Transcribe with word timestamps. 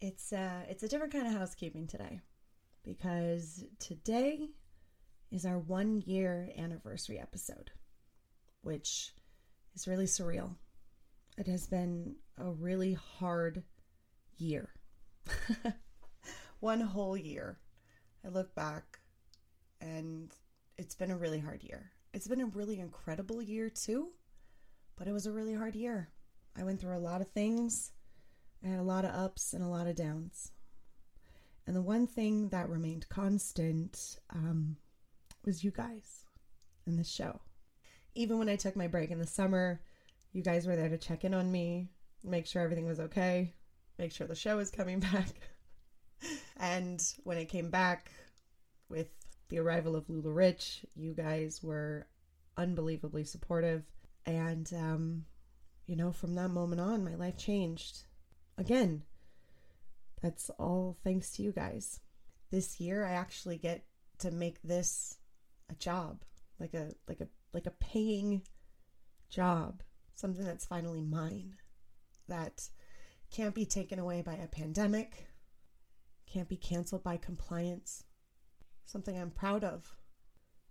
It's 0.00 0.32
uh, 0.32 0.62
it's 0.68 0.82
a 0.82 0.88
different 0.88 1.12
kind 1.12 1.26
of 1.26 1.34
housekeeping 1.34 1.86
today 1.86 2.20
because 2.82 3.64
today 3.78 4.48
is 5.30 5.44
our 5.44 5.58
one 5.58 6.00
year 6.06 6.48
anniversary 6.56 7.18
episode, 7.18 7.70
which 8.62 9.12
is 9.74 9.86
really 9.86 10.06
surreal. 10.06 10.54
It 11.36 11.46
has 11.48 11.66
been 11.66 12.16
a 12.38 12.50
really 12.50 12.94
hard 12.94 13.62
year. 14.38 14.70
one 16.60 16.80
whole 16.80 17.16
year. 17.16 17.58
I 18.24 18.28
look 18.28 18.54
back 18.54 19.00
and 19.82 20.32
it's 20.78 20.94
been 20.94 21.10
a 21.10 21.16
really 21.16 21.40
hard 21.40 21.62
year. 21.62 21.92
It's 22.14 22.26
been 22.26 22.40
a 22.40 22.46
really 22.46 22.80
incredible 22.80 23.42
year 23.42 23.68
too, 23.68 24.08
but 24.96 25.08
it 25.08 25.12
was 25.12 25.26
a 25.26 25.32
really 25.32 25.54
hard 25.54 25.74
year. 25.74 26.08
I 26.56 26.64
went 26.64 26.80
through 26.80 26.96
a 26.96 26.98
lot 26.98 27.20
of 27.20 27.30
things. 27.30 27.92
I 28.64 28.68
had 28.68 28.78
a 28.78 28.84
lot 28.84 29.04
of 29.04 29.14
ups 29.14 29.52
and 29.52 29.62
a 29.62 29.68
lot 29.68 29.86
of 29.86 29.96
downs. 29.96 30.52
And 31.66 31.76
the 31.76 31.82
one 31.82 32.06
thing 32.06 32.48
that 32.48 32.68
remained 32.68 33.08
constant 33.08 34.18
um, 34.34 34.76
was 35.44 35.64
you 35.64 35.70
guys 35.70 36.24
and 36.86 36.98
the 36.98 37.04
show. 37.04 37.40
Even 38.14 38.38
when 38.38 38.48
I 38.48 38.56
took 38.56 38.76
my 38.76 38.86
break 38.86 39.10
in 39.10 39.18
the 39.18 39.26
summer, 39.26 39.80
you 40.32 40.42
guys 40.42 40.66
were 40.66 40.76
there 40.76 40.88
to 40.88 40.98
check 40.98 41.24
in 41.24 41.34
on 41.34 41.50
me, 41.50 41.90
make 42.24 42.46
sure 42.46 42.62
everything 42.62 42.86
was 42.86 43.00
okay, 43.00 43.54
make 43.98 44.12
sure 44.12 44.26
the 44.26 44.34
show 44.34 44.56
was 44.56 44.70
coming 44.70 45.00
back. 45.12 45.28
and 46.56 47.02
when 47.24 47.38
I 47.38 47.44
came 47.44 47.70
back 47.70 48.10
with 48.88 49.08
the 49.48 49.58
arrival 49.58 49.96
of 49.96 50.06
LuLaRich, 50.08 50.84
you 50.94 51.14
guys 51.14 51.62
were 51.62 52.06
unbelievably 52.56 53.24
supportive. 53.24 53.84
And, 54.26 54.70
um, 54.76 55.24
you 55.86 55.96
know, 55.96 56.12
from 56.12 56.34
that 56.34 56.48
moment 56.48 56.80
on, 56.80 57.04
my 57.04 57.14
life 57.14 57.36
changed. 57.36 58.04
Again, 58.60 59.04
that's 60.20 60.50
all 60.58 60.98
thanks 61.02 61.32
to 61.32 61.42
you 61.42 61.50
guys. 61.50 62.00
This 62.50 62.78
year, 62.78 63.06
I 63.06 63.12
actually 63.12 63.56
get 63.56 63.86
to 64.18 64.30
make 64.30 64.60
this 64.60 65.16
a 65.70 65.74
job, 65.76 66.24
like 66.58 66.74
a 66.74 66.90
like 67.08 67.22
a 67.22 67.28
like 67.54 67.64
a 67.64 67.70
paying 67.70 68.42
job, 69.30 69.82
something 70.14 70.44
that's 70.44 70.66
finally 70.66 71.00
mine, 71.00 71.54
that 72.28 72.68
can't 73.30 73.54
be 73.54 73.64
taken 73.64 73.98
away 73.98 74.20
by 74.20 74.34
a 74.34 74.46
pandemic, 74.46 75.28
can't 76.30 76.48
be 76.48 76.58
canceled 76.58 77.02
by 77.02 77.16
compliance. 77.16 78.04
Something 78.84 79.18
I'm 79.18 79.30
proud 79.30 79.64
of, 79.64 79.96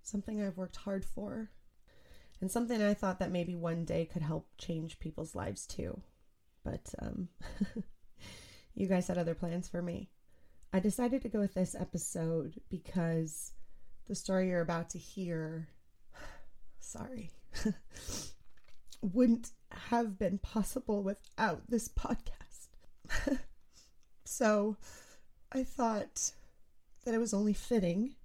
something 0.03 0.39
I've 0.39 0.57
worked 0.57 0.75
hard 0.75 1.03
for, 1.03 1.49
and 2.39 2.51
something 2.51 2.83
I 2.83 2.93
thought 2.93 3.17
that 3.17 3.31
maybe 3.31 3.55
one 3.55 3.83
day 3.83 4.05
could 4.05 4.21
help 4.21 4.47
change 4.59 4.99
people's 4.99 5.33
lives 5.33 5.65
too. 5.65 6.03
But 6.63 6.93
um, 7.01 7.29
you 8.75 8.87
guys 8.87 9.07
had 9.07 9.17
other 9.17 9.35
plans 9.35 9.67
for 9.67 9.81
me. 9.81 10.09
I 10.71 10.79
decided 10.79 11.21
to 11.23 11.29
go 11.29 11.39
with 11.39 11.53
this 11.53 11.75
episode 11.75 12.61
because 12.69 13.53
the 14.07 14.15
story 14.15 14.49
you're 14.49 14.61
about 14.61 14.89
to 14.91 14.97
hear, 14.97 15.69
sorry, 16.79 17.31
wouldn't 19.01 19.51
have 19.71 20.19
been 20.19 20.37
possible 20.37 21.03
without 21.03 21.69
this 21.69 21.87
podcast. 21.87 23.39
so 24.25 24.77
I 25.51 25.63
thought 25.63 26.31
that 27.05 27.13
it 27.13 27.19
was 27.19 27.33
only 27.33 27.53
fitting 27.53 28.15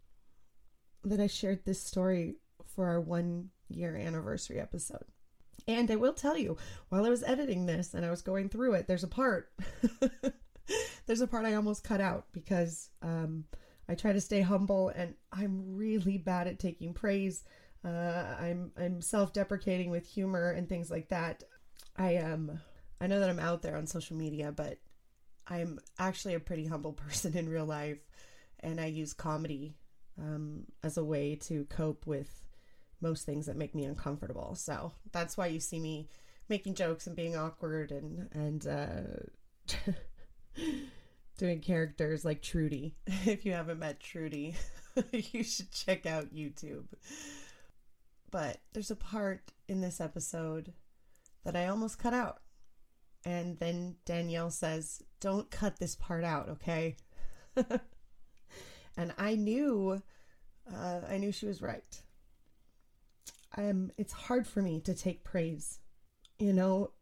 that 1.05 1.21
I 1.21 1.27
shared 1.27 1.65
this 1.65 1.81
story 1.81 2.37
for 2.67 2.87
our 2.87 3.01
one 3.01 3.51
year 3.69 3.97
anniversary 3.97 4.59
episode. 4.59 5.07
And 5.67 5.91
I 5.91 5.97
will 5.97 6.13
tell 6.13 6.37
you, 6.37 6.57
while 6.91 7.07
I 7.07 7.09
was 7.09 7.23
editing 7.23 7.67
this 7.67 7.95
and 7.95 8.05
I 8.05 8.11
was 8.11 8.23
going 8.23 8.49
through 8.49 8.75
it, 8.75 8.87
there's 8.87 9.05
a 9.05 9.09
part, 9.09 9.51
there's 11.07 11.23
a 11.23 11.27
part 11.27 11.47
I 11.47 11.55
almost 11.55 11.85
cut 11.85 12.01
out 12.01 12.27
because 12.33 12.91
um, 13.03 13.45
I 13.89 13.95
try 13.95 14.13
to 14.13 14.21
stay 14.21 14.43
humble 14.43 14.91
and 14.91 15.15
I'm 15.33 15.77
really 15.77 16.19
bad 16.19 16.49
at 16.49 16.59
taking 16.59 16.93
praise. 16.93 17.45
Uh, 17.85 18.35
I'm 18.41 18.73
I'm 18.79 19.03
self-deprecating 19.03 19.91
with 19.91 20.07
humor 20.07 20.51
and 20.51 20.69
things 20.69 20.91
like 20.91 21.09
that. 21.09 21.45
I 21.97 22.13
am. 22.13 22.51
Um, 22.51 22.61
I 23.01 23.07
know 23.07 23.21
that 23.21 23.29
I'm 23.29 23.41
out 23.41 23.61
there 23.61 23.77
on 23.77 23.87
social 23.87 24.17
media, 24.17 24.53
but 24.53 24.79
I'm 25.47 25.79
actually 25.99 26.35
a 26.35 26.41
pretty 26.41 26.67
humble 26.67 26.93
person 27.09 27.37
in 27.37 27.49
real 27.49 27.67
life, 27.67 27.99
and 28.61 28.81
I 28.81 28.87
use 28.87 29.13
comedy 29.13 29.77
um, 30.19 30.65
as 30.83 30.97
a 30.97 31.05
way 31.05 31.37
to 31.43 31.65
cope 31.65 32.07
with 32.07 32.44
most 33.05 33.27
things 33.27 33.47
that 33.47 33.57
make 33.57 33.75
me 33.75 33.85
uncomfortable. 33.85 34.57
So 34.57 34.93
that's 35.13 35.37
why 35.37 35.47
you 35.47 35.61
see 35.61 35.79
me 35.79 36.09
making 36.49 36.75
jokes 36.75 37.07
and 37.07 37.15
being 37.15 37.37
awkward 37.37 37.93
and 37.93 38.29
and 38.33 38.67
uh, 38.67 39.93
doing 41.39 41.61
characters 41.61 42.25
like 42.25 42.43
Trudy. 42.43 42.97
If 43.27 43.45
you 43.45 43.53
haven't 43.53 43.79
met 43.79 44.01
Trudy, 44.01 44.57
you 45.13 45.45
should 45.45 45.71
check 45.71 46.07
out 46.07 46.35
YouTube. 46.35 46.87
But 48.31 48.59
there's 48.73 48.91
a 48.91 48.97
part 48.97 49.53
in 49.69 49.81
this 49.81 50.01
episode 50.01 50.73
that 51.45 51.55
I 51.55 51.69
almost 51.69 51.99
cut 51.99 52.15
out. 52.15 52.41
And 53.25 53.59
then 53.59 53.97
Danielle 54.05 54.51
says, 54.51 55.03
Don't 55.21 55.51
cut 55.51 55.79
this 55.79 55.95
part 55.95 56.25
out, 56.25 56.49
okay? 56.49 56.97
and 58.97 59.15
I 59.17 59.37
knew, 59.37 60.03
uh, 60.73 61.01
I 61.09 61.19
knew 61.19 61.33
she 61.33 61.47
was 61.47 61.63
right 61.63 62.03
um, 63.57 63.91
it's 63.97 64.13
hard 64.13 64.47
for 64.47 64.63
me 64.63 64.81
to 64.81 64.95
take 64.95 65.25
praise, 65.25 65.81
you 66.39 66.53
know. 66.53 66.93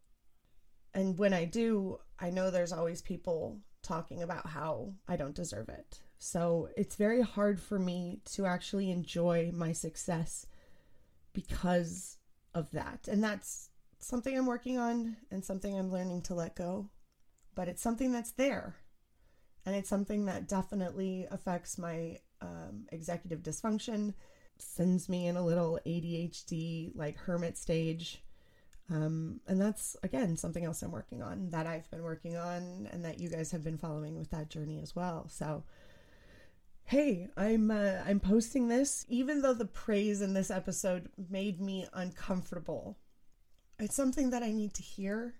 And 0.93 1.17
when 1.17 1.33
I 1.33 1.45
do, 1.45 1.99
I 2.19 2.29
know 2.29 2.51
there's 2.51 2.73
always 2.73 3.01
people 3.01 3.59
talking 3.81 4.21
about 4.21 4.47
how 4.47 4.93
I 5.07 5.15
don't 5.15 5.35
deserve 5.35 5.69
it. 5.69 5.99
So 6.17 6.69
it's 6.77 6.95
very 6.95 7.21
hard 7.21 7.59
for 7.59 7.77
me 7.77 8.21
to 8.33 8.45
actually 8.45 8.91
enjoy 8.91 9.51
my 9.53 9.73
success 9.73 10.45
because 11.33 12.17
of 12.53 12.71
that. 12.71 13.07
And 13.07 13.23
that's 13.23 13.69
something 13.99 14.37
I'm 14.37 14.45
working 14.45 14.77
on 14.77 15.17
and 15.31 15.43
something 15.43 15.77
I'm 15.77 15.91
learning 15.91 16.21
to 16.23 16.33
let 16.33 16.55
go. 16.55 16.89
But 17.55 17.67
it's 17.67 17.81
something 17.81 18.11
that's 18.11 18.31
there. 18.31 18.77
And 19.65 19.75
it's 19.75 19.89
something 19.89 20.25
that 20.25 20.47
definitely 20.47 21.27
affects 21.31 21.77
my 21.77 22.19
um, 22.41 22.85
executive 22.91 23.41
dysfunction 23.41 24.13
sends 24.63 25.09
me 25.09 25.27
in 25.27 25.35
a 25.35 25.45
little 25.45 25.79
ADHD 25.85 26.91
like 26.95 27.17
hermit 27.17 27.57
stage. 27.57 28.23
Um, 28.89 29.39
and 29.47 29.61
that's 29.61 29.95
again 30.03 30.35
something 30.35 30.65
else 30.65 30.81
I'm 30.81 30.91
working 30.91 31.23
on 31.23 31.49
that 31.51 31.65
I've 31.65 31.89
been 31.89 32.03
working 32.03 32.35
on 32.35 32.89
and 32.91 33.05
that 33.05 33.19
you 33.19 33.29
guys 33.29 33.51
have 33.51 33.63
been 33.63 33.77
following 33.77 34.17
with 34.17 34.29
that 34.31 34.49
journey 34.49 34.81
as 34.81 34.95
well. 34.95 35.27
So 35.29 35.63
hey, 36.85 37.27
I'm 37.37 37.71
uh, 37.71 38.01
I'm 38.05 38.19
posting 38.19 38.67
this 38.67 39.05
even 39.09 39.41
though 39.41 39.53
the 39.53 39.65
praise 39.65 40.21
in 40.21 40.33
this 40.33 40.51
episode 40.51 41.09
made 41.29 41.61
me 41.61 41.87
uncomfortable. 41.93 42.97
It's 43.79 43.95
something 43.95 44.31
that 44.31 44.43
I 44.43 44.51
need 44.51 44.73
to 44.75 44.83
hear 44.83 45.35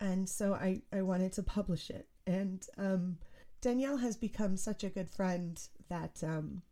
and 0.00 0.28
so 0.28 0.54
I 0.54 0.82
I 0.92 1.02
wanted 1.02 1.32
to 1.34 1.42
publish 1.42 1.90
it. 1.90 2.08
And 2.26 2.66
um 2.78 3.18
Danielle 3.60 3.98
has 3.98 4.16
become 4.16 4.56
such 4.56 4.84
a 4.84 4.90
good 4.90 5.10
friend 5.10 5.60
that 5.88 6.22
um 6.22 6.62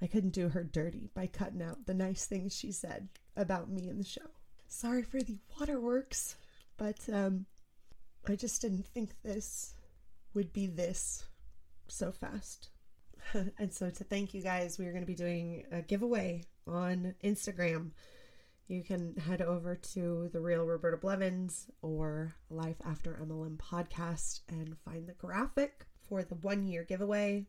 I 0.00 0.06
couldn't 0.06 0.30
do 0.30 0.48
her 0.48 0.62
dirty 0.64 1.10
by 1.14 1.26
cutting 1.26 1.62
out 1.62 1.86
the 1.86 1.94
nice 1.94 2.26
things 2.26 2.56
she 2.56 2.72
said 2.72 3.08
about 3.36 3.70
me 3.70 3.88
in 3.88 3.98
the 3.98 4.04
show. 4.04 4.30
Sorry 4.68 5.02
for 5.02 5.20
the 5.20 5.38
waterworks, 5.58 6.36
but 6.76 6.98
um, 7.12 7.46
I 8.28 8.36
just 8.36 8.60
didn't 8.62 8.86
think 8.86 9.10
this 9.22 9.74
would 10.34 10.52
be 10.52 10.66
this 10.66 11.24
so 11.88 12.12
fast. 12.12 12.68
and 13.58 13.72
so, 13.72 13.90
to 13.90 14.04
thank 14.04 14.34
you 14.34 14.42
guys, 14.42 14.78
we 14.78 14.86
are 14.86 14.92
going 14.92 15.02
to 15.02 15.06
be 15.06 15.14
doing 15.14 15.64
a 15.72 15.82
giveaway 15.82 16.44
on 16.66 17.14
Instagram. 17.24 17.90
You 18.68 18.82
can 18.82 19.16
head 19.16 19.40
over 19.40 19.74
to 19.74 20.28
the 20.32 20.40
real 20.40 20.64
Roberta 20.64 20.98
Blevins 20.98 21.66
or 21.80 22.34
Life 22.50 22.76
After 22.84 23.18
MLM 23.22 23.56
podcast 23.56 24.40
and 24.48 24.76
find 24.84 25.08
the 25.08 25.14
graphic 25.14 25.86
for 26.08 26.22
the 26.22 26.34
one 26.34 26.66
year 26.66 26.84
giveaway. 26.84 27.46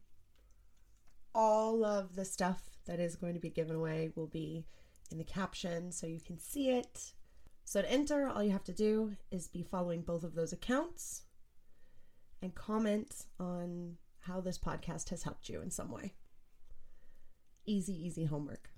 All 1.34 1.86
of 1.86 2.16
the 2.16 2.26
stuff 2.26 2.62
that 2.86 3.00
is 3.00 3.16
going 3.16 3.34
to 3.34 3.40
be 3.40 3.50
given 3.50 3.76
away 3.76 4.12
will 4.16 4.28
be 4.28 4.66
in 5.12 5.18
the 5.18 5.24
caption 5.24 5.92
so 5.92 6.08
you 6.08 6.20
can 6.20 6.40
see 6.40 6.70
it. 6.70 7.14
So 7.66 7.82
to 7.82 7.92
enter, 7.92 8.28
all 8.28 8.44
you 8.44 8.52
have 8.52 8.64
to 8.66 8.74
do 8.74 9.16
is 9.32 9.48
be 9.48 9.62
following 9.62 10.02
both 10.02 10.24
of 10.24 10.34
those 10.34 10.54
accounts 10.54 11.24
and 12.42 12.56
comment 12.56 13.26
on 13.40 13.98
how 14.22 14.42
this 14.42 14.58
podcast 14.58 15.10
has 15.10 15.24
helped 15.24 15.50
you 15.50 15.62
in 15.62 15.72
some 15.72 15.92
way. 15.92 16.16
Easy, 17.66 17.94
easy 17.94 18.26
homework. 18.26 18.70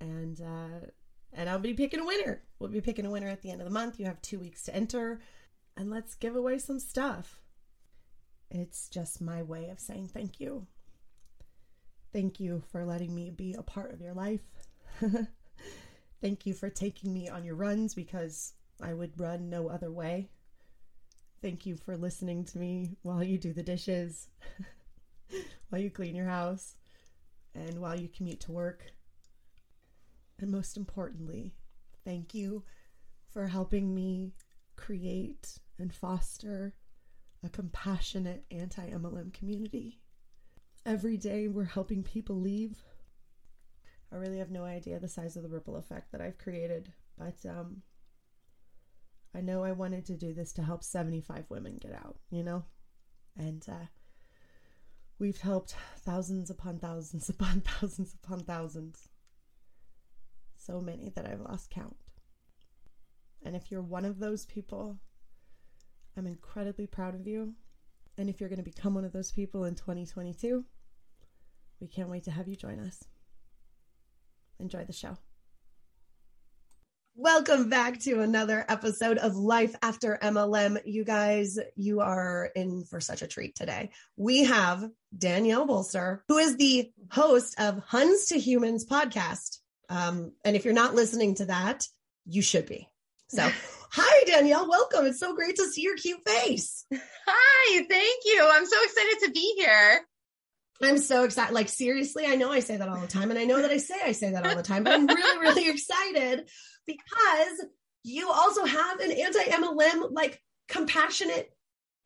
And 0.00 0.40
uh, 0.40 0.86
and 1.32 1.48
I'll 1.48 1.58
be 1.58 1.74
picking 1.74 2.00
a 2.00 2.06
winner. 2.06 2.42
We'll 2.58 2.70
be 2.70 2.80
picking 2.80 3.04
a 3.04 3.10
winner 3.10 3.28
at 3.28 3.42
the 3.42 3.50
end 3.50 3.60
of 3.60 3.66
the 3.66 3.72
month. 3.72 3.98
You 3.98 4.06
have 4.06 4.22
two 4.22 4.38
weeks 4.38 4.62
to 4.64 4.74
enter, 4.74 5.20
and 5.76 5.90
let's 5.90 6.14
give 6.14 6.36
away 6.36 6.58
some 6.58 6.78
stuff. 6.78 7.40
It's 8.50 8.88
just 8.88 9.20
my 9.20 9.42
way 9.42 9.68
of 9.68 9.78
saying 9.78 10.08
thank 10.08 10.40
you. 10.40 10.66
Thank 12.12 12.40
you 12.40 12.62
for 12.72 12.84
letting 12.84 13.14
me 13.14 13.30
be 13.30 13.54
a 13.54 13.62
part 13.62 13.92
of 13.92 14.00
your 14.00 14.14
life. 14.14 14.40
Thank 16.20 16.46
you 16.46 16.54
for 16.54 16.70
taking 16.70 17.12
me 17.12 17.28
on 17.28 17.44
your 17.44 17.54
runs 17.54 17.94
because 17.94 18.54
I 18.82 18.94
would 18.94 19.20
run 19.20 19.50
no 19.50 19.68
other 19.68 19.90
way. 19.90 20.30
Thank 21.42 21.66
you 21.66 21.76
for 21.76 21.96
listening 21.96 22.44
to 22.46 22.58
me 22.58 22.96
while 23.02 23.22
you 23.22 23.38
do 23.38 23.52
the 23.52 23.62
dishes, 23.62 24.28
while 25.68 25.80
you 25.80 25.90
clean 25.90 26.16
your 26.16 26.26
house, 26.26 26.74
and 27.54 27.78
while 27.78 27.98
you 27.98 28.08
commute 28.08 28.40
to 28.40 28.52
work. 28.52 28.84
And 30.40 30.50
most 30.50 30.76
importantly, 30.76 31.54
thank 32.04 32.34
you 32.34 32.64
for 33.30 33.46
helping 33.46 33.94
me 33.94 34.32
create 34.76 35.58
and 35.78 35.94
foster 35.94 36.74
a 37.44 37.48
compassionate 37.48 38.44
anti 38.50 38.90
MLM 38.90 39.32
community. 39.32 40.00
Every 40.88 41.18
day 41.18 41.48
we're 41.48 41.64
helping 41.64 42.02
people 42.02 42.40
leave 42.40 42.82
I 44.10 44.16
really 44.16 44.38
have 44.38 44.50
no 44.50 44.64
idea 44.64 44.98
the 44.98 45.08
size 45.08 45.36
of 45.36 45.42
the 45.42 45.48
ripple 45.48 45.76
effect 45.76 46.12
that 46.12 46.20
I've 46.20 46.38
created, 46.38 46.92
but 47.18 47.36
um, 47.48 47.82
I 49.34 49.40
know 49.40 49.62
I 49.62 49.72
wanted 49.72 50.06
to 50.06 50.16
do 50.16 50.32
this 50.32 50.52
to 50.54 50.62
help 50.62 50.82
75 50.82 51.44
women 51.50 51.76
get 51.78 51.92
out, 51.92 52.16
you 52.30 52.42
know? 52.42 52.64
And 53.36 53.64
uh, 53.68 53.86
we've 55.18 55.40
helped 55.40 55.76
thousands 55.98 56.48
upon 56.48 56.78
thousands 56.78 57.28
upon 57.28 57.60
thousands 57.60 58.14
upon 58.14 58.44
thousands. 58.44 59.08
So 60.56 60.80
many 60.80 61.10
that 61.10 61.26
I've 61.26 61.40
lost 61.40 61.70
count. 61.70 61.96
And 63.44 63.54
if 63.54 63.70
you're 63.70 63.82
one 63.82 64.04
of 64.04 64.18
those 64.18 64.46
people, 64.46 64.98
I'm 66.16 66.26
incredibly 66.26 66.86
proud 66.86 67.14
of 67.14 67.26
you. 67.26 67.54
And 68.16 68.28
if 68.28 68.40
you're 68.40 68.48
going 68.48 68.56
to 68.58 68.64
become 68.64 68.94
one 68.94 69.04
of 69.04 69.12
those 69.12 69.30
people 69.30 69.64
in 69.64 69.76
2022, 69.76 70.64
we 71.80 71.86
can't 71.86 72.08
wait 72.08 72.24
to 72.24 72.30
have 72.30 72.48
you 72.48 72.56
join 72.56 72.80
us. 72.80 73.02
Enjoy 74.58 74.84
the 74.84 74.92
show. 74.92 75.16
Welcome 77.14 77.68
back 77.68 77.98
to 78.00 78.20
another 78.20 78.64
episode 78.68 79.18
of 79.18 79.34
Life 79.34 79.74
After 79.82 80.18
MLM. 80.22 80.78
You 80.84 81.04
guys, 81.04 81.58
you 81.74 82.00
are 82.00 82.50
in 82.54 82.84
for 82.84 83.00
such 83.00 83.22
a 83.22 83.26
treat 83.26 83.56
today. 83.56 83.90
We 84.16 84.44
have 84.44 84.88
Danielle 85.16 85.66
Bolster, 85.66 86.22
who 86.28 86.38
is 86.38 86.56
the 86.56 86.92
host 87.10 87.58
of 87.58 87.82
Huns 87.84 88.26
to 88.26 88.38
Humans 88.38 88.86
podcast. 88.86 89.58
Um, 89.88 90.32
and 90.44 90.54
if 90.54 90.64
you're 90.64 90.74
not 90.74 90.94
listening 90.94 91.34
to 91.36 91.46
that, 91.46 91.86
you 92.24 92.40
should 92.40 92.66
be. 92.66 92.88
So, 93.28 93.50
hi, 93.90 94.24
Danielle. 94.26 94.68
Welcome. 94.68 95.06
It's 95.06 95.18
so 95.18 95.34
great 95.34 95.56
to 95.56 95.66
see 95.66 95.82
your 95.82 95.96
cute 95.96 96.20
face. 96.24 96.84
Hi, 96.92 97.86
thank 97.88 98.24
you. 98.26 98.48
I'm 98.52 98.66
so 98.66 98.76
excited 98.84 99.16
to 99.24 99.32
be 99.32 99.54
here. 99.58 100.06
I'm 100.82 100.98
so 100.98 101.24
excited. 101.24 101.54
Like, 101.54 101.68
seriously, 101.68 102.26
I 102.26 102.36
know 102.36 102.52
I 102.52 102.60
say 102.60 102.76
that 102.76 102.88
all 102.88 103.00
the 103.00 103.06
time. 103.06 103.30
And 103.30 103.38
I 103.38 103.44
know 103.44 103.60
that 103.60 103.70
I 103.70 103.78
say 103.78 103.96
I 104.04 104.12
say 104.12 104.30
that 104.30 104.46
all 104.46 104.54
the 104.54 104.62
time, 104.62 104.84
but 104.84 104.92
I'm 104.92 105.06
really, 105.06 105.38
really 105.40 105.68
excited 105.70 106.48
because 106.86 107.66
you 108.04 108.30
also 108.30 108.64
have 108.64 109.00
an 109.00 109.10
anti 109.10 109.42
MLM, 109.44 110.12
like, 110.12 110.40
compassionate 110.68 111.50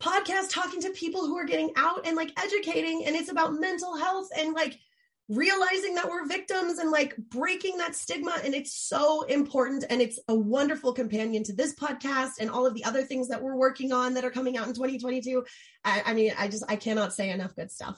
podcast 0.01 0.49
talking 0.49 0.81
to 0.81 0.89
people 0.89 1.25
who 1.25 1.37
are 1.37 1.45
getting 1.45 1.71
out 1.75 2.05
and 2.05 2.15
like 2.15 2.31
educating. 2.41 3.05
And 3.05 3.15
it's 3.15 3.31
about 3.31 3.53
mental 3.53 3.95
health 3.95 4.29
and 4.37 4.53
like 4.53 4.77
realizing 5.29 5.95
that 5.95 6.09
we're 6.09 6.27
victims 6.27 6.79
and 6.79 6.91
like 6.91 7.15
breaking 7.17 7.77
that 7.77 7.95
stigma. 7.95 8.37
And 8.43 8.53
it's 8.53 8.73
so 8.73 9.23
important. 9.23 9.85
And 9.89 10.01
it's 10.01 10.19
a 10.27 10.35
wonderful 10.35 10.93
companion 10.93 11.43
to 11.43 11.53
this 11.53 11.73
podcast 11.73 12.31
and 12.39 12.49
all 12.49 12.67
of 12.67 12.73
the 12.73 12.83
other 12.83 13.03
things 13.03 13.29
that 13.29 13.41
we're 13.41 13.55
working 13.55 13.93
on 13.93 14.15
that 14.15 14.25
are 14.25 14.31
coming 14.31 14.57
out 14.57 14.67
in 14.67 14.73
2022. 14.73 15.45
I, 15.85 16.03
I 16.05 16.13
mean, 16.13 16.33
I 16.37 16.49
just, 16.49 16.65
I 16.67 16.75
cannot 16.75 17.13
say 17.13 17.29
enough 17.29 17.55
good 17.55 17.71
stuff. 17.71 17.97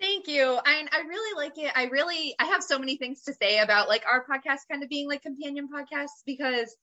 Thank 0.00 0.28
you. 0.28 0.58
I 0.64 0.86
I 0.92 1.00
really 1.00 1.36
like 1.36 1.58
it. 1.58 1.72
I 1.74 1.84
really 1.84 2.34
I 2.38 2.46
have 2.46 2.62
so 2.62 2.78
many 2.78 2.96
things 2.96 3.22
to 3.22 3.34
say 3.34 3.58
about 3.58 3.88
like 3.88 4.04
our 4.06 4.24
podcast 4.24 4.60
kind 4.70 4.82
of 4.82 4.88
being 4.88 5.08
like 5.08 5.22
companion 5.22 5.68
podcasts 5.68 6.22
because 6.24 6.74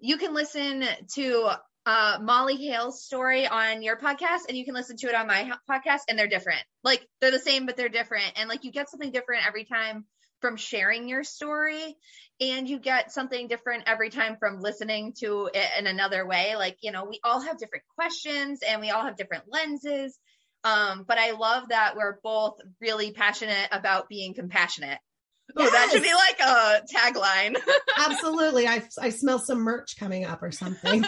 you 0.00 0.16
can 0.18 0.34
listen 0.34 0.84
to 1.14 1.50
uh, 1.86 2.18
Molly 2.20 2.56
Hale's 2.56 3.04
story 3.04 3.46
on 3.46 3.82
your 3.82 3.96
podcast 3.96 4.48
and 4.48 4.56
you 4.56 4.64
can 4.64 4.74
listen 4.74 4.96
to 4.96 5.06
it 5.06 5.14
on 5.14 5.28
my 5.28 5.52
podcast 5.70 6.00
and 6.08 6.18
they're 6.18 6.26
different. 6.26 6.62
Like 6.82 7.06
they're 7.20 7.30
the 7.30 7.38
same 7.38 7.66
but 7.66 7.76
they're 7.76 7.88
different 7.88 8.32
and 8.36 8.48
like 8.48 8.64
you 8.64 8.72
get 8.72 8.90
something 8.90 9.12
different 9.12 9.46
every 9.46 9.64
time 9.64 10.04
from 10.40 10.56
sharing 10.56 11.08
your 11.08 11.22
story 11.24 11.96
and 12.40 12.68
you 12.68 12.78
get 12.78 13.12
something 13.12 13.48
different 13.48 13.84
every 13.86 14.10
time 14.10 14.36
from 14.38 14.60
listening 14.60 15.14
to 15.20 15.48
it 15.54 15.68
in 15.78 15.86
another 15.86 16.26
way. 16.26 16.56
Like, 16.56 16.78
you 16.82 16.90
know, 16.90 17.04
we 17.04 17.20
all 17.22 17.40
have 17.40 17.58
different 17.58 17.84
questions 17.94 18.60
and 18.68 18.80
we 18.80 18.90
all 18.90 19.04
have 19.04 19.16
different 19.16 19.44
lenses 19.48 20.18
um, 20.66 21.04
but 21.06 21.16
I 21.16 21.30
love 21.30 21.68
that 21.68 21.96
we're 21.96 22.18
both 22.24 22.58
really 22.80 23.12
passionate 23.12 23.68
about 23.70 24.08
being 24.08 24.34
compassionate. 24.34 24.98
Yes. 25.56 25.68
Oh, 25.68 25.70
that 25.70 25.90
should 25.92 26.02
be 26.02 26.12
like 26.12 26.40
a 26.40 26.82
tagline. 26.92 27.56
Absolutely. 27.98 28.66
I, 28.66 28.82
I 29.00 29.10
smell 29.10 29.38
some 29.38 29.60
merch 29.60 29.96
coming 29.96 30.24
up 30.24 30.42
or 30.42 30.50
something. 30.50 31.04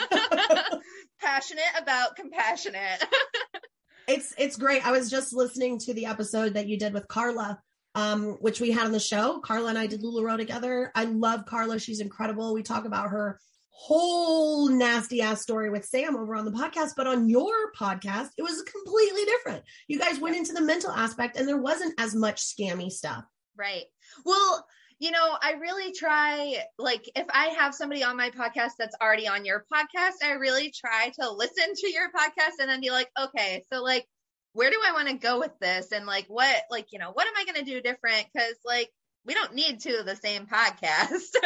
passionate 1.21 1.65
about 1.77 2.15
compassionate. 2.15 3.05
it's 4.09 4.33
it's 4.39 4.57
great. 4.57 4.87
I 4.87 4.93
was 4.93 5.11
just 5.11 5.33
listening 5.33 5.81
to 5.81 5.95
the 5.95 6.07
episode 6.07 6.55
that 6.55 6.69
you 6.69 6.79
did 6.79 6.95
with 6.95 7.09
Carla, 7.09 7.61
um, 7.97 8.37
which 8.41 8.61
we 8.61 8.71
had 8.71 8.87
on 8.87 8.93
the 8.93 9.01
show. 9.01 9.41
Carla 9.41 9.71
and 9.71 9.79
I 9.79 9.89
did 9.89 10.03
LuLaRoe 10.03 10.37
together. 10.37 10.93
I 10.95 11.05
love 11.05 11.47
Carla. 11.47 11.81
She's 11.81 11.99
incredible. 11.99 12.55
We 12.55 12.63
talk 12.63 12.85
about 12.85 13.11
her 13.11 13.41
whole 13.81 14.69
nasty 14.69 15.23
ass 15.23 15.41
story 15.41 15.71
with 15.71 15.85
Sam 15.85 16.17
over 16.17 16.35
on 16.35 16.45
the 16.45 16.51
podcast, 16.51 16.95
but 16.97 17.07
on 17.07 17.29
your 17.29 17.73
podcast, 17.79 18.31
it 18.37 18.43
was 18.43 18.63
completely 18.63 19.25
different. 19.25 19.63
You 19.87 20.01
guys 20.01 20.19
went 20.19 20.37
into 20.37 20.53
the 20.53 20.61
mental 20.61 20.91
aspect 20.91 21.39
and 21.39 21.47
there 21.47 21.63
wasn't 21.63 21.95
as 21.97 22.13
much 22.13 22.43
scammy 22.43 22.91
stuff. 22.91 23.23
Right. 23.57 23.85
Well, 24.25 24.67
you 24.99 25.13
know, 25.13 25.39
I 25.41 25.53
really 25.53 25.93
try, 25.93 26.57
like, 26.77 27.09
if 27.15 27.27
I 27.33 27.55
have 27.57 27.73
somebody 27.73 28.03
on 28.03 28.17
my 28.17 28.31
podcast 28.31 28.73
that's 28.81 28.97
already 29.01 29.29
on 29.29 29.45
your 29.45 29.65
podcast, 29.73 30.25
I 30.25 30.33
really 30.33 30.73
try 30.73 31.13
to 31.21 31.31
listen 31.31 31.73
to 31.73 31.93
your 31.93 32.11
podcast 32.11 32.61
and 32.61 32.69
then 32.69 32.81
be 32.81 32.91
like, 32.91 33.09
okay, 33.17 33.63
so 33.73 33.81
like, 33.81 34.07
where 34.55 34.71
do 34.71 34.81
I 34.85 34.93
want 34.93 35.07
to 35.07 35.15
go 35.15 35.39
with 35.39 35.57
this? 35.61 35.93
And 35.93 36.05
like, 36.05 36.27
what, 36.27 36.63
like, 36.69 36.89
you 36.91 36.99
know, 36.99 37.13
what 37.13 37.29
am 37.29 37.35
I 37.39 37.45
going 37.45 37.65
to 37.65 37.71
do 37.71 37.81
different? 37.81 38.27
Cause 38.37 38.57
like, 38.65 38.91
we 39.29 39.35
don't 39.35 39.55
need 39.55 39.79
two 39.79 39.95
of 40.01 40.07
the 40.07 40.17
same 40.17 40.47
podcast, 40.47 41.33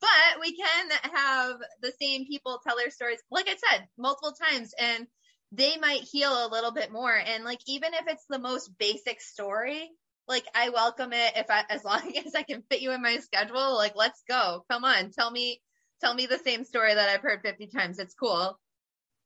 but 0.00 0.40
we 0.40 0.56
can 0.56 0.90
have 1.12 1.56
the 1.82 1.92
same 2.00 2.24
people 2.26 2.60
tell 2.62 2.76
their 2.76 2.92
stories, 2.92 3.18
like 3.28 3.48
I 3.48 3.56
said, 3.56 3.88
multiple 3.98 4.32
times, 4.48 4.72
and 4.78 5.08
they 5.50 5.76
might 5.78 6.02
heal 6.02 6.30
a 6.30 6.48
little 6.48 6.70
bit 6.70 6.92
more. 6.92 7.12
And 7.12 7.44
like, 7.44 7.58
even 7.66 7.92
if 7.94 8.06
it's 8.06 8.24
the 8.30 8.38
most 8.38 8.70
basic 8.78 9.20
story, 9.20 9.90
like 10.28 10.44
I 10.54 10.68
welcome 10.68 11.12
it 11.12 11.32
if 11.34 11.46
I, 11.50 11.64
as 11.68 11.82
long 11.84 12.12
as 12.24 12.36
I 12.36 12.44
can 12.44 12.62
fit 12.70 12.82
you 12.82 12.92
in 12.92 13.02
my 13.02 13.18
schedule, 13.18 13.74
like, 13.74 13.96
let's 13.96 14.22
go. 14.28 14.64
Come 14.70 14.84
on, 14.84 15.10
tell 15.10 15.30
me, 15.30 15.60
tell 16.00 16.14
me 16.14 16.26
the 16.26 16.38
same 16.38 16.62
story 16.62 16.94
that 16.94 17.08
I've 17.08 17.22
heard 17.22 17.42
50 17.42 17.66
times. 17.66 17.98
It's 17.98 18.14
cool. 18.14 18.56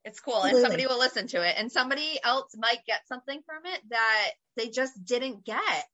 It's 0.03 0.19
cool. 0.19 0.37
Absolutely. 0.37 0.61
And 0.61 0.65
somebody 0.65 0.87
will 0.87 0.99
listen 0.99 1.27
to 1.27 1.47
it. 1.47 1.55
And 1.59 1.71
somebody 1.71 2.19
else 2.23 2.55
might 2.57 2.79
get 2.87 3.07
something 3.07 3.39
from 3.45 3.71
it 3.71 3.81
that 3.91 4.31
they 4.57 4.69
just 4.69 4.93
didn't 5.05 5.45
get 5.45 5.85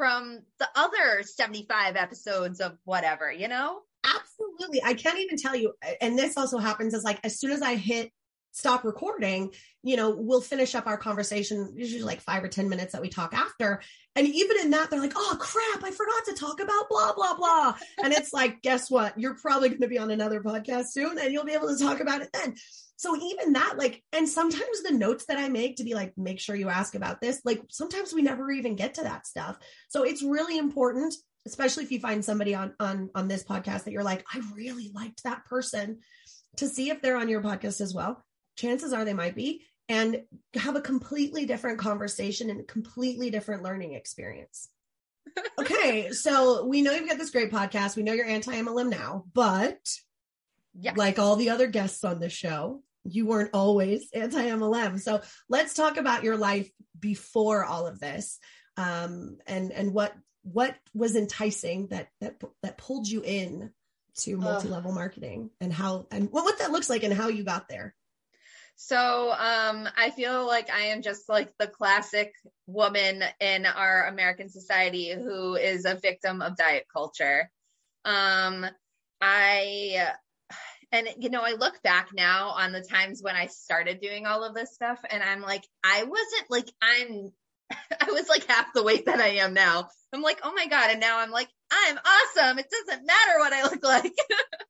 from 0.00 0.40
the 0.58 0.66
other 0.76 1.22
75 1.22 1.94
episodes 1.94 2.58
of 2.58 2.78
whatever, 2.84 3.30
you 3.30 3.48
know? 3.48 3.80
Absolutely. 4.02 4.82
I 4.82 4.94
can't 4.94 5.18
even 5.18 5.36
tell 5.36 5.54
you. 5.54 5.74
And 6.00 6.18
this 6.18 6.38
also 6.38 6.56
happens 6.56 6.94
as 6.94 7.04
like 7.04 7.20
as 7.22 7.38
soon 7.38 7.50
as 7.50 7.60
I 7.60 7.74
hit 7.74 8.10
stop 8.52 8.84
recording, 8.84 9.52
you 9.82 9.96
know, 9.96 10.10
we'll 10.10 10.40
finish 10.40 10.74
up 10.74 10.86
our 10.86 10.96
conversation, 10.96 11.72
usually 11.74 12.02
like 12.02 12.20
five 12.20 12.44
or 12.44 12.48
10 12.48 12.68
minutes 12.68 12.92
that 12.92 13.02
we 13.02 13.08
talk 13.08 13.32
after. 13.32 13.80
And 14.16 14.26
even 14.26 14.58
in 14.60 14.70
that, 14.70 14.90
they're 14.90 15.00
like, 15.00 15.14
oh 15.16 15.36
crap, 15.40 15.84
I 15.84 15.90
forgot 15.90 16.24
to 16.26 16.34
talk 16.34 16.60
about 16.60 16.88
blah, 16.88 17.12
blah, 17.14 17.34
blah. 17.34 17.74
And 18.02 18.12
it's 18.12 18.32
like, 18.32 18.62
guess 18.62 18.90
what? 18.90 19.18
You're 19.18 19.36
probably 19.36 19.68
going 19.68 19.80
to 19.80 19.88
be 19.88 19.98
on 19.98 20.10
another 20.10 20.42
podcast 20.42 20.86
soon 20.88 21.18
and 21.18 21.32
you'll 21.32 21.44
be 21.44 21.54
able 21.54 21.68
to 21.68 21.82
talk 21.82 22.00
about 22.00 22.22
it 22.22 22.30
then. 22.32 22.54
So 22.96 23.16
even 23.16 23.54
that, 23.54 23.78
like, 23.78 24.02
and 24.12 24.28
sometimes 24.28 24.82
the 24.82 24.92
notes 24.92 25.26
that 25.26 25.38
I 25.38 25.48
make 25.48 25.76
to 25.76 25.84
be 25.84 25.94
like, 25.94 26.12
make 26.18 26.38
sure 26.38 26.54
you 26.54 26.68
ask 26.68 26.94
about 26.94 27.20
this, 27.20 27.40
like 27.44 27.62
sometimes 27.70 28.12
we 28.12 28.20
never 28.20 28.50
even 28.50 28.76
get 28.76 28.94
to 28.94 29.04
that 29.04 29.26
stuff. 29.26 29.56
So 29.88 30.02
it's 30.02 30.22
really 30.22 30.58
important 30.58 31.14
especially 31.46 31.84
if 31.84 31.90
you 31.90 32.00
find 32.00 32.24
somebody 32.24 32.54
on 32.54 32.74
on 32.78 33.10
on 33.14 33.28
this 33.28 33.42
podcast 33.42 33.84
that 33.84 33.92
you're 33.92 34.02
like 34.02 34.24
i 34.32 34.40
really 34.54 34.90
liked 34.94 35.22
that 35.24 35.44
person 35.46 35.98
to 36.56 36.68
see 36.68 36.90
if 36.90 37.00
they're 37.00 37.16
on 37.16 37.28
your 37.28 37.42
podcast 37.42 37.80
as 37.80 37.94
well 37.94 38.24
chances 38.56 38.92
are 38.92 39.04
they 39.04 39.14
might 39.14 39.34
be 39.34 39.64
and 39.88 40.22
have 40.54 40.76
a 40.76 40.80
completely 40.80 41.46
different 41.46 41.78
conversation 41.78 42.50
and 42.50 42.60
a 42.60 42.64
completely 42.64 43.30
different 43.30 43.62
learning 43.62 43.94
experience. 43.94 44.68
Okay 45.58 46.10
so 46.12 46.64
we 46.66 46.82
know 46.82 46.92
you've 46.92 47.08
got 47.08 47.18
this 47.18 47.30
great 47.30 47.52
podcast. 47.52 47.96
We 47.96 48.02
know 48.02 48.12
you're 48.12 48.26
anti-mlm 48.26 48.88
now 48.88 49.24
but 49.32 49.78
Yeah. 50.74 50.94
like 50.96 51.18
all 51.18 51.36
the 51.36 51.50
other 51.50 51.66
guests 51.66 52.02
on 52.04 52.18
the 52.20 52.30
show 52.30 52.82
you 53.04 53.26
weren't 53.26 53.50
always 53.54 54.08
anti-mlm 54.14 55.00
so 55.00 55.20
let's 55.48 55.74
talk 55.74 55.96
about 55.96 56.24
your 56.24 56.36
life 56.36 56.70
before 56.98 57.64
all 57.64 57.86
of 57.86 58.00
this 58.00 58.38
um, 58.76 59.38
and 59.46 59.72
and 59.72 59.92
what 59.92 60.14
what 60.42 60.74
was 60.94 61.16
enticing 61.16 61.88
that 61.88 62.08
that 62.20 62.40
that 62.62 62.78
pulled 62.78 63.06
you 63.08 63.22
in 63.22 63.70
to 64.16 64.36
multi-level 64.36 64.92
marketing 64.92 65.50
and 65.60 65.72
how 65.72 66.06
and 66.10 66.30
what, 66.30 66.44
what 66.44 66.58
that 66.58 66.72
looks 66.72 66.90
like 66.90 67.02
and 67.02 67.12
how 67.14 67.28
you 67.28 67.44
got 67.44 67.68
there 67.68 67.94
So 68.82 69.30
um, 69.30 69.86
I 69.94 70.08
feel 70.16 70.46
like 70.46 70.70
I 70.70 70.86
am 70.86 71.02
just 71.02 71.28
like 71.28 71.52
the 71.58 71.66
classic 71.66 72.32
woman 72.66 73.22
in 73.38 73.66
our 73.66 74.06
American 74.06 74.48
society 74.48 75.12
who 75.12 75.54
is 75.54 75.84
a 75.84 75.96
victim 75.96 76.40
of 76.40 76.56
diet 76.56 76.86
culture. 76.90 77.50
Um, 78.06 78.64
I 79.20 80.12
and 80.92 81.08
you 81.18 81.28
know 81.28 81.42
I 81.42 81.52
look 81.52 81.82
back 81.82 82.08
now 82.14 82.48
on 82.56 82.72
the 82.72 82.80
times 82.80 83.22
when 83.22 83.36
I 83.36 83.48
started 83.48 84.00
doing 84.00 84.24
all 84.24 84.44
of 84.44 84.54
this 84.54 84.72
stuff, 84.72 84.98
and 85.10 85.22
I'm 85.22 85.42
like 85.42 85.68
I 85.84 86.04
wasn't 86.04 86.46
like 86.48 86.72
I'm 86.80 87.32
I 88.00 88.12
was 88.12 88.30
like 88.30 88.46
half 88.46 88.72
the 88.72 88.82
weight 88.82 89.04
that 89.04 89.20
I 89.20 89.40
am 89.40 89.52
now. 89.52 89.90
I'm 90.14 90.22
like 90.22 90.40
oh 90.42 90.54
my 90.56 90.66
god, 90.66 90.90
and 90.90 91.00
now 91.00 91.18
I'm 91.18 91.30
like 91.30 91.50
I'm 91.70 91.98
awesome. 91.98 92.58
It 92.58 92.70
doesn't 92.70 93.06
matter 93.06 93.38
what 93.40 93.52
I 93.52 93.62
look 93.64 93.84
like, 93.84 94.16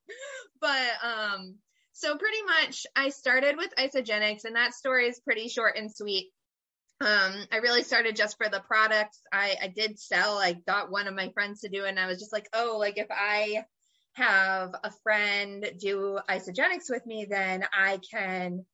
but 0.61 0.91
um 1.05 1.55
so 2.01 2.17
pretty 2.17 2.43
much 2.47 2.87
I 2.97 3.11
started 3.11 3.59
with 3.59 3.75
Isagenix 3.79 4.45
and 4.45 4.57
that 4.57 4.75
story 4.75 5.07
is 5.07 5.21
pretty 5.21 5.49
short 5.49 5.77
and 5.77 5.95
sweet. 5.95 6.31
Um, 7.03 7.47
I 7.53 7.59
really 7.63 7.83
started 7.83 8.17
just 8.17 8.39
for 8.39 8.49
the 8.49 8.63
products. 8.67 9.21
I, 9.31 9.57
I 9.63 9.69
did 9.69 9.99
sell, 9.99 10.39
I 10.39 10.55
got 10.55 10.91
one 10.91 11.09
of 11.09 11.15
my 11.15 11.29
friends 11.35 11.61
to 11.61 11.69
do 11.69 11.85
it 11.85 11.91
and 11.91 12.01
I 12.01 12.07
was 12.07 12.19
just 12.19 12.33
like, 12.33 12.49
oh, 12.55 12.79
like 12.79 12.97
if 12.97 13.09
I 13.11 13.65
have 14.15 14.71
a 14.83 14.91
friend 15.03 15.71
do 15.79 16.19
Isagenix 16.29 16.89
with 16.89 17.05
me, 17.05 17.27
then 17.29 17.65
I 17.71 18.01
can, 18.11 18.65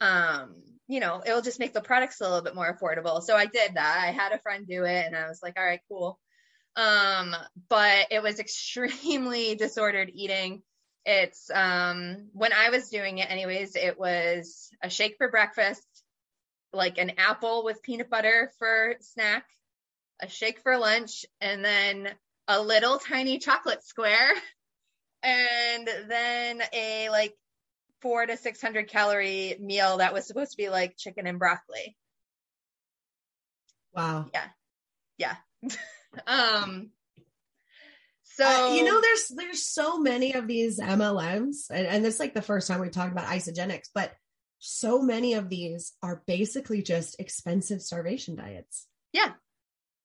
um, 0.00 0.56
you 0.88 1.00
know, 1.00 1.22
it'll 1.24 1.42
just 1.42 1.60
make 1.60 1.74
the 1.74 1.82
products 1.82 2.22
a 2.22 2.24
little 2.24 2.42
bit 2.42 2.54
more 2.54 2.74
affordable. 2.74 3.22
So 3.22 3.36
I 3.36 3.44
did 3.44 3.74
that. 3.74 4.04
I 4.06 4.10
had 4.10 4.32
a 4.32 4.40
friend 4.40 4.66
do 4.66 4.84
it 4.84 5.04
and 5.06 5.14
I 5.14 5.28
was 5.28 5.40
like, 5.42 5.58
all 5.58 5.66
right, 5.66 5.80
cool. 5.88 6.18
Um, 6.76 7.36
but 7.68 8.06
it 8.10 8.22
was 8.22 8.38
extremely 8.40 9.54
disordered 9.54 10.10
eating 10.14 10.62
it's 11.04 11.50
um 11.50 12.28
when 12.32 12.52
I 12.52 12.70
was 12.70 12.90
doing 12.90 13.18
it 13.18 13.30
anyways, 13.30 13.76
it 13.76 13.98
was 13.98 14.70
a 14.82 14.90
shake 14.90 15.16
for 15.16 15.30
breakfast, 15.30 15.86
like 16.72 16.98
an 16.98 17.12
apple 17.18 17.64
with 17.64 17.82
peanut 17.82 18.10
butter 18.10 18.52
for 18.58 18.96
snack, 19.00 19.44
a 20.20 20.28
shake 20.28 20.60
for 20.60 20.76
lunch, 20.78 21.24
and 21.40 21.64
then 21.64 22.08
a 22.48 22.60
little 22.60 22.98
tiny 22.98 23.38
chocolate 23.38 23.84
square, 23.84 24.32
and 25.22 25.88
then 26.08 26.62
a 26.72 27.08
like 27.10 27.34
four 28.02 28.26
to 28.26 28.36
six 28.36 28.60
hundred 28.60 28.88
calorie 28.88 29.56
meal 29.60 29.98
that 29.98 30.12
was 30.14 30.26
supposed 30.26 30.52
to 30.52 30.56
be 30.56 30.68
like 30.68 30.96
chicken 30.96 31.26
and 31.26 31.38
broccoli. 31.38 31.96
wow 33.94 34.26
Yeah. 34.32 34.46
Yeah. 35.18 35.36
um 36.26 36.90
so 38.40 38.46
Uh, 38.46 38.74
you 38.74 38.84
know 38.84 39.00
there's 39.00 39.28
there's 39.36 39.66
so 39.66 39.98
many 39.98 40.32
of 40.34 40.46
these 40.46 40.78
mlms 40.80 41.70
and, 41.70 41.86
and 41.86 42.04
this 42.04 42.14
is 42.14 42.20
like 42.20 42.34
the 42.34 42.42
first 42.42 42.68
time 42.68 42.80
we 42.80 42.88
talked 42.88 43.12
about 43.12 43.26
Isagenix 43.26 43.88
but 43.94 44.12
so 44.58 45.00
many 45.02 45.34
of 45.34 45.48
these 45.48 45.92
are 46.02 46.22
basically 46.26 46.82
just 46.82 47.20
expensive 47.20 47.80
starvation 47.82 48.36
diets 48.36 48.86
Yeah. 49.12 49.32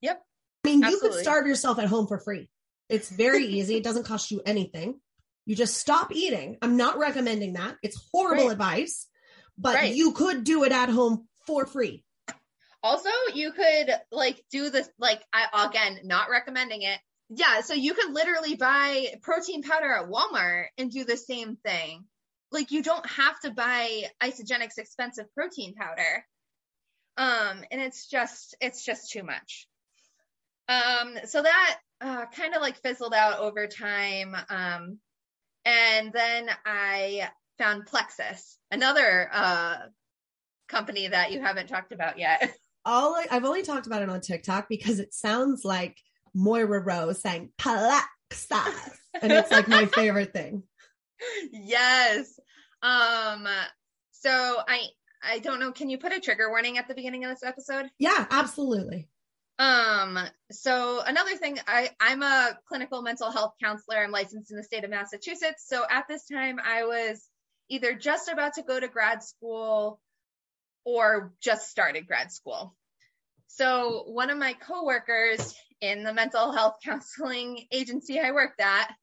Yep. 0.02 0.22
i 0.64 0.68
mean 0.68 0.80
you 0.82 0.98
could 1.00 1.14
starve 1.14 1.46
yourself 1.46 1.78
at 1.78 1.86
home 1.88 2.06
for 2.06 2.18
free 2.18 2.48
it's 2.88 3.08
very 3.10 3.44
easy 3.58 3.76
it 3.76 3.84
doesn't 3.84 4.04
cost 4.06 4.30
you 4.30 4.40
anything 4.44 5.00
you 5.46 5.54
just 5.56 5.76
stop 5.76 6.12
eating 6.12 6.56
i'm 6.62 6.76
not 6.76 6.98
recommending 6.98 7.54
that 7.54 7.76
it's 7.82 7.98
horrible 8.12 8.44
Right. 8.46 8.52
advice 8.52 9.06
but 9.58 9.74
Right. 9.74 9.94
you 9.94 10.12
could 10.12 10.44
do 10.44 10.64
it 10.64 10.72
at 10.72 10.88
home 10.90 11.26
for 11.46 11.66
free 11.66 12.04
Also, 12.82 13.10
you 13.34 13.50
could 13.52 13.90
like 14.12 14.44
do 14.50 14.70
this, 14.70 14.88
like, 14.98 15.20
I 15.32 15.66
again, 15.68 16.00
not 16.04 16.30
recommending 16.30 16.82
it. 16.82 16.98
Yeah. 17.28 17.60
So 17.62 17.74
you 17.74 17.94
could 17.94 18.12
literally 18.12 18.54
buy 18.56 19.14
protein 19.22 19.62
powder 19.62 19.92
at 19.92 20.08
Walmart 20.08 20.66
and 20.78 20.90
do 20.90 21.04
the 21.04 21.16
same 21.16 21.56
thing. 21.56 22.04
Like, 22.52 22.70
you 22.70 22.82
don't 22.82 23.06
have 23.06 23.40
to 23.40 23.50
buy 23.50 24.04
Isagenix 24.22 24.78
expensive 24.78 25.26
protein 25.34 25.74
powder. 25.74 26.24
Um, 27.16 27.64
and 27.70 27.80
it's 27.80 28.06
just, 28.08 28.56
it's 28.60 28.84
just 28.84 29.10
too 29.10 29.24
much. 29.24 29.66
Um, 30.68 31.16
so 31.24 31.42
that 31.42 31.78
uh, 32.00 32.26
kind 32.26 32.54
of 32.54 32.62
like 32.62 32.80
fizzled 32.82 33.14
out 33.14 33.40
over 33.40 33.66
time. 33.66 34.36
Um, 34.48 34.98
and 35.64 36.12
then 36.12 36.48
I 36.64 37.28
found 37.58 37.86
Plexus, 37.86 38.58
another 38.70 39.28
uh, 39.32 39.76
company 40.68 41.08
that 41.08 41.32
you 41.32 41.40
haven't 41.40 41.68
talked 41.68 41.92
about 41.92 42.18
yet. 42.18 42.56
all 42.84 43.14
I, 43.14 43.26
I've 43.30 43.44
only 43.44 43.62
talked 43.62 43.86
about 43.86 44.02
it 44.02 44.08
on 44.08 44.20
TikTok 44.20 44.68
because 44.68 45.00
it 45.00 45.12
sounds 45.12 45.64
like 45.64 45.96
Moira 46.36 46.80
Rose 46.80 47.20
saying 47.20 47.50
Plexus, 47.58 48.98
and 49.20 49.32
it's 49.32 49.50
like 49.50 49.68
my 49.68 49.86
favorite 49.86 50.32
thing. 50.32 50.62
yes. 51.52 52.38
Um 52.82 53.48
so 54.12 54.58
I 54.68 54.82
I 55.22 55.38
don't 55.38 55.60
know, 55.60 55.72
can 55.72 55.88
you 55.88 55.98
put 55.98 56.12
a 56.12 56.20
trigger 56.20 56.50
warning 56.50 56.78
at 56.78 56.88
the 56.88 56.94
beginning 56.94 57.24
of 57.24 57.30
this 57.30 57.42
episode? 57.42 57.86
Yeah, 57.98 58.26
absolutely. 58.30 59.08
Um 59.58 60.18
so 60.50 61.00
another 61.00 61.36
thing 61.36 61.58
I 61.66 61.90
I'm 61.98 62.22
a 62.22 62.58
clinical 62.68 63.00
mental 63.00 63.30
health 63.30 63.54
counselor. 63.62 63.98
I'm 63.98 64.10
licensed 64.10 64.50
in 64.50 64.58
the 64.58 64.64
state 64.64 64.84
of 64.84 64.90
Massachusetts. 64.90 65.64
So 65.66 65.84
at 65.90 66.06
this 66.06 66.26
time 66.26 66.58
I 66.62 66.84
was 66.84 67.26
either 67.70 67.94
just 67.94 68.28
about 68.28 68.54
to 68.54 68.62
go 68.62 68.78
to 68.78 68.88
grad 68.88 69.22
school 69.22 70.00
or 70.84 71.32
just 71.40 71.70
started 71.70 72.06
grad 72.06 72.30
school. 72.30 72.76
So 73.48 74.04
one 74.06 74.30
of 74.30 74.38
my 74.38 74.52
coworkers 74.52 75.54
in 75.80 76.02
the 76.02 76.12
mental 76.12 76.52
health 76.52 76.76
counseling 76.84 77.66
agency 77.72 78.20
I 78.20 78.32
worked 78.32 78.60
at 78.60 78.94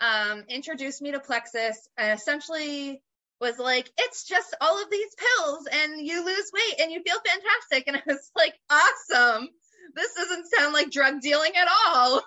um, 0.00 0.44
introduced 0.48 1.02
me 1.02 1.12
to 1.12 1.20
Plexus 1.20 1.88
and 1.96 2.18
essentially 2.18 3.02
was 3.40 3.58
like, 3.58 3.90
it's 3.98 4.24
just 4.26 4.54
all 4.60 4.82
of 4.82 4.90
these 4.90 5.14
pills 5.14 5.68
and 5.70 6.06
you 6.06 6.24
lose 6.24 6.50
weight 6.52 6.80
and 6.80 6.92
you 6.92 7.02
feel 7.02 7.18
fantastic. 7.24 7.84
And 7.86 7.96
I 7.96 8.02
was 8.06 8.30
like, 8.36 8.54
awesome. 8.70 9.48
This 9.94 10.14
doesn't 10.14 10.46
sound 10.50 10.72
like 10.72 10.90
drug 10.90 11.20
dealing 11.20 11.52
at 11.56 11.68
all. 11.86 12.22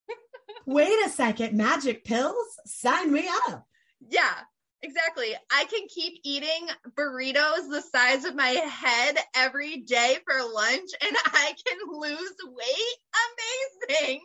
Wait 0.66 1.06
a 1.06 1.08
second, 1.08 1.56
magic 1.56 2.04
pills? 2.04 2.58
Sign 2.66 3.12
me 3.12 3.28
up. 3.48 3.66
Yeah, 4.08 4.34
exactly. 4.84 5.34
I 5.50 5.64
can 5.64 5.86
keep 5.88 6.20
eating 6.24 6.68
burritos 6.96 7.70
the 7.70 7.82
size 7.92 8.24
of 8.24 8.34
my 8.34 8.50
head 8.50 9.16
every 9.34 9.78
day 9.78 10.18
for 10.26 10.52
lunch 10.52 10.90
and 11.00 11.16
I 11.26 11.54
can 11.66 11.78
lose 11.90 12.34
weight. 12.46 13.90
Amazing. 13.90 14.20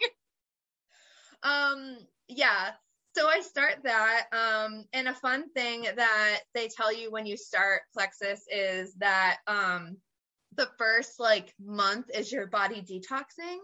Um, 1.43 1.97
yeah. 2.27 2.71
So 3.15 3.27
I 3.27 3.41
start 3.41 3.77
that. 3.83 4.25
Um, 4.31 4.85
and 4.93 5.07
a 5.07 5.13
fun 5.15 5.49
thing 5.51 5.87
that 5.95 6.39
they 6.53 6.67
tell 6.67 6.93
you 6.93 7.11
when 7.11 7.25
you 7.25 7.37
start 7.37 7.81
Plexus 7.93 8.43
is 8.51 8.93
that 8.95 9.37
um 9.47 9.97
the 10.55 10.69
first 10.77 11.19
like 11.19 11.53
month 11.59 12.07
is 12.13 12.31
your 12.31 12.47
body 12.47 12.81
detoxing. 12.81 13.57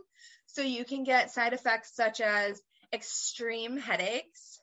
So 0.47 0.61
you 0.61 0.85
can 0.85 1.03
get 1.03 1.31
side 1.31 1.53
effects 1.53 1.95
such 1.95 2.21
as 2.21 2.61
extreme 2.93 3.77
headaches, 3.77 4.54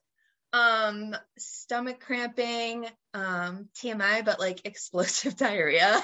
um 0.52 1.16
stomach 1.38 2.00
cramping, 2.00 2.86
um 3.14 3.68
TMI 3.80 4.24
but 4.24 4.38
like 4.38 4.60
explosive 4.64 5.36
diarrhea. 5.36 6.00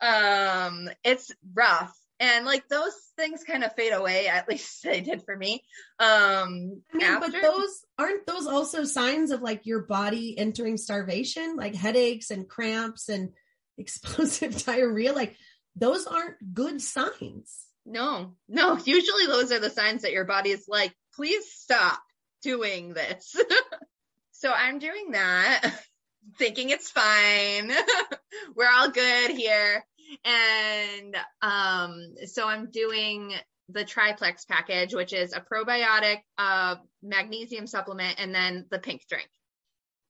Um 0.00 0.88
it's 1.04 1.30
rough. 1.54 1.96
And 2.20 2.44
like 2.46 2.68
those 2.68 2.94
things 3.16 3.42
kind 3.42 3.64
of 3.64 3.74
fade 3.74 3.92
away 3.92 4.28
at 4.28 4.48
least 4.48 4.82
they 4.82 5.00
did 5.00 5.24
for 5.24 5.36
me. 5.36 5.62
Um 5.98 6.82
I 6.92 6.96
mean, 6.96 7.06
after. 7.06 7.30
but 7.30 7.42
those 7.42 7.84
aren't 7.98 8.26
those 8.26 8.46
also 8.46 8.84
signs 8.84 9.30
of 9.30 9.42
like 9.42 9.66
your 9.66 9.82
body 9.82 10.36
entering 10.36 10.76
starvation? 10.76 11.56
Like 11.56 11.74
headaches 11.74 12.30
and 12.30 12.48
cramps 12.48 13.08
and 13.08 13.30
explosive 13.78 14.64
diarrhea? 14.64 15.12
Like 15.12 15.36
those 15.76 16.06
aren't 16.06 16.54
good 16.54 16.80
signs. 16.80 17.66
No 17.86 18.34
no. 18.48 18.76
Usually 18.84 19.26
those 19.26 19.52
are 19.52 19.60
the 19.60 19.70
signs 19.70 20.02
that 20.02 20.12
your 20.12 20.24
body 20.24 20.50
is 20.50 20.64
like 20.68 20.92
please 21.14 21.44
stop 21.52 22.00
doing 22.42 22.94
this 22.94 23.36
so 24.32 24.50
i'm 24.52 24.78
doing 24.78 25.12
that 25.12 25.72
thinking 26.38 26.70
it's 26.70 26.90
fine 26.90 27.72
we're 28.56 28.70
all 28.70 28.90
good 28.90 29.30
here 29.30 29.84
and 30.24 31.16
um, 31.40 32.14
so 32.26 32.46
I'm 32.46 32.70
doing 32.70 33.32
the 33.68 33.84
triplex 33.84 34.44
package, 34.44 34.94
which 34.94 35.12
is 35.12 35.32
a 35.32 35.40
probiotic, 35.40 36.18
uh, 36.38 36.76
magnesium 37.02 37.66
supplement, 37.66 38.16
and 38.18 38.34
then 38.34 38.66
the 38.70 38.78
pink 38.78 39.02
drink. 39.08 39.28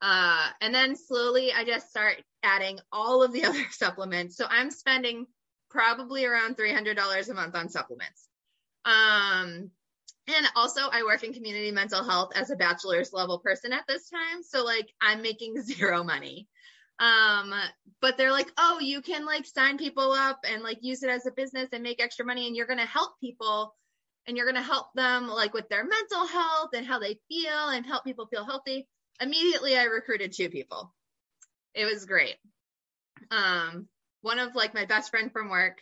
Uh, 0.01 0.49
and 0.61 0.75
then 0.75 0.97
slowly 0.97 1.53
I 1.53 1.65
just 1.65 1.89
start 1.89 2.17
adding 2.43 2.81
all 2.91 3.23
of 3.23 3.33
the 3.33 3.45
other 3.45 3.65
supplements. 3.71 4.37
So 4.37 4.47
I'm 4.49 4.71
spending 4.71 5.27
probably 5.71 6.25
around 6.25 6.57
$300 6.57 7.29
a 7.29 7.35
month 7.35 7.55
on 7.55 7.69
supplements. 7.69 8.29
Um, 8.85 9.71
and 10.29 10.47
also 10.55 10.83
I 10.91 11.03
work 11.03 11.25
in 11.25 11.33
community 11.33 11.73
mental 11.73 12.05
health 12.05 12.31
as 12.35 12.51
a 12.51 12.57
bachelor's 12.57 13.13
level 13.13 13.39
person 13.39 13.73
at 13.73 13.85
this 13.89 14.09
time. 14.09 14.43
So 14.43 14.65
like 14.65 14.89
I'm 15.01 15.23
making 15.23 15.61
zero 15.63 16.05
money. 16.05 16.49
Um, 16.99 17.53
but 18.01 18.17
they're 18.17 18.33
like, 18.33 18.53
oh, 18.59 18.79
you 18.81 19.03
can 19.03 19.27
like 19.27 19.45
sign 19.47 19.79
people 19.79 20.13
up 20.13 20.41
and 20.49 20.63
like 20.63 20.79
use 20.83 21.03
it 21.03 21.11
as 21.11 21.27
a 21.27 21.33
business 21.33 21.71
and 21.73 21.83
make 21.83 22.01
extra 22.01 22.25
money, 22.25 22.47
and 22.47 22.55
you're 22.55 22.67
gonna 22.67 22.87
help 22.87 23.19
people 23.21 23.75
and 24.29 24.37
you're 24.37 24.47
gonna 24.47 24.63
help 24.63 24.87
them 24.95 25.27
like 25.27 25.53
with 25.53 25.69
their 25.69 25.85
mental 25.85 26.27
health 26.27 26.71
and 26.75 26.87
how 26.87 27.01
they 27.01 27.19
feel 27.29 27.71
and 27.71 27.85
help 27.85 28.05
people 28.05 28.27
feel 28.27 28.45
healthy. 28.45 28.87
Immediately 29.21 29.77
I 29.77 29.85
recruited 29.85 30.33
two 30.33 30.49
people. 30.49 30.95
It 31.75 31.87
was 31.87 32.05
great. 32.05 32.37
Um, 33.31 33.89
one 34.21 34.39
of 34.39 34.55
like 34.55 34.75
my 34.75 34.85
best 34.85 35.11
friend 35.11 35.33
from 35.33 35.49
work, 35.49 35.79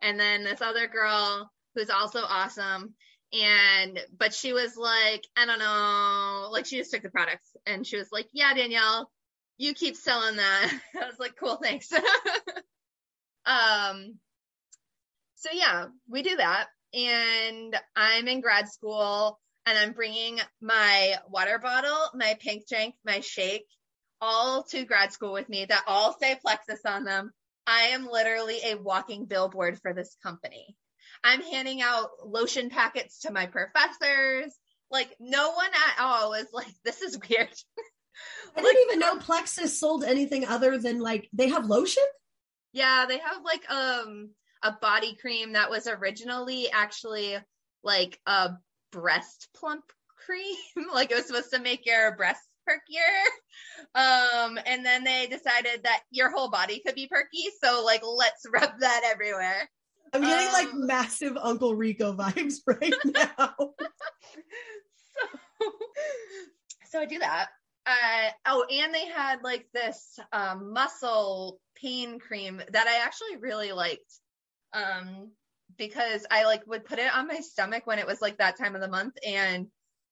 and 0.00 0.20
then 0.20 0.44
this 0.44 0.62
other 0.62 0.86
girl 0.86 1.50
who's 1.74 1.90
also 1.90 2.20
awesome 2.22 2.94
and 3.32 3.98
but 4.18 4.34
she 4.34 4.52
was 4.52 4.76
like 4.76 5.26
i 5.36 5.46
don't 5.46 5.58
know 5.58 6.48
like 6.50 6.66
she 6.66 6.78
just 6.78 6.90
took 6.90 7.02
the 7.02 7.10
products 7.10 7.48
and 7.66 7.86
she 7.86 7.96
was 7.96 8.08
like 8.12 8.26
yeah 8.32 8.52
danielle 8.54 9.10
you 9.62 9.74
keep 9.74 9.96
selling 9.96 10.36
that. 10.36 10.72
I 11.00 11.06
was 11.06 11.18
like, 11.18 11.36
cool, 11.36 11.56
thanks. 11.56 11.92
um, 13.46 14.18
so 15.36 15.50
yeah, 15.52 15.86
we 16.08 16.22
do 16.22 16.36
that. 16.36 16.66
And 16.92 17.76
I'm 17.96 18.28
in 18.28 18.40
grad 18.40 18.68
school 18.68 19.38
and 19.64 19.78
I'm 19.78 19.92
bringing 19.92 20.40
my 20.60 21.14
water 21.30 21.58
bottle, 21.58 22.10
my 22.14 22.36
pink 22.40 22.68
drink, 22.68 22.94
my 23.04 23.20
shake, 23.20 23.66
all 24.20 24.64
to 24.64 24.84
grad 24.84 25.12
school 25.12 25.32
with 25.32 25.48
me 25.48 25.64
that 25.64 25.84
all 25.86 26.16
say 26.18 26.36
Plexus 26.44 26.80
on 26.84 27.04
them. 27.04 27.30
I 27.66 27.88
am 27.88 28.08
literally 28.10 28.58
a 28.64 28.74
walking 28.74 29.26
billboard 29.26 29.78
for 29.80 29.94
this 29.94 30.16
company. 30.22 30.76
I'm 31.24 31.42
handing 31.42 31.82
out 31.82 32.10
lotion 32.24 32.70
packets 32.70 33.20
to 33.20 33.32
my 33.32 33.46
professors. 33.46 34.52
Like 34.90 35.14
no 35.20 35.52
one 35.52 35.70
at 35.70 36.04
all 36.04 36.34
is 36.34 36.48
like, 36.52 36.72
this 36.84 37.02
is 37.02 37.18
weird. 37.28 37.48
I 38.56 38.60
like, 38.60 38.64
didn't 38.64 38.82
even 38.88 38.98
know 39.00 39.16
Plexus 39.18 39.78
sold 39.78 40.04
anything 40.04 40.46
other 40.46 40.78
than 40.78 41.00
like 41.00 41.28
they 41.32 41.48
have 41.48 41.66
lotion. 41.66 42.04
Yeah, 42.72 43.06
they 43.08 43.18
have 43.18 43.42
like 43.44 43.70
um 43.70 44.30
a 44.62 44.72
body 44.72 45.16
cream 45.20 45.52
that 45.52 45.70
was 45.70 45.86
originally 45.86 46.70
actually 46.70 47.36
like 47.82 48.18
a 48.26 48.50
breast 48.90 49.48
plump 49.54 49.84
cream. 50.24 50.56
like 50.94 51.10
it 51.10 51.16
was 51.16 51.26
supposed 51.26 51.52
to 51.52 51.60
make 51.60 51.86
your 51.86 52.16
breasts 52.16 52.46
perkier. 52.68 53.24
Um, 53.94 54.58
and 54.66 54.84
then 54.86 55.04
they 55.04 55.26
decided 55.26 55.82
that 55.84 56.02
your 56.10 56.30
whole 56.30 56.50
body 56.50 56.80
could 56.84 56.94
be 56.94 57.08
perky. 57.08 57.48
So 57.62 57.82
like 57.84 58.02
let's 58.04 58.46
rub 58.52 58.78
that 58.80 59.02
everywhere. 59.04 59.68
I'm 60.12 60.20
getting 60.20 60.48
um, 60.48 60.52
like 60.52 60.74
massive 60.74 61.36
Uncle 61.36 61.74
Rico 61.74 62.14
vibes 62.14 62.56
right 62.66 62.92
now. 63.04 63.54
so, 65.58 65.70
so 66.90 67.00
I 67.00 67.06
do 67.06 67.18
that 67.20 67.48
uh, 67.86 68.30
oh, 68.46 68.64
and 68.70 68.94
they 68.94 69.06
had 69.06 69.42
like 69.42 69.66
this 69.74 70.18
um, 70.32 70.72
muscle 70.72 71.58
pain 71.74 72.18
cream 72.18 72.62
that 72.72 72.86
I 72.86 73.04
actually 73.04 73.36
really 73.38 73.72
liked. 73.72 74.20
Um, 74.72 75.32
because 75.78 76.26
I 76.30 76.44
like 76.44 76.66
would 76.66 76.84
put 76.84 76.98
it 76.98 77.14
on 77.14 77.26
my 77.26 77.40
stomach 77.40 77.86
when 77.86 77.98
it 77.98 78.06
was 78.06 78.20
like 78.20 78.38
that 78.38 78.58
time 78.58 78.74
of 78.74 78.80
the 78.82 78.88
month 78.88 79.14
and 79.26 79.68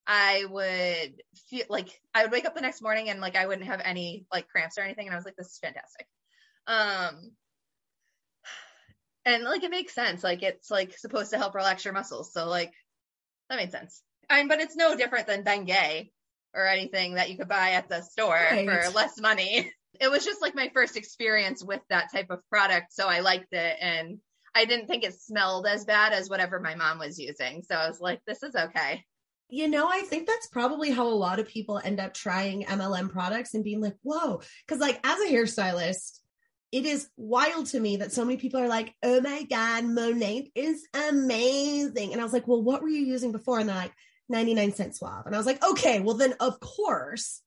I 0.07 0.47
would 0.49 1.23
feel 1.49 1.67
like 1.69 2.01
I 2.15 2.23
would 2.23 2.33
wake 2.33 2.47
up 2.47 2.55
the 2.55 2.63
next 2.63 2.81
morning 2.81 3.11
and 3.11 3.21
like 3.21 3.37
I 3.37 3.47
wouldn't 3.47 3.67
have 3.67 3.83
any 3.85 4.25
like 4.33 4.49
cramps 4.49 4.79
or 4.79 4.83
anything 4.83 5.07
and 5.07 5.15
I 5.15 5.19
was 5.19 5.27
like 5.27 5.37
this 5.37 5.49
is 5.49 5.59
fantastic. 5.59 6.07
Um 6.67 7.33
and 9.25 9.45
like 9.45 9.63
it 9.63 9.71
makes 9.71 9.95
sense 9.95 10.25
like 10.25 10.43
it's 10.43 10.71
like 10.71 10.97
supposed 10.97 11.31
to 11.31 11.39
help 11.39 11.55
relax 11.55 11.85
your 11.85 11.95
muscles 11.95 12.33
so 12.33 12.49
like 12.49 12.73
that 13.49 13.57
made 13.57 13.73
sense. 13.73 14.03
I 14.29 14.39
mean 14.39 14.49
but 14.49 14.61
it's 14.61 14.77
no 14.77 14.97
different 14.97 15.27
than 15.27 15.45
Bengay 15.45 16.11
or 16.55 16.67
anything 16.67 17.15
that 17.15 17.31
you 17.31 17.37
could 17.37 17.49
buy 17.49 17.73
at 17.73 17.89
the 17.89 18.03
store 18.03 18.35
right. 18.35 18.69
for 18.69 18.91
less 18.91 19.21
money. 19.21 19.73
It 20.01 20.11
was 20.11 20.25
just 20.25 20.41
like 20.41 20.55
my 20.55 20.71
first 20.73 20.97
experience 20.97 21.63
with 21.63 21.81
that 21.91 22.13
type 22.13 22.31
of 22.31 22.49
product. 22.49 22.93
So 22.93 23.07
I 23.07 23.21
liked 23.21 23.53
it. 23.53 23.77
And 23.81 24.19
I 24.55 24.65
didn't 24.65 24.87
think 24.87 25.05
it 25.05 25.21
smelled 25.21 25.67
as 25.67 25.85
bad 25.85 26.13
as 26.13 26.31
whatever 26.31 26.61
my 26.61 26.75
mom 26.75 26.99
was 27.01 27.19
using. 27.19 27.63
So 27.69 27.75
I 27.75 27.89
was 27.89 28.01
like, 28.01 28.21
this 28.27 28.43
is 28.43 28.55
okay. 28.55 29.05
You 29.49 29.69
know, 29.69 29.89
I 29.89 30.03
think 30.03 30.27
that's 30.27 30.47
probably 30.47 30.91
how 30.91 31.07
a 31.07 31.11
lot 31.11 31.41
of 31.41 31.49
people 31.49 31.81
end 31.83 32.01
up 32.01 32.15
trying 32.15 32.65
MLM 32.65 33.11
products 33.11 33.55
and 33.55 33.65
being 33.65 33.81
like, 33.81 33.97
whoa. 34.03 34.41
Cause 34.69 34.79
like 34.79 35.01
as 35.05 35.21
a 35.21 35.33
hairstylist, 35.33 36.21
it 36.73 36.87
is 36.87 37.09
wild 37.17 37.67
to 37.67 37.81
me 37.81 37.97
that 37.97 38.13
so 38.13 38.25
many 38.25 38.37
people 38.37 38.61
are 38.61 38.69
like, 38.69 38.95
oh 39.03 39.21
my 39.21 39.43
God, 39.45 39.85
Monat 39.85 40.53
is 40.55 40.87
amazing. 40.95 42.13
And 42.13 42.21
I 42.21 42.25
was 42.25 42.33
like, 42.33 42.47
well, 42.47 42.63
what 42.63 42.83
were 42.83 42.89
you 42.89 43.03
using 43.03 43.33
before? 43.33 43.59
And 43.59 43.69
they're 43.69 43.77
like, 43.77 43.93
99 44.29 44.73
cent 44.75 44.97
swab. 44.97 45.27
And 45.27 45.35
I 45.35 45.39
was 45.39 45.47
like, 45.47 45.63
okay, 45.65 46.01
well 46.01 46.17
then 46.17 46.35
of 46.41 46.61
course. 46.61 47.43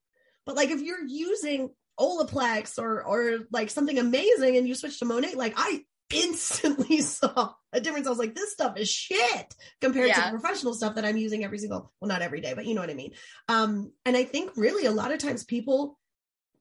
But 0.46 0.56
like 0.56 0.70
if 0.70 0.82
you're 0.82 1.06
using 1.06 1.70
Olaplex 2.00 2.78
or 2.78 3.04
or 3.04 3.40
like 3.52 3.70
something 3.70 3.98
amazing 3.98 4.58
and 4.58 4.68
you 4.68 4.76
switch 4.76 5.00
to 5.00 5.06
Monat, 5.06 5.36
like 5.36 5.54
I 5.56 5.86
instantly 6.14 7.02
saw 7.02 7.54
a 7.72 7.80
difference. 7.80 8.08
I 8.08 8.10
was 8.10 8.20
like, 8.20 8.36
this 8.36 8.52
stuff 8.52 8.78
is 8.78 8.90
shit 8.90 9.56
compared 9.82 10.10
yeah. 10.10 10.16
to 10.16 10.32
the 10.32 10.40
professional 10.40 10.74
stuff 10.74 10.96
that 10.96 11.06
I'm 11.06 11.18
using 11.18 11.44
every 11.44 11.58
single, 11.58 11.92
well, 12.00 12.10
not 12.10 12.22
every 12.22 12.42
day, 12.42 12.54
but 12.54 12.66
you 12.66 12.76
know 12.76 12.82
what 12.82 12.90
I 12.90 12.96
mean. 12.96 13.14
Um, 13.48 13.92
and 14.06 14.18
I 14.18 14.26
think 14.26 14.52
really 14.56 14.86
a 14.86 14.92
lot 14.92 15.12
of 15.12 15.20
times 15.20 15.44
people 15.46 15.98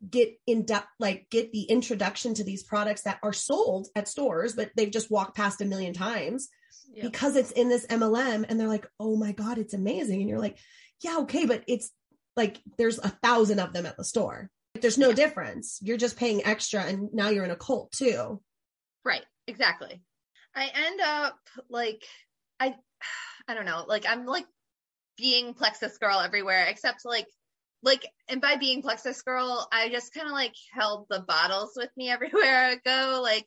get 0.09 0.35
in 0.47 0.65
depth, 0.65 0.89
like 0.99 1.27
get 1.31 1.53
the 1.53 1.63
introduction 1.63 2.35
to 2.35 2.45
these 2.45 2.63
products 2.63 3.03
that 3.03 3.19
are 3.23 3.33
sold 3.33 3.89
at 3.95 4.09
stores, 4.09 4.55
but 4.55 4.71
they've 4.77 4.91
just 4.91 5.11
walked 5.11 5.37
past 5.37 5.61
a 5.61 5.65
million 5.65 5.93
times 5.93 6.49
because 7.01 7.37
it's 7.37 7.53
in 7.53 7.69
this 7.69 7.87
MLM 7.87 8.45
and 8.49 8.59
they're 8.59 8.69
like, 8.69 8.87
oh 9.01 9.17
my 9.17 9.33
God, 9.33 9.59
it's 9.59 9.75
amazing. 9.75 10.21
And 10.21 10.29
you're 10.29 10.39
like, 10.39 10.59
yeah, 11.03 11.19
okay, 11.21 11.47
but 11.47 11.65
it's 11.67 11.91
like 12.37 12.61
there's 12.79 12.99
a 12.99 13.09
thousand 13.09 13.61
of 13.61 13.73
them 13.73 13.87
at 13.87 13.97
the 13.97 14.05
store. 14.05 14.51
There's 14.81 14.99
no 14.99 15.11
yeah. 15.11 15.15
difference. 15.15 15.79
You're 15.83 15.97
just 15.97 16.17
paying 16.17 16.45
extra 16.45 16.83
and 16.83 17.13
now 17.13 17.29
you're 17.29 17.45
in 17.45 17.51
a 17.51 17.57
cult 17.57 17.93
too. 17.93 18.41
Right. 19.05 19.25
Exactly. 19.47 20.03
I 20.55 20.71
end 20.75 21.01
up 21.01 21.39
like 21.69 22.03
I 22.61 22.75
I 23.49 23.55
don't 23.55 23.67
know, 23.67 23.85
like 23.89 24.07
I'm 24.09 24.27
like 24.27 24.47
being 25.19 25.55
plexus 25.55 25.99
girl 25.99 26.21
everywhere 26.21 26.67
except 26.69 27.05
like 27.05 27.27
like 27.83 28.07
and 28.29 28.41
by 28.41 28.57
being 28.57 28.83
plexus 28.83 29.23
girl, 29.23 29.67
I 29.73 29.89
just 29.89 30.15
kind 30.15 30.27
of 30.27 30.33
like 30.33 30.55
held 30.73 31.07
the 31.11 31.21
bottles 31.21 31.73
with 31.77 31.91
me 31.97 32.11
everywhere 32.13 32.57
I 32.67 32.77
go. 32.77 33.21
Like 33.23 33.47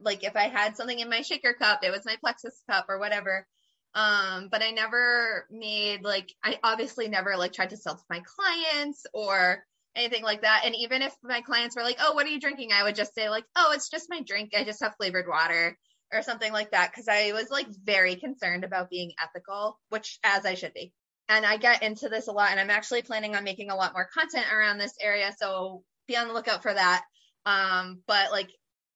like 0.00 0.24
if 0.24 0.36
I 0.36 0.48
had 0.48 0.76
something 0.76 0.98
in 0.98 1.10
my 1.10 1.22
shaker 1.22 1.54
cup, 1.54 1.80
it 1.82 1.90
was 1.90 2.04
my 2.04 2.16
plexus 2.20 2.62
cup 2.70 2.86
or 2.88 2.98
whatever. 2.98 3.46
Um, 3.94 4.48
but 4.50 4.62
I 4.62 4.70
never 4.70 5.46
made 5.50 6.02
like 6.02 6.30
I 6.44 6.58
obviously 6.62 7.08
never 7.08 7.36
like 7.36 7.52
tried 7.52 7.70
to 7.70 7.76
sell 7.76 7.96
to 7.96 8.02
my 8.10 8.22
clients 8.36 9.06
or 9.14 9.64
anything 9.94 10.22
like 10.22 10.42
that. 10.42 10.62
And 10.64 10.74
even 10.76 11.02
if 11.02 11.14
my 11.22 11.40
clients 11.40 11.76
were 11.76 11.82
like, 11.82 11.96
"Oh, 12.00 12.12
what 12.14 12.26
are 12.26 12.30
you 12.30 12.40
drinking?" 12.40 12.72
I 12.72 12.82
would 12.82 12.94
just 12.94 13.14
say 13.14 13.30
like, 13.30 13.44
"Oh, 13.56 13.72
it's 13.74 13.88
just 13.90 14.10
my 14.10 14.20
drink. 14.22 14.52
I 14.54 14.64
just 14.64 14.82
have 14.82 14.96
flavored 14.96 15.26
water." 15.28 15.78
Or 16.12 16.22
something 16.22 16.52
like 16.52 16.70
that 16.70 16.92
because 16.92 17.08
I 17.08 17.32
was 17.32 17.50
like 17.50 17.66
very 17.84 18.14
concerned 18.14 18.62
about 18.62 18.90
being 18.90 19.12
ethical, 19.20 19.80
which 19.88 20.20
as 20.22 20.46
I 20.46 20.54
should 20.54 20.72
be. 20.72 20.92
And 21.28 21.44
I 21.44 21.56
get 21.56 21.82
into 21.82 22.08
this 22.08 22.28
a 22.28 22.32
lot, 22.32 22.50
and 22.52 22.60
I'm 22.60 22.70
actually 22.70 23.02
planning 23.02 23.34
on 23.34 23.44
making 23.44 23.70
a 23.70 23.76
lot 23.76 23.92
more 23.94 24.08
content 24.12 24.46
around 24.52 24.78
this 24.78 24.94
area. 25.00 25.34
So 25.38 25.82
be 26.06 26.16
on 26.16 26.28
the 26.28 26.34
lookout 26.34 26.62
for 26.62 26.72
that. 26.72 27.02
Um, 27.44 28.00
but 28.06 28.30
like 28.30 28.50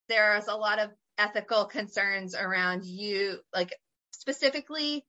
there's 0.09 0.47
a 0.47 0.55
lot 0.55 0.79
of 0.79 0.91
ethical 1.19 1.67
concerns 1.67 2.35
around 2.35 2.85
you, 2.85 3.39
like 3.55 3.75
specifically 4.13 5.05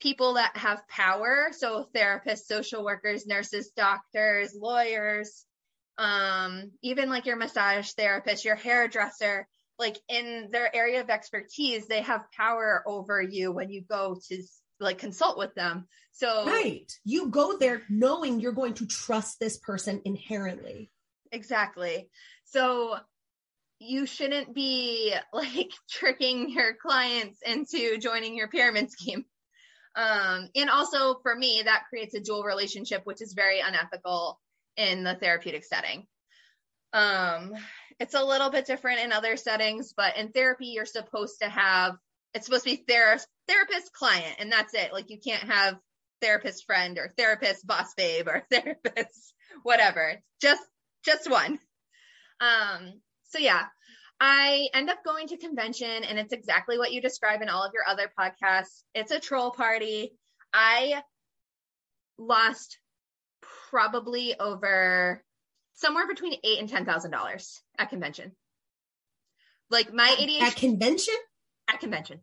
people 0.00 0.34
that 0.34 0.56
have 0.56 0.86
power. 0.88 1.48
So 1.52 1.86
therapists, 1.94 2.46
social 2.46 2.84
workers, 2.84 3.26
nurses, 3.26 3.70
doctors, 3.76 4.54
lawyers, 4.54 5.44
um, 5.96 6.70
even 6.82 7.08
like 7.08 7.26
your 7.26 7.36
massage 7.36 7.90
therapist, 7.92 8.44
your 8.44 8.56
hairdresser, 8.56 9.46
like 9.78 9.96
in 10.08 10.48
their 10.52 10.74
area 10.74 11.00
of 11.00 11.10
expertise, 11.10 11.86
they 11.86 12.02
have 12.02 12.30
power 12.36 12.82
over 12.86 13.20
you 13.20 13.52
when 13.52 13.70
you 13.70 13.82
go 13.88 14.16
to 14.28 14.42
like 14.80 14.98
consult 14.98 15.38
with 15.38 15.54
them. 15.54 15.86
So 16.12 16.46
right, 16.46 16.90
you 17.04 17.28
go 17.28 17.56
there 17.56 17.82
knowing 17.88 18.40
you're 18.40 18.52
going 18.52 18.74
to 18.74 18.86
trust 18.86 19.38
this 19.38 19.56
person 19.58 20.02
inherently. 20.04 20.90
Exactly. 21.32 22.08
So 22.44 22.96
you 23.78 24.06
shouldn't 24.06 24.54
be 24.54 25.14
like 25.32 25.70
tricking 25.90 26.50
your 26.50 26.74
clients 26.74 27.40
into 27.44 27.98
joining 27.98 28.36
your 28.36 28.48
pyramid 28.48 28.90
scheme. 28.90 29.24
Um, 29.94 30.48
and 30.54 30.70
also 30.70 31.18
for 31.22 31.34
me, 31.34 31.62
that 31.64 31.84
creates 31.88 32.14
a 32.14 32.20
dual 32.20 32.44
relationship, 32.44 33.02
which 33.04 33.22
is 33.22 33.32
very 33.32 33.60
unethical 33.60 34.38
in 34.76 35.02
the 35.02 35.14
therapeutic 35.14 35.64
setting. 35.64 36.06
Um, 36.92 37.52
it's 37.98 38.14
a 38.14 38.24
little 38.24 38.50
bit 38.50 38.66
different 38.66 39.00
in 39.00 39.12
other 39.12 39.36
settings, 39.36 39.92
but 39.96 40.16
in 40.16 40.30
therapy, 40.30 40.66
you're 40.66 40.86
supposed 40.86 41.40
to 41.42 41.48
have 41.48 41.96
it's 42.34 42.46
supposed 42.46 42.64
to 42.64 42.70
be 42.70 42.84
ther- 42.88 43.18
therapist 43.46 43.92
client, 43.92 44.36
and 44.38 44.52
that's 44.52 44.74
it. 44.74 44.92
Like 44.92 45.10
you 45.10 45.18
can't 45.18 45.50
have 45.50 45.78
therapist 46.20 46.66
friend 46.66 46.98
or 46.98 47.12
therapist 47.16 47.66
boss 47.66 47.94
babe 47.94 48.28
or 48.28 48.44
therapist 48.50 49.34
whatever. 49.62 50.20
Just 50.40 50.62
just 51.04 51.30
one. 51.30 51.58
Um, 52.40 53.00
so 53.24 53.38
yeah, 53.38 53.64
I 54.20 54.68
end 54.74 54.90
up 54.90 55.04
going 55.04 55.28
to 55.28 55.36
convention 55.36 56.04
and 56.04 56.18
it's 56.18 56.32
exactly 56.32 56.78
what 56.78 56.92
you 56.92 57.00
describe 57.00 57.42
in 57.42 57.48
all 57.48 57.62
of 57.64 57.72
your 57.72 57.84
other 57.86 58.10
podcasts. 58.18 58.82
It's 58.94 59.12
a 59.12 59.20
troll 59.20 59.50
party. 59.50 60.12
I 60.52 61.02
lost 62.18 62.78
probably 63.70 64.38
over 64.38 65.22
somewhere 65.74 66.08
between 66.08 66.34
eight 66.42 66.58
and 66.58 66.68
ten 66.68 66.84
thousand 66.84 67.10
dollars 67.10 67.60
at 67.78 67.90
convention. 67.90 68.32
Like 69.70 69.92
my 69.92 70.08
ADHD 70.18 70.40
at 70.40 70.56
convention? 70.56 71.14
At 71.68 71.80
convention. 71.80 72.20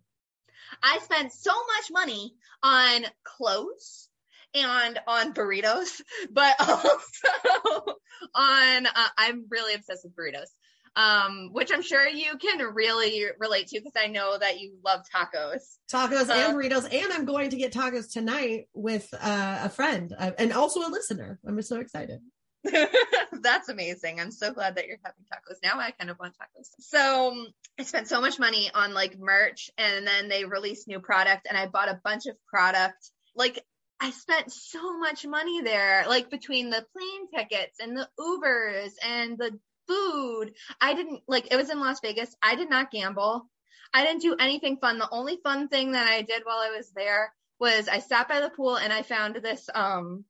I 0.81 0.99
spent 0.99 1.31
so 1.31 1.51
much 1.51 1.91
money 1.91 2.35
on 2.63 3.05
clothes 3.23 4.09
and 4.53 4.99
on 5.07 5.33
burritos, 5.33 6.01
but 6.31 6.55
also 6.59 7.97
on, 8.33 8.85
uh, 8.87 9.07
I'm 9.17 9.45
really 9.49 9.73
obsessed 9.73 10.05
with 10.05 10.15
burritos 10.15 10.47
um, 10.95 11.49
which 11.51 11.71
I'm 11.73 11.81
sure 11.81 12.07
you 12.07 12.37
can 12.37 12.59
really 12.73 13.25
relate 13.39 13.67
to 13.67 13.79
because 13.79 13.93
I 13.97 14.07
know 14.07 14.37
that 14.37 14.59
you 14.59 14.77
love 14.83 15.01
tacos. 15.13 15.77
Tacos 15.91 16.29
uh, 16.29 16.33
and 16.33 16.55
burritos. 16.55 16.91
And 16.91 17.11
I'm 17.11 17.25
going 17.25 17.49
to 17.49 17.57
get 17.57 17.73
tacos 17.73 18.11
tonight 18.11 18.67
with 18.73 19.13
uh, 19.13 19.59
a 19.63 19.69
friend 19.69 20.15
uh, 20.17 20.31
and 20.37 20.53
also 20.53 20.81
a 20.81 20.89
listener. 20.89 21.39
I'm 21.45 21.61
so 21.61 21.79
excited. 21.79 22.21
That's 23.41 23.69
amazing. 23.69 24.19
I'm 24.19 24.31
so 24.31 24.53
glad 24.53 24.75
that 24.75 24.87
you're 24.87 24.97
having 25.03 25.23
tacos. 25.31 25.57
Now 25.63 25.79
I 25.79 25.91
kind 25.91 26.09
of 26.09 26.19
want 26.19 26.33
tacos. 26.33 26.69
So 26.79 27.45
I 27.79 27.83
spent 27.83 28.07
so 28.07 28.21
much 28.21 28.39
money 28.39 28.71
on 28.73 28.93
like 28.93 29.19
merch 29.19 29.69
and 29.77 30.05
then 30.05 30.29
they 30.29 30.45
released 30.45 30.87
new 30.87 30.99
product 30.99 31.47
and 31.47 31.57
I 31.57 31.67
bought 31.67 31.89
a 31.89 31.99
bunch 32.03 32.25
of 32.25 32.35
product. 32.47 33.11
Like 33.35 33.63
I 33.99 34.11
spent 34.11 34.51
so 34.51 34.97
much 34.97 35.25
money 35.25 35.61
there, 35.61 36.05
like 36.07 36.29
between 36.29 36.69
the 36.69 36.85
plane 36.93 37.27
tickets 37.33 37.79
and 37.79 37.97
the 37.97 38.07
Ubers 38.19 38.93
and 39.03 39.37
the 39.37 39.57
food. 39.87 40.53
I 40.81 40.93
didn't 40.93 41.21
like 41.27 41.47
it 41.51 41.55
was 41.57 41.69
in 41.69 41.79
Las 41.79 41.99
Vegas. 42.01 42.35
I 42.41 42.55
did 42.55 42.69
not 42.69 42.91
gamble. 42.91 43.49
I 43.93 44.03
didn't 44.03 44.21
do 44.21 44.35
anything 44.39 44.77
fun. 44.77 44.97
The 44.97 45.09
only 45.09 45.37
fun 45.43 45.67
thing 45.67 45.93
that 45.93 46.07
I 46.07 46.21
did 46.21 46.43
while 46.43 46.57
I 46.57 46.75
was 46.75 46.91
there 46.91 47.31
was 47.59 47.87
I 47.87 47.99
sat 47.99 48.27
by 48.27 48.41
the 48.41 48.49
pool 48.49 48.75
and 48.75 48.91
I 48.91 49.03
found 49.03 49.35
this 49.37 49.69
um 49.73 50.25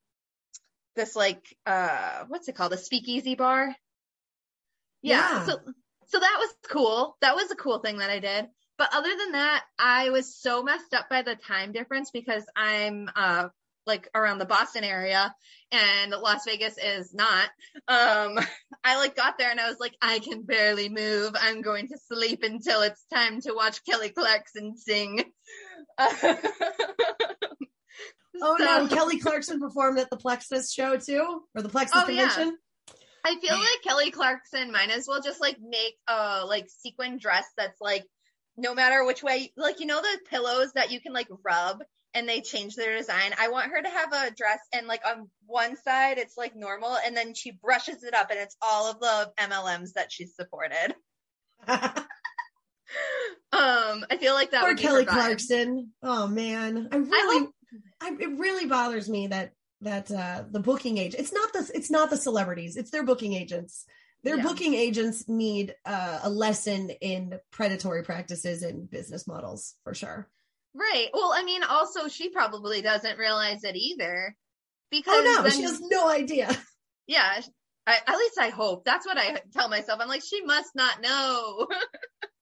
this 0.96 1.16
like 1.16 1.56
uh 1.66 2.26
what's 2.28 2.48
it 2.48 2.56
called? 2.56 2.74
A 2.74 2.78
speakeasy 2.78 3.36
bar. 3.36 3.76
Yeah. 5.02 5.18
yeah. 5.18 5.46
So 5.46 5.60
so 6.08 6.20
that 6.20 6.38
was 6.40 6.54
cool. 6.70 7.18
That 7.22 7.36
was 7.36 7.52
a 7.52 7.56
cool 7.56 7.80
thing 7.80 8.00
that 8.00 8.10
I 8.10 8.20
did. 8.20 8.48
But 8.78 8.90
other 8.94 9.10
than 9.18 9.32
that, 9.34 9.64
I 9.80 10.10
was 10.10 10.36
so 10.36 10.62
messed 10.62 10.94
up 10.94 11.10
by 11.10 11.22
the 11.22 11.36
time 11.36 11.72
difference 11.72 12.12
because 12.12 12.44
I'm 12.56 13.10
uh 13.16 13.50
like 13.86 14.10
around 14.16 14.40
the 14.40 14.46
Boston 14.46 14.84
area 14.84 15.34
and 15.72 16.12
Las 16.12 16.46
Vegas 16.46 16.78
is 16.78 17.14
not. 17.14 17.50
Um, 17.88 18.40
I 18.84 18.98
like 18.98 19.16
got 19.16 19.38
there 19.38 19.52
and 19.52 19.60
I 19.60 19.70
was 19.70 19.80
like, 19.80 19.96
I 20.02 20.20
can 20.20 20.44
barely 20.44 20.90
move. 20.90 21.34
I'm 21.40 21.62
going 21.62 21.88
to 21.90 21.98
sleep 22.08 22.44
until 22.44 22.82
it's 22.82 23.04
time 23.14 23.42
to 23.42 23.54
watch 23.54 23.84
Kelly 23.86 24.10
Clarkson 24.10 24.78
sing. 24.78 25.24
oh 28.46 28.56
so, 28.58 28.64
no, 28.64 28.88
Kelly 28.96 29.20
Clarkson 29.20 29.60
performed 29.60 30.00
at 30.00 30.10
the 30.10 30.18
Plexus 30.18 30.72
show 30.72 30.98
too, 30.98 31.42
or 31.56 31.62
the 31.62 31.70
Plexus 31.70 32.02
oh, 32.02 32.06
convention. 32.06 32.48
Yeah. 32.48 32.52
I 33.26 33.40
feel 33.40 33.56
like 33.56 33.82
Kelly 33.84 34.12
Clarkson 34.12 34.72
might 34.72 34.92
as 34.92 35.08
well 35.08 35.20
just 35.20 35.42
like 35.42 35.58
make 35.60 35.98
a 36.08 36.46
like 36.46 36.70
sequin 36.70 37.18
dress 37.18 37.46
that's 37.58 37.82
like 37.82 38.06
no 38.56 38.76
matter 38.76 39.04
which 39.04 39.24
way, 39.24 39.52
like 39.58 39.80
you 39.80 39.88
know 39.88 40.02
the 40.02 40.20
pillows 40.30 40.72
that 40.74 40.92
you 40.92 41.02
can 41.02 41.12
like 41.12 41.28
rub 41.44 41.84
and 42.14 42.30
they 42.30 42.42
change 42.42 42.76
their 42.76 42.96
design. 42.96 43.34
I 43.40 43.50
want 43.50 43.72
her 43.72 43.82
to 43.82 43.90
have 43.90 44.14
a 44.14 44.32
dress 44.32 44.60
and 44.74 44.88
like 44.88 45.02
on 45.06 45.30
one 45.46 45.76
side 45.76 46.18
it's 46.18 46.38
like 46.38 46.56
normal 46.56 46.98
and 47.06 47.16
then 47.16 47.34
she 47.34 47.52
brushes 47.52 48.04
it 48.04 48.14
up 48.14 48.32
and 48.32 48.40
it's 48.40 48.56
all 48.62 48.90
of 48.90 49.00
the 49.00 49.32
MLMs 49.40 49.94
that 49.94 50.12
she's 50.12 50.36
supported. 50.36 50.96
um, 51.68 52.06
I 53.52 54.18
feel 54.20 54.34
like 54.34 54.52
that 54.52 54.62
Poor 54.62 54.76
Kelly 54.76 55.06
Clarkson. 55.06 55.92
Oh 56.02 56.28
man. 56.28 56.90
I 56.92 56.98
really 56.98 57.48
I 57.48 57.50
I, 58.02 58.16
it 58.20 58.40
really 58.40 58.66
bothers 58.66 59.10
me 59.10 59.28
that 59.28 59.52
that 59.82 60.10
uh 60.10 60.44
the 60.50 60.60
booking 60.60 60.98
agent 60.98 61.22
it's 61.22 61.34
not 61.34 61.52
the 61.54 61.70
it's 61.74 61.92
not 61.92 62.10
the 62.10 62.18
celebrities, 62.18 62.78
it's 62.78 62.92
their 62.92 63.04
booking 63.04 63.34
agents. 63.34 63.86
Their 64.24 64.38
yeah. 64.38 64.44
booking 64.44 64.74
agents 64.74 65.30
need 65.30 65.76
uh, 65.86 66.22
a 66.24 66.30
lesson 66.32 66.90
in 66.90 67.38
predatory 67.52 68.02
practices 68.02 68.64
and 68.64 68.90
business 68.90 69.28
models 69.28 69.76
for 69.84 69.94
sure. 69.94 70.28
Right. 70.74 71.10
Well, 71.14 71.32
I 71.32 71.44
mean, 71.44 71.62
also 71.64 72.08
she 72.08 72.30
probably 72.30 72.82
doesn't 72.82 73.20
realize 73.20 73.64
it 73.64 73.76
either. 73.76 74.36
Because 74.90 75.14
oh 75.16 75.24
no, 75.24 75.44
then, 75.44 75.52
she 75.52 75.62
has 75.62 75.80
no 75.82 76.10
idea. 76.10 76.50
Yeah, 77.08 77.40
I, 77.86 77.98
at 78.08 78.18
least 78.18 78.40
I 78.40 78.50
hope. 78.50 78.84
That's 78.84 79.06
what 79.06 79.20
I 79.20 79.40
tell 79.54 79.70
myself. 79.70 80.00
I'm 80.02 80.08
like, 80.08 80.24
she 80.24 80.42
must 80.42 80.72
not 80.74 81.04
know. 81.04 81.68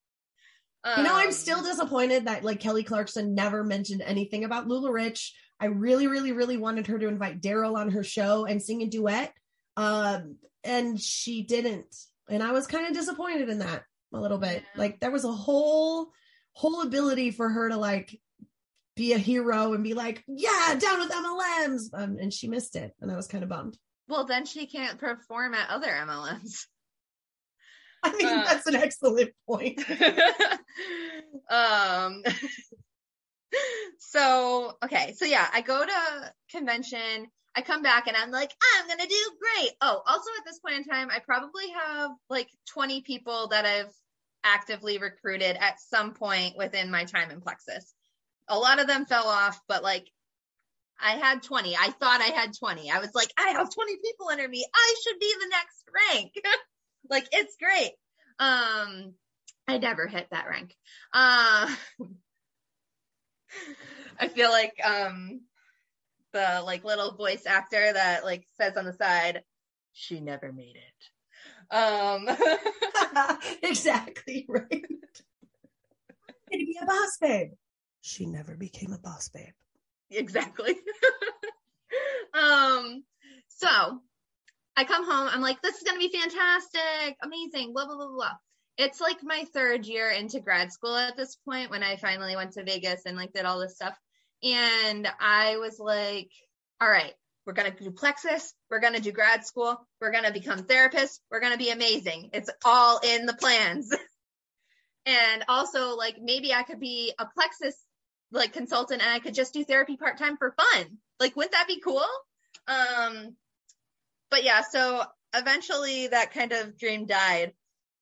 um, 0.84 0.98
you 0.98 1.04
know, 1.04 1.16
I'm 1.16 1.32
still 1.32 1.60
um, 1.60 1.66
disappointed 1.66 2.26
that 2.26 2.44
like 2.44 2.60
Kelly 2.60 2.84
Clarkson 2.84 3.36
never 3.36 3.64
mentioned 3.64 4.02
anything 4.02 4.44
about 4.44 4.68
LuLaRich. 4.68 5.30
I 5.60 5.68
really, 5.68 6.08
really, 6.08 6.32
really 6.32 6.58
wanted 6.58 6.88
her 6.88 7.00
to 7.00 7.08
invite 7.08 7.42
Daryl 7.42 7.78
on 7.78 7.92
her 7.92 8.04
show 8.04 8.46
and 8.46 8.62
sing 8.62 8.82
a 8.82 8.88
duet, 8.88 9.34
um, 9.78 10.36
and 10.64 11.00
she 11.00 11.44
didn't. 11.44 11.96
And 12.30 12.44
I 12.44 12.52
was 12.52 12.68
kind 12.68 12.88
of 12.88 12.94
disappointed 12.94 13.50
in 13.50 13.60
that 13.60 13.84
a 14.14 14.20
little 14.20 14.38
bit. 14.38 14.64
Yeah. 14.76 14.82
Like 14.82 15.00
there 15.00 15.12
was 15.12 15.26
a 15.26 15.32
whole 15.32 16.12
whole 16.54 16.82
ability 16.82 17.32
for 17.32 17.50
her 17.50 17.70
to 17.70 17.78
like 17.78 18.20
be 18.96 19.14
a 19.14 19.18
hero 19.18 19.74
and 19.74 19.84
be 19.84 19.94
like, 19.94 20.24
yeah, 20.28 20.76
down 20.76 21.00
with 21.00 21.12
MLMs. 21.12 21.90
Um, 21.94 22.18
and 22.20 22.32
she 22.32 22.48
missed 22.48 22.76
it. 22.76 22.94
And 23.02 23.12
I 23.12 23.16
was 23.16 23.28
kind 23.28 23.44
of 23.44 23.50
bummed. 23.50 23.78
Well, 24.08 24.26
then 24.26 24.46
she 24.46 24.68
can't 24.68 25.00
perform 25.00 25.54
at 25.54 25.70
other 25.70 25.88
MLMs. 25.88 26.66
I 28.06 28.10
think 28.10 28.30
uh, 28.30 28.44
that's 28.44 28.68
an 28.68 28.76
excellent 28.76 29.32
point. 29.48 29.80
um, 31.50 32.24
so, 34.00 34.74
okay. 34.84 35.14
So, 35.16 35.26
yeah, 35.26 35.48
I 35.54 35.62
go 35.62 35.86
to 35.86 36.34
convention. 36.52 37.28
I 37.56 37.62
come 37.62 37.82
back 37.82 38.08
and 38.08 38.18
I'm 38.18 38.32
like, 38.32 38.52
I'm 38.78 38.88
going 38.88 39.00
to 39.00 39.08
do 39.08 39.32
great. 39.40 39.72
Oh, 39.80 40.02
also 40.06 40.30
at 40.38 40.46
this 40.46 40.60
point 40.60 40.76
in 40.76 40.84
time, 40.84 41.10
I 41.12 41.20
probably 41.20 41.70
have 41.70 42.12
like 42.30 42.50
20 42.74 43.02
people 43.04 43.48
that 43.50 43.66
I've 43.66 43.94
actively 44.44 44.98
recruited 44.98 45.56
at 45.56 45.80
some 45.80 46.14
point 46.14 46.58
within 46.58 46.92
my 46.92 47.06
time 47.06 47.32
in 47.32 47.42
Plexus. 47.42 47.94
A 48.50 48.58
lot 48.58 48.82
of 48.82 48.88
them 48.88 49.06
fell 49.06 49.28
off, 49.28 49.62
but 49.68 49.84
like 49.84 50.10
I 51.00 51.12
had 51.12 51.44
20. 51.44 51.76
I 51.76 51.90
thought 51.92 52.22
I 52.22 52.34
had 52.36 52.58
20. 52.58 52.92
I 52.92 53.00
was 53.00 53.14
like, 53.14 53.32
I 53.38 53.50
have 53.50 53.74
20 53.74 53.98
people 54.04 54.30
under 54.30 54.48
me. 54.48 54.66
I 54.74 54.96
should 55.04 55.20
be 55.20 55.34
the 55.40 55.50
next 55.50 55.84
rank. 56.12 56.32
Like 57.10 57.28
it's 57.32 57.56
great. 57.58 57.92
Um 58.40 59.14
I 59.68 59.78
never 59.78 60.08
hit 60.08 60.28
that 60.32 60.50
rank. 60.50 60.76
Uh 61.14 61.74
I 64.20 64.28
feel 64.28 64.50
like 64.50 64.74
um 64.84 65.42
the 66.34 66.62
like 66.66 66.84
little 66.84 67.16
voice 67.16 67.46
actor 67.46 67.94
that 67.94 68.26
like 68.26 68.46
says 68.58 68.76
on 68.76 68.86
the 68.86 68.94
side, 68.94 69.44
she 69.94 70.20
never 70.20 70.52
made 70.52 70.76
it. 70.76 71.10
Um, 71.72 72.28
exactly 73.64 74.46
right. 74.50 74.70
to 74.70 75.24
be 76.52 76.78
a 76.82 76.86
boss 76.86 77.18
babe. 77.22 77.52
She 78.02 78.26
never 78.26 78.56
became 78.56 78.92
a 78.92 79.00
boss 79.00 79.30
babe. 79.30 79.54
Exactly. 80.10 80.76
um, 82.34 83.04
so 83.48 84.02
I 84.76 84.84
come 84.86 85.06
home. 85.06 85.30
I'm 85.32 85.42
like, 85.42 85.62
this 85.62 85.76
is 85.76 85.84
gonna 85.84 86.00
be 86.00 86.10
fantastic, 86.10 87.18
amazing, 87.22 87.74
blah 87.74 87.86
blah 87.86 87.96
blah 87.96 88.12
blah. 88.12 88.34
It's 88.78 89.00
like 89.00 89.24
my 89.24 89.46
third 89.54 89.86
year 89.86 90.10
into 90.10 90.40
grad 90.40 90.72
school 90.72 90.96
at 90.96 91.16
this 91.16 91.36
point 91.36 91.70
when 91.70 91.84
I 91.84 91.96
finally 91.96 92.36
went 92.36 92.54
to 92.54 92.64
Vegas 92.64 93.02
and 93.06 93.16
like 93.16 93.34
did 93.34 93.46
all 93.46 93.60
this 93.60 93.76
stuff. 93.76 93.96
And 94.42 95.08
I 95.20 95.58
was 95.58 95.80
like, 95.80 96.32
all 96.82 96.90
right, 96.90 97.14
we're 97.46 97.54
going 97.54 97.72
to 97.72 97.84
do 97.84 97.92
Plexus. 97.92 98.54
We're 98.70 98.80
going 98.80 98.96
to 98.96 99.02
do 99.02 99.12
grad 99.12 99.46
school. 99.46 99.78
We're 100.02 100.12
going 100.12 100.24
to 100.24 100.34
become 100.34 100.64
therapists. 100.64 101.20
We're 101.30 101.40
going 101.40 101.54
to 101.54 101.58
be 101.58 101.70
amazing. 101.70 102.32
It's 102.34 102.50
all 102.66 103.00
in 103.00 103.26
the 103.26 103.36
plans. 103.36 103.94
and 105.06 105.44
also 105.48 105.96
like 105.96 106.16
maybe 106.22 106.54
I 106.54 106.64
could 106.64 106.80
be 106.80 107.14
a 107.20 107.26
Plexus 107.26 107.76
like 108.32 108.54
consultant 108.54 109.02
and 109.02 109.12
I 109.12 109.20
could 109.20 109.36
just 109.36 109.54
do 109.54 109.64
therapy 109.64 109.98
part 109.98 110.18
time 110.18 110.38
for 110.38 110.56
fun. 110.58 110.98
Like, 111.20 111.36
wouldn't 111.36 111.54
that 111.54 111.68
be 111.68 111.80
cool? 111.80 112.04
Um, 112.68 113.36
but 114.34 114.44
yeah, 114.44 114.64
so 114.68 115.04
eventually 115.36 116.08
that 116.08 116.34
kind 116.34 116.54
of 116.54 116.76
dream 116.76 117.06
died 117.06 117.54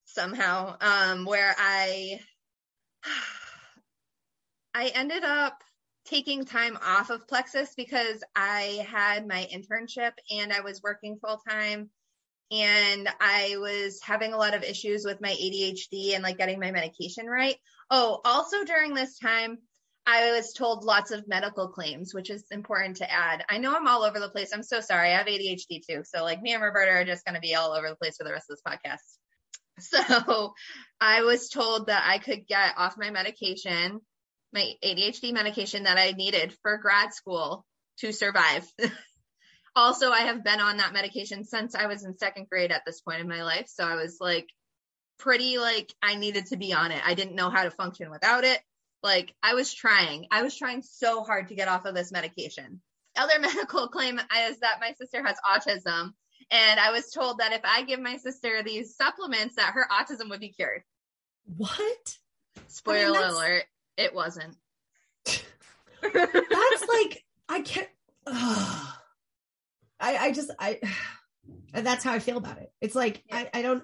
somehow, 0.05 0.77
um, 0.79 1.25
where 1.25 1.53
I, 1.57 2.21
I 4.73 4.87
ended 4.95 5.25
up 5.25 5.61
taking 6.05 6.45
time 6.45 6.77
off 6.81 7.09
of 7.09 7.27
Plexus 7.27 7.73
because 7.75 8.23
I 8.33 8.87
had 8.89 9.27
my 9.27 9.45
internship 9.53 10.13
and 10.31 10.53
I 10.53 10.61
was 10.61 10.81
working 10.81 11.17
full 11.17 11.41
time 11.49 11.89
and 12.49 13.09
I 13.19 13.57
was 13.57 13.99
having 14.01 14.31
a 14.31 14.37
lot 14.37 14.53
of 14.53 14.63
issues 14.63 15.03
with 15.03 15.19
my 15.19 15.31
ADHD 15.31 16.13
and 16.13 16.23
like 16.23 16.37
getting 16.37 16.61
my 16.61 16.71
medication 16.71 17.25
right. 17.25 17.57
Oh, 17.89 18.21
also 18.23 18.63
during 18.63 18.93
this 18.93 19.19
time, 19.19 19.57
I 20.05 20.31
was 20.31 20.53
told 20.53 20.83
lots 20.83 21.11
of 21.11 21.27
medical 21.27 21.67
claims, 21.67 22.13
which 22.13 22.29
is 22.29 22.43
important 22.51 22.97
to 22.97 23.11
add. 23.11 23.45
I 23.49 23.59
know 23.59 23.75
I'm 23.75 23.87
all 23.87 24.03
over 24.03 24.19
the 24.19 24.29
place. 24.29 24.51
I'm 24.53 24.63
so 24.63 24.81
sorry. 24.81 25.11
I 25.11 25.17
have 25.17 25.27
ADHD 25.27 25.81
too. 25.87 26.03
So 26.03 26.23
like 26.23 26.41
me 26.41 26.53
and 26.53 26.63
Roberta 26.63 26.91
are 26.91 27.05
just 27.05 27.23
going 27.23 27.35
to 27.35 27.41
be 27.41 27.55
all 27.55 27.73
over 27.73 27.87
the 27.87 27.95
place 27.95 28.17
for 28.17 28.23
the 28.23 28.31
rest 28.31 28.49
of 28.49 28.57
this 28.57 28.63
podcast. 28.65 28.97
So 29.79 30.53
I 30.99 31.23
was 31.23 31.49
told 31.49 31.87
that 31.87 32.03
I 32.05 32.19
could 32.19 32.45
get 32.45 32.73
off 32.77 32.99
my 32.99 33.09
medication, 33.09 34.01
my 34.53 34.73
ADHD 34.83 35.33
medication 35.33 35.83
that 35.83 35.97
I 35.97 36.11
needed 36.11 36.53
for 36.61 36.77
grad 36.77 37.13
school 37.15 37.65
to 37.99 38.11
survive. 38.11 38.67
also, 39.75 40.11
I 40.11 40.19
have 40.19 40.43
been 40.43 40.59
on 40.59 40.77
that 40.77 40.93
medication 40.93 41.45
since 41.45 41.73
I 41.73 41.87
was 41.87 42.03
in 42.03 42.15
second 42.17 42.47
grade 42.47 42.71
at 42.71 42.83
this 42.85 43.01
point 43.01 43.21
in 43.21 43.27
my 43.27 43.43
life. 43.43 43.69
So 43.69 43.83
I 43.83 43.95
was 43.95 44.17
like 44.19 44.49
pretty 45.17 45.57
like 45.57 45.91
I 46.03 46.15
needed 46.15 46.47
to 46.47 46.57
be 46.57 46.73
on 46.73 46.91
it. 46.91 47.01
I 47.03 47.15
didn't 47.15 47.35
know 47.35 47.49
how 47.49 47.63
to 47.63 47.71
function 47.71 48.11
without 48.11 48.43
it. 48.43 48.59
Like 49.03 49.33
I 49.41 49.53
was 49.53 49.73
trying, 49.73 50.27
I 50.31 50.43
was 50.43 50.55
trying 50.55 50.83
so 50.83 51.23
hard 51.23 51.47
to 51.47 51.55
get 51.55 51.67
off 51.67 51.85
of 51.85 51.95
this 51.95 52.11
medication. 52.11 52.81
Other 53.17 53.39
medical 53.39 53.87
claim 53.87 54.19
is 54.19 54.59
that 54.59 54.79
my 54.79 54.93
sister 54.93 55.23
has 55.25 55.37
autism. 55.47 56.13
And 56.49 56.79
I 56.79 56.91
was 56.91 57.11
told 57.11 57.37
that 57.37 57.53
if 57.53 57.61
I 57.63 57.83
give 57.83 57.99
my 57.99 58.17
sister 58.17 58.61
these 58.63 58.95
supplements, 58.95 59.55
that 59.55 59.73
her 59.73 59.87
autism 59.89 60.29
would 60.29 60.41
be 60.41 60.49
cured. 60.49 60.83
What? 61.45 62.17
Spoiler 62.67 63.17
I 63.17 63.27
mean, 63.27 63.31
alert, 63.31 63.63
it 63.97 64.13
wasn't. 64.13 64.57
that's 65.25 65.45
like, 66.93 67.23
I 67.47 67.61
can't. 67.61 67.87
I, 68.27 68.97
I 69.99 70.31
just, 70.31 70.51
I, 70.59 70.79
and 71.73 71.85
that's 71.85 72.03
how 72.03 72.11
I 72.11 72.19
feel 72.19 72.37
about 72.37 72.57
it. 72.57 72.71
It's 72.81 72.95
like, 72.95 73.23
yeah. 73.27 73.45
I, 73.53 73.59
I 73.59 73.61
don't, 73.61 73.83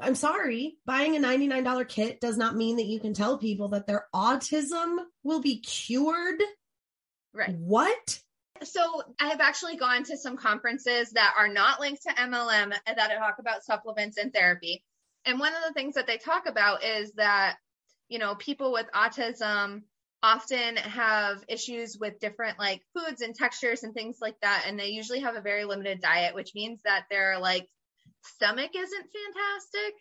I'm 0.00 0.14
sorry, 0.14 0.76
buying 0.86 1.16
a 1.16 1.20
$99 1.20 1.88
kit 1.88 2.20
does 2.20 2.36
not 2.36 2.56
mean 2.56 2.76
that 2.76 2.86
you 2.86 3.00
can 3.00 3.14
tell 3.14 3.38
people 3.38 3.68
that 3.68 3.86
their 3.86 4.06
autism 4.14 4.98
will 5.22 5.40
be 5.40 5.60
cured. 5.60 6.42
Right. 7.34 7.54
What? 7.56 8.20
So 8.62 9.02
I 9.20 9.28
have 9.28 9.40
actually 9.40 9.76
gone 9.76 10.04
to 10.04 10.16
some 10.16 10.36
conferences 10.36 11.10
that 11.10 11.34
are 11.38 11.48
not 11.48 11.80
linked 11.80 12.02
to 12.02 12.14
MLM 12.14 12.72
that 12.86 13.18
talk 13.18 13.36
about 13.38 13.64
supplements 13.64 14.16
and 14.16 14.32
therapy. 14.32 14.82
And 15.24 15.38
one 15.38 15.52
of 15.54 15.62
the 15.66 15.74
things 15.74 15.94
that 15.94 16.06
they 16.06 16.18
talk 16.18 16.48
about 16.48 16.82
is 16.84 17.12
that, 17.12 17.56
you 18.08 18.18
know, 18.18 18.34
people 18.34 18.72
with 18.72 18.86
autism 18.94 19.82
often 20.22 20.76
have 20.76 21.44
issues 21.48 21.96
with 21.98 22.18
different 22.18 22.58
like 22.58 22.82
foods 22.96 23.20
and 23.20 23.34
textures 23.34 23.84
and 23.84 23.94
things 23.94 24.18
like 24.20 24.36
that. 24.42 24.64
And 24.66 24.78
they 24.78 24.88
usually 24.88 25.20
have 25.20 25.36
a 25.36 25.40
very 25.40 25.64
limited 25.64 26.00
diet, 26.00 26.34
which 26.34 26.54
means 26.54 26.80
that 26.84 27.04
they're 27.10 27.38
like 27.38 27.68
stomach 28.22 28.70
isn't 28.74 29.06
fantastic. 29.06 29.94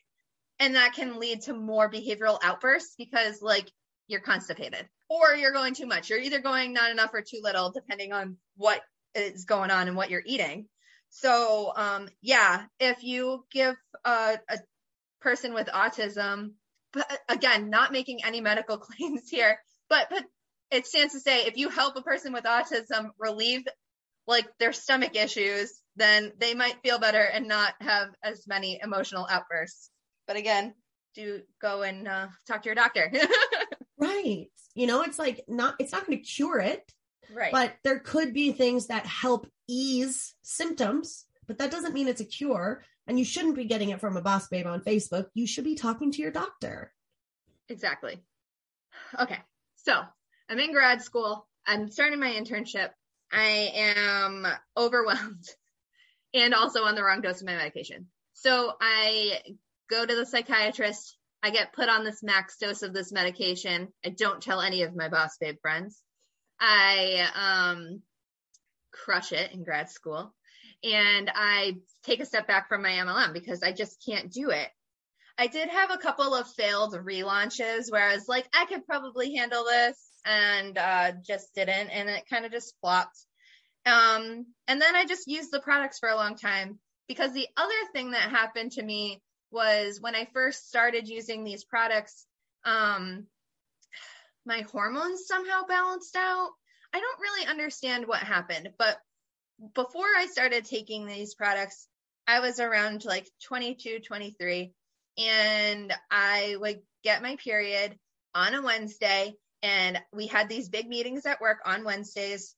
And 0.59 0.75
that 0.75 0.93
can 0.93 1.19
lead 1.19 1.41
to 1.43 1.53
more 1.53 1.89
behavioral 1.89 2.39
outbursts 2.43 2.95
because, 2.97 3.41
like, 3.41 3.71
you're 4.07 4.21
constipated 4.21 4.87
or 5.09 5.35
you're 5.35 5.53
going 5.53 5.73
too 5.73 5.85
much. 5.85 6.09
You're 6.09 6.19
either 6.19 6.39
going 6.39 6.73
not 6.73 6.91
enough 6.91 7.13
or 7.13 7.21
too 7.21 7.39
little, 7.43 7.71
depending 7.71 8.13
on 8.13 8.37
what 8.55 8.81
is 9.13 9.45
going 9.45 9.71
on 9.71 9.87
and 9.87 9.95
what 9.95 10.09
you're 10.09 10.23
eating. 10.25 10.67
So, 11.09 11.71
um, 11.75 12.09
yeah, 12.21 12.65
if 12.79 13.03
you 13.03 13.45
give 13.51 13.75
a, 14.03 14.39
a 14.49 14.57
person 15.21 15.53
with 15.53 15.67
autism, 15.67 16.53
but 16.93 17.07
again, 17.29 17.69
not 17.69 17.91
making 17.91 18.23
any 18.23 18.41
medical 18.41 18.77
claims 18.77 19.29
here, 19.29 19.59
but, 19.89 20.07
but 20.09 20.23
it 20.71 20.85
stands 20.85 21.13
to 21.13 21.19
say 21.19 21.45
if 21.45 21.57
you 21.57 21.69
help 21.69 21.95
a 21.95 22.01
person 22.01 22.33
with 22.33 22.43
autism 22.43 23.09
relieve 23.17 23.65
like 24.25 24.45
their 24.59 24.73
stomach 24.73 25.15
issues, 25.15 25.71
then 25.97 26.31
they 26.37 26.53
might 26.53 26.81
feel 26.83 26.99
better 26.99 27.21
and 27.21 27.47
not 27.47 27.73
have 27.81 28.09
as 28.23 28.47
many 28.47 28.79
emotional 28.81 29.27
outbursts. 29.29 29.89
But 30.27 30.37
again, 30.37 30.73
do 31.15 31.41
go 31.61 31.81
and 31.81 32.07
uh, 32.07 32.27
talk 32.47 32.61
to 32.61 32.67
your 32.67 32.75
doctor. 32.75 33.11
right. 33.97 34.47
You 34.75 34.87
know, 34.87 35.01
it's 35.01 35.17
like 35.17 35.43
not, 35.47 35.75
it's 35.79 35.91
not 35.91 36.05
going 36.05 36.19
to 36.19 36.23
cure 36.23 36.59
it. 36.59 36.89
Right. 37.33 37.51
But 37.51 37.75
there 37.83 37.99
could 37.99 38.33
be 38.33 38.51
things 38.51 38.87
that 38.87 39.05
help 39.05 39.47
ease 39.67 40.35
symptoms, 40.43 41.25
but 41.47 41.57
that 41.57 41.71
doesn't 41.71 41.93
mean 41.93 42.07
it's 42.07 42.21
a 42.21 42.25
cure. 42.25 42.83
And 43.07 43.17
you 43.17 43.25
shouldn't 43.25 43.55
be 43.55 43.65
getting 43.65 43.89
it 43.89 43.99
from 43.99 44.17
a 44.17 44.21
boss 44.21 44.47
babe 44.49 44.67
on 44.67 44.81
Facebook. 44.81 45.27
You 45.33 45.47
should 45.47 45.63
be 45.63 45.75
talking 45.75 46.11
to 46.11 46.21
your 46.21 46.31
doctor. 46.31 46.93
Exactly. 47.69 48.21
Okay. 49.19 49.39
So 49.75 50.01
I'm 50.49 50.59
in 50.59 50.73
grad 50.73 51.01
school. 51.01 51.47
I'm 51.65 51.89
starting 51.89 52.19
my 52.19 52.31
internship. 52.31 52.89
I 53.31 53.71
am 53.75 54.47
overwhelmed 54.77 55.45
and 56.37 56.53
also 56.53 56.83
on 56.83 56.95
the 56.95 57.03
wrong 57.03 57.21
dose 57.21 57.41
of 57.41 57.47
my 57.47 57.55
medication. 57.55 58.07
So 58.33 58.73
I 58.79 59.41
go 59.89 60.05
to 60.05 60.15
the 60.15 60.25
psychiatrist. 60.25 61.17
I 61.43 61.49
get 61.49 61.73
put 61.73 61.89
on 61.89 62.03
this 62.03 62.23
max 62.23 62.57
dose 62.57 62.81
of 62.81 62.93
this 62.93 63.11
medication. 63.11 63.89
I 64.05 64.09
don't 64.09 64.41
tell 64.41 64.61
any 64.61 64.83
of 64.83 64.95
my 64.95 65.09
boss 65.09 65.37
babe 65.39 65.57
friends. 65.61 66.01
I 66.59 67.27
um, 67.35 68.01
crush 68.91 69.31
it 69.31 69.51
in 69.53 69.63
grad 69.63 69.89
school 69.89 70.33
and 70.83 71.31
I 71.33 71.77
take 72.03 72.19
a 72.19 72.25
step 72.25 72.47
back 72.47 72.69
from 72.69 72.81
my 72.81 72.89
MLM 72.89 73.33
because 73.33 73.63
I 73.63 73.71
just 73.71 74.03
can't 74.05 74.31
do 74.31 74.49
it. 74.49 74.69
I 75.37 75.47
did 75.47 75.69
have 75.69 75.91
a 75.91 75.97
couple 75.97 76.33
of 76.33 76.51
failed 76.53 76.93
relaunches 76.93 77.91
where 77.91 78.09
I 78.09 78.15
was 78.15 78.27
like, 78.27 78.47
I 78.53 78.65
could 78.65 78.85
probably 78.87 79.35
handle 79.35 79.65
this 79.65 79.97
and 80.25 80.77
uh, 80.77 81.11
just 81.25 81.53
didn't. 81.53 81.89
And 81.89 82.09
it 82.09 82.23
kind 82.29 82.45
of 82.45 82.51
just 82.51 82.75
flopped. 82.81 83.17
Um, 83.87 84.45
and 84.67 84.81
then 84.81 84.95
I 84.95 85.05
just 85.05 85.27
used 85.27 85.51
the 85.51 85.61
products 85.61 85.99
for 85.99 86.09
a 86.09 86.15
long 86.15 86.35
time 86.35 86.79
because 87.07 87.31
the 87.33 87.47
other 87.55 87.73
thing 87.93 88.11
that 88.11 88.29
happened 88.29 88.73
to 88.73 88.83
me 88.83 89.21
was 89.49 90.01
when 90.01 90.13
I 90.13 90.27
first 90.33 90.67
started 90.67 91.07
using 91.07 91.43
these 91.43 91.63
products, 91.63 92.25
um, 92.65 93.27
my 94.45 94.65
hormones 94.71 95.25
somehow 95.25 95.63
balanced 95.67 96.17
out. 96.17 96.49
I 96.93 96.99
don't 96.99 97.19
really 97.21 97.47
understand 97.47 98.07
what 98.07 98.19
happened, 98.19 98.69
but 98.77 98.97
before 99.73 100.07
I 100.17 100.27
started 100.27 100.65
taking 100.65 101.05
these 101.05 101.33
products, 101.33 101.87
I 102.27 102.41
was 102.41 102.59
around 102.59 103.05
like 103.05 103.27
22, 103.45 103.99
23, 103.99 104.73
and 105.17 105.93
I 106.11 106.55
would 106.59 106.81
get 107.03 107.21
my 107.21 107.37
period 107.37 107.97
on 108.35 108.53
a 108.53 108.61
Wednesday. 108.61 109.33
And 109.63 109.99
we 110.13 110.27
had 110.27 110.49
these 110.49 110.69
big 110.69 110.87
meetings 110.87 111.25
at 111.25 111.41
work 111.41 111.59
on 111.65 111.83
Wednesdays 111.83 112.53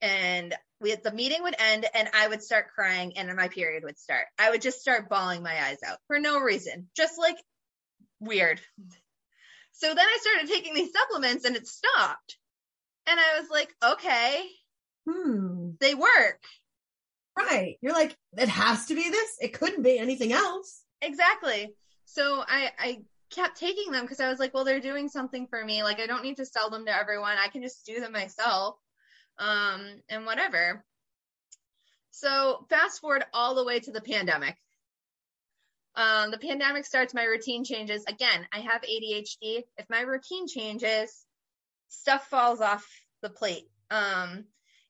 and 0.00 0.54
we 0.80 0.94
the 0.94 1.12
meeting 1.12 1.42
would 1.42 1.56
end 1.58 1.86
and 1.94 2.08
I 2.14 2.28
would 2.28 2.42
start 2.42 2.72
crying 2.74 3.16
and 3.16 3.34
my 3.36 3.48
period 3.48 3.84
would 3.84 3.98
start. 3.98 4.26
I 4.38 4.50
would 4.50 4.62
just 4.62 4.80
start 4.80 5.08
bawling 5.08 5.42
my 5.42 5.64
eyes 5.66 5.78
out 5.86 5.98
for 6.06 6.18
no 6.18 6.38
reason, 6.38 6.88
just 6.96 7.18
like 7.18 7.36
weird. 8.20 8.60
So 9.72 9.88
then 9.88 9.98
I 9.98 10.18
started 10.20 10.52
taking 10.52 10.74
these 10.74 10.92
supplements 10.92 11.44
and 11.44 11.56
it 11.56 11.66
stopped. 11.66 12.36
And 13.06 13.18
I 13.18 13.40
was 13.40 13.48
like, 13.50 13.74
okay, 13.82 14.44
hmm. 15.08 15.70
they 15.80 15.94
work. 15.94 16.42
Right. 17.36 17.76
You're 17.80 17.92
like, 17.92 18.16
it 18.36 18.48
has 18.48 18.86
to 18.86 18.94
be 18.94 19.08
this. 19.08 19.36
It 19.40 19.54
couldn't 19.54 19.82
be 19.82 19.98
anything 19.98 20.32
else. 20.32 20.82
Exactly. 21.00 21.72
So 22.06 22.42
I, 22.46 22.72
I 22.78 22.98
kept 23.30 23.58
taking 23.58 23.92
them 23.92 24.02
because 24.02 24.20
I 24.20 24.28
was 24.28 24.40
like, 24.40 24.52
well, 24.52 24.64
they're 24.64 24.80
doing 24.80 25.08
something 25.08 25.46
for 25.46 25.64
me. 25.64 25.84
Like, 25.84 26.00
I 26.00 26.06
don't 26.06 26.24
need 26.24 26.38
to 26.38 26.46
sell 26.46 26.70
them 26.70 26.86
to 26.86 26.94
everyone. 26.94 27.36
I 27.38 27.48
can 27.48 27.62
just 27.62 27.86
do 27.86 28.00
them 28.00 28.12
myself 28.12 28.76
um, 29.38 30.02
and 30.08 30.26
whatever. 30.26 30.84
So 32.10 32.66
fast 32.68 33.00
forward 33.00 33.24
all 33.32 33.54
the 33.54 33.64
way 33.64 33.80
to 33.80 33.92
the 33.92 34.00
pandemic. 34.00 34.56
Um, 35.94 36.30
the 36.30 36.38
pandemic 36.38 36.84
starts, 36.84 37.14
my 37.14 37.24
routine 37.24 37.64
changes. 37.64 38.04
Again, 38.06 38.46
I 38.52 38.60
have 38.60 38.82
ADHD. 38.82 39.64
If 39.76 39.90
my 39.90 40.00
routine 40.00 40.46
changes, 40.46 41.24
stuff 41.88 42.26
falls 42.28 42.60
off 42.60 42.86
the 43.22 43.30
plate. 43.30 43.68
Um, 43.90 44.44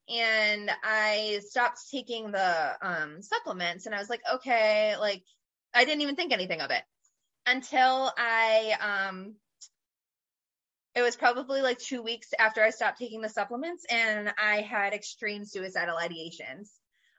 and 0.08 0.70
I 0.82 1.40
stopped 1.46 1.80
taking 1.90 2.30
the 2.30 2.76
um, 2.80 3.22
supplements 3.22 3.87
and 3.87 3.94
I 3.94 3.98
was 3.98 4.08
like, 4.08 4.22
okay, 4.34 4.96
like 4.98 5.22
I 5.74 5.84
didn't 5.84 6.02
even 6.02 6.16
think 6.16 6.32
anything 6.32 6.61
of 6.61 6.70
it 6.70 6.82
until 7.46 8.12
I 8.16 9.08
um, 9.08 9.34
it 10.98 11.02
was 11.02 11.14
probably 11.14 11.62
like 11.62 11.78
two 11.78 12.02
weeks 12.02 12.30
after 12.40 12.61
I 12.61 12.70
stopped 12.70 12.98
taking 12.98 13.20
the 13.20 13.28
supplements 13.28 13.87
and 13.88 14.34
I 14.37 14.62
had 14.62 14.92
extreme 14.92 15.44
suicidal 15.44 15.96
ideations. 15.96 16.70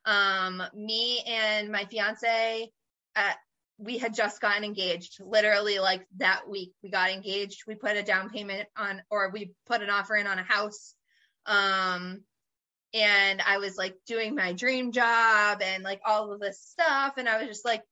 Um, 0.04 0.62
me 0.76 1.22
and 1.26 1.72
my 1.72 1.86
fiance, 1.86 2.70
uh, 3.16 3.32
we 3.78 3.98
had 3.98 4.14
just 4.14 4.42
gotten 4.42 4.66
engaged. 4.66 5.20
Literally 5.22 5.80
like 5.80 6.06
that 6.18 6.50
week 6.50 6.74
we 6.84 6.90
got 6.90 7.10
engaged. 7.10 7.64
We 7.68 7.76
put 7.76 7.96
a 7.96 8.04
down 8.04 8.30
payment 8.30 8.68
on 8.76 9.02
or 9.10 9.32
we 9.32 9.54
put 9.66 9.82
an 9.82 9.90
offer 9.90 10.18
in 10.18 10.28
on 10.28 10.40
a 10.40 10.44
house. 10.44 10.94
Um 11.46 12.22
and 12.92 13.40
i 13.46 13.60
was 13.60 13.78
like 13.78 13.94
doing 14.08 14.34
my 14.34 14.52
dream 14.52 14.92
job 14.92 15.62
and 15.62 15.84
like 15.84 16.02
all 16.06 16.34
of 16.34 16.42
this 16.42 16.60
stuff. 16.60 17.14
And 17.16 17.30
i 17.30 17.40
was 17.40 17.48
just 17.48 17.64
like 17.64 17.84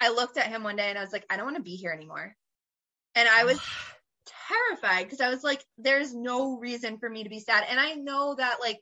i 0.00 0.08
looked 0.08 0.38
at 0.38 0.46
him 0.46 0.62
one 0.62 0.76
day 0.76 0.88
and 0.88 0.96
i 0.96 1.02
was 1.02 1.12
like 1.12 1.26
i 1.28 1.36
don't 1.36 1.44
want 1.44 1.56
to 1.56 1.62
be 1.62 1.76
here 1.76 1.90
anymore. 1.90 2.34
And 3.14 3.28
i 3.28 3.44
was 3.44 3.60
terrified 4.48 5.04
because 5.04 5.20
i 5.20 5.28
was 5.28 5.42
like 5.42 5.64
there's 5.78 6.14
no 6.14 6.58
reason 6.58 6.98
for 6.98 7.08
me 7.08 7.24
to 7.24 7.30
be 7.30 7.40
sad. 7.40 7.64
And 7.68 7.80
i 7.80 7.94
know 7.94 8.34
that 8.34 8.58
like 8.60 8.80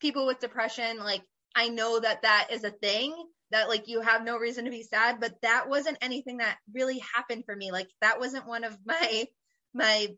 people 0.00 0.26
with 0.26 0.40
depression 0.40 0.98
like 0.98 1.22
i 1.54 1.68
know 1.68 2.00
that 2.00 2.22
that 2.22 2.48
is 2.50 2.64
a 2.64 2.70
thing 2.70 3.14
that 3.52 3.68
like 3.68 3.86
you 3.86 4.00
have 4.00 4.24
no 4.24 4.38
reason 4.38 4.64
to 4.64 4.70
be 4.70 4.82
sad 4.82 5.20
but 5.20 5.34
that 5.42 5.68
wasn't 5.68 5.98
anything 6.00 6.38
that 6.38 6.58
really 6.74 7.00
happened 7.14 7.44
for 7.44 7.54
me. 7.54 7.70
Like 7.70 7.88
that 8.00 8.18
wasn't 8.18 8.48
one 8.48 8.64
of 8.64 8.76
my 8.84 9.26
my 9.72 10.08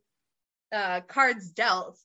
uh 0.73 1.01
cards 1.03 1.51
dealt 1.51 1.99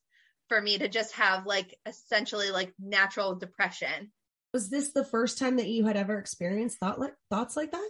for 0.49 0.59
me 0.59 0.77
to 0.77 0.89
just 0.89 1.13
have 1.13 1.45
like 1.45 1.77
essentially 1.85 2.51
like 2.51 2.73
natural 2.79 3.35
depression. 3.35 4.11
Was 4.53 4.69
this 4.69 4.91
the 4.91 5.05
first 5.05 5.37
time 5.37 5.57
that 5.57 5.67
you 5.67 5.85
had 5.85 5.95
ever 5.95 6.17
experienced 6.17 6.79
thought 6.79 6.99
like 6.99 7.13
thoughts 7.29 7.55
like 7.55 7.71
that 7.71 7.89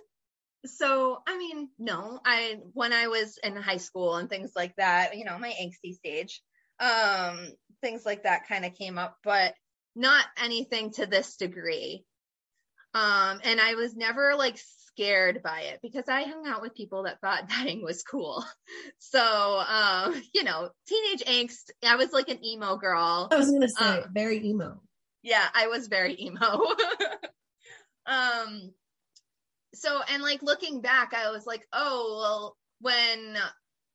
so 0.66 1.22
i 1.28 1.38
mean 1.38 1.70
no 1.80 2.20
i 2.26 2.58
when 2.74 2.92
i 2.94 3.08
was 3.08 3.38
in 3.44 3.56
high 3.56 3.78
school 3.78 4.16
and 4.16 4.30
things 4.30 4.52
like 4.56 4.76
that 4.76 5.18
you 5.18 5.26
know 5.26 5.38
my 5.38 5.54
angsty 5.62 5.94
stage 5.94 6.42
um 6.80 7.40
things 7.82 8.06
like 8.06 8.24
that 8.24 8.48
kind 8.48 8.66
of 8.66 8.76
came 8.76 8.98
up 8.98 9.18
but 9.24 9.54
not 9.96 10.26
anything 10.38 10.92
to 10.92 11.06
this 11.06 11.38
degree 11.38 12.04
um, 12.94 13.40
and 13.44 13.62
I 13.62 13.76
was 13.76 13.96
never 13.96 14.34
like 14.36 14.60
scared 14.88 15.44
by 15.44 15.62
it 15.62 15.80
because 15.82 16.06
I 16.08 16.24
hung 16.24 16.48
out 16.48 16.62
with 16.62 16.74
people 16.74 17.04
that 17.04 17.22
thought 17.22 17.48
dying 17.64 17.84
was 17.84 18.04
cool. 18.04 18.44
So, 18.98 19.20
um, 19.22 20.22
you 20.34 20.44
know, 20.44 20.70
teenage 20.88 21.24
angst, 21.26 21.72
I 21.86 21.96
was 21.96 22.12
like 22.12 22.30
an 22.30 22.44
emo 22.44 22.78
girl. 22.78 23.28
I 23.32 23.36
was 23.36 23.50
going 23.50 23.62
to 23.62 23.70
say 23.70 23.86
um, 23.86 24.04
very 24.12 24.46
emo. 24.46 24.82
Yeah, 25.22 25.46
I 25.54 25.68
was 25.68 25.88
very 25.88 26.20
emo. 26.20 26.40
um, 28.06 28.74
so, 29.74 30.02
and 30.12 30.24
like 30.24 30.42
looking 30.42 30.82
back, 30.82 31.14
I 31.14 31.32
was 31.32 31.46
like, 31.46 31.68
oh, 31.74 32.20
well, 32.22 32.58
when 32.82 33.38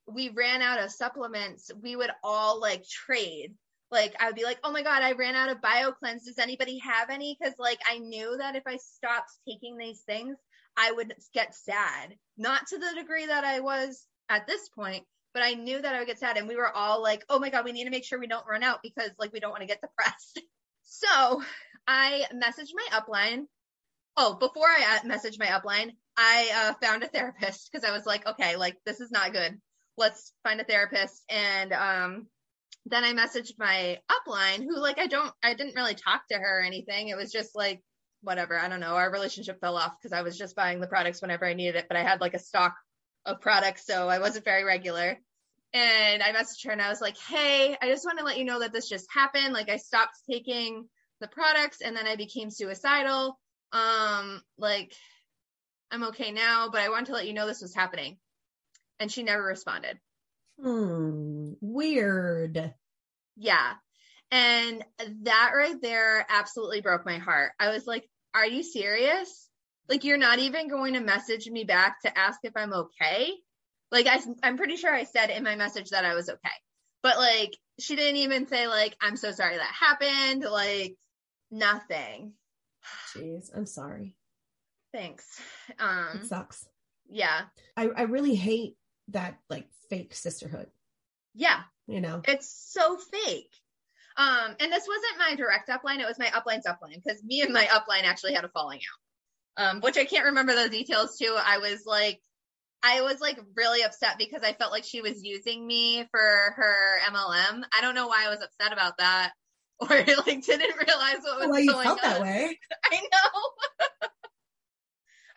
we 0.07 0.29
ran 0.29 0.61
out 0.61 0.81
of 0.81 0.91
supplements, 0.91 1.71
we 1.81 1.95
would 1.95 2.11
all 2.23 2.59
like 2.59 2.87
trade 2.87 3.53
like 3.91 4.15
I 4.19 4.27
would 4.27 4.35
be 4.35 4.43
like, 4.43 4.59
oh 4.63 4.71
my 4.71 4.83
God, 4.83 5.03
I 5.03 5.13
ran 5.13 5.35
out 5.35 5.49
of 5.49 5.61
BioCleanse. 5.61 6.25
Does 6.25 6.39
anybody 6.39 6.79
have 6.79 7.09
any? 7.09 7.37
Because 7.39 7.53
like 7.59 7.79
I 7.89 7.99
knew 7.99 8.35
that 8.37 8.55
if 8.55 8.63
I 8.65 8.77
stopped 8.77 9.31
taking 9.47 9.77
these 9.77 10.01
things, 10.01 10.37
I 10.75 10.91
would 10.91 11.13
get 11.33 11.55
sad. 11.55 12.15
Not 12.37 12.67
to 12.67 12.77
the 12.77 12.93
degree 12.99 13.27
that 13.27 13.43
I 13.43 13.59
was 13.61 14.05
at 14.29 14.47
this 14.47 14.69
point, 14.69 15.05
but 15.33 15.43
I 15.43 15.53
knew 15.53 15.81
that 15.81 15.95
I 15.95 15.99
would 15.99 16.07
get 16.07 16.19
sad. 16.19 16.37
And 16.37 16.47
we 16.47 16.57
were 16.57 16.75
all 16.75 17.01
like, 17.01 17.23
oh 17.29 17.39
my 17.39 17.49
God, 17.49 17.63
we 17.63 17.71
need 17.71 17.85
to 17.85 17.89
make 17.89 18.03
sure 18.03 18.19
we 18.19 18.27
don't 18.27 18.47
run 18.47 18.63
out 18.63 18.79
because 18.83 19.11
like 19.19 19.31
we 19.31 19.39
don't 19.39 19.51
want 19.51 19.61
to 19.61 19.67
get 19.67 19.81
depressed. 19.81 20.41
so 20.83 21.41
I 21.87 22.25
messaged 22.33 22.73
my 22.73 22.99
upline. 22.99 23.45
Oh, 24.17 24.35
before 24.35 24.67
I 24.67 24.99
messaged 25.05 25.39
my 25.39 25.47
upline, 25.47 25.91
I 26.17 26.49
uh, 26.55 26.73
found 26.85 27.03
a 27.03 27.07
therapist 27.07 27.69
because 27.71 27.87
I 27.87 27.91
was 27.91 28.05
like, 28.05 28.25
okay, 28.25 28.55
like 28.55 28.77
this 28.85 29.01
is 29.01 29.11
not 29.11 29.33
good. 29.33 29.59
Let's 29.97 30.33
find 30.43 30.61
a 30.61 30.63
therapist. 30.63 31.23
And 31.29 31.73
um, 31.73 32.27
then 32.85 33.03
I 33.03 33.13
messaged 33.13 33.53
my 33.57 33.99
upline 34.09 34.63
who 34.63 34.79
like 34.79 34.99
I 34.99 35.07
don't 35.07 35.33
I 35.43 35.53
didn't 35.53 35.75
really 35.75 35.95
talk 35.95 36.21
to 36.29 36.37
her 36.37 36.59
or 36.59 36.63
anything. 36.63 37.09
It 37.09 37.17
was 37.17 37.31
just 37.31 37.55
like 37.55 37.81
whatever, 38.21 38.57
I 38.57 38.69
don't 38.69 38.79
know. 38.79 38.95
Our 38.95 39.11
relationship 39.11 39.59
fell 39.59 39.77
off 39.77 39.93
because 39.99 40.13
I 40.13 40.21
was 40.21 40.37
just 40.37 40.55
buying 40.55 40.79
the 40.79 40.87
products 40.87 41.21
whenever 41.21 41.45
I 41.45 41.53
needed 41.53 41.75
it, 41.75 41.85
but 41.87 41.97
I 41.97 42.03
had 42.03 42.21
like 42.21 42.33
a 42.33 42.39
stock 42.39 42.73
of 43.25 43.41
products, 43.41 43.85
so 43.85 44.07
I 44.07 44.19
wasn't 44.19 44.45
very 44.45 44.63
regular. 44.63 45.17
And 45.73 46.23
I 46.23 46.31
messaged 46.31 46.65
her 46.65 46.71
and 46.71 46.81
I 46.81 46.89
was 46.89 47.01
like, 47.01 47.17
"Hey, 47.17 47.75
I 47.81 47.87
just 47.87 48.05
want 48.05 48.19
to 48.19 48.25
let 48.25 48.37
you 48.37 48.45
know 48.45 48.59
that 48.59 48.71
this 48.71 48.87
just 48.87 49.07
happened. 49.11 49.53
Like 49.53 49.69
I 49.69 49.77
stopped 49.77 50.15
taking 50.29 50.87
the 51.21 51.27
products 51.27 51.81
and 51.81 51.95
then 51.97 52.07
I 52.07 52.15
became 52.15 52.49
suicidal. 52.49 53.37
Um 53.75 54.41
like 54.57 54.93
I'm 55.91 56.03
okay 56.05 56.31
now, 56.31 56.69
but 56.71 56.81
I 56.81 56.89
wanted 56.89 57.07
to 57.07 57.13
let 57.13 57.27
you 57.27 57.33
know 57.33 57.45
this 57.45 57.61
was 57.61 57.75
happening." 57.75 58.17
And 58.99 59.11
she 59.11 59.23
never 59.23 59.43
responded. 59.43 59.99
Hmm, 60.61 61.53
weird. 61.61 62.73
Yeah. 63.35 63.73
And 64.31 64.83
that 65.23 65.51
right 65.55 65.81
there 65.81 66.25
absolutely 66.29 66.81
broke 66.81 67.05
my 67.05 67.17
heart. 67.17 67.51
I 67.59 67.69
was 67.69 67.85
like, 67.85 68.09
are 68.33 68.45
you 68.45 68.63
serious? 68.63 69.49
Like, 69.87 70.03
you're 70.03 70.17
not 70.17 70.39
even 70.39 70.67
going 70.67 70.93
to 70.93 70.99
message 70.99 71.47
me 71.47 71.63
back 71.63 72.01
to 72.01 72.17
ask 72.17 72.39
if 72.43 72.53
I'm 72.55 72.73
okay? 72.73 73.31
Like, 73.91 74.07
I, 74.07 74.19
I'm 74.43 74.57
pretty 74.57 74.77
sure 74.77 74.93
I 74.93 75.03
said 75.03 75.29
in 75.29 75.43
my 75.43 75.55
message 75.55 75.89
that 75.89 76.05
I 76.05 76.15
was 76.15 76.29
okay. 76.29 76.49
But 77.03 77.17
like, 77.17 77.55
she 77.79 77.95
didn't 77.95 78.17
even 78.17 78.47
say, 78.47 78.67
like, 78.67 78.95
I'm 79.01 79.15
so 79.15 79.31
sorry 79.31 79.57
that 79.57 79.75
happened. 79.79 80.43
Like, 80.43 80.95
nothing. 81.51 82.33
Jeez, 83.15 83.49
I'm 83.55 83.65
sorry. 83.65 84.15
Thanks. 84.93 85.25
Um, 85.79 86.21
it 86.21 86.25
sucks. 86.25 86.67
Yeah. 87.09 87.41
I, 87.75 87.89
I 87.95 88.01
really 88.03 88.35
hate 88.35 88.75
that 89.09 89.37
like 89.49 89.67
fake 89.89 90.13
sisterhood. 90.13 90.67
Yeah. 91.33 91.61
You 91.87 92.01
know, 92.01 92.21
it's 92.27 92.49
so 92.73 92.97
fake. 92.97 93.51
Um, 94.17 94.55
and 94.59 94.71
this 94.71 94.87
wasn't 94.87 95.19
my 95.19 95.35
direct 95.35 95.69
upline, 95.69 95.99
it 95.99 96.07
was 96.07 96.17
my 96.17 96.31
upline's 96.33 96.65
upline 96.65 97.03
because 97.03 97.21
me 97.23 97.41
and 97.41 97.53
my 97.53 97.65
upline 97.65 98.03
actually 98.03 98.33
had 98.33 98.45
a 98.45 98.49
falling 98.49 98.79
out. 98.79 99.63
Um, 99.63 99.81
which 99.81 99.97
I 99.97 100.05
can't 100.05 100.25
remember 100.25 100.55
the 100.55 100.69
details 100.69 101.17
too. 101.17 101.35
I 101.37 101.59
was 101.59 101.83
like, 101.85 102.21
I 102.83 103.01
was 103.01 103.19
like 103.19 103.39
really 103.55 103.83
upset 103.83 104.17
because 104.17 104.43
I 104.43 104.53
felt 104.53 104.71
like 104.71 104.83
she 104.83 105.01
was 105.01 105.23
using 105.23 105.65
me 105.65 106.05
for 106.11 106.53
her 106.55 106.99
MLM. 107.07 107.63
I 107.73 107.81
don't 107.81 107.95
know 107.95 108.07
why 108.07 108.25
I 108.25 108.29
was 108.29 108.43
upset 108.43 108.73
about 108.73 108.97
that 108.97 109.31
or 109.79 109.89
like 109.89 110.45
didn't 110.45 110.77
realize 110.87 111.19
what 111.23 111.39
was 111.39 111.49
well, 111.49 111.59
you 111.59 111.71
going 111.71 111.85
felt 111.85 112.03
on. 112.03 112.09
that 112.09 112.21
way. 112.21 112.57
I 112.91 112.95
know. 112.95 114.07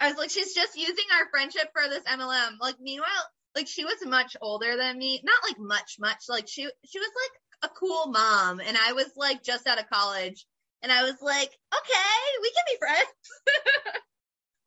I 0.00 0.08
was 0.08 0.16
like, 0.16 0.30
she's 0.30 0.54
just 0.54 0.78
using 0.78 1.04
our 1.18 1.28
friendship 1.30 1.70
for 1.72 1.88
this 1.88 2.04
MLM. 2.04 2.52
Like, 2.60 2.76
meanwhile, 2.80 3.08
like 3.56 3.66
she 3.66 3.84
was 3.84 3.96
much 4.06 4.36
older 4.40 4.76
than 4.76 4.96
me. 4.96 5.20
Not 5.24 5.34
like 5.42 5.58
much, 5.58 5.96
much. 5.98 6.24
Like 6.28 6.46
she 6.46 6.68
she 6.86 6.98
was 7.00 7.10
like 7.62 7.70
a 7.70 7.74
cool 7.74 8.06
mom, 8.06 8.60
and 8.60 8.76
I 8.76 8.92
was 8.92 9.10
like 9.16 9.42
just 9.42 9.66
out 9.66 9.80
of 9.80 9.90
college, 9.90 10.46
and 10.82 10.92
I 10.92 11.02
was 11.02 11.16
like, 11.20 11.48
okay, 11.48 12.20
we 12.42 12.52
can 12.52 12.64
be 12.70 12.78
friends. 12.78 13.08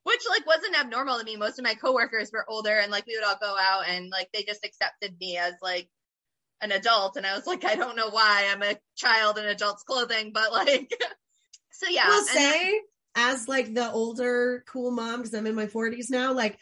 Which 0.04 0.22
like 0.30 0.46
wasn't 0.46 0.78
abnormal 0.78 1.20
to 1.20 1.24
me. 1.24 1.38
Most 1.38 1.60
of 1.60 1.64
my 1.64 1.76
coworkers 1.76 2.32
were 2.34 2.46
older, 2.50 2.78
and 2.78 2.92
like 2.92 3.06
we 3.08 3.16
would 3.16 3.26
all 3.26 3.38
go 3.40 3.56
out, 3.58 3.88
and 3.88 4.10
like 4.10 4.28
they 4.34 4.44
just 4.44 4.66
accepted 4.66 5.16
me 5.22 5.38
as 5.38 5.54
like 5.62 5.88
an 6.62 6.71
adult, 6.71 7.17
and 7.17 7.26
I 7.26 7.36
was 7.36 7.47
like, 7.47 7.65
I 7.65 7.76
don't 7.76 7.95
know 7.95 8.10
why 8.10 8.47
I'm 8.52 8.62
a 8.62 8.78
child 8.95 9.38
in 9.38 9.45
adult's 9.45 9.84
clothing, 9.84 10.32
but 10.34 10.52
like, 10.52 10.91
so 11.71 11.88
yeah. 11.89 12.08
We'll 12.08 12.26
say 12.26 12.82
as 13.15 13.47
like 13.47 13.74
the 13.74 13.91
older 13.91 14.63
cool 14.67 14.91
mom 14.91 15.17
because 15.17 15.34
I'm 15.34 15.47
in 15.47 15.56
my 15.56 15.67
40s 15.67 16.10
now, 16.10 16.34
like 16.34 16.58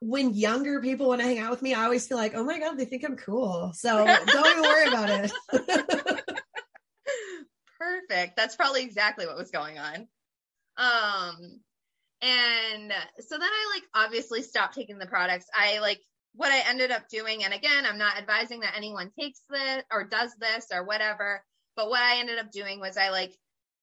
when 0.00 0.34
younger 0.34 0.80
people 0.80 1.08
want 1.08 1.20
to 1.20 1.26
hang 1.26 1.38
out 1.38 1.50
with 1.50 1.62
me, 1.62 1.74
I 1.74 1.84
always 1.84 2.06
feel 2.06 2.18
like, 2.18 2.34
oh 2.34 2.44
my 2.44 2.58
God, 2.58 2.76
they 2.76 2.84
think 2.84 3.04
I'm 3.04 3.16
cool. 3.16 3.72
So 3.74 4.04
don't 4.04 4.46
even 4.46 4.62
worry 4.62 4.88
about 4.88 5.10
it. 5.10 5.32
Perfect. 7.78 8.36
That's 8.36 8.56
probably 8.56 8.82
exactly 8.82 9.26
what 9.26 9.36
was 9.36 9.50
going 9.50 9.78
on. 9.78 10.08
Um, 10.76 11.60
and 12.22 12.92
so 13.20 13.38
then 13.38 13.48
I 13.48 13.72
like 13.74 13.84
obviously 13.94 14.42
stopped 14.42 14.74
taking 14.74 14.98
the 14.98 15.06
products. 15.06 15.46
I 15.54 15.80
like 15.80 16.00
what 16.34 16.52
I 16.52 16.68
ended 16.68 16.90
up 16.90 17.08
doing, 17.08 17.44
and 17.44 17.54
again, 17.54 17.86
I'm 17.86 17.98
not 17.98 18.18
advising 18.18 18.60
that 18.60 18.74
anyone 18.76 19.10
takes 19.18 19.40
this 19.48 19.84
or 19.90 20.04
does 20.04 20.34
this 20.40 20.66
or 20.72 20.84
whatever, 20.84 21.42
but 21.76 21.88
what 21.88 22.02
I 22.02 22.18
ended 22.20 22.38
up 22.38 22.50
doing 22.50 22.80
was 22.80 22.96
I 22.96 23.10
like 23.10 23.32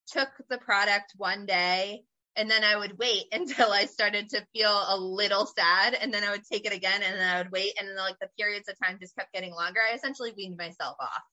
took 0.07 0.29
the 0.49 0.57
product 0.57 1.13
one 1.15 1.45
day 1.45 2.03
and 2.35 2.49
then 2.49 2.63
I 2.63 2.77
would 2.77 2.97
wait 2.97 3.25
until 3.31 3.71
I 3.71 3.85
started 3.85 4.29
to 4.29 4.45
feel 4.53 4.71
a 4.71 4.97
little 4.97 5.45
sad, 5.45 5.93
and 5.93 6.13
then 6.13 6.23
I 6.23 6.31
would 6.31 6.43
take 6.45 6.65
it 6.65 6.73
again, 6.73 7.01
and 7.03 7.19
then 7.19 7.35
I 7.35 7.37
would 7.39 7.51
wait, 7.51 7.73
and 7.79 7.87
then 7.87 7.97
like 7.97 8.19
the 8.19 8.29
periods 8.37 8.69
of 8.69 8.75
time 8.83 8.97
just 8.99 9.15
kept 9.15 9.33
getting 9.33 9.53
longer. 9.53 9.79
I 9.79 9.95
essentially 9.95 10.33
weaned 10.35 10.57
myself 10.57 10.95
off. 10.99 11.23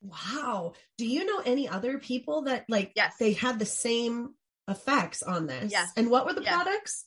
Wow. 0.00 0.74
Do 0.96 1.06
you 1.06 1.24
know 1.24 1.42
any 1.44 1.68
other 1.68 1.98
people 1.98 2.42
that 2.42 2.66
like 2.68 2.92
yes. 2.94 3.16
they 3.18 3.32
had 3.32 3.58
the 3.58 3.66
same 3.66 4.34
effects 4.68 5.22
on 5.22 5.46
this? 5.46 5.72
Yes. 5.72 5.90
And 5.96 6.10
what 6.10 6.24
were 6.24 6.34
the 6.34 6.42
yes. 6.42 6.54
products? 6.54 7.04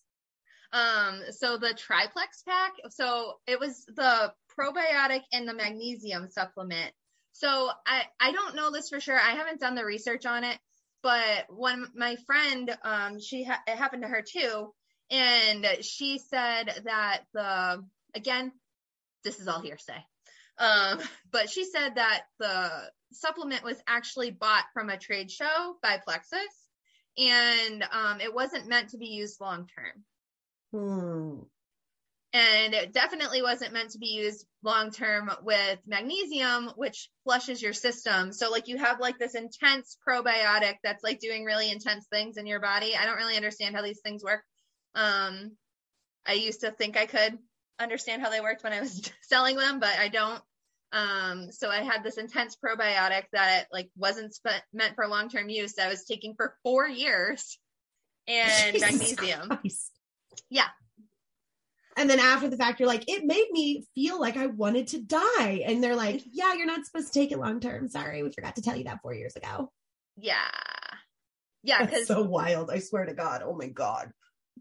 Um, 0.73 1.21
so 1.31 1.57
the 1.57 1.73
triplex 1.73 2.43
pack, 2.43 2.73
so 2.89 3.33
it 3.45 3.59
was 3.59 3.85
the 3.85 4.33
probiotic 4.57 5.21
and 5.33 5.47
the 5.47 5.53
magnesium 5.53 6.29
supplement. 6.29 6.93
So 7.33 7.69
I 7.85 8.03
I 8.19 8.31
don't 8.31 8.55
know 8.55 8.71
this 8.71 8.89
for 8.89 8.99
sure. 8.99 9.19
I 9.19 9.31
haven't 9.31 9.59
done 9.59 9.75
the 9.75 9.85
research 9.85 10.25
on 10.25 10.43
it, 10.43 10.57
but 11.03 11.45
when 11.49 11.87
my 11.95 12.15
friend, 12.25 12.75
um, 12.83 13.19
she 13.19 13.43
ha- 13.43 13.63
it 13.67 13.77
happened 13.77 14.03
to 14.03 14.07
her 14.07 14.21
too, 14.21 14.73
and 15.09 15.65
she 15.81 16.19
said 16.19 16.83
that 16.85 17.23
the 17.33 17.83
again, 18.15 18.51
this 19.23 19.39
is 19.39 19.47
all 19.47 19.61
hearsay. 19.61 20.05
Um, 20.57 20.99
but 21.31 21.49
she 21.49 21.65
said 21.65 21.95
that 21.95 22.23
the 22.39 22.91
supplement 23.13 23.63
was 23.63 23.81
actually 23.87 24.31
bought 24.31 24.65
from 24.73 24.89
a 24.89 24.97
trade 24.97 25.31
show 25.31 25.75
by 25.81 25.99
Plexus 26.03 26.61
and 27.17 27.83
um, 27.91 28.21
it 28.21 28.33
wasn't 28.33 28.67
meant 28.67 28.89
to 28.89 28.97
be 28.97 29.07
used 29.07 29.41
long 29.41 29.67
term. 29.75 30.03
Hmm. 30.71 31.39
And 32.33 32.73
it 32.73 32.93
definitely 32.93 33.41
wasn't 33.41 33.73
meant 33.73 33.89
to 33.91 33.97
be 33.97 34.07
used 34.07 34.45
long 34.63 34.91
term 34.91 35.29
with 35.43 35.79
magnesium, 35.85 36.71
which 36.77 37.09
flushes 37.25 37.61
your 37.61 37.73
system. 37.73 38.31
So, 38.31 38.49
like, 38.49 38.69
you 38.69 38.77
have 38.77 39.01
like 39.01 39.19
this 39.19 39.35
intense 39.35 39.97
probiotic 40.07 40.75
that's 40.81 41.03
like 41.03 41.19
doing 41.19 41.43
really 41.43 41.69
intense 41.69 42.05
things 42.07 42.37
in 42.37 42.45
your 42.45 42.61
body. 42.61 42.95
I 42.95 43.05
don't 43.05 43.17
really 43.17 43.35
understand 43.35 43.75
how 43.75 43.81
these 43.81 43.99
things 43.99 44.23
work. 44.23 44.43
Um, 44.95 45.57
I 46.25 46.33
used 46.33 46.61
to 46.61 46.71
think 46.71 46.95
I 46.97 47.05
could 47.05 47.37
understand 47.79 48.21
how 48.21 48.29
they 48.29 48.41
worked 48.41 48.63
when 48.63 48.73
I 48.73 48.79
was 48.79 49.11
selling 49.23 49.57
them, 49.57 49.79
but 49.79 49.97
I 49.97 50.07
don't. 50.07 50.41
Um, 50.93 51.51
so 51.51 51.69
I 51.69 51.83
had 51.83 52.03
this 52.03 52.17
intense 52.17 52.57
probiotic 52.63 53.23
that 53.33 53.65
like 53.71 53.89
wasn't 53.97 54.37
meant 54.73 54.95
for 54.95 55.07
long 55.07 55.29
term 55.29 55.49
use. 55.49 55.77
I 55.79 55.89
was 55.89 56.05
taking 56.05 56.35
for 56.35 56.55
four 56.63 56.87
years, 56.87 57.57
and 58.27 58.73
Jesus 58.73 58.91
magnesium. 58.91 59.49
Christ. 59.49 59.90
Yeah, 60.49 60.67
And 61.97 62.09
then 62.09 62.19
after 62.19 62.47
the 62.49 62.57
fact, 62.57 62.79
you're 62.79 62.87
like, 62.87 63.03
it 63.07 63.23
made 63.25 63.47
me 63.51 63.85
feel 63.95 64.19
like 64.19 64.37
I 64.37 64.47
wanted 64.47 64.87
to 64.87 65.01
die. 65.01 65.63
And 65.65 65.83
they're 65.83 65.95
like, 65.95 66.21
yeah, 66.31 66.53
you're 66.53 66.65
not 66.65 66.85
supposed 66.85 67.11
to 67.13 67.19
take 67.19 67.31
it 67.31 67.39
long 67.39 67.59
term. 67.59 67.87
Sorry, 67.89 68.23
we 68.23 68.31
forgot 68.31 68.55
to 68.55 68.61
tell 68.61 68.75
you 68.75 68.85
that 68.85 69.01
four 69.01 69.13
years 69.13 69.35
ago. 69.35 69.71
yeah, 70.17 70.35
yeah. 71.63 71.79
That's 71.79 71.91
Because 71.91 72.07
so 72.07 72.23
wild. 72.23 72.71
I 72.71 72.79
swear 72.79 73.05
to 73.05 73.13
God. 73.13 73.41
Oh 73.45 73.53
my 73.55 73.67
God. 73.67 74.11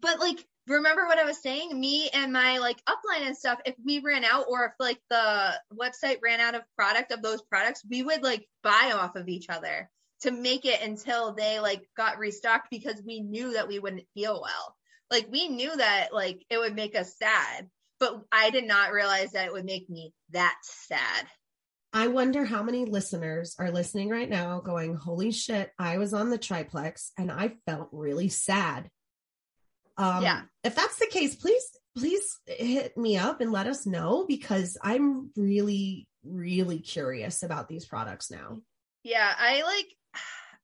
but 0.00 0.18
like 0.20 0.44
remember 0.66 1.06
what 1.06 1.18
I 1.18 1.24
was 1.24 1.42
saying? 1.42 1.78
Me 1.78 2.08
and 2.12 2.32
my 2.32 2.58
like 2.58 2.80
upline 2.88 3.26
and 3.26 3.36
stuff, 3.36 3.58
if 3.64 3.74
we 3.84 3.98
ran 4.00 4.24
out 4.24 4.46
or 4.48 4.66
if 4.66 4.72
like 4.78 5.00
the 5.10 5.52
website 5.74 6.18
ran 6.22 6.40
out 6.40 6.54
of 6.54 6.62
product 6.76 7.10
of 7.12 7.22
those 7.22 7.42
products, 7.42 7.82
we 7.88 8.02
would 8.02 8.22
like 8.22 8.46
buy 8.62 8.92
off 8.94 9.16
of 9.16 9.28
each 9.28 9.46
other 9.48 9.90
to 10.22 10.30
make 10.30 10.64
it 10.66 10.82
until 10.82 11.32
they 11.34 11.58
like 11.60 11.82
got 11.96 12.18
restocked 12.18 12.68
because 12.70 13.02
we 13.04 13.20
knew 13.20 13.54
that 13.54 13.68
we 13.68 13.78
wouldn't 13.78 14.06
feel 14.14 14.40
well. 14.40 14.76
Like 15.10 15.28
we 15.30 15.48
knew 15.48 15.74
that 15.74 16.08
like 16.12 16.44
it 16.50 16.58
would 16.58 16.74
make 16.74 16.96
us 16.96 17.16
sad, 17.16 17.68
but 17.98 18.22
I 18.30 18.50
did 18.50 18.66
not 18.66 18.92
realize 18.92 19.32
that 19.32 19.46
it 19.46 19.52
would 19.52 19.64
make 19.64 19.88
me 19.90 20.12
that 20.30 20.56
sad. 20.62 21.26
I 21.92 22.06
wonder 22.06 22.44
how 22.44 22.62
many 22.62 22.84
listeners 22.84 23.56
are 23.58 23.72
listening 23.72 24.10
right 24.10 24.30
now 24.30 24.60
going, 24.60 24.94
Holy 24.94 25.32
shit, 25.32 25.72
I 25.78 25.98
was 25.98 26.14
on 26.14 26.30
the 26.30 26.38
triplex 26.38 27.10
and 27.18 27.32
I 27.32 27.56
felt 27.66 27.88
really 27.90 28.28
sad. 28.28 28.88
Um, 29.96 30.22
Yeah. 30.22 30.42
If 30.62 30.76
that's 30.76 30.98
the 30.98 31.08
case, 31.10 31.34
please, 31.34 31.64
please 31.96 32.38
hit 32.46 32.96
me 32.96 33.18
up 33.18 33.40
and 33.40 33.50
let 33.50 33.66
us 33.66 33.86
know 33.86 34.24
because 34.28 34.78
I'm 34.82 35.30
really, 35.36 36.06
really 36.24 36.78
curious 36.78 37.42
about 37.42 37.68
these 37.68 37.86
products 37.86 38.30
now. 38.30 38.60
Yeah, 39.02 39.34
I 39.36 39.62
like 39.62 39.86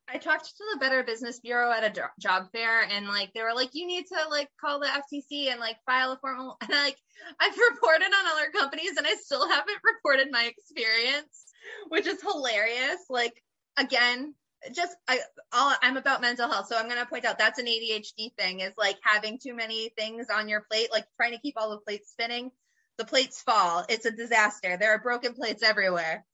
I 0.09 0.19
talked 0.19 0.47
to 0.47 0.65
the 0.73 0.79
Better 0.79 1.03
Business 1.03 1.41
Bureau 1.41 1.71
at 1.73 1.85
a 1.85 2.11
job 2.21 2.53
fair 2.53 2.83
and 2.83 3.09
like 3.09 3.33
they 3.35 3.43
were 3.43 3.55
like 3.55 3.71
you 3.75 3.87
need 3.87 4.07
to 4.07 4.29
like 4.31 4.49
call 4.61 4.79
the 4.79 4.87
FTC 4.87 5.51
and 5.51 5.59
like 5.59 5.77
file 5.85 6.13
a 6.13 6.19
formal 6.19 6.57
and 6.61 6.71
like 6.71 6.97
I've 7.41 7.57
reported 7.73 8.07
on 8.07 8.27
other 8.27 8.51
companies 8.53 8.97
and 8.97 9.07
I 9.07 9.15
still 9.15 9.49
haven't 9.49 9.79
reported 9.95 10.29
my 10.31 10.45
experience, 10.45 11.47
which 11.89 12.07
is 12.07 12.23
hilarious. 12.23 13.05
Like 13.11 13.43
again, 13.77 14.35
just 14.73 14.97
I 15.09 15.19
all 15.53 15.75
I'm 15.83 15.97
about 15.97 16.21
mental 16.21 16.49
health, 16.49 16.69
so 16.69 16.77
I'm 16.77 16.89
to 16.89 17.07
point 17.07 17.25
out 17.25 17.39
that's 17.39 17.59
an 17.59 17.67
ADHD 17.67 18.35
thing 18.37 18.61
is 18.61 18.75
like 18.79 18.97
having 19.03 19.39
too 19.43 19.55
many 19.55 19.91
things 19.99 20.27
on 20.33 20.49
your 20.49 20.65
plate, 20.71 20.89
like 20.93 21.07
trying 21.17 21.33
to 21.33 21.41
keep 21.41 21.55
all 21.57 21.71
the 21.71 21.79
plates 21.79 22.11
spinning. 22.11 22.51
The 22.99 23.05
plates 23.05 23.43
fall. 23.43 23.85
It's 23.89 24.07
a 24.07 24.11
disaster. 24.11 24.79
There 24.79 24.95
are 24.95 25.03
broken 25.03 25.35
plates 25.35 25.63
everywhere. 25.63 26.25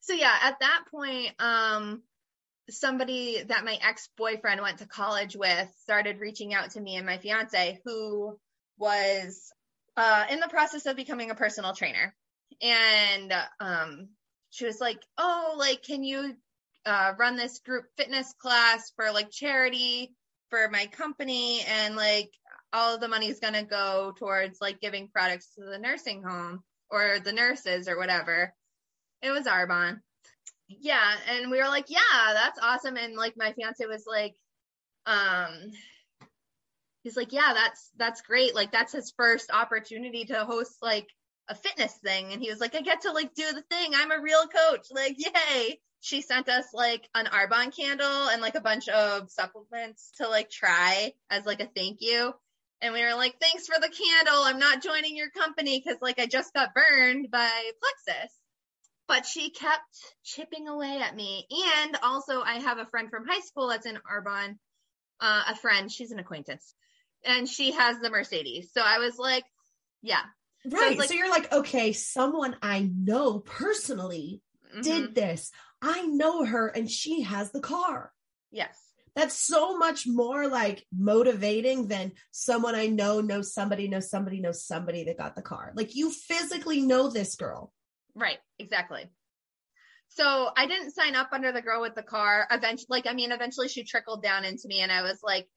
So 0.00 0.12
yeah, 0.12 0.36
at 0.42 0.60
that 0.60 0.82
point, 0.90 1.32
um, 1.38 2.02
somebody 2.70 3.42
that 3.42 3.64
my 3.64 3.78
ex-boyfriend 3.82 4.60
went 4.60 4.78
to 4.78 4.86
college 4.86 5.36
with 5.36 5.68
started 5.82 6.20
reaching 6.20 6.54
out 6.54 6.70
to 6.70 6.80
me 6.80 6.96
and 6.96 7.06
my 7.06 7.18
fiance 7.18 7.80
who 7.84 8.38
was 8.78 9.52
uh, 9.96 10.24
in 10.30 10.40
the 10.40 10.48
process 10.48 10.86
of 10.86 10.96
becoming 10.96 11.30
a 11.30 11.34
personal 11.34 11.74
trainer. 11.74 12.14
And 12.62 13.32
um, 13.60 14.08
she 14.50 14.64
was 14.64 14.80
like 14.80 15.00
oh 15.18 15.56
like 15.58 15.82
can 15.82 16.04
you 16.04 16.34
uh, 16.86 17.12
run 17.18 17.36
this 17.36 17.60
group 17.60 17.84
fitness 17.96 18.32
class 18.40 18.92
for 18.96 19.10
like 19.12 19.30
charity 19.30 20.14
for 20.50 20.68
my 20.70 20.86
company? 20.86 21.62
And 21.66 21.96
like 21.96 22.30
all 22.72 22.98
the 22.98 23.08
money 23.08 23.28
is 23.28 23.40
going 23.40 23.54
to 23.54 23.62
go 23.62 24.14
towards 24.18 24.60
like 24.60 24.80
giving 24.80 25.08
products 25.08 25.54
to 25.54 25.64
the 25.64 25.78
nursing 25.78 26.22
home 26.22 26.62
or 26.90 27.18
the 27.22 27.32
nurses 27.32 27.88
or 27.88 27.96
whatever. 27.98 28.52
It 29.22 29.30
was 29.30 29.46
arbonne 29.46 30.00
yeah 30.68 31.14
and 31.30 31.50
we 31.50 31.58
were 31.58 31.68
like 31.68 31.86
yeah 31.88 32.32
that's 32.32 32.58
awesome. 32.62 32.96
And 32.96 33.16
like 33.16 33.34
my 33.36 33.52
fiance 33.52 33.84
was 33.86 34.04
like 34.06 34.34
um 35.06 35.50
he's 37.02 37.16
like 37.16 37.32
yeah 37.32 37.52
that's 37.54 37.90
that's 37.96 38.22
great. 38.22 38.54
Like 38.54 38.72
that's 38.72 38.92
his 38.92 39.12
first 39.16 39.50
opportunity 39.50 40.24
to 40.26 40.44
host 40.44 40.76
like 40.82 41.08
a 41.48 41.54
fitness 41.54 41.92
thing. 42.02 42.32
And 42.32 42.42
he 42.42 42.50
was 42.50 42.60
like 42.60 42.74
i 42.74 42.80
get 42.80 43.02
to 43.02 43.12
like 43.12 43.34
do 43.34 43.46
the 43.52 43.64
thing. 43.70 43.92
I'm 43.94 44.10
a 44.10 44.22
real 44.22 44.46
coach. 44.46 44.86
Like 44.90 45.16
yay. 45.18 45.80
She 46.00 46.20
sent 46.20 46.50
us 46.50 46.66
like 46.74 47.08
an 47.14 47.26
arbonne 47.26 47.74
candle 47.74 48.28
and 48.28 48.42
like 48.42 48.56
a 48.56 48.60
bunch 48.60 48.88
of 48.88 49.30
supplements 49.30 50.12
to 50.18 50.28
like 50.28 50.50
try 50.50 51.12
as 51.30 51.46
like 51.46 51.60
a 51.60 51.66
thank 51.66 51.98
you. 52.00 52.34
And 52.82 52.92
we 52.92 53.02
were 53.02 53.14
like 53.14 53.36
thanks 53.40 53.66
for 53.66 53.80
the 53.80 53.88
candle. 53.88 54.42
I'm 54.42 54.58
not 54.58 54.82
joining 54.82 55.16
your 55.16 55.30
company 55.30 55.82
because 55.82 56.00
like 56.02 56.18
i 56.18 56.26
just 56.26 56.54
got 56.54 56.74
burned 56.74 57.30
by 57.30 57.50
plexus 57.80 58.32
but 59.06 59.26
she 59.26 59.50
kept 59.50 59.82
chipping 60.22 60.68
away 60.68 60.98
at 61.00 61.14
me. 61.14 61.46
And 61.84 61.96
also, 62.02 62.40
I 62.42 62.54
have 62.54 62.78
a 62.78 62.86
friend 62.86 63.10
from 63.10 63.26
high 63.26 63.40
school 63.40 63.68
that's 63.68 63.86
in 63.86 63.98
Arbonne, 64.10 64.56
uh, 65.20 65.42
a 65.48 65.56
friend, 65.56 65.90
she's 65.90 66.10
an 66.10 66.18
acquaintance, 66.18 66.74
and 67.24 67.48
she 67.48 67.72
has 67.72 67.98
the 68.00 68.10
Mercedes. 68.10 68.70
So 68.72 68.80
I 68.80 68.98
was 68.98 69.18
like, 69.18 69.44
yeah. 70.02 70.22
So 70.68 70.76
Right. 70.78 70.90
it's 70.92 70.98
like- 71.00 71.08
so 71.08 71.14
you're 71.14 71.30
like, 71.30 71.52
okay, 71.52 71.92
someone 71.92 72.56
I 72.62 72.90
know 72.94 73.40
personally 73.40 74.42
mhm, 74.74 74.82
did 74.82 75.14
this. 75.14 75.50
I 75.82 76.02
know 76.06 76.44
her 76.44 76.68
and 76.68 76.90
she 76.90 77.22
has 77.22 77.52
the 77.52 77.60
car. 77.60 78.12
Yes. 78.50 78.78
That's 79.14 79.36
so 79.38 79.76
much 79.76 80.06
more 80.06 80.48
like 80.48 80.86
motivating 80.92 81.86
than 81.88 82.12
someone 82.32 82.74
I 82.74 82.86
know 82.86 83.20
knows 83.20 83.52
somebody 83.52 83.86
knows 83.88 84.10
somebody 84.10 84.40
knows 84.40 84.64
somebody 84.64 85.04
that 85.04 85.18
got 85.18 85.36
the 85.36 85.42
car. 85.42 85.72
Like 85.76 85.94
you 85.94 86.10
physically 86.10 86.80
know 86.80 87.08
this 87.10 87.36
girl. 87.36 87.72
Right. 88.14 88.38
Exactly. 88.58 89.08
So 90.08 90.50
I 90.56 90.66
didn't 90.66 90.92
sign 90.92 91.16
up 91.16 91.30
under 91.32 91.50
the 91.50 91.62
girl 91.62 91.80
with 91.80 91.94
the 91.94 92.02
car. 92.02 92.46
Eventually, 92.50 92.86
like, 92.88 93.06
I 93.06 93.14
mean, 93.14 93.32
eventually 93.32 93.68
she 93.68 93.82
trickled 93.82 94.22
down 94.22 94.44
into 94.44 94.68
me 94.68 94.80
and 94.80 94.92
I 94.92 95.02
was 95.02 95.20
like, 95.22 95.48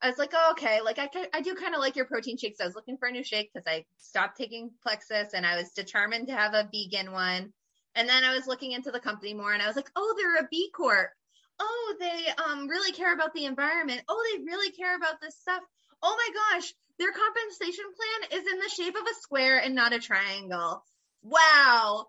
I 0.00 0.08
was 0.08 0.18
like, 0.18 0.32
oh, 0.34 0.50
okay. 0.52 0.80
Like 0.82 0.98
I, 0.98 1.08
I 1.32 1.40
do 1.40 1.54
kind 1.54 1.74
of 1.74 1.80
like 1.80 1.96
your 1.96 2.04
protein 2.04 2.36
shakes. 2.36 2.60
I 2.60 2.66
was 2.66 2.74
looking 2.74 2.96
for 2.98 3.08
a 3.08 3.12
new 3.12 3.24
shake 3.24 3.50
because 3.52 3.66
I 3.66 3.86
stopped 3.98 4.36
taking 4.36 4.70
Plexus 4.82 5.32
and 5.34 5.46
I 5.46 5.56
was 5.56 5.70
determined 5.70 6.28
to 6.28 6.34
have 6.36 6.54
a 6.54 6.68
vegan 6.72 7.12
one. 7.12 7.52
And 7.96 8.08
then 8.08 8.24
I 8.24 8.34
was 8.34 8.46
looking 8.46 8.72
into 8.72 8.90
the 8.90 9.00
company 9.00 9.34
more 9.34 9.52
and 9.52 9.62
I 9.62 9.66
was 9.66 9.76
like, 9.76 9.90
oh, 9.96 10.14
they're 10.16 10.44
a 10.44 10.48
B 10.50 10.70
Corp. 10.76 11.10
Oh, 11.58 11.94
they 11.98 12.26
um 12.44 12.68
really 12.68 12.92
care 12.92 13.14
about 13.14 13.32
the 13.34 13.46
environment. 13.46 14.02
Oh, 14.08 14.22
they 14.32 14.44
really 14.44 14.70
care 14.72 14.96
about 14.96 15.20
this 15.20 15.36
stuff. 15.40 15.62
Oh 16.02 16.16
my 16.16 16.58
gosh, 16.58 16.72
their 16.98 17.12
compensation 17.12 17.84
plan 17.96 18.40
is 18.40 18.52
in 18.52 18.58
the 18.58 18.68
shape 18.68 18.96
of 18.96 19.06
a 19.06 19.20
square 19.20 19.58
and 19.58 19.74
not 19.74 19.92
a 19.92 19.98
triangle. 20.00 20.84
Wow, 21.24 22.06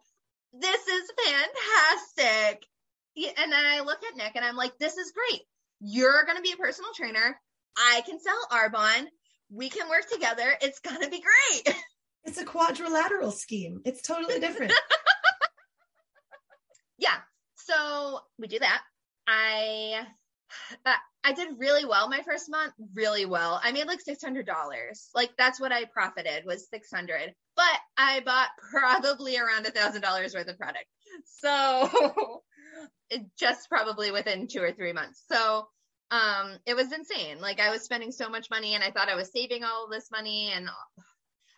this 0.53 0.87
is 0.87 1.11
fantastic. 1.25 2.65
And 3.37 3.51
then 3.51 3.65
I 3.65 3.79
look 3.79 3.99
at 4.03 4.17
Nick 4.17 4.35
and 4.35 4.43
I'm 4.43 4.57
like, 4.57 4.77
this 4.77 4.97
is 4.97 5.13
great. 5.13 5.41
You're 5.79 6.25
going 6.25 6.35
to 6.35 6.43
be 6.43 6.51
a 6.51 6.57
personal 6.57 6.91
trainer. 6.93 7.39
I 7.77 8.03
can 8.05 8.19
sell 8.19 8.47
Arbonne. 8.51 9.07
We 9.49 9.69
can 9.69 9.87
work 9.89 10.09
together. 10.11 10.53
It's 10.61 10.79
going 10.79 11.01
to 11.01 11.09
be 11.09 11.21
great. 11.21 11.75
It's 12.27 12.39
a 12.39 12.43
quadrilateral 12.43 13.29
scheme. 13.29 13.81
It's 13.85 14.01
totally 14.01 14.39
different. 14.39 14.73
yeah. 16.97 17.17
So 17.53 18.19
we 18.39 18.47
do 18.47 18.57
that. 18.57 18.81
I 19.27 20.07
I 21.25 21.33
did 21.33 21.57
really 21.57 21.85
well 21.85 22.07
my 22.07 22.21
first 22.21 22.51
month, 22.51 22.73
really 22.93 23.25
well. 23.25 23.59
I 23.63 23.71
made 23.71 23.87
like 23.87 23.99
six 23.99 24.23
hundred 24.23 24.45
dollars. 24.45 25.09
Like 25.15 25.31
that's 25.37 25.59
what 25.59 25.71
I 25.71 25.85
profited 25.85 26.45
was 26.45 26.69
six 26.69 26.91
hundred. 26.93 27.33
But 27.55 27.79
I 27.97 28.19
bought 28.19 28.49
probably 28.71 29.37
around 29.37 29.65
a 29.65 29.71
thousand 29.71 30.01
dollars 30.01 30.35
worth 30.35 30.47
of 30.47 30.57
product. 30.57 30.85
So 31.39 32.41
just 33.39 33.69
probably 33.69 34.11
within 34.11 34.47
two 34.47 34.61
or 34.61 34.71
three 34.71 34.93
months. 34.93 35.23
So 35.31 35.67
um 36.11 36.59
it 36.67 36.75
was 36.75 36.93
insane. 36.93 37.39
Like 37.41 37.59
I 37.59 37.71
was 37.71 37.81
spending 37.81 38.11
so 38.11 38.29
much 38.29 38.51
money 38.51 38.75
and 38.75 38.83
I 38.83 38.91
thought 38.91 39.09
I 39.09 39.15
was 39.15 39.31
saving 39.31 39.63
all 39.63 39.89
this 39.89 40.11
money 40.11 40.51
and 40.53 40.69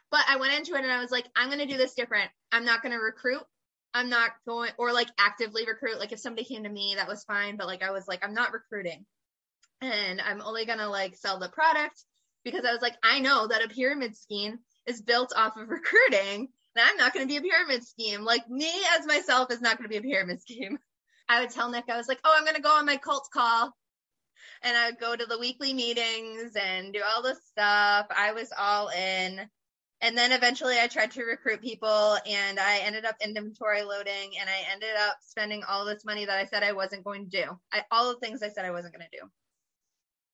but 0.10 0.22
I 0.30 0.38
went 0.38 0.54
into 0.54 0.76
it 0.76 0.84
and 0.84 0.92
I 0.92 1.02
was 1.02 1.12
like, 1.12 1.26
I'm 1.36 1.50
gonna 1.50 1.66
do 1.66 1.76
this 1.76 1.94
different. 1.94 2.32
I'm 2.54 2.64
not 2.64 2.82
gonna 2.82 3.00
recruit. 3.00 3.44
I'm 3.94 4.10
not 4.10 4.32
going 4.48 4.72
or 4.78 4.94
like 4.94 5.10
actively 5.18 5.66
recruit. 5.66 6.00
Like 6.00 6.12
if 6.12 6.20
somebody 6.20 6.46
came 6.46 6.64
to 6.64 6.70
me, 6.70 6.96
that 6.96 7.08
was 7.08 7.24
fine. 7.24 7.58
But 7.58 7.68
like 7.68 7.84
I 7.84 7.92
was 7.92 8.08
like, 8.08 8.24
I'm 8.24 8.34
not 8.34 8.54
recruiting. 8.54 9.06
And 9.82 10.22
I'm 10.22 10.42
only 10.42 10.66
gonna 10.66 10.90
like 10.90 11.16
sell 11.16 11.40
the 11.40 11.50
product 11.50 12.04
because 12.44 12.66
I 12.66 12.72
was 12.74 12.82
like, 12.82 12.96
I 13.04 13.20
know 13.20 13.48
that 13.48 13.64
a 13.64 13.70
pyramid 13.70 14.16
scheme 14.16 14.60
is 14.86 15.02
built 15.02 15.34
off 15.36 15.58
of 15.58 15.70
recruiting. 15.70 16.50
And 16.76 16.86
I'm 16.86 16.98
not 16.98 17.14
to 17.14 17.26
be 17.26 17.38
a 17.38 17.42
pyramid 17.42 17.86
scheme. 17.86 18.24
Like 18.24 18.50
me 18.50 18.72
as 18.98 19.06
myself 19.06 19.52
is 19.52 19.62
not 19.62 19.82
to 19.82 19.90
be 19.90 19.98
a 19.98 20.02
pyramid 20.02 20.42
scheme. 20.42 20.78
I 21.30 21.42
would 21.42 21.50
tell 21.50 21.70
Nick, 21.70 21.86
I 21.90 21.98
was 21.98 22.08
like, 22.08 22.20
oh, 22.24 22.34
I'm 22.38 22.46
to 22.56 22.62
go 22.62 22.70
on 22.70 22.86
my 22.86 22.98
cult 22.98 23.28
call. 23.34 23.76
And 24.64 24.78
I 24.78 24.90
would 24.90 25.00
go 25.00 25.16
to 25.16 25.26
the 25.26 25.40
weekly 25.40 25.74
meetings 25.74 26.56
and 26.56 26.94
do 26.94 27.02
all 27.08 27.22
this 27.22 27.40
stuff. 27.50 28.08
I 28.16 28.32
was 28.32 28.50
all 28.58 28.90
in. 28.90 29.50
And 30.02 30.16
then 30.16 30.32
eventually 30.32 30.78
I 30.80 30.88
tried 30.88 31.12
to 31.12 31.24
recruit 31.24 31.62
people 31.62 32.18
and 32.26 32.60
I 32.60 32.80
ended 32.80 33.06
up 33.06 33.16
inventory 33.20 33.82
loading 33.82 34.32
and 34.40 34.48
I 34.48 34.72
ended 34.72 34.96
up 34.96 35.18
spending 35.22 35.64
all 35.68 35.86
this 35.86 36.06
money 36.06 36.26
that 36.26 36.38
I 36.38 36.46
said 36.46 36.62
I 36.62 36.74
wasn't 36.74 37.04
going 37.04 37.30
to 37.30 37.44
do. 37.44 37.60
I, 37.74 37.82
all 37.92 38.14
the 38.14 38.20
things 38.20 38.44
I 38.44 38.50
said 38.50 38.66
I 38.66 38.72
wasn't 38.72 38.94
going 38.94 39.08
to 39.12 39.18
do. 39.18 39.28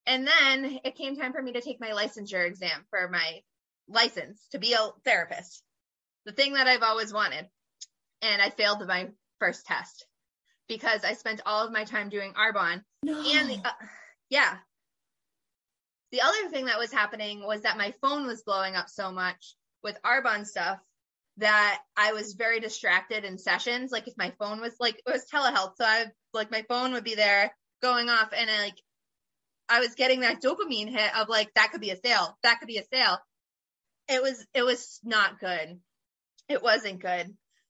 And 0.05 0.27
then 0.27 0.79
it 0.83 0.97
came 0.97 1.15
time 1.15 1.31
for 1.31 1.41
me 1.41 1.53
to 1.53 1.61
take 1.61 1.79
my 1.79 1.91
licensure 1.91 2.45
exam 2.45 2.85
for 2.89 3.07
my 3.07 3.41
license 3.87 4.45
to 4.51 4.59
be 4.59 4.73
a 4.73 4.89
therapist, 5.05 5.63
the 6.25 6.33
thing 6.33 6.53
that 6.53 6.67
I've 6.67 6.83
always 6.83 7.13
wanted. 7.13 7.47
And 8.21 8.41
I 8.41 8.49
failed 8.49 8.85
my 8.85 9.09
first 9.39 9.65
test 9.65 10.05
because 10.67 11.05
I 11.05 11.13
spent 11.13 11.41
all 11.45 11.65
of 11.65 11.71
my 11.71 11.85
time 11.85 12.09
doing 12.09 12.33
Arbonne. 12.33 12.83
No. 13.03 13.17
And 13.17 13.49
the, 13.49 13.61
uh, 13.65 13.71
yeah. 14.29 14.57
The 16.13 16.21
other 16.21 16.47
thing 16.49 16.65
that 16.65 16.77
was 16.77 16.93
happening 16.93 17.43
was 17.43 17.61
that 17.61 17.75
my 17.75 17.91
phone 17.99 18.27
was 18.27 18.43
blowing 18.43 18.75
up 18.75 18.87
so 18.87 19.11
much 19.11 19.55
with 19.81 19.97
Arbonne 20.03 20.45
stuff 20.45 20.77
that 21.37 21.81
I 21.97 22.13
was 22.13 22.33
very 22.33 22.59
distracted 22.59 23.25
in 23.25 23.39
sessions. 23.39 23.91
Like 23.91 24.07
if 24.07 24.13
my 24.15 24.31
phone 24.37 24.61
was 24.61 24.75
like 24.79 25.01
it 25.03 25.11
was 25.11 25.25
telehealth, 25.25 25.73
so 25.75 25.85
I 25.85 26.05
like 26.31 26.51
my 26.51 26.61
phone 26.69 26.93
would 26.93 27.03
be 27.03 27.15
there 27.15 27.51
going 27.81 28.09
off, 28.09 28.29
and 28.31 28.47
I, 28.47 28.61
like 28.61 28.77
I 29.67 29.79
was 29.79 29.95
getting 29.95 30.19
that 30.19 30.39
dopamine 30.39 30.87
hit 30.87 31.17
of 31.17 31.29
like 31.29 31.51
that 31.55 31.71
could 31.71 31.81
be 31.81 31.89
a 31.89 31.97
sale, 31.97 32.37
that 32.43 32.59
could 32.59 32.67
be 32.67 32.77
a 32.77 32.85
sale. 32.93 33.17
It 34.07 34.21
was 34.21 34.45
it 34.53 34.61
was 34.61 34.99
not 35.03 35.39
good. 35.39 35.79
It 36.47 36.61
wasn't 36.61 37.01
good. 37.01 37.25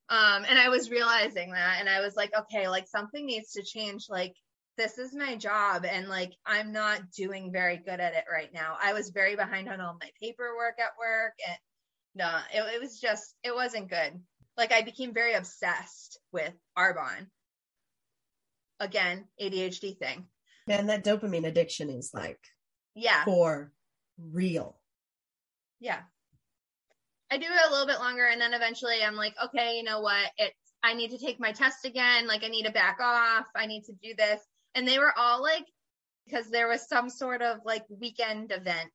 Um, 0.09 0.45
and 0.49 0.59
I 0.59 0.67
was 0.67 0.91
realizing 0.91 1.53
that, 1.53 1.77
and 1.79 1.87
I 1.87 2.01
was 2.01 2.17
like, 2.17 2.31
okay, 2.37 2.67
like 2.67 2.89
something 2.89 3.25
needs 3.25 3.53
to 3.53 3.63
change. 3.63 4.07
Like 4.09 4.33
this 4.77 4.97
is 4.97 5.15
my 5.15 5.35
job, 5.35 5.85
and 5.85 6.07
like 6.07 6.33
I'm 6.45 6.71
not 6.71 7.11
doing 7.11 7.51
very 7.51 7.77
good 7.77 7.99
at 7.99 8.13
it 8.13 8.25
right 8.31 8.53
now. 8.53 8.77
I 8.81 8.93
was 8.93 9.09
very 9.09 9.35
behind 9.35 9.69
on 9.69 9.81
all 9.81 9.97
my 10.01 10.09
paperwork 10.21 10.79
at 10.79 10.97
work, 10.99 11.33
and 11.47 11.57
no, 12.15 12.39
it, 12.53 12.75
it 12.75 12.81
was 12.81 12.99
just 12.99 13.35
it 13.43 13.53
wasn't 13.53 13.89
good. 13.89 14.19
Like 14.57 14.71
I 14.71 14.81
became 14.81 15.13
very 15.13 15.33
obsessed 15.33 16.19
with 16.31 16.53
Arbonne. 16.77 17.27
Again, 18.79 19.25
ADHD 19.41 19.97
thing. 19.97 20.25
Man, 20.67 20.87
that 20.87 21.03
dopamine 21.03 21.47
addiction 21.47 21.89
is 21.89 22.11
like, 22.13 22.39
yeah, 22.95 23.23
for 23.25 23.71
real. 24.17 24.77
Yeah. 25.79 25.99
I 27.31 27.37
do 27.37 27.45
it 27.45 27.67
a 27.67 27.71
little 27.71 27.87
bit 27.87 27.99
longer 27.99 28.25
and 28.25 28.39
then 28.39 28.53
eventually 28.53 29.03
I'm 29.03 29.15
like, 29.15 29.33
okay, 29.45 29.77
you 29.77 29.83
know 29.83 30.01
what? 30.01 30.31
It's, 30.37 30.55
I 30.83 30.93
need 30.93 31.11
to 31.11 31.17
take 31.17 31.39
my 31.39 31.51
test 31.51 31.85
again. 31.85 32.27
Like 32.27 32.43
I 32.43 32.47
need 32.47 32.65
to 32.65 32.71
back 32.71 32.99
off. 33.01 33.45
I 33.55 33.65
need 33.65 33.83
to 33.85 33.93
do 34.01 34.13
this. 34.15 34.39
And 34.75 34.87
they 34.87 34.99
were 34.99 35.13
all 35.17 35.41
like, 35.41 35.65
because 36.25 36.49
there 36.49 36.67
was 36.67 36.87
some 36.87 37.09
sort 37.09 37.41
of 37.41 37.59
like 37.65 37.83
weekend 37.89 38.51
event, 38.51 38.91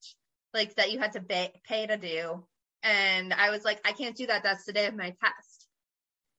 like 0.55 0.75
that 0.77 0.91
you 0.91 0.99
had 0.99 1.13
to 1.13 1.21
pay, 1.21 1.53
pay 1.67 1.87
to 1.87 1.97
do. 1.97 2.45
And 2.83 3.33
I 3.35 3.51
was 3.51 3.65
like, 3.65 3.81
I 3.85 3.93
can't 3.93 4.17
do 4.17 4.27
that. 4.27 4.43
That's 4.43 4.65
the 4.65 4.73
day 4.73 4.87
of 4.87 4.97
my 4.97 5.15
test. 5.23 5.67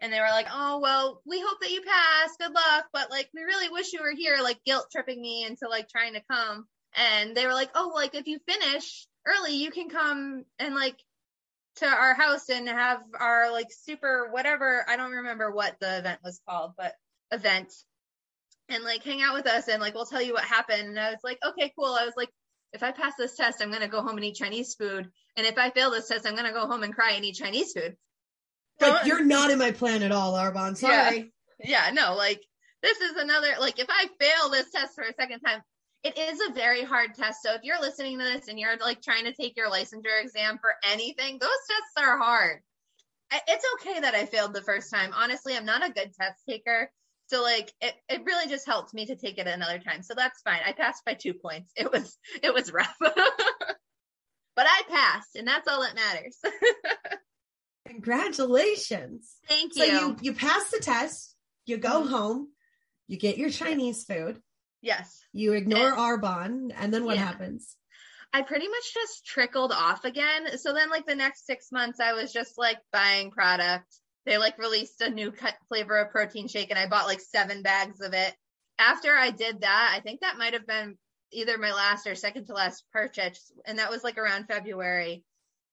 And 0.02 0.14
they 0.14 0.20
were 0.20 0.30
like, 0.30 0.48
oh, 0.52 0.80
well, 0.82 1.22
we 1.26 1.42
hope 1.42 1.60
that 1.62 1.72
you 1.72 1.82
pass. 1.82 2.30
Good 2.40 2.54
luck. 2.54 2.86
But 2.94 3.12
like, 3.12 3.30
we 3.34 3.44
really 3.44 3.70
wish 3.70 3.92
you 3.92 4.02
were 4.02 4.14
here, 4.16 4.38
like 4.42 4.64
guilt 4.66 4.88
tripping 4.92 5.22
me 5.22 5.46
into 5.46 5.68
like 5.70 5.90
trying 5.90 6.14
to 6.14 6.24
come. 6.32 6.66
And 6.96 7.36
they 7.36 7.46
were 7.46 7.54
like, 7.54 7.70
oh, 7.76 7.92
like 7.94 8.16
if 8.16 8.26
you 8.26 8.40
finish 8.48 9.06
early, 9.28 9.56
you 9.56 9.72
can 9.72 9.90
come 9.90 10.46
and 10.58 10.74
like 10.74 10.98
to 11.78 11.86
our 11.86 12.14
house 12.14 12.50
and 12.50 12.68
have 12.68 13.02
our 13.18 13.52
like 13.52 13.68
super 13.72 14.30
whatever 14.32 14.84
I 14.88 14.98
don't 14.98 15.12
remember 15.12 15.52
what 15.52 15.76
the 15.80 16.00
event 16.00 16.20
was 16.24 16.42
called, 16.48 16.74
but 16.78 16.94
event 17.32 17.72
and 18.70 18.84
like 18.84 19.04
hang 19.04 19.22
out 19.22 19.36
with 19.36 19.48
us 19.48 19.68
and 19.68 19.82
like 19.82 19.94
we'll 19.94 20.06
tell 20.06 20.22
you 20.22 20.34
what 20.34 20.44
happened. 20.44 20.90
And 20.90 21.00
I 21.00 21.10
was 21.12 21.20
like, 21.24 21.40
okay, 21.46 21.72
cool. 21.78 21.94
I 21.94 22.06
was 22.06 22.14
like, 22.16 22.30
if 22.74 22.84
I 22.84 22.92
pass 22.92 23.14
this 23.18 23.36
test, 23.36 23.62
I'm 23.62 23.72
gonna 23.72 23.88
go 23.88 24.02
home 24.02 24.18
and 24.18 24.26
eat 24.26 24.36
Chinese 24.36 24.76
food. 24.76 25.10
And 25.36 25.48
if 25.48 25.58
I 25.58 25.70
fail 25.70 25.92
this 25.92 26.08
test, 26.08 26.28
I'm 26.28 26.36
gonna 26.36 26.54
go 26.54 26.68
home 26.68 26.84
and 26.84 26.94
cry 26.94 27.12
and 27.12 27.26
eat 27.26 27.36
Chinese 27.36 27.74
food. 27.74 27.96
Like 28.80 29.06
you're 29.06 29.24
not 29.24 29.52
in 29.52 29.60
my 29.60 29.72
plan 29.72 30.04
at 30.04 30.12
all, 30.12 30.34
Arbonne. 30.34 30.78
Sorry. 30.78 31.32
Yeah. 31.64 31.88
yeah, 31.88 31.92
no, 31.94 32.16
like 32.16 32.42
this 32.82 33.00
is 33.02 33.18
another 33.18 33.48
like 33.60 33.80
if 33.80 33.88
I 33.90 34.08
fail 34.20 34.50
this 34.50 34.72
test 34.72 34.96
for 34.96 35.04
a 35.04 35.14
second 35.14 35.42
time, 35.42 35.62
it 36.04 36.18
is 36.18 36.40
a 36.48 36.54
very 36.54 36.84
hard 36.84 37.14
test. 37.16 37.42
So 37.44 37.54
if 37.54 37.64
you're 37.64 37.82
listening 37.82 38.20
to 38.20 38.24
this 38.24 38.48
and 38.48 38.60
you're 38.60 38.78
like 38.78 39.02
trying 39.02 39.26
to 39.26 39.34
take 39.34 39.58
your 39.58 39.70
licensure 39.70 40.22
exam 40.22 40.58
for 40.60 40.74
anything, 40.90 41.38
those 41.40 41.50
tests 41.68 41.94
are 41.98 42.18
hard. 42.18 42.60
It's 43.48 43.66
okay 43.76 44.00
that 44.00 44.16
I 44.16 44.26
failed 44.26 44.54
the 44.54 44.62
first 44.62 44.92
time. 44.92 45.12
Honestly, 45.14 45.56
I'm 45.56 45.66
not 45.66 45.88
a 45.88 45.92
good 45.92 46.14
test 46.20 46.42
taker. 46.48 46.90
So 47.30 47.44
like 47.44 47.72
it, 47.80 47.94
it 48.10 48.26
really 48.26 48.50
just 48.50 48.66
helped 48.66 48.94
me 48.94 49.06
to 49.06 49.16
take 49.16 49.38
it 49.38 49.48
another 49.48 49.78
time. 49.80 50.02
So 50.02 50.16
that's 50.16 50.42
fine. 50.42 50.62
I 50.66 50.72
passed 50.72 51.06
by 51.06 51.14
two 51.14 51.34
points. 51.34 51.72
It 51.76 51.92
was 51.92 52.18
it 52.44 52.54
was 52.54 52.74
rough. 52.74 52.96
but 53.00 53.12
I 54.58 54.82
passed 54.90 55.36
and 55.36 55.48
that's 55.48 55.68
all 55.68 55.82
that 55.82 55.96
matters. 55.96 56.38
Congratulations. 57.88 59.32
Thank 59.48 59.76
you. 59.76 59.86
So 59.86 59.92
you 59.92 60.18
you 60.22 60.34
pass 60.34 60.72
the 60.72 60.80
test, 60.80 61.36
you 61.66 61.78
go 61.78 62.02
mm-hmm. 62.02 62.10
home, 62.10 62.48
you 63.08 63.18
get 63.18 63.38
your 63.38 63.52
Chinese 63.52 64.04
food. 64.04 64.42
Yes. 64.82 65.20
You 65.32 65.54
ignore 65.54 65.90
and, 65.90 65.98
Arbonne, 65.98 66.72
and 66.76 66.94
then 66.94 67.04
what 67.06 67.18
yeah. 67.18 67.26
happens? 67.26 67.76
I 68.32 68.44
pretty 68.44 68.68
much 68.68 68.94
just 68.94 69.26
trickled 69.26 69.72
off 69.72 70.06
again. 70.06 70.58
So 70.58 70.74
then, 70.74 70.90
like 70.90 71.06
the 71.06 71.16
next 71.16 71.46
six 71.46 71.72
months, 71.72 72.00
I 72.00 72.14
was 72.14 72.32
just 72.32 72.58
like 72.58 72.78
buying 72.94 73.32
product. 73.32 73.88
They 74.26 74.38
like 74.38 74.58
released 74.58 75.02
a 75.02 75.10
new 75.10 75.32
cut 75.32 75.56
flavor 75.68 75.98
of 75.98 76.12
protein 76.12 76.48
shake, 76.48 76.70
and 76.70 76.80
I 76.80 76.88
bought 76.88 77.08
like 77.08 77.22
seven 77.22 77.62
bags 77.62 78.02
of 78.02 78.14
it. 78.14 78.36
After 78.78 79.14
I 79.14 79.32
did 79.32 79.62
that, 79.62 79.94
I 79.96 80.02
think 80.02 80.22
that 80.22 80.38
might 80.38 80.54
have 80.54 80.68
been 80.68 80.98
either 81.32 81.58
my 81.58 81.72
last 81.72 82.08
or 82.08 82.16
second 82.16 82.46
to 82.46 82.54
last 82.54 82.84
purchase, 82.92 83.52
and 83.66 83.80
that 83.80 83.90
was 83.90 84.04
like 84.04 84.18
around 84.18 84.46
February. 84.48 85.24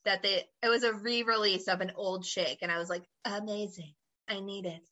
That 0.05 0.23
they 0.23 0.45
it 0.63 0.69
was 0.69 0.85
a 0.85 0.95
re-release 0.95 1.67
of 1.67 1.81
an 1.81 1.93
old 1.97 2.25
shake, 2.25 2.59
and 2.63 2.71
I 2.71 2.79
was 2.79 2.89
like, 2.89 3.03
amazing. 3.25 3.95
I 4.29 4.41
need 4.41 4.67
it. 4.67 4.83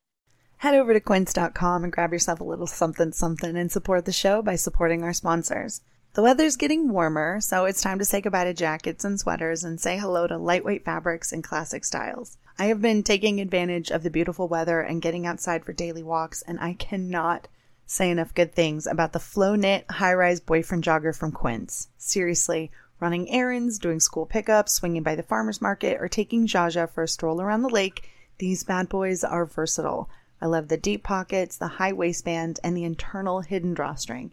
Head 0.59 0.75
over 0.75 0.93
to 0.93 1.01
quince.com 1.01 1.85
and 1.85 1.93
grab 1.93 2.13
yourself 2.13 2.41
a 2.41 2.45
little 2.45 2.67
something 2.67 3.13
something 3.13 3.57
and 3.57 3.71
support 3.71 4.05
the 4.05 4.13
show 4.13 4.43
by 4.43 4.57
supporting 4.57 5.03
our 5.03 5.13
sponsors. 5.13 5.83
The 6.15 6.23
weather's 6.23 6.57
getting 6.57 6.93
warmer, 6.93 7.41
so 7.41 7.65
it's 7.65 7.83
time 7.83 7.99
to 7.99 8.05
say 8.05 8.21
goodbye 8.21 8.45
to 8.45 8.55
jackets 8.55 9.05
and 9.05 9.19
sweaters 9.19 9.65
and 9.65 9.81
say 9.81 9.99
hello 9.99 10.29
to 10.29 10.39
lightweight 10.39 10.85
fabrics 10.85 11.33
and 11.33 11.43
classic 11.43 11.85
styles. 11.85 12.39
I 12.57 12.67
have 12.67 12.81
been 12.81 13.03
taking 13.03 13.41
advantage 13.41 13.91
of 13.91 14.05
the 14.05 14.11
beautiful 14.11 14.47
weather 14.47 14.81
and 14.81 15.03
getting 15.03 15.27
outside 15.27 15.65
for 15.65 15.73
daily 15.73 16.05
walks, 16.05 16.43
and 16.43 16.61
I 16.61 16.75
cannot 16.75 17.49
say 17.85 18.11
enough 18.11 18.33
good 18.33 18.55
things 18.55 18.87
about 18.87 19.13
the 19.13 19.19
flow 19.19 19.57
knit 19.57 19.85
high 19.91 20.15
rise 20.15 20.39
boyfriend 20.39 20.85
jogger 20.85 21.17
from 21.17 21.33
Quince. 21.33 21.89
Seriously, 21.99 22.71
running 23.01 23.29
errands, 23.29 23.81
doing 23.81 23.99
school 23.99 24.25
pickups, 24.25 24.73
swinging 24.73 25.03
by 25.03 25.17
the 25.17 25.23
farmer's 25.25 25.61
market, 25.61 26.01
or 26.01 26.07
taking 26.07 26.47
Jaja 26.47 26.89
for 26.89 27.03
a 27.03 27.09
stroll 27.09 27.41
around 27.41 27.63
the 27.63 27.69
lake, 27.69 28.09
these 28.39 28.63
bad 28.63 28.89
boys 28.89 29.25
are 29.25 29.45
versatile. 29.45 30.09
I 30.41 30.47
love 30.47 30.69
the 30.69 30.77
deep 30.77 31.03
pockets, 31.03 31.57
the 31.57 31.67
high 31.67 31.93
waistband, 31.93 32.61
and 32.63 32.77
the 32.77 32.85
internal 32.85 33.41
hidden 33.41 33.75
drawstring. 33.75 34.33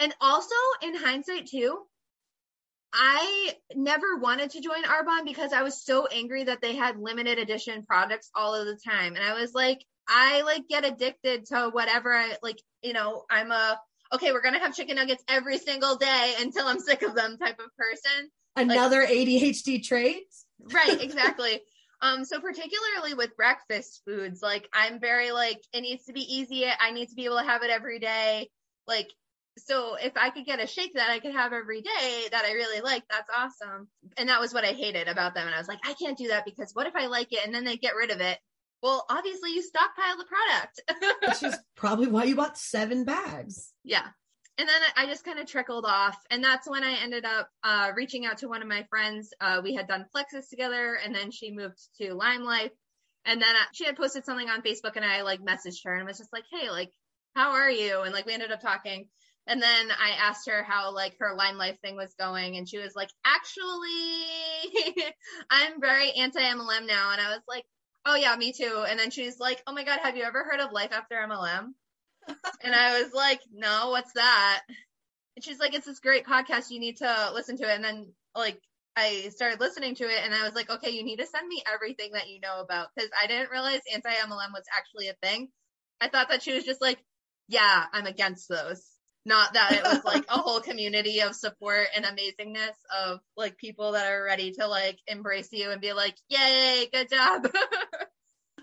And 0.00 0.14
also, 0.20 0.54
in 0.82 0.94
hindsight, 0.94 1.46
too, 1.46 1.78
I 2.92 3.54
never 3.74 4.16
wanted 4.18 4.50
to 4.50 4.60
join 4.60 4.82
Arbonne 4.84 5.24
because 5.24 5.52
I 5.52 5.62
was 5.62 5.84
so 5.84 6.06
angry 6.06 6.44
that 6.44 6.62
they 6.62 6.74
had 6.74 6.98
limited 6.98 7.38
edition 7.38 7.84
products 7.84 8.30
all 8.34 8.54
of 8.54 8.66
the 8.66 8.78
time. 8.88 9.14
And 9.14 9.24
I 9.24 9.38
was 9.38 9.52
like, 9.52 9.84
I 10.08 10.42
like 10.42 10.68
get 10.68 10.86
addicted 10.86 11.46
to 11.46 11.68
whatever 11.70 12.14
I 12.14 12.36
like, 12.42 12.60
you 12.82 12.94
know, 12.94 13.24
I'm 13.30 13.50
a 13.50 13.78
okay, 14.14 14.32
we're 14.32 14.40
gonna 14.40 14.58
have 14.58 14.74
chicken 14.74 14.96
nuggets 14.96 15.22
every 15.28 15.58
single 15.58 15.96
day 15.96 16.34
until 16.40 16.66
I'm 16.66 16.80
sick 16.80 17.02
of 17.02 17.14
them 17.14 17.36
type 17.36 17.60
of 17.60 17.76
person. 17.76 18.30
Another 18.56 19.00
like, 19.00 19.10
ADHD 19.10 19.84
trait. 19.84 20.24
Right, 20.72 21.00
exactly. 21.00 21.60
um, 22.00 22.24
so 22.24 22.40
particularly 22.40 23.12
with 23.14 23.36
breakfast 23.36 24.00
foods, 24.06 24.40
like 24.40 24.66
I'm 24.72 24.98
very 24.98 25.30
like 25.30 25.60
it 25.74 25.82
needs 25.82 26.06
to 26.06 26.14
be 26.14 26.22
easy. 26.22 26.64
I 26.66 26.90
need 26.92 27.10
to 27.10 27.14
be 27.14 27.26
able 27.26 27.38
to 27.38 27.44
have 27.44 27.62
it 27.62 27.70
every 27.70 27.98
day. 27.98 28.48
Like 28.86 29.10
so 29.58 29.96
if 29.96 30.16
I 30.16 30.30
could 30.30 30.46
get 30.46 30.62
a 30.62 30.66
shake 30.66 30.94
that 30.94 31.10
I 31.10 31.18
could 31.18 31.32
have 31.34 31.52
every 31.52 31.80
day 31.80 32.28
that 32.30 32.44
I 32.44 32.52
really 32.52 32.80
like, 32.80 33.04
that's 33.08 33.30
awesome. 33.34 33.88
And 34.16 34.28
that 34.28 34.40
was 34.40 34.54
what 34.54 34.64
I 34.64 34.72
hated 34.72 35.08
about 35.08 35.34
them. 35.34 35.46
And 35.46 35.54
I 35.54 35.58
was 35.58 35.68
like, 35.68 35.80
I 35.84 35.94
can't 35.94 36.18
do 36.18 36.28
that 36.28 36.44
because 36.44 36.72
what 36.74 36.86
if 36.86 36.96
I 36.96 37.06
like 37.06 37.32
it 37.32 37.44
and 37.44 37.54
then 37.54 37.64
they 37.64 37.76
get 37.76 37.96
rid 37.96 38.10
of 38.10 38.20
it? 38.20 38.38
Well, 38.82 39.04
obviously 39.10 39.52
you 39.52 39.62
stockpile 39.62 40.16
the 40.16 40.24
product. 40.24 41.20
Which 41.42 41.52
is 41.52 41.58
probably 41.76 42.06
why 42.06 42.24
you 42.24 42.36
bought 42.36 42.56
seven 42.56 43.04
bags. 43.04 43.72
Yeah. 43.84 44.06
And 44.56 44.68
then 44.68 44.80
I 44.96 45.06
just 45.06 45.24
kind 45.24 45.38
of 45.38 45.46
trickled 45.46 45.84
off. 45.86 46.16
And 46.30 46.42
that's 46.42 46.68
when 46.68 46.82
I 46.82 46.94
ended 47.02 47.24
up 47.24 47.48
uh, 47.62 47.92
reaching 47.94 48.26
out 48.26 48.38
to 48.38 48.48
one 48.48 48.62
of 48.62 48.68
my 48.68 48.84
friends. 48.90 49.32
Uh, 49.40 49.60
we 49.62 49.74
had 49.74 49.86
done 49.86 50.06
Plexus 50.12 50.48
together 50.48 50.98
and 51.02 51.14
then 51.14 51.30
she 51.30 51.52
moved 51.52 51.78
to 52.00 52.14
Lime 52.14 52.42
Life. 52.42 52.72
And 53.24 53.40
then 53.40 53.54
uh, 53.54 53.64
she 53.72 53.84
had 53.84 53.96
posted 53.96 54.24
something 54.24 54.48
on 54.48 54.62
Facebook 54.62 54.96
and 54.96 55.04
I 55.04 55.22
like 55.22 55.40
messaged 55.40 55.84
her 55.84 55.94
and 55.94 56.06
was 56.06 56.18
just 56.18 56.32
like, 56.32 56.44
hey, 56.50 56.70
like, 56.70 56.90
how 57.34 57.52
are 57.52 57.70
you? 57.70 58.00
And 58.02 58.12
like 58.12 58.26
we 58.26 58.34
ended 58.34 58.50
up 58.50 58.60
talking. 58.60 59.08
And 59.48 59.62
then 59.62 59.90
I 59.90 60.10
asked 60.10 60.46
her 60.46 60.62
how 60.62 60.92
like 60.92 61.16
her 61.20 61.34
Lime 61.34 61.56
Life 61.56 61.78
thing 61.80 61.96
was 61.96 62.14
going, 62.18 62.56
and 62.56 62.68
she 62.68 62.76
was 62.76 62.94
like, 62.94 63.08
"Actually, 63.24 65.04
I'm 65.50 65.80
very 65.80 66.12
anti 66.12 66.38
MLM 66.40 66.86
now." 66.86 67.12
And 67.12 67.20
I 67.20 67.30
was 67.30 67.42
like, 67.48 67.64
"Oh 68.04 68.14
yeah, 68.14 68.36
me 68.36 68.52
too." 68.52 68.84
And 68.86 69.00
then 69.00 69.10
she's 69.10 69.40
like, 69.40 69.62
"Oh 69.66 69.72
my 69.72 69.84
god, 69.84 70.00
have 70.02 70.18
you 70.18 70.24
ever 70.24 70.44
heard 70.44 70.60
of 70.60 70.72
Life 70.72 70.92
After 70.92 71.14
MLM?" 71.16 71.72
and 72.62 72.74
I 72.74 73.02
was 73.02 73.14
like, 73.14 73.40
"No, 73.50 73.88
what's 73.88 74.12
that?" 74.12 74.64
And 75.34 75.42
she's 75.42 75.58
like, 75.58 75.74
"It's 75.74 75.86
this 75.86 76.00
great 76.00 76.26
podcast. 76.26 76.70
You 76.70 76.80
need 76.80 76.98
to 76.98 77.30
listen 77.32 77.56
to 77.56 77.64
it." 77.64 77.74
And 77.74 77.84
then 77.84 78.12
like 78.36 78.60
I 78.96 79.30
started 79.30 79.60
listening 79.60 79.94
to 79.96 80.04
it, 80.04 80.24
and 80.24 80.34
I 80.34 80.44
was 80.44 80.54
like, 80.54 80.68
"Okay, 80.68 80.90
you 80.90 81.04
need 81.04 81.20
to 81.20 81.26
send 81.26 81.48
me 81.48 81.62
everything 81.72 82.12
that 82.12 82.28
you 82.28 82.40
know 82.40 82.60
about," 82.60 82.88
because 82.94 83.10
I 83.18 83.26
didn't 83.26 83.50
realize 83.50 83.80
anti 83.94 84.10
MLM 84.10 84.52
was 84.52 84.64
actually 84.76 85.08
a 85.08 85.14
thing. 85.22 85.48
I 86.02 86.08
thought 86.10 86.28
that 86.28 86.42
she 86.42 86.52
was 86.52 86.64
just 86.64 86.82
like, 86.82 86.98
"Yeah, 87.48 87.86
I'm 87.94 88.04
against 88.04 88.50
those." 88.50 88.97
Not 89.28 89.52
that 89.52 89.72
it 89.72 89.82
was 89.82 90.02
like 90.04 90.24
a 90.30 90.38
whole 90.38 90.60
community 90.60 91.20
of 91.20 91.34
support 91.34 91.88
and 91.94 92.06
amazingness 92.06 92.72
of 92.98 93.20
like 93.36 93.58
people 93.58 93.92
that 93.92 94.10
are 94.10 94.24
ready 94.24 94.52
to 94.52 94.66
like 94.66 94.98
embrace 95.06 95.50
you 95.52 95.70
and 95.70 95.82
be 95.82 95.92
like, 95.92 96.16
yay, 96.28 96.88
good 96.92 97.08
job. 97.10 97.48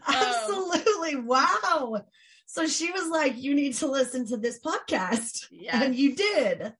Um, 0.07 0.13
Absolutely. 0.17 1.15
Wow. 1.15 2.03
So 2.45 2.67
she 2.67 2.91
was 2.91 3.09
like, 3.09 3.41
you 3.41 3.55
need 3.55 3.73
to 3.75 3.87
listen 3.87 4.27
to 4.27 4.37
this 4.37 4.59
podcast. 4.59 5.47
Yeah. 5.49 5.81
And 5.81 5.95
you 5.95 6.15
did. 6.15 6.73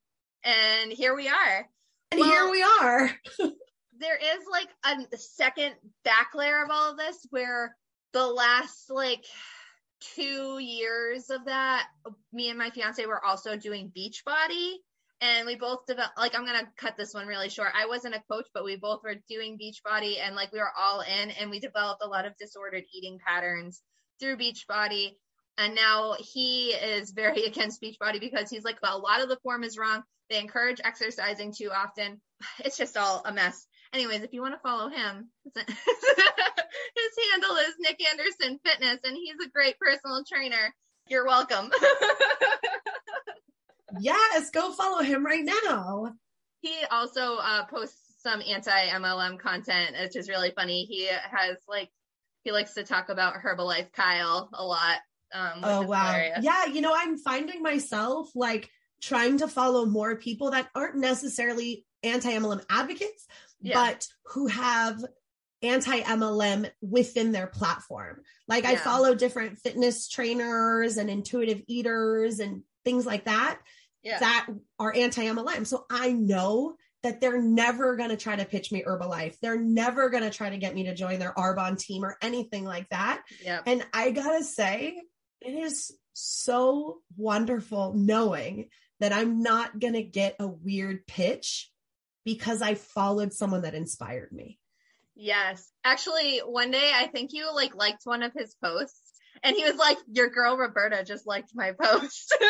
And 0.44 0.92
here 0.92 1.16
we 1.16 1.28
are. 1.28 1.68
And 2.12 2.20
well, 2.20 2.30
here 2.30 2.52
we 2.52 2.62
are. 2.62 3.10
there 4.00 4.18
is 4.18 4.46
like 4.52 4.68
a 4.86 5.18
second 5.18 5.74
back 6.04 6.36
layer 6.36 6.64
of 6.64 6.70
all 6.70 6.92
of 6.92 6.98
this 6.98 7.26
where 7.32 7.76
the 8.14 8.28
last 8.28 8.92
like 8.92 9.26
two 10.16 10.60
years 10.60 11.30
of 11.30 11.46
that, 11.46 11.88
me 12.32 12.50
and 12.50 12.60
my 12.60 12.70
fiance 12.70 13.06
were 13.06 13.24
also 13.24 13.56
doing 13.58 13.92
Beachbody. 13.96 14.76
And 15.22 15.48
we 15.48 15.56
both 15.56 15.86
developed, 15.88 16.18
like, 16.18 16.36
I'm 16.36 16.46
to 16.46 16.68
cut 16.78 16.98
this 16.98 17.14
one 17.14 17.26
really 17.26 17.50
short. 17.50 17.70
I 17.74 17.86
wasn't 17.88 18.16
a 18.16 18.24
coach, 18.30 18.48
but 18.54 18.66
we 18.66 18.76
both 18.76 19.02
were 19.02 19.16
doing 19.30 19.58
Beachbody 19.58 20.18
and, 20.22 20.36
like, 20.36 20.52
we 20.52 20.60
were 20.60 20.72
all 20.78 21.02
in 21.02 21.32
and 21.32 21.50
we 21.50 21.60
developed 21.60 22.04
a 22.04 22.08
lot 22.08 22.26
of 22.26 22.38
disordered 22.38 22.84
eating 22.94 23.18
patterns 23.26 23.82
through 24.20 24.38
Beachbody. 24.38 25.16
And 25.58 25.74
now 25.74 26.16
he 26.20 26.72
is 26.72 27.12
very 27.12 27.44
against 27.46 27.82
Beachbody 27.82 28.20
because 28.20 28.50
he's 28.50 28.66
like, 28.66 28.82
well, 28.84 28.98
a 28.98 29.00
lot 29.00 29.22
of 29.22 29.30
the 29.30 29.40
form 29.42 29.64
is 29.64 29.78
wrong. 29.78 30.04
They 30.30 30.40
encourage 30.40 30.82
exercising 30.84 31.54
too 31.54 31.72
often. 31.72 32.22
It's 32.60 32.78
just 32.78 32.98
all 32.98 33.22
a 33.26 33.32
mess. 33.32 33.66
Anyways, 33.96 34.24
if 34.24 34.34
you 34.34 34.42
want 34.42 34.54
to 34.54 34.60
follow 34.60 34.90
him, 34.90 35.30
his 35.56 35.66
handle 37.32 37.56
is 37.56 37.76
Nick 37.80 38.06
Anderson 38.06 38.60
Fitness, 38.62 39.00
and 39.06 39.16
he's 39.16 39.38
a 39.42 39.50
great 39.50 39.80
personal 39.80 40.22
trainer. 40.28 40.76
You're 41.08 41.26
welcome. 41.26 41.72
yes, 44.02 44.50
go 44.50 44.74
follow 44.74 45.02
him 45.02 45.26
right 45.26 45.46
now. 45.46 46.12
He 46.60 46.76
also 46.92 47.38
uh, 47.38 47.64
posts 47.68 48.22
some 48.22 48.42
anti 48.46 48.88
MLM 48.90 49.40
content, 49.40 49.96
which 49.98 50.18
is 50.18 50.28
really 50.28 50.52
funny. 50.54 50.84
He 50.84 51.06
has 51.08 51.56
like 51.70 51.90
he 52.44 52.52
likes 52.52 52.74
to 52.74 52.84
talk 52.84 53.08
about 53.08 53.36
Herbalife 53.36 53.94
Kyle 53.94 54.50
a 54.52 54.66
lot. 54.66 54.98
Um, 55.34 55.62
oh 55.64 55.82
wow, 55.84 56.08
hilarious. 56.08 56.40
yeah. 56.42 56.66
You 56.66 56.82
know, 56.82 56.94
I'm 56.94 57.18
finding 57.18 57.62
myself 57.62 58.30
like 58.36 58.70
trying 59.02 59.38
to 59.38 59.48
follow 59.48 59.86
more 59.86 60.18
people 60.18 60.52
that 60.52 60.68
aren't 60.76 60.98
necessarily 60.98 61.86
anti 62.06 62.32
MLM 62.32 62.64
advocates, 62.70 63.28
yeah. 63.66 63.74
but 63.76 64.08
who 64.34 64.48
have 64.48 65.04
anti 65.62 66.02
MLM 66.02 66.70
within 66.82 67.32
their 67.32 67.48
platform. 67.48 68.22
Like 68.48 68.64
yeah. 68.64 68.72
I 68.72 68.76
follow 68.76 69.16
different 69.16 69.60
fitness 69.60 70.08
trainers 70.08 70.98
and 70.98 71.10
intuitive 71.10 71.62
eaters 71.68 72.40
and 72.40 72.64
things 72.84 73.06
like 73.06 73.26
that 73.26 73.60
yeah. 74.04 74.20
that 74.20 74.48
are 74.80 74.96
anti 74.96 75.26
MLM. 75.26 75.66
So 75.66 75.86
I 75.90 76.12
know 76.12 76.76
that 77.04 77.22
they're 77.22 77.42
never 77.42 77.96
going 77.96 78.10
to 78.10 78.18
try 78.18 78.36
to 78.36 78.46
pitch 78.46 78.72
me 78.72 78.84
Herbalife. 78.84 79.36
They're 79.40 79.60
never 79.60 80.10
going 80.10 80.24
to 80.24 80.32
try 80.32 80.50
to 80.50 80.58
get 80.58 80.74
me 80.74 80.86
to 80.86 80.96
join 80.96 81.20
their 81.20 81.34
Arbonne 81.34 81.78
team 81.78 82.04
or 82.04 82.18
anything 82.22 82.66
like 82.66 82.90
that. 82.90 83.24
Yeah. 83.44 83.62
And 83.66 83.86
I 83.94 84.12
got 84.12 84.38
to 84.38 84.44
say, 84.44 85.00
it 85.42 85.52
is 85.52 85.92
so 86.14 87.00
wonderful 87.16 87.94
knowing 87.94 88.70
that 89.00 89.14
I'm 89.14 89.44
not 89.44 89.80
going 89.80 89.94
to 89.94 90.02
get 90.02 90.36
a 90.40 90.48
weird 90.48 91.06
pitch 91.06 91.70
because 92.26 92.62
I 92.62 92.76
followed 92.76 93.34
someone 93.34 93.62
that 93.62 93.76
inspired 93.76 94.32
me. 94.32 94.60
Yes. 95.16 95.72
Actually, 95.86 96.40
one 96.40 96.72
day 96.72 96.92
I 96.94 97.08
think 97.08 97.32
you 97.32 97.54
like 97.56 97.76
liked 97.76 98.02
one 98.04 98.24
of 98.24 98.34
his 98.34 98.56
posts 98.62 99.00
and 99.44 99.56
he 99.56 99.64
was 99.64 99.76
like, 99.76 99.98
Your 100.12 100.30
girl 100.30 100.58
Roberta 100.58 101.04
just 101.06 101.26
liked 101.26 101.52
my 101.54 101.72
post. 101.72 102.36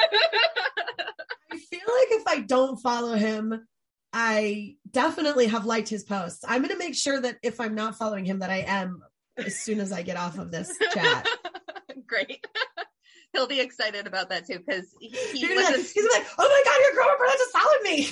I 1.51 1.57
feel 1.57 1.80
like 1.80 2.11
if 2.11 2.28
I 2.28 2.39
don't 2.39 2.78
follow 2.78 3.13
him, 3.13 3.67
I 4.11 4.76
definitely 4.89 5.47
have 5.47 5.65
liked 5.65 5.89
his 5.89 6.03
posts. 6.03 6.43
I'm 6.47 6.61
going 6.61 6.73
to 6.73 6.80
make 6.80 6.95
sure 6.95 7.19
that 7.19 7.38
if 7.43 7.59
I'm 7.59 7.76
not 7.76 7.97
following 7.97 8.26
him, 8.26 8.39
that 8.39 8.49
I 8.49 8.63
am 8.65 9.01
as 9.38 9.59
soon 9.59 9.80
as 9.80 9.91
I 9.91 10.03
get 10.03 10.17
off 10.17 10.38
of 10.38 10.51
this 10.51 10.71
chat. 10.93 11.28
Great. 12.07 12.45
He'll 13.34 13.47
be 13.47 13.59
excited 13.59 14.07
about 14.07 14.30
that 14.30 14.47
too 14.47 14.59
because 14.65 14.86
he, 15.01 15.09
he 15.09 15.39
he's, 15.39 15.57
like, 15.57 15.76
he's 15.76 16.07
like, 16.13 16.26
"Oh 16.38 16.47
my 16.47 16.63
god, 16.63 16.80
your 16.80 16.93
girl 16.93 17.11
Roberta 17.11 17.38
just 17.38 17.51
followed 17.51 17.84
me." 17.84 18.07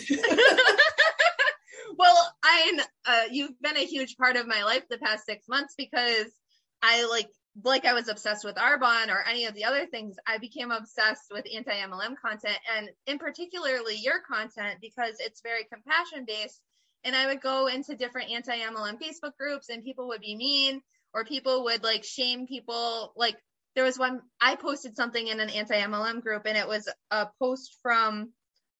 Well, 1.97 2.33
I 2.43 2.79
uh, 3.05 3.23
you've 3.31 3.59
been 3.61 3.77
a 3.77 3.85
huge 3.85 4.17
part 4.17 4.35
of 4.35 4.47
my 4.47 4.63
life 4.63 4.83
the 4.89 4.97
past 4.97 5.25
six 5.25 5.47
months 5.47 5.75
because 5.77 6.27
I 6.81 7.05
like 7.05 7.29
like 7.63 7.85
I 7.85 7.93
was 7.93 8.09
obsessed 8.09 8.43
with 8.43 8.55
Arbonne 8.55 9.09
or 9.09 9.23
any 9.27 9.45
of 9.45 9.53
the 9.53 9.65
other 9.65 9.85
things, 9.85 10.15
I 10.25 10.39
became 10.39 10.71
obsessed 10.71 11.31
with 11.31 11.45
anti 11.53 11.71
MLM 11.71 12.15
content 12.19 12.57
and 12.75 12.89
in 13.05 13.19
particularly 13.19 13.95
your 13.95 14.21
content 14.27 14.79
because 14.81 15.15
it's 15.19 15.41
very 15.41 15.65
compassion 15.71 16.25
based. 16.25 16.59
And 17.03 17.15
I 17.15 17.27
would 17.27 17.41
go 17.41 17.67
into 17.67 17.95
different 17.95 18.31
anti 18.31 18.57
MLM 18.57 18.97
Facebook 18.99 19.37
groups 19.39 19.69
and 19.69 19.83
people 19.83 20.07
would 20.09 20.21
be 20.21 20.35
mean 20.35 20.81
or 21.13 21.25
people 21.25 21.65
would 21.65 21.83
like 21.83 22.03
shame 22.03 22.47
people. 22.47 23.13
Like 23.15 23.37
there 23.75 23.83
was 23.83 23.99
one, 23.99 24.21
I 24.41 24.55
posted 24.55 24.95
something 24.95 25.27
in 25.27 25.39
an 25.39 25.49
anti 25.49 25.75
MLM 25.75 26.21
group 26.21 26.43
and 26.45 26.57
it 26.57 26.67
was 26.67 26.89
a 27.11 27.27
post 27.39 27.77
from 27.83 28.31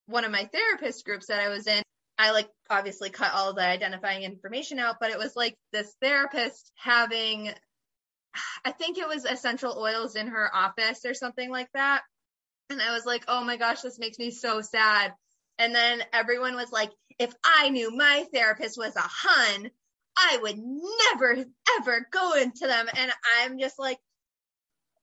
one 0.07 0.25
of 0.25 0.31
my 0.31 0.49
therapist 0.51 1.05
groups 1.05 1.27
that 1.27 1.39
I 1.39 1.49
was 1.49 1.67
in. 1.67 1.82
I 2.17 2.31
like 2.31 2.49
obviously 2.69 3.09
cut 3.09 3.33
all 3.33 3.53
the 3.53 3.65
identifying 3.65 4.23
information 4.23 4.79
out, 4.79 4.97
but 4.99 5.11
it 5.11 5.17
was 5.17 5.35
like 5.35 5.55
this 5.71 5.93
therapist 6.01 6.71
having 6.75 7.51
I 8.65 8.71
think 8.71 8.97
it 8.97 9.07
was 9.07 9.25
essential 9.25 9.77
oils 9.77 10.15
in 10.15 10.27
her 10.27 10.49
office 10.53 11.05
or 11.05 11.13
something 11.13 11.51
like 11.51 11.69
that. 11.73 12.01
And 12.69 12.81
I 12.81 12.91
was 12.93 13.05
like, 13.05 13.25
oh 13.27 13.43
my 13.43 13.57
gosh, 13.57 13.81
this 13.81 13.99
makes 13.99 14.17
me 14.17 14.31
so 14.31 14.61
sad. 14.61 15.13
And 15.59 15.75
then 15.75 16.01
everyone 16.11 16.55
was 16.55 16.71
like, 16.71 16.91
if 17.19 17.33
I 17.43 17.69
knew 17.69 17.95
my 17.95 18.25
therapist 18.33 18.77
was 18.77 18.95
a 18.95 19.01
hun, 19.01 19.69
I 20.17 20.39
would 20.41 20.57
never 20.57 21.45
ever 21.79 22.07
go 22.11 22.33
into 22.33 22.67
them. 22.67 22.87
And 22.95 23.11
I'm 23.39 23.59
just 23.59 23.77
like, 23.77 23.99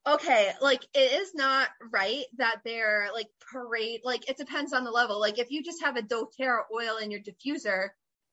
okay, 0.06 0.50
like 0.60 0.86
it 0.94 1.20
is 1.20 1.34
not 1.34 1.68
right 1.92 2.24
that 2.38 2.60
they're 2.64 3.08
like 3.12 3.28
parade, 3.52 4.00
like 4.04 4.28
it 4.28 4.36
depends 4.36 4.72
on 4.72 4.84
the 4.84 4.90
level. 4.90 5.20
Like 5.20 5.38
if 5.38 5.50
you 5.50 5.62
just 5.62 5.82
have 5.82 5.96
a 5.96 6.02
doTERRA 6.02 6.62
oil 6.74 6.96
in 6.96 7.10
your 7.10 7.20
diffuser 7.20 7.88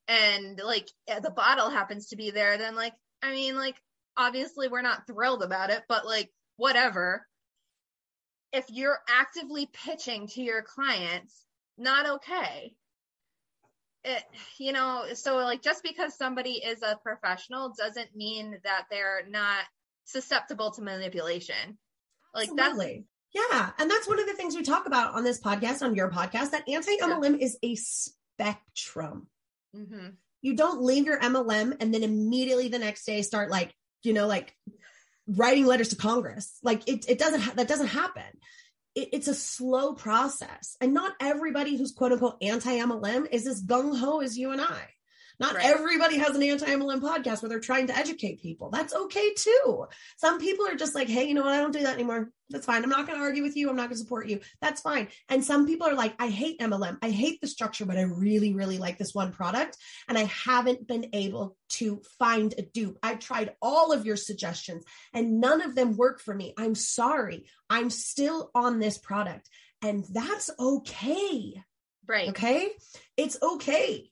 and 0.08 0.60
like 0.64 0.90
the 1.22 1.32
bottle 1.32 1.70
happens 1.70 2.08
to 2.08 2.16
be 2.16 2.32
there, 2.32 2.58
then 2.58 2.76
like, 2.76 2.94
I 3.22 3.32
mean, 3.32 3.56
like 3.56 3.76
obviously 4.16 4.68
we're 4.68 4.82
not 4.82 5.08
thrilled 5.08 5.44
about 5.44 5.70
it, 5.70 5.84
but 5.88 6.06
like 6.06 6.32
whatever. 6.56 7.26
If 8.54 8.66
you're 8.70 9.00
actively 9.10 9.70
pitching 9.86 10.28
to 10.30 10.42
your 10.42 10.62
clients, 10.62 11.44
not 11.78 12.10
okay. 12.16 12.74
It, 14.06 14.24
you 14.58 14.72
know, 14.72 15.04
so 15.16 15.36
like 15.38 15.62
just 15.62 15.84
because 15.84 16.16
somebody 16.16 16.52
is 16.52 16.82
a 16.82 16.98
professional 17.04 17.74
doesn't 17.78 18.16
mean 18.16 18.58
that 18.64 18.86
they're 18.90 19.24
not 19.28 19.66
susceptible 20.08 20.72
to 20.72 20.82
manipulation. 20.82 21.78
Like 22.34 22.50
Absolutely. 22.50 23.06
that's 23.34 23.52
yeah, 23.52 23.72
and 23.78 23.92
that's 23.92 24.08
one 24.08 24.20
of 24.20 24.26
the 24.26 24.34
things 24.34 24.56
we 24.56 24.64
talk 24.64 24.88
about 24.88 25.14
on 25.14 25.24
this 25.24 25.40
podcast, 25.40 25.82
on 25.82 25.96
your 25.96 26.10
podcast, 26.10 26.52
that 26.52 26.68
anti 26.68 26.98
MLM 26.98 27.40
yeah. 27.40 27.46
is 27.46 27.58
a 27.62 27.76
spectrum. 27.76 29.28
Mm-hmm. 29.76 30.08
You 30.42 30.56
don't 30.56 30.82
leave 30.82 31.06
your 31.06 31.20
MLM 31.20 31.76
and 31.80 31.94
then 31.94 32.04
immediately 32.04 32.68
the 32.70 32.80
next 32.80 33.06
day 33.06 33.22
start 33.22 33.52
like 33.52 33.74
you 34.04 34.14
know, 34.14 34.28
like 34.28 34.56
writing 35.28 35.66
letters 35.66 35.90
to 35.90 35.96
Congress. 35.96 36.58
Like 36.64 36.88
it, 36.88 37.06
it 37.10 37.20
doesn't, 37.20 37.42
ha- 37.42 37.54
that 37.56 37.68
doesn't 37.68 37.88
happen. 37.88 38.24
It, 38.96 39.10
it's 39.14 39.28
a 39.28 39.36
slow 39.36 39.94
process. 39.94 40.78
And 40.82 40.94
not 40.94 41.14
everybody 41.20 41.78
who's 41.78 41.92
quote 41.92 42.14
unquote 42.14 42.38
anti 42.42 42.78
MLM 42.78 43.28
is 43.32 43.46
as 43.48 43.64
gung 43.64 43.98
ho 43.98 44.22
as 44.22 44.38
you 44.38 44.52
and 44.52 44.62
I. 44.62 44.82
Not 45.40 45.56
right. 45.56 45.66
everybody 45.66 46.18
has 46.18 46.36
an 46.36 46.42
anti-MLM 46.42 47.00
podcast 47.00 47.42
where 47.42 47.50
they're 47.50 47.60
trying 47.60 47.88
to 47.88 47.98
educate 47.98 48.42
people. 48.42 48.72
That's 48.72 48.94
okay 48.94 49.34
too. 49.36 49.86
Some 50.18 50.40
people 50.40 50.68
are 50.68 50.76
just 50.76 50.96
like, 50.96 51.08
hey, 51.08 51.26
you 51.26 51.36
know 51.36 51.44
what? 51.44 51.54
I 51.54 51.60
don't 51.60 51.72
do 51.72 51.84
that 51.84 51.94
anymore. 51.94 52.32
That's 52.50 52.66
fine. 52.66 52.84
I'm 52.84 52.90
not 52.90 53.06
going 53.06 53.20
to 53.20 53.24
argue 53.24 53.44
with 53.44 53.56
you. 53.56 53.70
I'm 53.70 53.76
not 53.76 53.90
going 53.90 53.98
to 53.98 54.04
support 54.04 54.28
you. 54.28 54.40
That's 54.62 54.82
fine. 54.82 55.10
And 55.30 55.44
some 55.44 55.68
people 55.68 55.88
are 55.88 55.94
like, 55.94 56.16
I 56.18 56.30
hate 56.30 56.60
MLM. 56.60 56.98
I 57.04 57.12
hate 57.12 57.40
the 57.40 57.48
structure, 57.48 57.86
but 57.86 57.98
I 57.98 58.04
really, 58.04 58.54
really 58.54 58.80
like 58.80 58.98
this 58.98 59.14
one 59.14 59.32
product. 59.32 59.78
And 60.08 60.18
I 60.18 60.24
haven't 60.24 60.88
been 60.88 61.10
able 61.14 61.56
to 61.70 62.02
find 62.18 62.56
a 62.58 62.64
dupe. 62.64 62.98
I've 63.04 63.20
tried 63.20 63.54
all 63.62 63.92
of 63.92 64.06
your 64.06 64.16
suggestions 64.16 64.86
and 65.14 65.40
none 65.40 65.62
of 65.62 65.76
them 65.76 65.98
work 65.98 66.20
for 66.20 66.34
me. 66.34 66.54
I'm 66.58 66.74
sorry. 66.74 67.46
I'm 67.70 67.90
still 67.92 68.50
on 68.56 68.80
this 68.80 68.98
product. 68.98 69.50
And 69.84 70.04
that's 70.10 70.50
okay. 70.58 71.62
Right. 72.08 72.30
Okay. 72.30 72.70
It's 73.18 73.38
okay. 73.42 74.10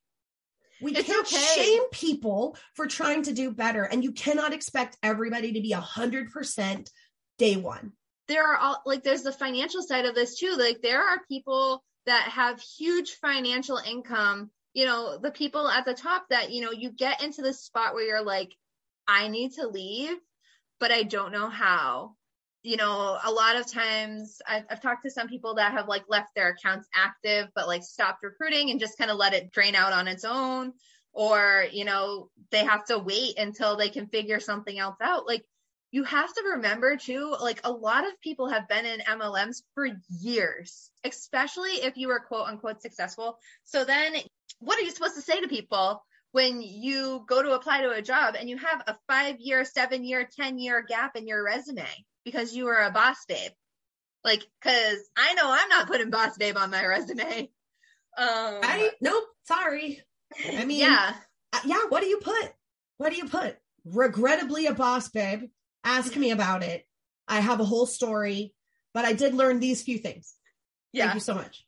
We 0.82 0.95
it's 0.95 1.07
can't 1.07 1.26
okay. 1.26 1.43
shame 1.55 1.89
people 1.91 2.57
for 2.73 2.88
trying 2.88 3.23
to 3.23 3.34
do 3.34 3.51
better. 3.51 3.84
And 3.84 4.03
you 4.03 4.11
cannot 4.11 4.53
expect 4.53 4.97
everybody 5.01 5.53
to 5.53 5.61
be 5.61 5.71
a 5.73 5.80
hundred 5.80 6.32
percent 6.32 6.89
day 7.38 7.55
one. 7.55 7.93
There 8.28 8.45
are 8.51 8.57
all 8.57 8.82
like 8.86 9.03
there's 9.03 9.23
the 9.23 9.32
financial 9.32 9.82
side 9.82 10.05
of 10.05 10.15
this 10.15 10.38
too. 10.38 10.55
Like 10.57 10.82
there 10.82 11.01
are 11.01 11.21
people 11.28 11.84
that 12.05 12.30
have 12.30 12.59
huge 12.59 13.11
financial 13.13 13.78
income, 13.78 14.51
you 14.73 14.86
know, 14.86 15.17
the 15.17 15.32
people 15.32 15.67
at 15.67 15.86
the 15.86 15.93
top 15.93 16.26
that, 16.30 16.51
you 16.51 16.61
know, 16.61 16.71
you 16.71 16.91
get 16.91 17.23
into 17.23 17.41
this 17.41 17.63
spot 17.63 17.93
where 17.93 18.05
you're 18.05 18.23
like, 18.23 18.53
I 19.07 19.28
need 19.28 19.53
to 19.53 19.67
leave, 19.67 20.17
but 20.80 20.91
I 20.91 21.03
don't 21.03 21.32
know 21.32 21.49
how 21.49 22.15
you 22.66 22.78
know, 22.78 23.20
a 23.24 23.32
lot 23.32 23.57
of 23.57 23.72
times 23.72 24.41
I've, 24.47 24.63
I've, 24.70 24.82
talked 24.82 25.03
to 25.03 25.11
some 25.11 25.28
people 25.28 25.55
that 25.55 25.74
have 25.74 25.88
like 25.88 26.05
left 26.09 26.34
their 26.36 26.49
accounts 26.49 26.88
active, 26.95 27.47
but 27.53 27.68
like 27.68 27.84
stopped 27.84 28.24
recruiting 28.24 28.72
and 28.72 28.80
just 28.80 28.97
kind 28.97 29.11
of 29.11 29.18
let 29.18 29.36
it 29.36 29.51
drain 29.51 29.76
out 29.76 29.93
on 29.93 30.07
its 30.07 30.26
own. 30.26 30.74
Or, 31.13 31.66
you 31.72 31.86
know, 31.86 32.30
they 32.49 32.66
have 32.66 32.86
to 32.86 32.97
wait 32.97 33.38
until 33.38 33.78
they 33.78 33.89
can 33.89 34.07
figure 34.07 34.39
something 34.39 34.78
else 34.78 34.97
out. 34.99 35.28
Like, 35.28 35.45
you 35.91 36.03
have 36.03 36.34
to 36.34 36.43
remember 36.55 36.97
too, 36.97 37.36
like 37.39 37.61
a 37.63 37.72
lot 37.72 38.05
of 38.05 38.20
people 38.20 38.49
have 38.49 38.68
been 38.68 38.86
in 38.86 38.99
MLMs 38.99 39.61
for 39.76 39.88
years, 40.20 40.89
especially 41.05 41.70
if 41.70 41.95
you 41.95 42.07
were 42.09 42.20
quote 42.20 42.47
unquote 42.47 42.82
successful. 42.82 43.38
So 43.63 43.86
then 43.86 44.16
what 44.59 44.78
are 44.78 44.82
you 44.82 44.91
supposed 44.91 45.16
to 45.16 45.22
say 45.22 45.39
to 45.39 45.47
people 45.47 46.03
when 46.32 46.61
you 46.61 47.24
go 47.30 47.41
to 47.41 47.53
apply 47.53 47.84
to 47.84 47.91
a 47.91 48.01
job 48.01 48.36
and 48.38 48.49
you 48.49 48.57
have 48.57 48.84
a 48.88 48.97
five 49.07 49.39
year, 49.39 49.63
seven 49.63 50.03
year, 50.03 50.28
10 50.36 50.57
year 50.57 50.82
gap 50.82 51.16
in 51.16 51.28
your 51.28 51.45
resume? 51.45 51.88
Because 52.26 52.53
you 52.55 52.65
were 52.65 52.82
a 52.82 52.91
boss 52.91 53.17
babe. 53.28 53.51
Like, 54.23 54.43
cause 54.61 54.97
I 55.15 55.34
know 55.36 55.43
I'm 55.45 55.69
not 55.69 55.88
putting 55.88 56.09
boss 56.09 56.38
babe 56.38 56.57
on 56.57 56.71
my 56.71 56.86
resume. 56.86 57.49
Um, 58.17 58.59
I 58.63 58.91
nope, 59.01 59.26
sorry. 59.43 60.01
I 60.45 60.65
mean, 60.65 60.80
yeah, 60.80 61.13
uh, 61.53 61.59
yeah. 61.65 61.86
What 61.89 62.01
do 62.01 62.07
you 62.07 62.17
put? 62.17 62.53
What 62.97 63.11
do 63.11 63.17
you 63.17 63.28
put? 63.28 63.57
Regrettably, 63.86 64.65
a 64.67 64.73
boss 64.73 65.09
babe. 65.09 65.49
Ask 65.84 66.15
me 66.15 66.32
about 66.32 66.63
it. 66.63 66.86
I 67.28 67.39
have 67.39 67.59
a 67.59 67.65
whole 67.65 67.86
story, 67.86 68.53
but 68.93 69.05
I 69.05 69.13
did 69.13 69.34
learn 69.34 69.59
these 69.59 69.84
few 69.84 69.99
things. 69.99 70.34
Yeah. 70.91 71.05
Thank 71.05 71.15
you 71.15 71.19
so 71.19 71.36
much 71.36 71.64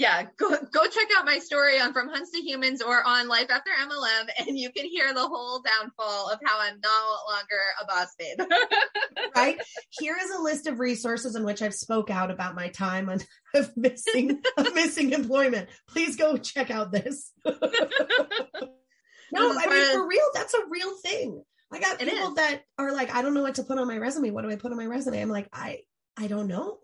yeah, 0.00 0.24
go 0.38 0.48
go 0.48 0.86
check 0.86 1.08
out 1.18 1.26
my 1.26 1.40
story 1.40 1.78
on 1.78 1.92
From 1.92 2.08
Huns 2.08 2.30
to 2.30 2.38
Humans 2.38 2.80
or 2.80 3.06
on 3.06 3.28
Life 3.28 3.50
After 3.50 3.68
MLM, 3.82 4.30
and 4.38 4.58
you 4.58 4.72
can 4.72 4.86
hear 4.86 5.12
the 5.12 5.28
whole 5.28 5.60
downfall 5.60 6.30
of 6.30 6.38
how 6.42 6.58
I'm 6.58 6.80
no 6.82 7.16
longer 7.28 7.60
a 7.78 7.84
boss 7.84 8.14
babe. 8.18 8.38
right 9.36 9.60
here 9.90 10.16
is 10.18 10.30
a 10.30 10.40
list 10.40 10.66
of 10.66 10.80
resources 10.80 11.36
in 11.36 11.44
which 11.44 11.60
I've 11.60 11.74
spoke 11.74 12.08
out 12.08 12.30
about 12.30 12.54
my 12.54 12.68
time 12.68 13.10
and 13.10 13.22
of 13.54 13.76
missing 13.76 14.40
of 14.56 14.74
missing 14.74 15.12
employment. 15.12 15.68
Please 15.86 16.16
go 16.16 16.38
check 16.38 16.70
out 16.70 16.92
this. 16.92 17.30
no, 17.44 17.52
I 17.54 19.66
mean 19.66 19.92
for 19.92 20.08
real, 20.08 20.30
that's 20.32 20.54
a 20.54 20.64
real 20.70 20.96
thing. 21.04 21.44
I 21.70 21.78
got 21.78 21.98
people 21.98 22.36
that 22.36 22.62
are 22.78 22.92
like, 22.92 23.14
I 23.14 23.20
don't 23.20 23.34
know 23.34 23.42
what 23.42 23.56
to 23.56 23.64
put 23.64 23.76
on 23.76 23.86
my 23.86 23.98
resume. 23.98 24.30
What 24.30 24.44
do 24.44 24.50
I 24.50 24.56
put 24.56 24.72
on 24.72 24.78
my 24.78 24.86
resume? 24.86 25.20
I'm 25.20 25.28
like, 25.28 25.50
I 25.52 25.80
I 26.16 26.26
don't 26.26 26.48
know. 26.48 26.78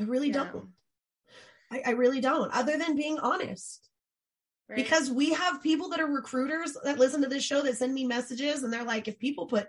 I 0.00 0.04
really 0.04 0.28
yeah. 0.28 0.44
don't. 0.44 0.70
I, 1.70 1.82
I 1.86 1.90
really 1.92 2.20
don't, 2.20 2.52
other 2.52 2.76
than 2.76 2.96
being 2.96 3.18
honest. 3.18 3.88
Right. 4.68 4.76
Because 4.76 5.10
we 5.10 5.32
have 5.32 5.62
people 5.62 5.90
that 5.90 6.00
are 6.00 6.06
recruiters 6.06 6.76
that 6.84 6.98
listen 6.98 7.22
to 7.22 7.28
this 7.28 7.42
show 7.42 7.62
that 7.62 7.78
send 7.78 7.94
me 7.94 8.04
messages 8.04 8.62
and 8.62 8.72
they're 8.72 8.84
like, 8.84 9.08
if 9.08 9.18
people 9.18 9.46
put 9.46 9.66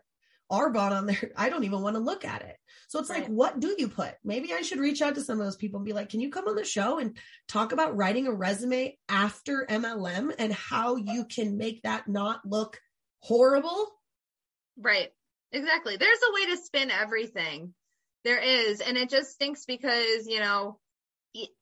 Arbonne 0.51 0.91
on 0.91 1.05
there, 1.05 1.31
I 1.37 1.49
don't 1.49 1.63
even 1.63 1.81
want 1.81 1.95
to 1.95 2.01
look 2.01 2.25
at 2.25 2.41
it. 2.41 2.57
So 2.89 2.99
it's 2.99 3.09
right. 3.09 3.21
like, 3.21 3.29
what 3.29 3.59
do 3.59 3.75
you 3.77 3.87
put? 3.87 4.15
Maybe 4.23 4.53
I 4.53 4.61
should 4.61 4.79
reach 4.79 5.01
out 5.01 5.15
to 5.15 5.21
some 5.21 5.39
of 5.39 5.45
those 5.45 5.55
people 5.55 5.77
and 5.77 5.85
be 5.85 5.93
like, 5.93 6.09
can 6.09 6.19
you 6.19 6.31
come 6.31 6.47
on 6.47 6.55
the 6.55 6.65
show 6.65 6.97
and 6.97 7.17
talk 7.47 7.71
about 7.71 7.95
writing 7.95 8.27
a 8.27 8.33
resume 8.33 8.97
after 9.07 9.65
MLM 9.69 10.33
and 10.37 10.51
how 10.51 10.95
you 10.95 11.25
can 11.25 11.57
make 11.57 11.83
that 11.83 12.07
not 12.07 12.41
look 12.45 12.79
horrible? 13.19 13.89
Right. 14.77 15.09
Exactly. 15.51 15.97
There's 15.97 16.19
a 16.29 16.33
way 16.33 16.45
to 16.47 16.57
spin 16.57 16.91
everything. 16.91 17.73
There 18.23 18.39
is. 18.39 18.81
And 18.81 18.97
it 18.97 19.09
just 19.09 19.31
stinks 19.31 19.65
because, 19.65 20.27
you 20.27 20.39
know, 20.39 20.79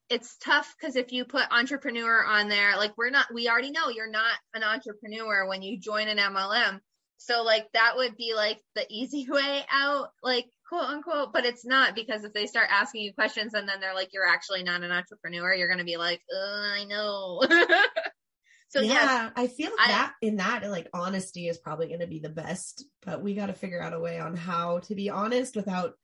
it's 0.09 0.38
tough 0.38 0.74
because 0.80 0.95
if 0.95 1.11
you 1.11 1.26
put 1.26 1.51
entrepreneur 1.51 2.24
on 2.24 2.47
there, 2.47 2.78
like 2.78 2.97
we're 2.97 3.09
not, 3.09 3.28
we 3.34 3.49
already 3.49 3.72
know 3.72 3.89
you're 3.89 4.09
not 4.09 4.36
an 4.53 4.63
entrepreneur 4.63 5.47
when 5.47 5.61
you 5.61 5.80
join 5.80 6.07
an 6.07 6.18
MLM. 6.18 6.80
So 7.18 7.43
like 7.43 7.68
that 7.74 7.97
would 7.97 8.15
be 8.15 8.34
like 8.36 8.59
the 8.76 8.86
easy 8.89 9.28
way 9.30 9.65
out, 9.72 10.09
like 10.24 10.45
quote 10.70 10.86
unquote, 10.86 11.34
but 11.34 11.45
it's 11.45 11.65
not 11.65 11.95
because 11.95 12.24
if 12.24 12.34
they 12.34 12.45
start 12.45 12.68
asking 12.72 13.01
you 13.01 13.13
questions 13.13 13.53
and 13.53 13.68
then 13.68 13.80
they're 13.80 13.95
like, 13.95 14.09
you're 14.13 14.28
actually 14.28 14.63
not 14.63 14.84
an 14.84 14.91
entrepreneur, 14.91 15.53
you're 15.53 15.68
going 15.68 15.80
to 15.80 15.84
be 15.84 15.97
like, 15.97 16.22
I 16.34 16.86
know. 16.86 17.41
so 18.70 18.82
yeah, 18.82 19.24
yes, 19.26 19.32
I 19.36 19.47
feel 19.47 19.72
I, 19.80 19.88
that 19.88 20.13
in 20.22 20.38
that, 20.38 20.70
like 20.70 20.88
honesty 20.93 21.47
is 21.49 21.57
probably 21.57 21.88
going 21.88 21.99
to 21.99 22.07
be 22.07 22.20
the 22.20 22.30
best, 22.30 22.86
but 23.05 23.22
we 23.22 23.34
got 23.34 23.47
to 23.47 23.53
figure 23.53 23.82
out 23.82 23.93
a 23.93 23.99
way 23.99 24.20
on 24.20 24.36
how 24.36 24.80
to 24.80 24.95
be 24.95 25.09
honest 25.09 25.55
without 25.55 25.95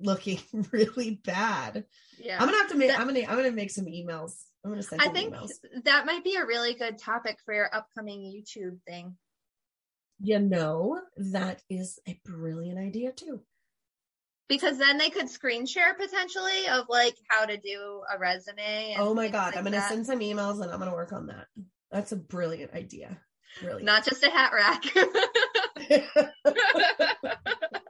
looking 0.00 0.40
really 0.72 1.20
bad. 1.24 1.84
Yeah. 2.18 2.38
I'm 2.40 2.46
gonna 2.46 2.58
have 2.58 2.70
to 2.70 2.76
make. 2.76 2.90
That, 2.90 3.00
I'm 3.00 3.06
gonna. 3.06 3.20
I'm 3.20 3.36
gonna 3.36 3.50
make 3.50 3.70
some 3.70 3.86
emails. 3.86 4.32
I'm 4.64 4.70
gonna 4.70 4.82
send. 4.82 5.02
I 5.02 5.08
think 5.08 5.34
emails. 5.34 5.50
that 5.84 6.06
might 6.06 6.24
be 6.24 6.36
a 6.36 6.46
really 6.46 6.74
good 6.74 6.98
topic 6.98 7.38
for 7.44 7.54
your 7.54 7.74
upcoming 7.74 8.20
YouTube 8.20 8.78
thing. 8.86 9.16
You 10.20 10.38
know, 10.38 11.00
that 11.16 11.62
is 11.68 11.98
a 12.08 12.18
brilliant 12.24 12.78
idea 12.78 13.12
too. 13.12 13.42
Because 14.48 14.78
then 14.78 14.96
they 14.96 15.10
could 15.10 15.28
screen 15.28 15.66
share 15.66 15.94
potentially 15.94 16.68
of 16.70 16.86
like 16.88 17.16
how 17.28 17.46
to 17.46 17.56
do 17.56 18.00
a 18.14 18.18
resume. 18.18 18.94
oh 18.98 19.12
my 19.12 19.28
god! 19.28 19.48
Like 19.48 19.56
I'm 19.56 19.64
gonna 19.64 19.76
that. 19.76 19.90
send 19.90 20.06
some 20.06 20.20
emails 20.20 20.62
and 20.62 20.70
I'm 20.70 20.78
gonna 20.78 20.94
work 20.94 21.12
on 21.12 21.26
that. 21.26 21.46
That's 21.90 22.12
a 22.12 22.16
brilliant 22.16 22.72
idea. 22.72 23.18
Really. 23.62 23.82
Not 23.82 24.04
just 24.04 24.22
a 24.22 24.30
hat 24.30 24.52
rack. 24.52 24.84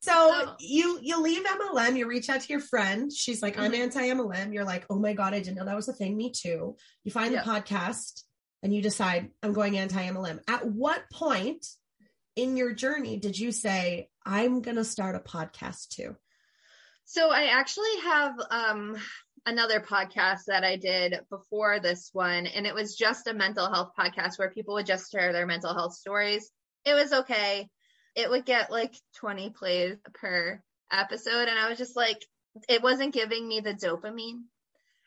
So 0.00 0.54
you 0.60 0.98
you 1.02 1.20
leave 1.20 1.44
MLM, 1.44 1.96
you 1.96 2.06
reach 2.06 2.28
out 2.28 2.40
to 2.40 2.48
your 2.48 2.60
friend. 2.60 3.12
She's 3.12 3.42
like, 3.42 3.58
I'm 3.58 3.72
mm-hmm. 3.72 3.82
anti 3.82 4.08
MLM. 4.08 4.54
You're 4.54 4.64
like, 4.64 4.86
oh 4.90 4.98
my 4.98 5.12
god, 5.12 5.34
I 5.34 5.40
didn't 5.40 5.56
know 5.56 5.64
that 5.64 5.76
was 5.76 5.88
a 5.88 5.92
thing. 5.92 6.16
Me 6.16 6.30
too. 6.30 6.76
You 7.02 7.10
find 7.10 7.34
the 7.34 7.38
podcast 7.38 8.22
and 8.62 8.74
you 8.74 8.80
decide 8.80 9.30
I'm 9.42 9.52
going 9.52 9.76
anti 9.76 10.02
MLM. 10.08 10.40
At 10.48 10.66
what 10.66 11.02
point 11.12 11.66
in 12.36 12.56
your 12.56 12.72
journey 12.72 13.18
did 13.18 13.36
you 13.36 13.50
say 13.50 14.08
I'm 14.24 14.62
gonna 14.62 14.84
start 14.84 15.16
a 15.16 15.20
podcast 15.20 15.88
too? 15.88 16.16
So 17.04 17.32
I 17.32 17.46
actually 17.46 18.00
have 18.04 18.34
um 18.50 18.96
another 19.46 19.80
podcast 19.80 20.44
that 20.46 20.62
I 20.62 20.76
did 20.76 21.18
before 21.28 21.80
this 21.80 22.10
one, 22.12 22.46
and 22.46 22.68
it 22.68 22.74
was 22.74 22.94
just 22.94 23.26
a 23.26 23.34
mental 23.34 23.68
health 23.68 23.92
podcast 23.98 24.38
where 24.38 24.50
people 24.50 24.74
would 24.74 24.86
just 24.86 25.10
share 25.10 25.32
their 25.32 25.46
mental 25.46 25.74
health 25.74 25.94
stories. 25.94 26.48
It 26.84 26.94
was 26.94 27.12
okay 27.12 27.68
it 28.14 28.30
would 28.30 28.44
get 28.44 28.70
like 28.70 28.94
20 29.16 29.50
plays 29.50 29.96
per 30.14 30.62
episode. 30.92 31.48
And 31.48 31.58
I 31.58 31.68
was 31.68 31.78
just 31.78 31.96
like, 31.96 32.24
it 32.68 32.82
wasn't 32.82 33.14
giving 33.14 33.46
me 33.46 33.60
the 33.60 33.74
dopamine. 33.74 34.42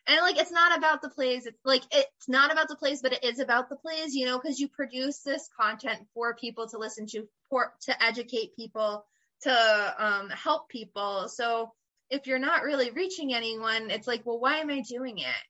And 0.08 0.20
like, 0.22 0.38
it's 0.38 0.52
not 0.52 0.78
about 0.78 1.02
the 1.02 1.10
plays. 1.10 1.46
It's 1.46 1.60
like, 1.64 1.84
it's 1.92 2.28
not 2.28 2.52
about 2.52 2.68
the 2.68 2.76
plays, 2.76 3.02
but 3.02 3.14
it 3.14 3.24
is 3.24 3.40
about 3.40 3.70
the 3.70 3.76
plays, 3.76 4.16
you 4.16 4.26
know, 4.26 4.40
because 4.40 4.60
you 4.60 4.68
produce 4.68 5.20
this 5.20 5.48
content 5.60 6.08
for 6.14 6.36
people 6.36 6.68
to 6.70 6.78
listen 6.78 7.06
to, 7.08 7.28
for, 7.50 7.74
to 7.82 8.04
educate 8.04 8.56
people, 8.56 9.06
to 9.44 9.96
um, 9.98 10.30
help 10.30 10.70
people. 10.70 11.28
So 11.30 11.72
if 12.10 12.26
you're 12.26 12.40
not 12.40 12.64
really 12.64 12.92
reaching 12.92 13.34
anyone, 13.34 13.92
it's 13.92 14.08
like, 14.08 14.26
well, 14.26 14.40
why 14.40 14.58
am 14.58 14.70
I 14.70 14.82
doing 14.82 15.20
it? 15.20 15.44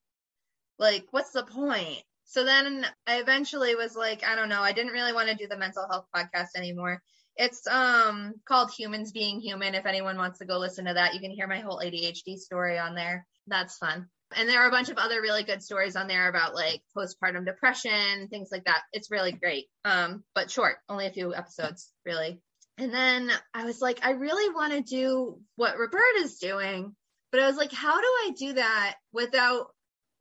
Like, 0.78 1.06
what's 1.12 1.32
the 1.32 1.44
point? 1.44 2.04
So 2.26 2.44
then 2.46 2.86
I 3.08 3.20
eventually 3.20 3.76
was 3.76 3.96
like, 3.96 4.24
I 4.24 4.36
don't 4.36 4.50
know, 4.50 4.62
I 4.62 4.72
didn't 4.72 4.94
really 4.94 5.14
want 5.14 5.30
to 5.30 5.36
do 5.36 5.48
the 5.48 5.58
mental 5.58 5.88
health 5.90 6.06
podcast 6.16 6.56
anymore. 6.56 7.02
It's 7.38 7.66
um 7.68 8.36
called 8.46 8.72
Humans 8.72 9.12
Being 9.12 9.40
Human. 9.40 9.76
If 9.76 9.86
anyone 9.86 10.18
wants 10.18 10.40
to 10.40 10.46
go 10.46 10.58
listen 10.58 10.86
to 10.86 10.94
that, 10.94 11.14
you 11.14 11.20
can 11.20 11.32
hear 11.32 11.48
my 11.48 11.60
whole 11.60 11.82
ADHD 11.84 12.38
story 12.38 12.78
on 12.78 12.96
there. 12.96 13.26
That's 13.48 13.78
fun. 13.78 14.08
And 14.36 14.48
there 14.48 14.62
are 14.62 14.68
a 14.68 14.72
bunch 14.72 14.90
of 14.90 14.98
other 14.98 15.22
really 15.22 15.44
good 15.44 15.62
stories 15.62 15.96
on 15.96 16.08
there 16.08 16.30
about 16.30 16.56
like 16.56 16.82
postpartum 16.96 17.46
depression, 17.46 18.28
things 18.30 18.50
like 18.52 18.66
that. 18.66 18.82
It's 18.94 19.12
really 19.12 19.34
great. 19.34 19.66
Um, 19.84 20.24
but 20.34 20.50
short, 20.50 20.78
only 20.88 21.06
a 21.06 21.12
few 21.12 21.36
episodes, 21.36 21.92
really. 22.06 22.40
And 22.78 22.94
then 22.94 23.30
I 23.54 23.66
was 23.66 23.82
like, 23.82 24.06
I 24.06 24.12
really 24.12 24.54
want 24.54 24.74
to 24.74 24.82
do 24.82 25.40
what 25.56 25.78
Roberta's 25.78 26.38
doing, 26.40 26.96
but 27.32 27.42
I 27.42 27.48
was 27.48 27.58
like, 27.58 27.74
how 27.74 28.00
do 28.00 28.08
I 28.08 28.32
do 28.38 28.54
that 28.54 28.96
without 29.12 29.68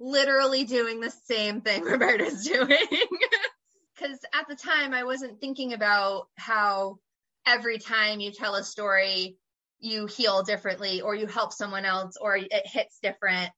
literally 0.00 0.64
doing 0.64 1.00
the 1.00 1.12
same 1.26 1.60
thing 1.60 1.84
Roberta's 1.84 2.44
doing? 2.44 2.68
because 4.00 4.18
at 4.32 4.48
the 4.48 4.56
time 4.56 4.94
I 4.94 5.04
wasn't 5.04 5.40
thinking 5.40 5.72
about 5.72 6.28
how 6.36 6.98
every 7.46 7.78
time 7.78 8.20
you 8.20 8.32
tell 8.32 8.54
a 8.54 8.64
story, 8.64 9.36
you 9.78 10.06
heal 10.06 10.42
differently 10.42 11.00
or 11.00 11.14
you 11.14 11.26
help 11.26 11.52
someone 11.52 11.84
else 11.84 12.16
or 12.20 12.36
it 12.36 12.66
hits 12.66 12.98
different. 13.02 13.50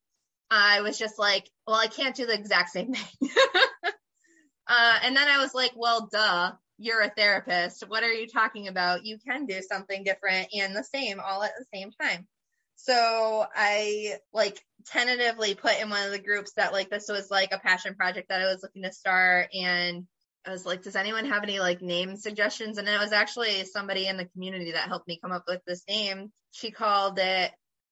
I 0.49 0.81
was 0.81 0.97
just 0.97 1.17
like, 1.17 1.49
well, 1.67 1.77
I 1.77 1.87
can't 1.87 2.15
do 2.15 2.25
the 2.25 2.33
exact 2.33 2.69
same 2.69 2.93
thing. 2.93 3.29
uh, 4.67 4.99
and 5.03 5.15
then 5.15 5.27
I 5.27 5.39
was 5.39 5.53
like, 5.53 5.71
well, 5.75 6.09
duh, 6.11 6.51
you're 6.77 7.01
a 7.01 7.09
therapist. 7.09 7.83
What 7.87 8.03
are 8.03 8.13
you 8.13 8.27
talking 8.27 8.67
about? 8.67 9.05
You 9.05 9.17
can 9.25 9.45
do 9.45 9.61
something 9.61 10.03
different 10.03 10.49
and 10.53 10.75
the 10.75 10.83
same 10.83 11.19
all 11.19 11.43
at 11.43 11.51
the 11.57 11.65
same 11.73 11.91
time. 12.01 12.27
So 12.75 13.45
I 13.55 14.17
like 14.33 14.59
tentatively 14.87 15.55
put 15.55 15.79
in 15.79 15.89
one 15.89 16.05
of 16.05 16.11
the 16.11 16.19
groups 16.19 16.53
that 16.53 16.73
like 16.73 16.89
this 16.89 17.07
was 17.07 17.31
like 17.31 17.53
a 17.53 17.59
passion 17.59 17.95
project 17.95 18.29
that 18.29 18.41
I 18.41 18.45
was 18.45 18.61
looking 18.61 18.83
to 18.83 18.91
start 18.91 19.49
and 19.53 20.05
I 20.45 20.51
was 20.51 20.65
like, 20.65 20.83
does 20.83 20.95
anyone 20.95 21.25
have 21.25 21.43
any 21.43 21.59
like 21.59 21.81
name 21.81 22.15
suggestions? 22.17 22.77
And 22.77 22.87
it 22.87 22.99
was 22.99 23.13
actually 23.13 23.63
somebody 23.65 24.07
in 24.07 24.17
the 24.17 24.25
community 24.25 24.71
that 24.71 24.87
helped 24.87 25.07
me 25.07 25.19
come 25.21 25.31
up 25.31 25.45
with 25.47 25.61
this 25.65 25.83
name. 25.87 26.31
She 26.51 26.71
called 26.71 27.17
it 27.19 27.51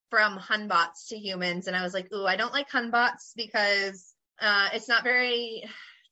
from 0.10 0.38
Hunbots 0.38 1.08
to 1.10 1.18
humans. 1.18 1.68
And 1.68 1.76
I 1.76 1.84
was 1.84 1.94
like, 1.94 2.12
ooh, 2.14 2.26
I 2.26 2.36
don't 2.36 2.54
like 2.54 2.70
Hunbots 2.70 3.32
because 3.36 4.14
uh, 4.42 4.70
it's 4.74 4.90
not 4.90 5.04
very 5.04 5.64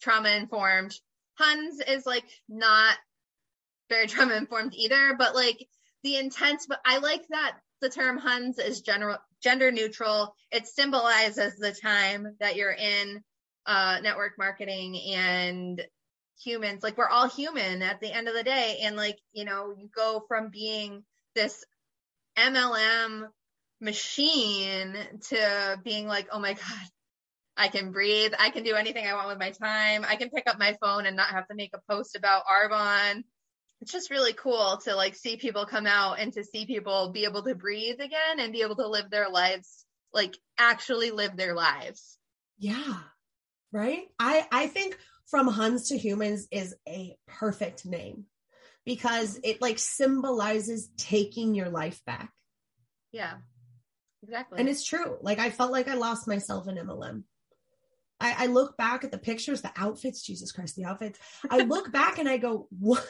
trauma 0.02 0.30
informed. 0.30 0.96
Huns 1.38 1.82
is 1.82 2.06
like 2.06 2.26
not 2.48 2.96
very 3.90 4.08
trauma 4.08 4.36
informed 4.36 4.74
either, 4.76 5.16
but 5.18 5.36
like 5.36 5.68
the 6.04 6.16
intent, 6.18 6.62
but 6.70 6.80
I 6.86 7.00
like 7.00 7.28
that 7.30 7.58
the 7.82 7.90
term 7.90 8.18
Huns 8.18 8.60
is 8.60 8.82
general 8.82 9.18
gender 9.42 9.72
neutral. 9.72 10.36
It 10.52 10.68
symbolizes 10.68 11.58
the 11.58 11.72
time 11.72 12.36
that 12.40 12.56
you're 12.56 12.72
in 12.72 13.24
uh, 13.66 14.00
network 14.02 14.34
marketing 14.38 15.00
and 15.14 15.82
humans 16.44 16.84
like 16.84 16.98
we're 16.98 17.10
all 17.10 17.28
human 17.28 17.82
at 17.82 18.00
the 18.00 18.12
end 18.12 18.28
of 18.28 18.34
the 18.34 18.44
day. 18.44 18.80
And 18.84 18.96
like 18.96 19.18
you 19.34 19.46
know 19.46 19.74
you 19.78 19.90
go 19.94 20.24
from 20.28 20.50
being 20.50 21.04
this 21.36 21.64
mlm 22.38 23.28
machine 23.82 24.96
to 25.30 25.80
being 25.84 26.08
like 26.08 26.28
oh 26.32 26.40
my 26.40 26.54
god 26.54 26.88
i 27.58 27.68
can 27.68 27.92
breathe. 27.92 28.34
I 28.38 28.50
can 28.50 28.64
do 28.64 28.76
anything 28.76 29.06
i 29.06 29.14
want 29.14 29.28
with 29.28 29.40
my 29.40 29.52
time. 29.52 30.06
I 30.08 30.16
can 30.16 30.30
pick 30.30 30.50
up 30.50 30.60
my 30.60 30.78
phone 30.82 31.06
and 31.06 31.16
not 31.16 31.30
have 31.30 31.48
to 31.48 31.56
make 31.56 31.72
a 31.74 31.92
post 31.92 32.16
about 32.16 32.44
arbonne. 32.46 33.24
It's 33.82 33.92
just 33.92 34.12
really 34.12 34.34
cool 34.34 34.78
to 34.84 34.96
like 34.96 35.16
see 35.16 35.38
people 35.38 35.66
come 35.66 35.88
out 35.88 36.20
and 36.20 36.34
to 36.34 36.44
see 36.44 36.66
people 36.66 37.12
be 37.12 37.26
able 37.26 37.44
to 37.44 37.56
breathe 37.56 38.00
again 38.02 38.40
and 38.40 38.52
be 38.54 38.62
able 38.62 38.76
to 38.78 38.88
live 38.88 39.10
their 39.10 39.30
lives 39.30 39.86
like 40.14 40.38
actually 40.58 41.12
live 41.12 41.36
their 41.38 41.54
lives. 41.54 42.18
Yeah. 42.58 42.96
Right? 43.72 44.08
I 44.20 44.48
i 44.52 44.68
think 44.68 44.98
from 45.30 45.48
Huns 45.48 45.90
to 45.90 45.98
humans 45.98 46.48
is 46.52 46.76
a 46.88 47.16
perfect 47.28 47.86
name 47.86 48.26
because 48.86 49.40
it 49.44 49.62
like 49.62 49.78
symbolizes 49.78 50.90
taking 50.98 51.54
your 51.54 51.70
life 51.70 52.02
back. 52.06 52.32
Yeah. 53.12 53.36
Exactly. 54.24 54.60
And 54.60 54.68
it's 54.68 54.84
true. 54.84 55.18
Like 55.22 55.40
I 55.40 55.50
felt 55.50 55.72
like 55.72 55.88
I 55.88 55.96
lost 55.96 56.28
myself 56.28 56.68
in 56.68 56.76
MLM. 56.76 57.24
I, 58.20 58.36
I 58.38 58.46
look 58.48 58.76
back 58.76 59.04
at 59.04 59.12
the 59.12 59.18
pictures, 59.18 59.62
the 59.62 59.72
outfits, 59.78 60.22
Jesus 60.24 60.52
Christ, 60.52 60.76
the 60.76 60.86
outfits. 60.86 61.20
I 61.50 61.60
look 61.60 61.92
back 61.94 62.20
and 62.20 62.28
I 62.28 62.38
go, 62.38 62.68
what 62.78 63.06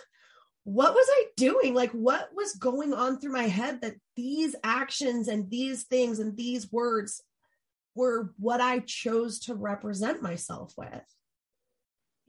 what 0.66 0.94
was 0.94 1.08
I 1.10 1.26
doing? 1.36 1.74
Like 1.74 1.92
what 1.92 2.30
was 2.36 2.54
going 2.54 2.94
on 2.94 3.20
through 3.20 3.32
my 3.32 3.48
head 3.48 3.82
that 3.82 3.96
these 4.16 4.56
actions 4.64 5.28
and 5.28 5.50
these 5.50 5.84
things 5.84 6.20
and 6.20 6.38
these 6.38 6.72
words 6.72 7.24
were 7.96 8.34
what 8.38 8.62
I 8.62 8.80
chose 8.80 9.40
to 9.42 9.56
represent 9.56 10.22
myself 10.22 10.74
with? 10.78 11.02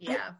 Yeah. 0.00 0.32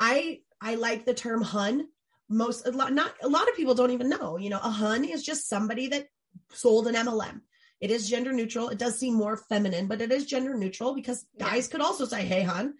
I 0.00 0.40
I 0.60 0.74
like 0.74 1.04
the 1.04 1.14
term 1.14 1.42
hun. 1.42 1.88
Most 2.28 2.66
a 2.66 2.70
lot 2.70 2.92
not 2.92 3.12
a 3.22 3.28
lot 3.28 3.48
of 3.48 3.56
people 3.56 3.74
don't 3.74 3.92
even 3.92 4.08
know. 4.08 4.36
You 4.36 4.50
know, 4.50 4.58
a 4.58 4.70
hun 4.70 5.04
is 5.04 5.22
just 5.22 5.48
somebody 5.48 5.88
that 5.88 6.08
sold 6.52 6.86
an 6.88 6.94
MLM. 6.94 7.40
It 7.80 7.90
is 7.90 8.08
gender 8.08 8.32
neutral. 8.32 8.70
It 8.70 8.78
does 8.78 8.98
seem 8.98 9.14
more 9.14 9.36
feminine, 9.36 9.86
but 9.86 10.00
it 10.00 10.10
is 10.10 10.26
gender 10.26 10.54
neutral 10.54 10.94
because 10.94 11.24
guys 11.38 11.68
could 11.68 11.80
also 11.80 12.04
say, 12.04 12.24
"Hey, 12.24 12.42
hun." 12.42 12.74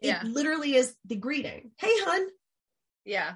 It 0.00 0.08
yeah. 0.08 0.22
literally 0.24 0.74
is 0.74 0.94
the 1.06 1.16
greeting. 1.16 1.70
Hey, 1.78 1.88
hun. 2.00 2.28
Yeah. 3.06 3.32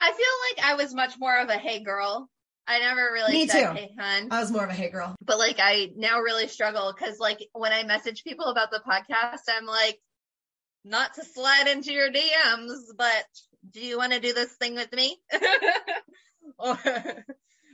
I 0.00 0.12
feel 0.12 0.62
like 0.66 0.66
I 0.66 0.74
was 0.82 0.94
much 0.94 1.14
more 1.18 1.38
of 1.38 1.48
a 1.48 1.54
hey 1.54 1.82
girl. 1.82 2.28
I 2.66 2.78
never 2.78 3.10
really 3.12 3.32
Me 3.32 3.48
said 3.48 3.70
too. 3.70 3.74
hey 3.74 3.90
hun. 3.98 4.28
I 4.30 4.40
was 4.40 4.50
more 4.50 4.64
of 4.64 4.70
a 4.70 4.74
hey 4.74 4.90
girl. 4.90 5.14
But 5.24 5.38
like 5.38 5.56
I 5.58 5.90
now 5.96 6.20
really 6.20 6.48
struggle 6.48 6.92
because 6.92 7.18
like 7.18 7.38
when 7.52 7.72
I 7.72 7.84
message 7.84 8.24
people 8.24 8.46
about 8.46 8.70
the 8.70 8.82
podcast, 8.86 9.42
I'm 9.48 9.66
like, 9.66 9.98
not 10.84 11.14
to 11.14 11.24
slide 11.24 11.68
into 11.68 11.92
your 11.92 12.10
DMs, 12.10 12.78
but 12.96 13.24
do 13.70 13.80
you 13.80 13.98
want 13.98 14.12
to 14.12 14.20
do 14.20 14.32
this 14.32 14.52
thing 14.54 14.74
with 14.74 14.92
me? 14.92 15.16
or, 16.58 16.78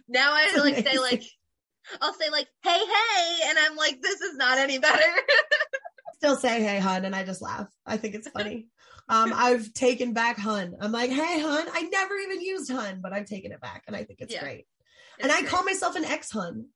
now 0.09 0.33
I 0.33 0.55
like 0.59 0.87
say 0.87 0.99
like 0.99 1.23
I'll 2.01 2.15
say 2.15 2.31
like, 2.31 2.49
hey, 2.63 2.79
hey, 2.79 3.39
and 3.47 3.59
I'm 3.59 3.77
like, 3.77 4.01
this 4.03 4.21
is 4.21 4.37
not 4.37 4.59
any 4.59 4.79
better. 4.79 5.03
Still 6.17 6.37
say 6.37 6.63
hey, 6.63 6.79
hun, 6.79 7.05
and 7.05 7.15
I 7.15 7.25
just 7.25 7.41
laugh. 7.41 7.69
I 7.87 7.97
think 7.97 8.15
it's 8.15 8.29
funny. 8.29 8.69
Um, 9.09 9.33
I've 9.35 9.73
taken 9.73 10.13
back 10.13 10.39
hun. 10.39 10.77
I'm 10.81 10.93
like, 10.93 11.11
hey, 11.11 11.41
hun. 11.41 11.67
I 11.73 11.83
never 11.85 12.15
even 12.17 12.43
used 12.43 12.71
hun, 12.71 13.01
but 13.03 13.13
I've 13.13 13.27
taken 13.27 13.53
it 13.53 13.61
back, 13.61 13.85
and 13.87 13.97
I 13.97 14.05
think 14.05 14.21
it's 14.21 14.35
yeah. 14.35 14.41
great. 14.41 14.67
It's 15.19 15.23
and 15.23 15.33
I 15.33 15.41
great. 15.41 15.51
call 15.51 15.65
myself 15.65 15.97
an 15.97 16.05
ex 16.05 16.31
hun. 16.31 16.67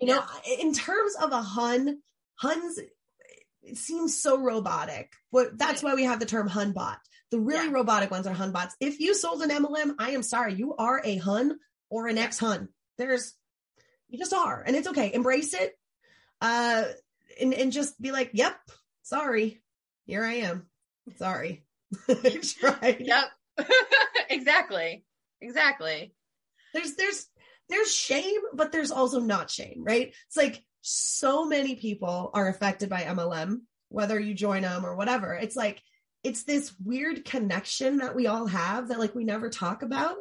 You 0.00 0.08
yeah. 0.08 0.14
know, 0.16 0.24
in 0.60 0.74
terms 0.74 1.14
of 1.22 1.32
a 1.32 1.40
hun, 1.40 2.00
huns 2.34 2.78
it 3.68 3.76
seems 3.76 4.20
so 4.20 4.38
robotic. 4.38 5.12
But 5.32 5.58
that's 5.58 5.82
why 5.82 5.94
we 5.94 6.04
have 6.04 6.20
the 6.20 6.26
term 6.26 6.48
Hunbot. 6.48 6.98
The 7.30 7.38
really 7.38 7.66
yeah. 7.66 7.72
robotic 7.72 8.10
ones 8.10 8.26
are 8.26 8.32
hun 8.32 8.52
bots. 8.52 8.74
If 8.80 9.00
you 9.00 9.14
sold 9.14 9.42
an 9.42 9.50
MLM, 9.50 9.96
I 9.98 10.12
am 10.12 10.22
sorry, 10.22 10.54
you 10.54 10.74
are 10.76 11.00
a 11.04 11.16
hun 11.16 11.58
or 11.90 12.08
an 12.08 12.16
ex 12.16 12.38
hun. 12.38 12.68
There's 12.96 13.34
you 14.08 14.18
just 14.18 14.32
are, 14.32 14.62
and 14.66 14.74
it's 14.74 14.88
okay. 14.88 15.12
Embrace 15.12 15.52
it, 15.52 15.78
uh, 16.40 16.84
and 17.38 17.52
and 17.52 17.70
just 17.70 18.00
be 18.00 18.12
like, 18.12 18.30
"Yep, 18.32 18.56
sorry, 19.02 19.60
here 20.06 20.24
I 20.24 20.34
am. 20.36 20.68
Sorry." 21.16 21.64
right. 22.08 22.98
Yep. 22.98 23.24
exactly. 24.30 25.04
Exactly. 25.42 26.14
There's 26.72 26.94
there's 26.94 27.26
there's 27.68 27.94
shame, 27.94 28.40
but 28.54 28.72
there's 28.72 28.90
also 28.90 29.20
not 29.20 29.50
shame, 29.50 29.84
right? 29.84 30.14
It's 30.28 30.36
like 30.36 30.62
so 30.88 31.44
many 31.44 31.76
people 31.76 32.30
are 32.34 32.48
affected 32.48 32.88
by 32.88 33.02
MLM, 33.02 33.60
whether 33.88 34.18
you 34.18 34.34
join 34.34 34.62
them 34.62 34.84
or 34.84 34.96
whatever. 34.96 35.34
It's 35.34 35.56
like 35.56 35.82
it's 36.24 36.44
this 36.44 36.74
weird 36.84 37.24
connection 37.24 37.98
that 37.98 38.14
we 38.14 38.26
all 38.26 38.46
have 38.46 38.88
that 38.88 38.98
like 38.98 39.14
we 39.14 39.24
never 39.24 39.50
talk 39.50 39.82
about. 39.82 40.16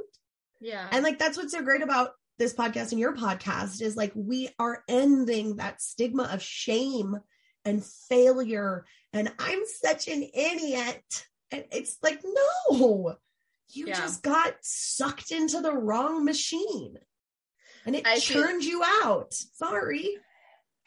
Yeah. 0.60 0.88
And 0.92 1.04
like 1.04 1.20
that's 1.20 1.38
what's 1.38 1.54
so 1.54 1.64
great 1.64 1.82
about 1.82 2.12
this 2.38 2.54
podcast 2.54 2.92
and 2.92 3.00
your 3.00 3.16
podcast 3.16 3.82
is 3.82 3.96
like 3.96 4.12
we 4.16 4.50
are 4.60 4.84
ending 4.88 5.56
that 5.56 5.82
stigma 5.82 6.30
of 6.32 6.42
shame 6.42 7.18
and 7.66 7.84
failure 8.10 8.86
and 9.14 9.32
I'm 9.40 9.62
such 9.66 10.08
an 10.08 10.24
idiot. 10.34 11.26
And 11.52 11.66
it's 11.72 11.98
like, 12.04 12.22
no, 12.24 13.16
you 13.70 13.88
yeah. 13.88 13.96
just 13.96 14.22
got 14.22 14.56
sucked 14.62 15.32
into 15.32 15.62
the 15.62 15.74
wrong 15.74 16.26
machine 16.26 16.98
and 17.88 17.96
it 17.96 18.06
I 18.06 18.20
churned 18.20 18.64
feel, 18.64 18.72
you 18.72 18.84
out. 19.04 19.34
Sorry. 19.34 20.18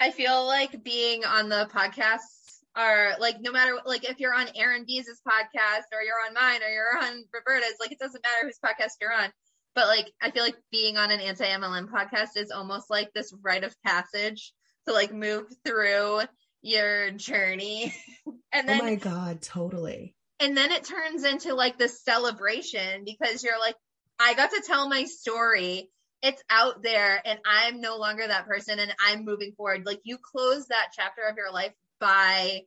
I 0.00 0.10
feel 0.10 0.46
like 0.46 0.82
being 0.82 1.24
on 1.24 1.50
the 1.50 1.68
podcasts 1.72 2.40
are 2.74 3.16
like 3.18 3.36
no 3.40 3.52
matter 3.52 3.76
like 3.84 4.08
if 4.08 4.18
you're 4.18 4.34
on 4.34 4.46
Aaron 4.54 4.84
B's 4.86 5.06
podcast 5.26 5.92
or 5.92 6.02
you're 6.02 6.14
on 6.26 6.34
mine 6.34 6.62
or 6.62 6.72
you're 6.72 6.98
on 6.98 7.24
Roberta's, 7.34 7.74
like 7.78 7.92
it 7.92 7.98
doesn't 7.98 8.24
matter 8.24 8.46
whose 8.46 8.58
podcast 8.64 8.94
you're 9.00 9.12
on. 9.12 9.30
But 9.74 9.88
like 9.88 10.10
I 10.22 10.30
feel 10.30 10.42
like 10.42 10.56
being 10.72 10.96
on 10.96 11.10
an 11.10 11.20
anti 11.20 11.44
MLM 11.44 11.88
podcast 11.88 12.36
is 12.36 12.50
almost 12.50 12.88
like 12.88 13.12
this 13.12 13.32
rite 13.42 13.64
of 13.64 13.74
passage 13.84 14.52
to 14.86 14.94
like 14.94 15.12
move 15.12 15.46
through 15.64 16.22
your 16.62 17.10
journey. 17.10 17.94
and 18.52 18.64
oh 18.64 18.66
then 18.66 18.80
Oh 18.80 18.84
my 18.84 18.94
god, 18.94 19.42
totally. 19.42 20.14
And 20.38 20.56
then 20.56 20.72
it 20.72 20.84
turns 20.84 21.24
into 21.24 21.54
like 21.54 21.76
this 21.76 22.02
celebration 22.02 23.04
because 23.04 23.44
you're 23.44 23.60
like, 23.60 23.76
I 24.18 24.34
got 24.34 24.50
to 24.50 24.62
tell 24.66 24.88
my 24.88 25.04
story. 25.04 25.90
It's 26.22 26.42
out 26.50 26.82
there 26.82 27.20
and 27.24 27.38
I'm 27.44 27.80
no 27.80 27.96
longer 27.96 28.26
that 28.26 28.46
person 28.46 28.78
and 28.78 28.94
I'm 29.04 29.24
moving 29.24 29.52
forward. 29.56 29.86
Like 29.86 30.00
you 30.04 30.18
close 30.18 30.66
that 30.68 30.92
chapter 30.94 31.22
of 31.22 31.36
your 31.36 31.52
life 31.52 31.72
by 31.98 32.62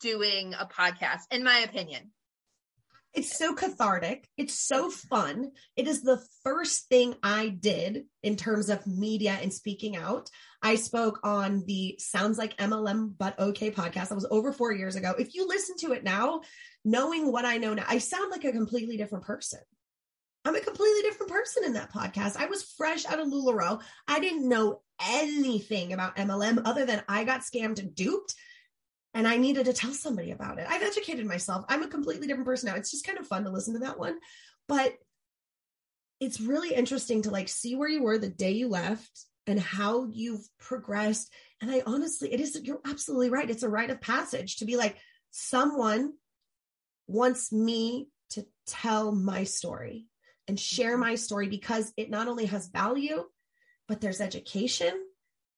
doing 0.00 0.54
a 0.54 0.66
podcast, 0.66 1.22
in 1.30 1.44
my 1.44 1.58
opinion. 1.58 2.12
It's 3.14 3.38
so 3.38 3.54
cathartic. 3.54 4.28
It's 4.36 4.58
so 4.58 4.90
fun. 4.90 5.52
It 5.76 5.86
is 5.86 6.02
the 6.02 6.20
first 6.42 6.88
thing 6.88 7.14
I 7.22 7.48
did 7.48 8.06
in 8.24 8.34
terms 8.34 8.68
of 8.68 8.86
media 8.88 9.38
and 9.40 9.52
speaking 9.52 9.96
out. 9.96 10.30
I 10.60 10.74
spoke 10.74 11.20
on 11.22 11.64
the 11.64 11.94
Sounds 12.00 12.38
Like 12.38 12.56
MLM 12.56 13.14
But 13.16 13.38
Okay 13.38 13.70
podcast. 13.70 14.08
That 14.08 14.16
was 14.16 14.26
over 14.30 14.52
four 14.52 14.72
years 14.72 14.96
ago. 14.96 15.14
If 15.16 15.34
you 15.34 15.46
listen 15.46 15.76
to 15.80 15.92
it 15.92 16.02
now, 16.02 16.40
knowing 16.84 17.30
what 17.30 17.44
I 17.44 17.58
know 17.58 17.74
now, 17.74 17.84
I 17.86 17.98
sound 17.98 18.32
like 18.32 18.44
a 18.44 18.52
completely 18.52 18.96
different 18.96 19.24
person. 19.24 19.60
I'm 20.44 20.56
a 20.56 20.60
completely 20.60 21.02
different 21.02 21.32
person 21.32 21.64
in 21.64 21.72
that 21.74 21.92
podcast. 21.92 22.36
I 22.36 22.46
was 22.46 22.62
fresh 22.62 23.06
out 23.06 23.18
of 23.18 23.28
LuLaRoe. 23.28 23.80
I 24.06 24.20
didn't 24.20 24.48
know 24.48 24.82
anything 25.00 25.92
about 25.92 26.16
MLM 26.16 26.62
other 26.64 26.84
than 26.84 27.02
I 27.08 27.24
got 27.24 27.40
scammed 27.40 27.78
and 27.78 27.94
duped 27.94 28.34
and 29.14 29.28
I 29.28 29.36
needed 29.36 29.66
to 29.66 29.72
tell 29.72 29.92
somebody 29.92 30.32
about 30.32 30.58
it. 30.58 30.66
I've 30.68 30.82
educated 30.82 31.24
myself. 31.24 31.64
I'm 31.68 31.84
a 31.84 31.88
completely 31.88 32.26
different 32.26 32.46
person 32.46 32.68
now. 32.68 32.74
It's 32.74 32.90
just 32.90 33.06
kind 33.06 33.18
of 33.18 33.26
fun 33.26 33.44
to 33.44 33.50
listen 33.50 33.74
to 33.74 33.80
that 33.80 33.98
one. 33.98 34.18
But 34.68 34.94
it's 36.20 36.40
really 36.40 36.74
interesting 36.74 37.22
to 37.22 37.30
like 37.30 37.48
see 37.48 37.76
where 37.76 37.88
you 37.88 38.02
were 38.02 38.18
the 38.18 38.28
day 38.28 38.52
you 38.52 38.68
left 38.68 39.26
and 39.46 39.60
how 39.60 40.06
you've 40.10 40.46
progressed. 40.58 41.32
And 41.60 41.70
I 41.70 41.82
honestly, 41.86 42.32
it 42.32 42.40
is, 42.40 42.60
you're 42.64 42.80
absolutely 42.84 43.30
right. 43.30 43.48
It's 43.48 43.62
a 43.62 43.68
rite 43.68 43.90
of 43.90 44.00
passage 44.00 44.56
to 44.56 44.64
be 44.64 44.76
like, 44.76 44.96
someone 45.30 46.14
wants 47.06 47.52
me 47.52 48.08
to 48.30 48.46
tell 48.66 49.12
my 49.12 49.44
story 49.44 50.06
and 50.48 50.58
share 50.58 50.92
mm-hmm. 50.92 51.00
my 51.00 51.14
story 51.14 51.48
because 51.48 51.92
it 51.96 52.10
not 52.10 52.28
only 52.28 52.46
has 52.46 52.68
value, 52.68 53.24
but 53.88 54.00
there's 54.00 54.20
education 54.20 54.92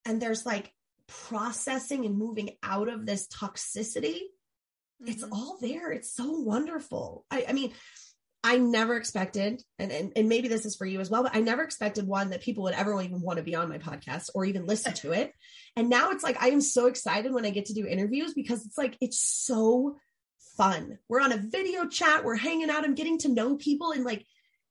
and 0.05 0.21
there's 0.21 0.47
like 0.47 0.73
processing 1.07 2.05
and 2.05 2.19
moving 2.19 2.51
out 2.63 2.89
of 2.89 3.07
this 3.07 3.29
toxicity, 3.29 4.21
mm-hmm. 5.03 5.09
it's 5.09 5.25
all 5.25 5.59
there. 5.61 5.91
It's 5.93 6.15
so 6.15 6.31
wonderful. 6.31 7.25
I, 7.31 7.47
I 7.49 7.53
mean, 7.53 7.73
I 8.45 8.59
never 8.59 8.97
expected, 8.97 9.61
and, 9.81 9.91
and, 9.91 10.13
and 10.15 10.29
maybe 10.29 10.47
this 10.47 10.67
is 10.67 10.77
for 10.77 10.87
you 10.87 11.01
as 11.01 11.11
well, 11.11 11.25
but 11.25 11.35
I 11.35 11.41
never 11.41 11.63
expected 11.63 12.07
one 12.07 12.31
that 12.31 12.43
people 12.43 12.63
would 12.65 12.75
ever 12.75 13.01
even 13.03 13.21
want 13.21 13.39
to 13.39 13.43
be 13.43 13.57
on 13.57 13.69
my 13.69 13.79
podcast 13.79 14.31
or 14.37 14.45
even 14.45 14.67
listen 14.67 14.93
to 14.95 15.11
it. 15.11 15.33
And 15.75 15.91
now 15.91 16.11
it's 16.11 16.23
like 16.23 16.41
I 16.41 16.51
am 16.51 16.61
so 16.61 16.87
excited 16.87 17.35
when 17.35 17.45
I 17.45 17.51
get 17.51 17.67
to 17.67 17.75
do 17.75 17.89
interviews 17.89 18.35
because 18.35 18.65
it's 18.65 18.79
like 18.79 18.97
it's 19.01 19.19
so 19.19 19.97
fun. 20.57 20.99
We're 21.09 21.23
on 21.23 21.33
a 21.33 21.39
video 21.39 21.87
chat, 21.87 22.25
we're 22.25 22.37
hanging 22.37 22.71
out, 22.71 22.85
I'm 22.85 22.95
getting 22.95 23.19
to 23.19 23.29
know 23.29 23.57
people 23.57 23.91
and 23.91 24.05
like 24.05 24.25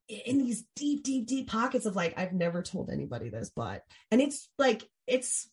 in 0.07 0.37
these 0.37 0.65
deep, 0.75 1.03
deep, 1.03 1.27
deep 1.27 1.49
pockets 1.49 1.85
of 1.85 1.95
like, 1.95 2.17
I've 2.17 2.33
never 2.33 2.61
told 2.61 2.89
anybody 2.89 3.29
this, 3.29 3.51
but 3.55 3.83
and 4.11 4.21
it's 4.21 4.49
like 4.57 4.87
it's 5.07 5.49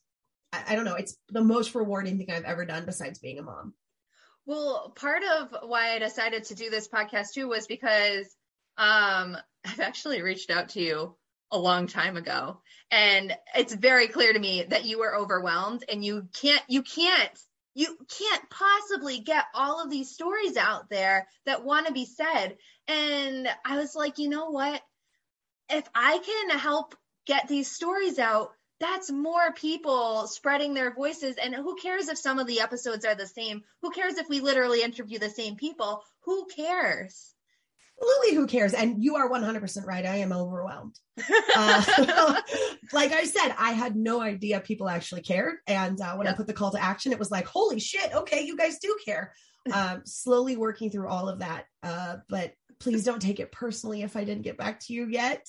I, 0.52 0.74
don't 0.74 0.84
know, 0.84 0.96
it's 0.96 1.16
the 1.30 1.42
most 1.42 1.74
rewarding 1.74 2.18
thing 2.18 2.30
I've 2.30 2.44
ever 2.44 2.66
done 2.66 2.84
besides 2.84 3.18
being 3.18 3.38
a 3.38 3.42
mom. 3.42 3.72
Well, 4.44 4.92
part 4.94 5.22
of 5.22 5.56
why 5.62 5.94
I 5.94 5.98
decided 5.98 6.44
to 6.44 6.54
do 6.54 6.68
this 6.68 6.88
podcast 6.88 7.32
too 7.32 7.48
was 7.48 7.66
because 7.66 8.26
um, 8.76 9.36
I've 9.64 9.80
actually 9.80 10.22
reached 10.22 10.50
out 10.50 10.70
to 10.70 10.80
you 10.82 11.16
a 11.50 11.58
long 11.58 11.86
time 11.86 12.16
ago, 12.16 12.60
and 12.90 13.34
it's 13.54 13.74
very 13.74 14.08
clear 14.08 14.32
to 14.32 14.38
me 14.38 14.64
that 14.68 14.84
you 14.84 14.98
were 14.98 15.16
overwhelmed 15.16 15.84
and 15.88 16.04
you 16.04 16.28
can't, 16.34 16.62
you 16.68 16.82
can't, 16.82 17.38
you 17.74 17.96
can't 18.18 18.50
possibly 18.50 19.20
get 19.20 19.44
all 19.54 19.82
of 19.82 19.90
these 19.90 20.10
stories 20.10 20.56
out 20.56 20.90
there 20.90 21.26
that 21.46 21.64
want 21.64 21.86
to 21.86 21.92
be 21.92 22.04
said. 22.04 22.56
And 22.88 23.48
I 23.64 23.78
was 23.78 23.94
like, 23.94 24.18
you 24.18 24.28
know 24.28 24.50
what? 24.50 24.82
If 25.70 25.88
I 25.94 26.18
can 26.18 26.58
help 26.58 26.94
get 27.26 27.48
these 27.48 27.70
stories 27.70 28.18
out, 28.18 28.50
that's 28.80 29.10
more 29.10 29.52
people 29.52 30.26
spreading 30.26 30.74
their 30.74 30.92
voices. 30.92 31.36
And 31.42 31.54
who 31.54 31.76
cares 31.76 32.08
if 32.08 32.18
some 32.18 32.38
of 32.38 32.46
the 32.46 32.60
episodes 32.60 33.04
are 33.04 33.14
the 33.14 33.26
same? 33.26 33.62
Who 33.80 33.90
cares 33.90 34.18
if 34.18 34.28
we 34.28 34.40
literally 34.40 34.82
interview 34.82 35.18
the 35.18 35.30
same 35.30 35.56
people? 35.56 36.02
Who 36.22 36.46
cares? 36.46 37.31
Absolutely, 38.02 38.34
who 38.36 38.46
cares? 38.46 38.74
And 38.74 39.02
you 39.02 39.16
are 39.16 39.30
100% 39.30 39.86
right. 39.86 40.04
I 40.04 40.16
am 40.16 40.32
overwhelmed. 40.32 40.98
uh, 41.56 41.84
like 42.92 43.12
I 43.12 43.24
said, 43.24 43.54
I 43.56 43.72
had 43.72 43.94
no 43.94 44.20
idea 44.20 44.60
people 44.60 44.88
actually 44.88 45.22
cared. 45.22 45.56
And 45.66 46.00
uh, 46.00 46.14
when 46.16 46.26
yep. 46.26 46.34
I 46.34 46.36
put 46.36 46.46
the 46.46 46.52
call 46.52 46.72
to 46.72 46.82
action, 46.82 47.12
it 47.12 47.18
was 47.18 47.30
like, 47.30 47.46
holy 47.46 47.78
shit, 47.78 48.12
okay, 48.12 48.42
you 48.44 48.56
guys 48.56 48.78
do 48.78 48.96
care. 49.04 49.32
Um, 49.72 50.02
slowly 50.04 50.56
working 50.56 50.90
through 50.90 51.06
all 51.06 51.28
of 51.28 51.38
that. 51.38 51.66
Uh, 51.84 52.16
but 52.28 52.52
please 52.80 53.04
don't 53.04 53.22
take 53.22 53.38
it 53.38 53.52
personally 53.52 54.02
if 54.02 54.16
I 54.16 54.24
didn't 54.24 54.42
get 54.42 54.58
back 54.58 54.80
to 54.80 54.92
you 54.92 55.06
yet. 55.06 55.46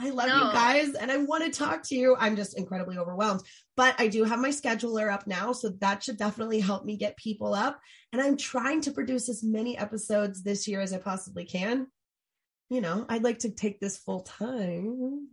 I 0.00 0.10
love 0.10 0.28
no. 0.28 0.46
you 0.46 0.52
guys 0.52 0.94
and 0.94 1.12
I 1.12 1.18
want 1.18 1.44
to 1.44 1.50
talk 1.50 1.82
to 1.84 1.94
you. 1.94 2.16
I'm 2.18 2.34
just 2.34 2.56
incredibly 2.56 2.96
overwhelmed. 2.96 3.42
But 3.76 3.94
I 3.98 4.08
do 4.08 4.24
have 4.24 4.38
my 4.38 4.48
scheduler 4.48 5.12
up 5.12 5.26
now. 5.26 5.52
So 5.52 5.70
that 5.80 6.02
should 6.02 6.16
definitely 6.16 6.60
help 6.60 6.84
me 6.84 6.96
get 6.96 7.16
people 7.16 7.54
up. 7.54 7.78
And 8.12 8.20
I'm 8.20 8.36
trying 8.36 8.80
to 8.82 8.92
produce 8.92 9.28
as 9.28 9.44
many 9.44 9.76
episodes 9.76 10.42
this 10.42 10.66
year 10.66 10.80
as 10.80 10.92
I 10.92 10.98
possibly 10.98 11.44
can. 11.44 11.86
You 12.70 12.80
know, 12.80 13.04
I'd 13.08 13.24
like 13.24 13.40
to 13.40 13.50
take 13.50 13.80
this 13.80 13.98
full 13.98 14.20
time. 14.20 15.26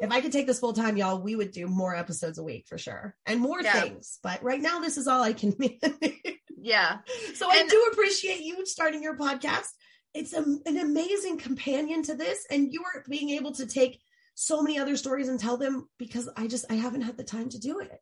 If 0.00 0.10
I 0.10 0.22
could 0.22 0.32
take 0.32 0.46
this 0.46 0.58
full 0.58 0.72
time, 0.72 0.96
y'all, 0.96 1.20
we 1.20 1.36
would 1.36 1.50
do 1.50 1.66
more 1.66 1.94
episodes 1.94 2.38
a 2.38 2.42
week 2.42 2.66
for 2.66 2.78
sure 2.78 3.14
and 3.26 3.40
more 3.40 3.60
yeah. 3.60 3.78
things. 3.78 4.18
But 4.22 4.42
right 4.42 4.60
now, 4.60 4.80
this 4.80 4.96
is 4.96 5.06
all 5.06 5.22
I 5.22 5.34
can 5.34 5.54
yeah. 6.58 6.98
So 7.34 7.50
and- 7.50 7.60
I 7.60 7.66
do 7.68 7.90
appreciate 7.92 8.40
you 8.40 8.64
starting 8.64 9.02
your 9.02 9.18
podcast 9.18 9.68
it's 10.14 10.32
a, 10.32 10.42
an 10.42 10.78
amazing 10.78 11.38
companion 11.38 12.02
to 12.02 12.14
this 12.14 12.46
and 12.50 12.72
you 12.72 12.82
are 12.82 13.04
being 13.08 13.30
able 13.30 13.52
to 13.52 13.66
take 13.66 14.00
so 14.34 14.62
many 14.62 14.78
other 14.78 14.96
stories 14.96 15.28
and 15.28 15.38
tell 15.38 15.56
them 15.56 15.88
because 15.98 16.28
i 16.36 16.46
just 16.46 16.64
i 16.70 16.74
haven't 16.74 17.02
had 17.02 17.16
the 17.16 17.24
time 17.24 17.48
to 17.48 17.58
do 17.58 17.80
it 17.80 18.00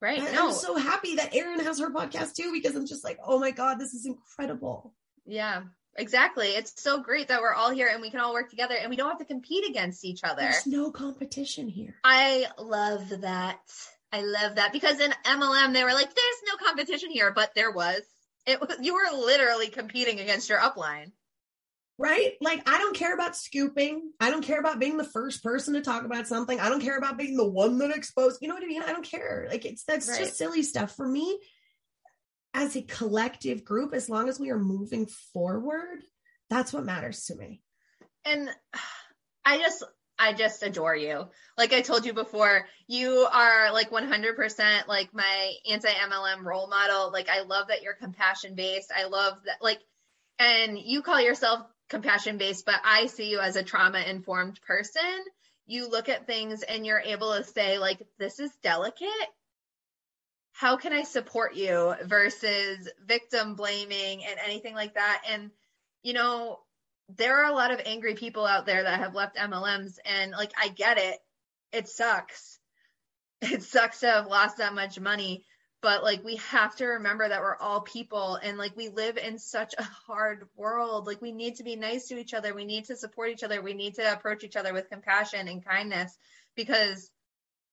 right 0.00 0.22
no. 0.32 0.48
i'm 0.48 0.52
so 0.52 0.76
happy 0.76 1.16
that 1.16 1.34
erin 1.34 1.60
has 1.60 1.78
her 1.80 1.90
podcast 1.90 2.34
too 2.34 2.52
because 2.52 2.74
i'm 2.76 2.86
just 2.86 3.04
like 3.04 3.18
oh 3.24 3.38
my 3.38 3.50
god 3.50 3.78
this 3.78 3.94
is 3.94 4.06
incredible 4.06 4.94
yeah 5.26 5.62
exactly. 5.96 6.48
It's 6.48 6.80
so 6.80 7.02
great 7.02 7.28
that 7.28 7.40
we're 7.40 7.54
all 7.54 7.70
here 7.70 7.88
and 7.92 8.00
we 8.00 8.10
can 8.10 8.20
all 8.20 8.32
work 8.32 8.50
together 8.50 8.74
and 8.74 8.90
we 8.90 8.96
don't 8.96 9.10
have 9.10 9.18
to 9.18 9.24
compete 9.24 9.68
against 9.68 10.04
each 10.04 10.24
other. 10.24 10.42
There's 10.42 10.66
no 10.66 10.90
competition 10.90 11.68
here. 11.68 11.96
I 12.04 12.46
love 12.58 13.08
that. 13.20 13.60
I 14.12 14.22
love 14.22 14.56
that 14.56 14.72
because 14.72 14.98
in 14.98 15.12
MLM 15.24 15.72
they 15.72 15.84
were 15.84 15.92
like, 15.92 16.12
"There's 16.12 16.42
no 16.48 16.66
competition 16.66 17.10
here," 17.10 17.32
but 17.32 17.54
there 17.54 17.70
was. 17.70 18.00
It 18.44 18.60
was 18.60 18.76
you 18.80 18.94
were 18.94 19.16
literally 19.16 19.68
competing 19.68 20.18
against 20.18 20.48
your 20.48 20.58
upline 20.58 21.12
right? 22.00 22.32
Like, 22.40 22.66
I 22.66 22.78
don't 22.78 22.96
care 22.96 23.12
about 23.12 23.36
scooping. 23.36 24.10
I 24.18 24.30
don't 24.30 24.42
care 24.42 24.58
about 24.58 24.80
being 24.80 24.96
the 24.96 25.04
first 25.04 25.44
person 25.44 25.74
to 25.74 25.82
talk 25.82 26.04
about 26.04 26.26
something. 26.26 26.58
I 26.58 26.70
don't 26.70 26.80
care 26.80 26.96
about 26.96 27.18
being 27.18 27.36
the 27.36 27.46
one 27.46 27.76
that 27.78 27.94
exposed. 27.94 28.38
You 28.40 28.48
know 28.48 28.54
what 28.54 28.64
I 28.64 28.66
mean? 28.66 28.82
I 28.82 28.92
don't 28.92 29.04
care. 29.04 29.46
Like, 29.50 29.66
it's 29.66 29.84
that's 29.84 30.08
right. 30.08 30.20
just 30.20 30.38
silly 30.38 30.62
stuff 30.62 30.96
for 30.96 31.06
me. 31.06 31.38
As 32.54 32.74
a 32.74 32.82
collective 32.82 33.64
group, 33.64 33.92
as 33.92 34.08
long 34.08 34.30
as 34.30 34.40
we 34.40 34.48
are 34.50 34.58
moving 34.58 35.06
forward, 35.34 36.00
that's 36.48 36.72
what 36.72 36.86
matters 36.86 37.26
to 37.26 37.36
me. 37.36 37.60
And 38.24 38.48
I 39.44 39.58
just, 39.58 39.84
I 40.18 40.32
just 40.32 40.62
adore 40.62 40.96
you. 40.96 41.28
Like 41.58 41.74
I 41.74 41.82
told 41.82 42.06
you 42.06 42.14
before, 42.14 42.66
you 42.88 43.28
are 43.30 43.72
like 43.72 43.90
100% 43.90 44.88
like 44.88 45.12
my 45.12 45.52
anti 45.70 45.90
MLM 45.90 46.44
role 46.44 46.66
model. 46.66 47.12
Like, 47.12 47.28
I 47.28 47.42
love 47.42 47.68
that 47.68 47.82
you're 47.82 47.94
compassion 47.94 48.54
based. 48.54 48.90
I 48.96 49.04
love 49.04 49.34
that, 49.44 49.58
like, 49.60 49.80
and 50.38 50.78
you 50.78 51.02
call 51.02 51.20
yourself 51.20 51.60
compassion 51.90 52.38
based, 52.38 52.64
but 52.64 52.80
I 52.84 53.06
see 53.06 53.28
you 53.28 53.40
as 53.40 53.56
a 53.56 53.62
trauma 53.62 53.98
informed 53.98 54.60
person. 54.62 55.02
You 55.66 55.90
look 55.90 56.08
at 56.08 56.26
things 56.26 56.62
and 56.62 56.86
you're 56.86 57.00
able 57.00 57.34
to 57.34 57.44
say, 57.44 57.78
like, 57.78 58.00
this 58.18 58.40
is 58.40 58.50
delicate. 58.62 59.08
How 60.52 60.76
can 60.76 60.92
I 60.92 61.02
support 61.02 61.54
you 61.54 61.94
versus 62.04 62.88
victim 63.04 63.54
blaming 63.54 64.24
and 64.24 64.38
anything 64.44 64.74
like 64.74 64.94
that? 64.94 65.22
And, 65.28 65.50
you 66.02 66.12
know, 66.12 66.60
there 67.16 67.42
are 67.42 67.50
a 67.50 67.54
lot 67.54 67.72
of 67.72 67.80
angry 67.84 68.14
people 68.14 68.46
out 68.46 68.66
there 68.66 68.82
that 68.84 69.00
have 69.00 69.14
left 69.14 69.36
MLMs, 69.36 69.98
and 70.04 70.30
like, 70.32 70.52
I 70.60 70.68
get 70.68 70.98
it. 70.98 71.18
It 71.72 71.88
sucks. 71.88 72.58
It 73.42 73.62
sucks 73.62 74.00
to 74.00 74.06
have 74.06 74.26
lost 74.26 74.58
that 74.58 74.74
much 74.74 75.00
money 75.00 75.46
but 75.82 76.02
like 76.02 76.24
we 76.24 76.36
have 76.36 76.74
to 76.76 76.86
remember 76.86 77.28
that 77.28 77.40
we're 77.40 77.56
all 77.56 77.80
people 77.80 78.36
and 78.42 78.58
like 78.58 78.76
we 78.76 78.88
live 78.88 79.16
in 79.16 79.38
such 79.38 79.74
a 79.78 79.82
hard 79.82 80.48
world 80.56 81.06
like 81.06 81.20
we 81.22 81.32
need 81.32 81.56
to 81.56 81.64
be 81.64 81.76
nice 81.76 82.08
to 82.08 82.18
each 82.18 82.34
other 82.34 82.54
we 82.54 82.64
need 82.64 82.84
to 82.84 82.96
support 82.96 83.30
each 83.30 83.42
other 83.42 83.62
we 83.62 83.74
need 83.74 83.94
to 83.94 84.12
approach 84.12 84.44
each 84.44 84.56
other 84.56 84.72
with 84.72 84.90
compassion 84.90 85.48
and 85.48 85.64
kindness 85.64 86.16
because 86.54 87.10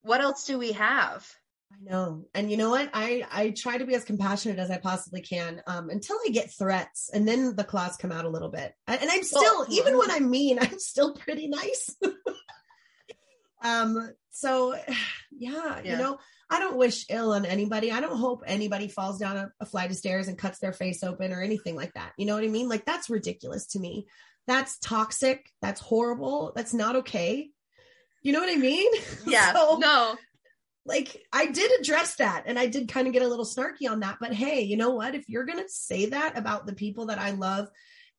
what 0.02 0.22
else 0.22 0.46
do 0.46 0.58
we 0.58 0.72
have 0.74 1.28
I 1.72 1.84
know. 1.84 2.26
And 2.34 2.50
you 2.50 2.56
know 2.56 2.70
what? 2.70 2.90
I 2.94 3.26
I 3.30 3.50
try 3.50 3.78
to 3.78 3.86
be 3.86 3.94
as 3.94 4.06
compassionate 4.06 4.58
as 4.58 4.72
I 4.72 4.78
possibly 4.78 5.22
can 5.22 5.62
um, 5.68 5.90
until 5.90 6.18
I 6.26 6.30
get 6.30 6.50
threats 6.50 7.10
and 7.14 7.28
then 7.28 7.58
the 7.58 7.64
claws 7.66 7.98
come 7.98 8.12
out 8.12 8.24
a 8.24 8.30
little 8.30 8.50
bit. 8.50 8.74
And 8.88 9.10
I'm 9.12 9.24
still 9.24 9.42
well, 9.42 9.68
even 9.70 9.98
when 9.98 10.10
I'm 10.10 10.30
mean, 10.30 10.60
I'm 10.62 10.80
still 10.80 11.14
pretty 11.14 11.48
nice. 11.48 11.94
um 13.62 14.14
so 14.30 14.76
yeah, 14.76 14.92
yeah, 15.32 15.82
you 15.84 15.98
know, 15.98 16.20
I 16.50 16.60
don't 16.60 16.78
wish 16.78 17.06
ill 17.10 17.34
on 17.34 17.46
anybody. 17.46 17.92
I 17.92 18.00
don't 18.00 18.18
hope 18.18 18.44
anybody 18.46 18.88
falls 18.88 19.20
down 19.20 19.36
a, 19.38 19.52
a, 19.60 19.66
flight 19.66 19.92
of 19.92 19.98
stairs 19.98 20.28
and 20.28 20.38
cuts 20.38 20.60
their 20.60 20.72
face 20.72 21.04
open 21.04 21.34
or 21.34 21.42
anything 21.42 21.76
like 21.76 21.94
that. 21.94 22.14
You 22.18 22.26
know 22.26 22.36
what 22.36 22.44
I 22.44 22.48
mean? 22.48 22.70
Like 22.70 22.86
that's 22.86 23.10
ridiculous 23.10 23.68
to 23.68 23.80
me. 23.80 24.08
That's 24.48 24.80
toxic. 24.80 25.50
That's 25.62 25.82
horrible. 25.82 26.54
That's 26.56 26.74
not 26.74 26.98
okay. 26.98 27.50
You 28.24 28.32
know 28.32 28.40
what 28.40 28.50
I 28.50 28.56
mean? 28.56 28.92
Yeah. 29.26 29.54
so, 29.54 29.78
no. 29.78 30.16
Like 30.86 31.22
I 31.34 31.48
did 31.48 31.70
address 31.82 32.16
that 32.16 32.44
and 32.46 32.58
I 32.58 32.68
did 32.68 32.88
kind 32.88 33.08
of 33.08 33.14
get 33.14 33.24
a 33.24 33.28
little 33.28 33.46
snarky 33.46 33.90
on 33.90 34.00
that. 34.00 34.18
But 34.22 34.34
hey, 34.34 34.62
you 34.62 34.78
know 34.78 34.92
what? 34.92 35.16
If 35.16 35.28
you're 35.28 35.46
going 35.46 35.62
to 35.62 35.70
say 35.70 36.08
that 36.08 36.38
about 36.38 36.66
the 36.66 36.74
people 36.74 37.08
that 37.08 37.20
I 37.20 37.32
love 37.32 37.68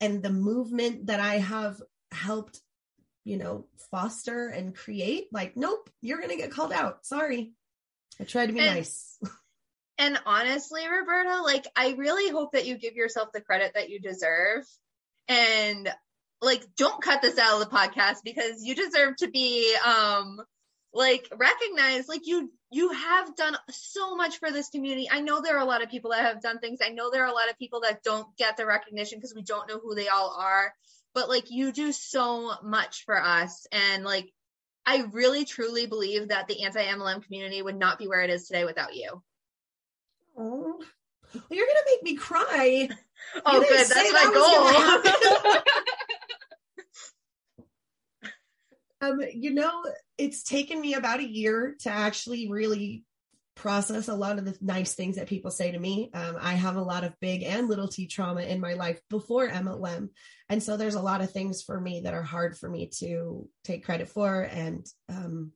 and 0.03 0.23
the 0.23 0.31
movement 0.31 1.07
that 1.07 1.19
I 1.19 1.37
have 1.37 1.81
helped, 2.13 2.61
you 3.25 3.39
know, 3.39 3.67
foster 3.91 4.49
and 4.49 4.77
create, 4.77 5.29
like, 5.33 5.57
nope, 5.57 5.89
you're 6.03 6.19
going 6.19 6.31
to 6.31 6.37
get 6.37 6.51
called 6.51 6.73
out. 6.73 7.07
Sorry. 7.07 7.53
I 8.21 8.25
try 8.25 8.47
to 8.47 8.53
be 8.53 8.61
and, 8.61 8.77
nice. 8.77 9.19
and 9.99 10.19
honestly, 10.27 10.83
Roberta, 10.89 11.43
like 11.43 11.67
I 11.77 11.93
really 11.93 12.31
hope 12.31 12.53
that 12.53 12.67
you 12.67 12.77
give 12.77 12.95
yourself 12.95 13.31
the 13.33 13.41
credit 13.41 13.73
that 13.75 13.91
you 13.91 14.01
deserve. 14.01 14.65
And 15.29 15.89
like 16.41 16.65
don't 16.77 17.03
cut 17.03 17.23
this 17.23 17.39
out 17.39 17.61
of 17.61 17.69
the 17.69 17.75
podcast 17.75 18.19
because 18.25 18.65
you 18.65 18.75
deserve 18.75 19.17
to 19.17 19.29
be 19.29 19.75
um 19.85 20.41
like 20.95 21.29
recognized 21.37 22.09
like 22.09 22.27
you 22.27 22.51
you 22.71 22.93
have 22.93 23.35
done 23.37 23.57
so 23.71 24.15
much 24.15 24.39
for 24.39 24.51
this 24.51 24.69
community. 24.69 25.09
I 25.11 25.21
know 25.21 25.41
there 25.41 25.57
are 25.57 25.63
a 25.63 25.67
lot 25.67 25.83
of 25.83 25.91
people 25.91 26.11
that 26.11 26.25
have 26.25 26.43
done 26.43 26.59
things. 26.59 26.81
I 26.85 26.91
know 26.91 27.11
there 27.11 27.25
are 27.25 27.31
a 27.31 27.35
lot 27.35 27.51
of 27.51 27.59
people 27.59 27.81
that 27.81 28.03
don't 28.03 28.27
get 28.37 28.57
the 28.57 28.67
recognition 28.67 29.19
because 29.19 29.35
we 29.35 29.43
don't 29.43 29.69
know 29.69 29.79
who 29.79 29.95
they 29.95 30.09
all 30.09 30.37
are. 30.39 30.73
But 31.15 31.29
like 31.29 31.51
you 31.51 31.73
do 31.73 31.93
so 31.93 32.55
much 32.63 33.05
for 33.05 33.21
us 33.21 33.67
and 33.73 34.05
like 34.05 34.31
I 34.89 35.05
really 35.13 35.45
truly 35.45 35.87
believe 35.87 36.29
that 36.29 36.49
the 36.49 36.65
anti 36.65 36.83
MLM 36.83 37.23
community 37.23 37.61
would 37.61 37.77
not 37.77 37.99
be 37.99 38.09
where 38.09 38.23
it 38.23 38.31
is 38.31 38.47
today 38.47 38.65
without 38.65 38.97
you. 38.97 39.23
Oh, 40.35 40.81
well, 41.35 41.43
you're 41.51 41.67
gonna 41.67 41.81
make 41.87 42.03
me 42.03 42.15
cry. 42.17 42.89
oh, 43.45 43.61
good. 43.61 43.87
That's 43.87 43.95
my 43.95 44.23
that 44.23 45.63
goal. 49.03 49.11
um, 49.13 49.21
you 49.35 49.53
know, 49.53 49.85
it's 50.17 50.43
taken 50.43 50.81
me 50.81 50.95
about 50.95 51.21
a 51.21 51.29
year 51.29 51.77
to 51.81 51.91
actually 51.91 52.51
really 52.51 53.05
process 53.59 54.09
a 54.09 54.15
lot 54.15 54.39
of 54.39 54.45
the 54.45 54.57
nice 54.61 54.95
things 54.95 55.17
that 55.17 55.27
people 55.27 55.51
say 55.51 55.71
to 55.71 55.79
me. 55.79 56.11
Um, 56.15 56.37
I 56.41 56.55
have 56.55 56.77
a 56.77 56.83
lot 56.83 57.05
of 57.05 57.19
big 57.21 57.43
and 57.43 57.69
little 57.69 57.89
t 57.89 58.07
trauma 58.07 58.43
in 58.43 58.61
my 58.61 58.75
life 58.75 59.01
before 59.11 59.49
MLM. 59.49 60.09
And 60.49 60.63
so 60.63 60.77
there's 60.77 60.95
a 60.95 61.03
lot 61.03 61.21
of 61.21 61.31
things 61.31 61.63
for 61.63 61.79
me 61.79 62.03
that 62.05 62.15
are 62.15 62.23
hard 62.23 62.57
for 62.57 62.69
me 62.69 62.91
to 62.99 63.49
take 63.65 63.85
credit 63.85 64.09
for 64.09 64.43
and 64.43 64.87
um, 65.09 65.53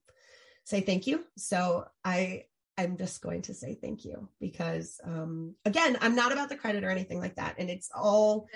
say 0.64 0.80
thank 0.80 1.07
you. 1.07 1.24
So 1.36 1.86
I, 2.05 2.44
I'm 2.76 2.96
just 2.96 3.22
going 3.22 3.42
to 3.42 3.55
say 3.55 3.78
thank 3.80 4.05
you 4.05 4.28
because, 4.40 5.00
um, 5.05 5.55
again, 5.64 5.96
I'm 6.00 6.16
not 6.16 6.32
about 6.32 6.48
the 6.48 6.57
credit 6.57 6.84
or 6.84 6.90
anything 6.90 7.20
like 7.20 7.36
that. 7.36 7.55
And 7.59 7.70
it's 7.70 7.90
all 7.94 8.48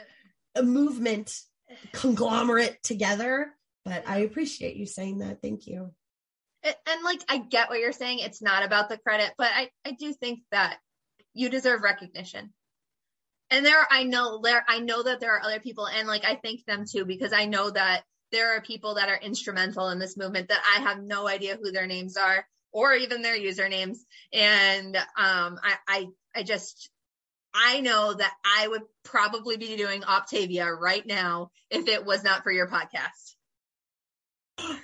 a 0.55 0.62
movement 0.62 1.38
conglomerate 1.92 2.82
together. 2.82 3.53
But 3.84 4.03
I 4.09 4.18
appreciate 4.18 4.76
you 4.76 4.86
saying 4.86 5.18
that. 5.18 5.40
Thank 5.40 5.66
you 5.66 5.92
and 6.67 7.05
like 7.05 7.21
I 7.29 7.39
get 7.39 7.69
what 7.69 7.81
you're 7.81 7.93
saying. 7.93 8.21
It's 8.21 8.43
not 8.43 8.64
about 8.64 8.89
the 8.89 8.99
credit, 8.99 9.33
but 9.39 9.51
I 9.55 9.71
I 9.85 9.93
do 9.93 10.12
think 10.12 10.41
that 10.51 10.79
you 11.35 11.49
deserve 11.51 11.83
recognition. 11.83 12.53
And 13.51 13.64
there, 13.64 13.87
I 13.89 14.03
know 14.03 14.41
there, 14.43 14.64
I 14.67 14.81
know 14.81 15.05
that 15.05 15.21
there 15.21 15.37
are 15.37 15.43
other 15.43 15.61
people, 15.61 15.87
and 15.87 16.09
like 16.09 16.25
I 16.25 16.35
thank 16.35 16.64
them 16.64 16.85
too 16.91 17.05
because 17.05 17.33
I 17.33 17.45
know 17.45 17.71
that 17.71 18.03
there 18.33 18.57
are 18.57 18.61
people 18.61 18.95
that 18.95 19.09
are 19.09 19.17
instrumental 19.17 19.89
in 19.91 19.99
this 20.01 20.17
movement 20.17 20.49
that 20.49 20.62
I 20.77 20.83
have 20.83 21.01
no 21.01 21.29
idea 21.29 21.57
who 21.57 21.71
their 21.71 21.87
names 21.87 22.17
are 22.17 22.45
or 22.73 22.95
even 22.95 23.23
their 23.23 23.39
usernames. 23.39 23.99
And 24.33 24.97
um, 24.97 25.61
I, 25.62 25.77
I, 25.87 26.07
I 26.35 26.43
just, 26.43 26.91
I 27.55 27.81
know 27.81 28.12
that 28.12 28.35
I 28.45 28.67
would 28.67 28.83
probably 29.05 29.57
be 29.57 29.77
doing 29.77 30.03
Optavia 30.03 30.77
right 30.77 31.07
now 31.07 31.51
if 31.71 31.87
it 31.87 32.05
was 32.05 32.25
not 32.25 32.43
for 32.43 32.51
your 32.51 32.68
podcast 32.68 33.36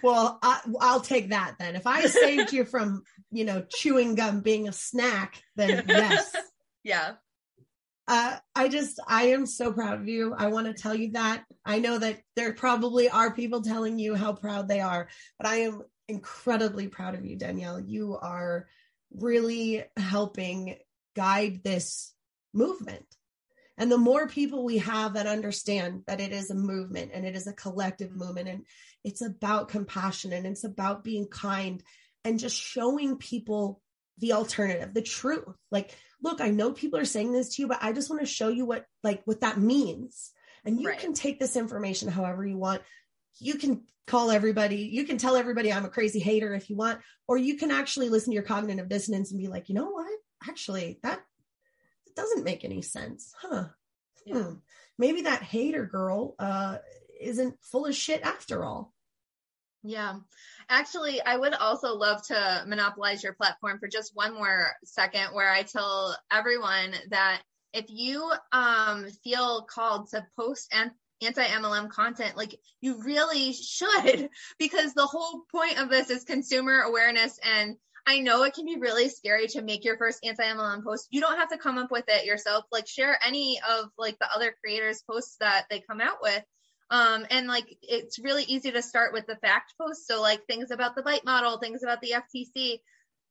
well, 0.02 0.38
I, 0.42 0.60
will 0.66 1.00
take 1.00 1.30
that 1.30 1.54
then. 1.58 1.76
If 1.76 1.86
I 1.86 2.06
saved 2.06 2.52
you 2.52 2.64
from, 2.64 3.02
you 3.30 3.44
know, 3.44 3.64
chewing 3.68 4.14
gum 4.14 4.40
being 4.40 4.68
a 4.68 4.72
snack, 4.72 5.42
then 5.56 5.84
yes. 5.88 6.34
yeah. 6.84 7.12
Uh, 8.08 8.36
I 8.54 8.68
just, 8.68 8.98
I 9.06 9.28
am 9.28 9.46
so 9.46 9.72
proud 9.72 10.00
of 10.00 10.08
you. 10.08 10.34
I 10.36 10.48
want 10.48 10.66
to 10.66 10.74
tell 10.74 10.94
you 10.94 11.12
that. 11.12 11.44
I 11.64 11.78
know 11.78 11.98
that 11.98 12.20
there 12.36 12.52
probably 12.52 13.08
are 13.08 13.34
people 13.34 13.62
telling 13.62 13.98
you 13.98 14.14
how 14.14 14.32
proud 14.32 14.68
they 14.68 14.80
are, 14.80 15.08
but 15.38 15.46
I 15.46 15.56
am 15.56 15.82
incredibly 16.08 16.88
proud 16.88 17.14
of 17.14 17.24
you, 17.24 17.36
Danielle. 17.36 17.80
You 17.80 18.18
are 18.20 18.66
really 19.14 19.84
helping 19.96 20.76
guide 21.14 21.62
this 21.62 22.12
movement. 22.52 23.06
And 23.78 23.90
the 23.90 23.98
more 23.98 24.28
people 24.28 24.64
we 24.64 24.78
have 24.78 25.14
that 25.14 25.26
understand 25.26 26.02
that 26.06 26.20
it 26.20 26.32
is 26.32 26.50
a 26.50 26.54
movement 26.54 27.10
and 27.14 27.24
it 27.24 27.34
is 27.34 27.46
a 27.46 27.54
collective 27.54 28.14
movement 28.14 28.48
and 28.48 28.66
it's 29.04 29.22
about 29.22 29.68
compassion 29.68 30.32
and 30.32 30.46
it's 30.46 30.64
about 30.64 31.04
being 31.04 31.26
kind 31.26 31.82
and 32.24 32.38
just 32.38 32.56
showing 32.56 33.16
people 33.16 33.80
the 34.18 34.32
alternative, 34.34 34.94
the 34.94 35.02
truth. 35.02 35.44
Like, 35.70 35.96
look, 36.22 36.40
I 36.40 36.50
know 36.50 36.72
people 36.72 36.98
are 36.98 37.04
saying 37.04 37.32
this 37.32 37.56
to 37.56 37.62
you, 37.62 37.68
but 37.68 37.78
I 37.82 37.92
just 37.92 38.10
want 38.10 38.22
to 38.22 38.26
show 38.26 38.48
you 38.48 38.64
what 38.64 38.86
like 39.02 39.22
what 39.24 39.40
that 39.40 39.58
means. 39.58 40.30
And 40.64 40.80
you 40.80 40.88
right. 40.88 40.98
can 40.98 41.12
take 41.12 41.40
this 41.40 41.56
information 41.56 42.08
however 42.08 42.46
you 42.46 42.56
want. 42.56 42.82
You 43.40 43.54
can 43.54 43.82
call 44.06 44.30
everybody, 44.30 44.76
you 44.76 45.04
can 45.04 45.18
tell 45.18 45.36
everybody 45.36 45.72
I'm 45.72 45.84
a 45.84 45.90
crazy 45.90 46.20
hater 46.20 46.54
if 46.54 46.70
you 46.70 46.76
want, 46.76 47.00
or 47.26 47.36
you 47.36 47.56
can 47.56 47.70
actually 47.70 48.08
listen 48.08 48.30
to 48.30 48.34
your 48.34 48.42
cognitive 48.42 48.88
dissonance 48.88 49.30
and 49.30 49.40
be 49.40 49.48
like, 49.48 49.68
you 49.68 49.74
know 49.74 49.90
what? 49.90 50.12
Actually, 50.48 50.98
that 51.02 51.20
doesn't 52.14 52.44
make 52.44 52.64
any 52.64 52.82
sense. 52.82 53.32
Huh. 53.40 53.66
Yeah. 54.26 54.42
Hmm. 54.42 54.54
Maybe 54.98 55.22
that 55.22 55.42
hater 55.42 55.86
girl 55.86 56.34
uh 56.38 56.78
isn't 57.22 57.56
full 57.62 57.86
of 57.86 57.94
shit 57.94 58.22
after 58.22 58.64
all. 58.64 58.92
Yeah. 59.82 60.18
Actually, 60.68 61.20
I 61.20 61.36
would 61.36 61.54
also 61.54 61.94
love 61.94 62.24
to 62.28 62.64
monopolize 62.66 63.22
your 63.22 63.32
platform 63.32 63.78
for 63.80 63.88
just 63.88 64.14
one 64.14 64.34
more 64.34 64.72
second 64.84 65.34
where 65.34 65.50
I 65.50 65.62
tell 65.62 66.16
everyone 66.30 66.94
that 67.10 67.42
if 67.72 67.86
you 67.88 68.30
um 68.52 69.06
feel 69.24 69.62
called 69.62 70.10
to 70.10 70.24
post 70.38 70.72
anti 71.20 71.44
MLM 71.44 71.90
content, 71.90 72.36
like 72.36 72.54
you 72.80 73.02
really 73.02 73.52
should, 73.52 74.28
because 74.58 74.94
the 74.94 75.06
whole 75.06 75.42
point 75.50 75.78
of 75.78 75.88
this 75.88 76.10
is 76.10 76.24
consumer 76.24 76.80
awareness. 76.80 77.38
And 77.42 77.76
I 78.06 78.20
know 78.20 78.42
it 78.42 78.54
can 78.54 78.66
be 78.66 78.78
really 78.78 79.08
scary 79.08 79.46
to 79.48 79.62
make 79.62 79.84
your 79.84 79.96
first 79.96 80.24
anti 80.24 80.44
MLM 80.44 80.84
post. 80.84 81.08
You 81.10 81.20
don't 81.20 81.38
have 81.38 81.50
to 81.50 81.58
come 81.58 81.78
up 81.78 81.90
with 81.90 82.04
it 82.08 82.24
yourself. 82.24 82.64
Like 82.70 82.86
share 82.86 83.18
any 83.24 83.60
of 83.68 83.86
like 83.98 84.18
the 84.20 84.32
other 84.32 84.54
creators' 84.60 85.02
posts 85.08 85.36
that 85.40 85.66
they 85.70 85.80
come 85.80 86.00
out 86.00 86.18
with. 86.22 86.42
Um, 86.92 87.24
and 87.30 87.46
like 87.46 87.74
it's 87.80 88.18
really 88.18 88.44
easy 88.44 88.70
to 88.70 88.82
start 88.82 89.14
with 89.14 89.26
the 89.26 89.36
fact 89.36 89.72
post. 89.80 90.06
So 90.06 90.20
like 90.20 90.44
things 90.44 90.70
about 90.70 90.94
the 90.94 91.02
bite 91.02 91.24
model, 91.24 91.56
things 91.56 91.82
about 91.82 92.02
the 92.02 92.14
FTC, 92.16 92.80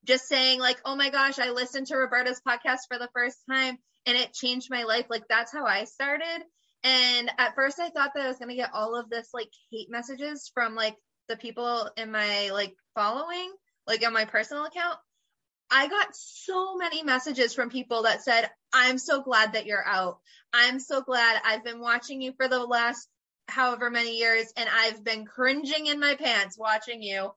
just 0.03 0.27
saying 0.27 0.59
like, 0.59 0.81
oh 0.83 0.95
my 0.95 1.11
gosh, 1.11 1.37
I 1.37 1.51
listened 1.51 1.85
to 1.87 1.95
Roberta's 1.95 2.41
podcast 2.45 2.87
for 2.89 2.97
the 2.97 3.09
first 3.13 3.37
time 3.47 3.77
and 4.07 4.17
it 4.17 4.33
changed 4.33 4.71
my 4.71 4.83
life. 4.83 5.05
Like 5.11 5.27
that's 5.29 5.53
how 5.53 5.63
I 5.63 5.83
started. 5.83 6.43
And 6.83 7.29
at 7.37 7.53
first 7.53 7.79
I 7.79 7.89
thought 7.89 8.13
that 8.15 8.23
I 8.23 8.27
was 8.29 8.39
going 8.39 8.49
to 8.49 8.55
get 8.55 8.71
all 8.73 8.99
of 8.99 9.11
this 9.11 9.29
like 9.31 9.51
hate 9.71 9.91
messages 9.91 10.49
from 10.51 10.73
like 10.73 10.95
the 11.29 11.37
people 11.37 11.87
in 11.97 12.11
my 12.11 12.49
like 12.49 12.73
following, 12.95 13.51
like 13.85 14.03
on 14.03 14.11
my 14.11 14.25
personal 14.25 14.65
account. 14.65 14.97
I 15.69 15.87
got 15.87 16.15
so 16.15 16.77
many 16.77 17.03
messages 17.03 17.53
from 17.53 17.69
people 17.69 18.03
that 18.03 18.23
said, 18.23 18.49
I'm 18.73 18.97
so 18.97 19.21
glad 19.21 19.53
that 19.53 19.67
you're 19.67 19.87
out. 19.87 20.17
I'm 20.51 20.79
so 20.79 21.01
glad 21.01 21.39
I've 21.45 21.63
been 21.63 21.79
watching 21.79 22.21
you 22.21 22.33
for 22.33 22.47
the 22.47 22.59
last 22.59 23.07
however 23.51 23.89
many 23.89 24.17
years 24.17 24.51
and 24.57 24.67
I've 24.73 25.03
been 25.03 25.25
cringing 25.25 25.87
in 25.87 25.99
my 25.99 26.15
pants 26.15 26.57
watching 26.57 27.03
you. 27.03 27.31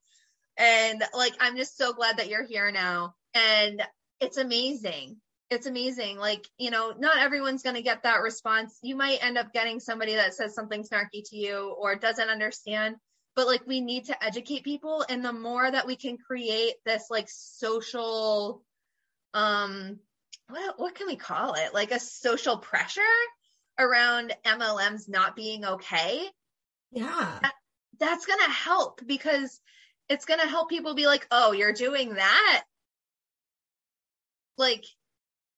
And 0.57 1.03
like, 1.12 1.35
I'm 1.41 1.57
just 1.57 1.77
so 1.77 1.93
glad 1.93 2.19
that 2.19 2.28
you're 2.28 2.47
here 2.47 2.70
now. 2.70 3.15
And 3.35 3.82
it's 4.20 4.36
amazing 4.39 5.16
it's 5.51 5.66
amazing. 5.66 6.19
Like, 6.19 6.47
you 6.59 6.70
know, 6.70 6.95
not 6.99 7.19
everyone's 7.19 7.62
going 7.62 7.77
to 7.77 7.82
get 7.82 8.03
that 8.03 8.23
response. 8.23 8.78
You 8.82 8.97
might 8.97 9.23
end 9.23 9.39
up 9.39 9.53
getting 9.53 9.81
somebody 9.81 10.15
that 10.15 10.35
says 10.35 10.55
something 10.55 10.82
snarky 10.82 11.23
to 11.27 11.36
you 11.36 11.74
or 11.78 11.95
doesn't 11.95 12.28
understand, 12.28 12.97
but 13.36 13.47
like 13.47 13.66
we 13.66 13.81
need 13.81 14.07
to 14.07 14.24
educate 14.24 14.65
people. 14.65 15.05
And 15.09 15.24
the 15.24 15.32
more 15.32 15.70
that 15.70 15.86
we 15.86 15.97
can 15.97 16.16
create 16.19 16.74
this 16.85 17.07
like 17.11 17.28
social, 17.28 18.62
um, 19.32 19.99
what, 20.49 20.78
what 20.78 20.95
can 20.95 21.07
we 21.07 21.16
call 21.16 21.55
it? 21.55 21.74
Like 21.74 21.93
a 21.93 22.01
social 22.01 22.59
pressure 22.59 23.03
around 23.78 24.34
MLMs 24.44 25.09
not 25.09 25.36
being 25.36 25.64
okay. 25.64 26.22
Yeah. 26.92 27.38
That, 27.42 27.55
that's 27.98 28.26
going 28.26 28.40
to 28.44 28.51
help 28.51 29.01
because 29.06 29.60
it's 30.09 30.24
going 30.24 30.40
to 30.40 30.46
help 30.46 30.68
people 30.68 30.94
be 30.94 31.06
like, 31.06 31.26
oh, 31.30 31.52
you're 31.52 31.72
doing 31.72 32.14
that. 32.14 32.64
Like, 34.56 34.84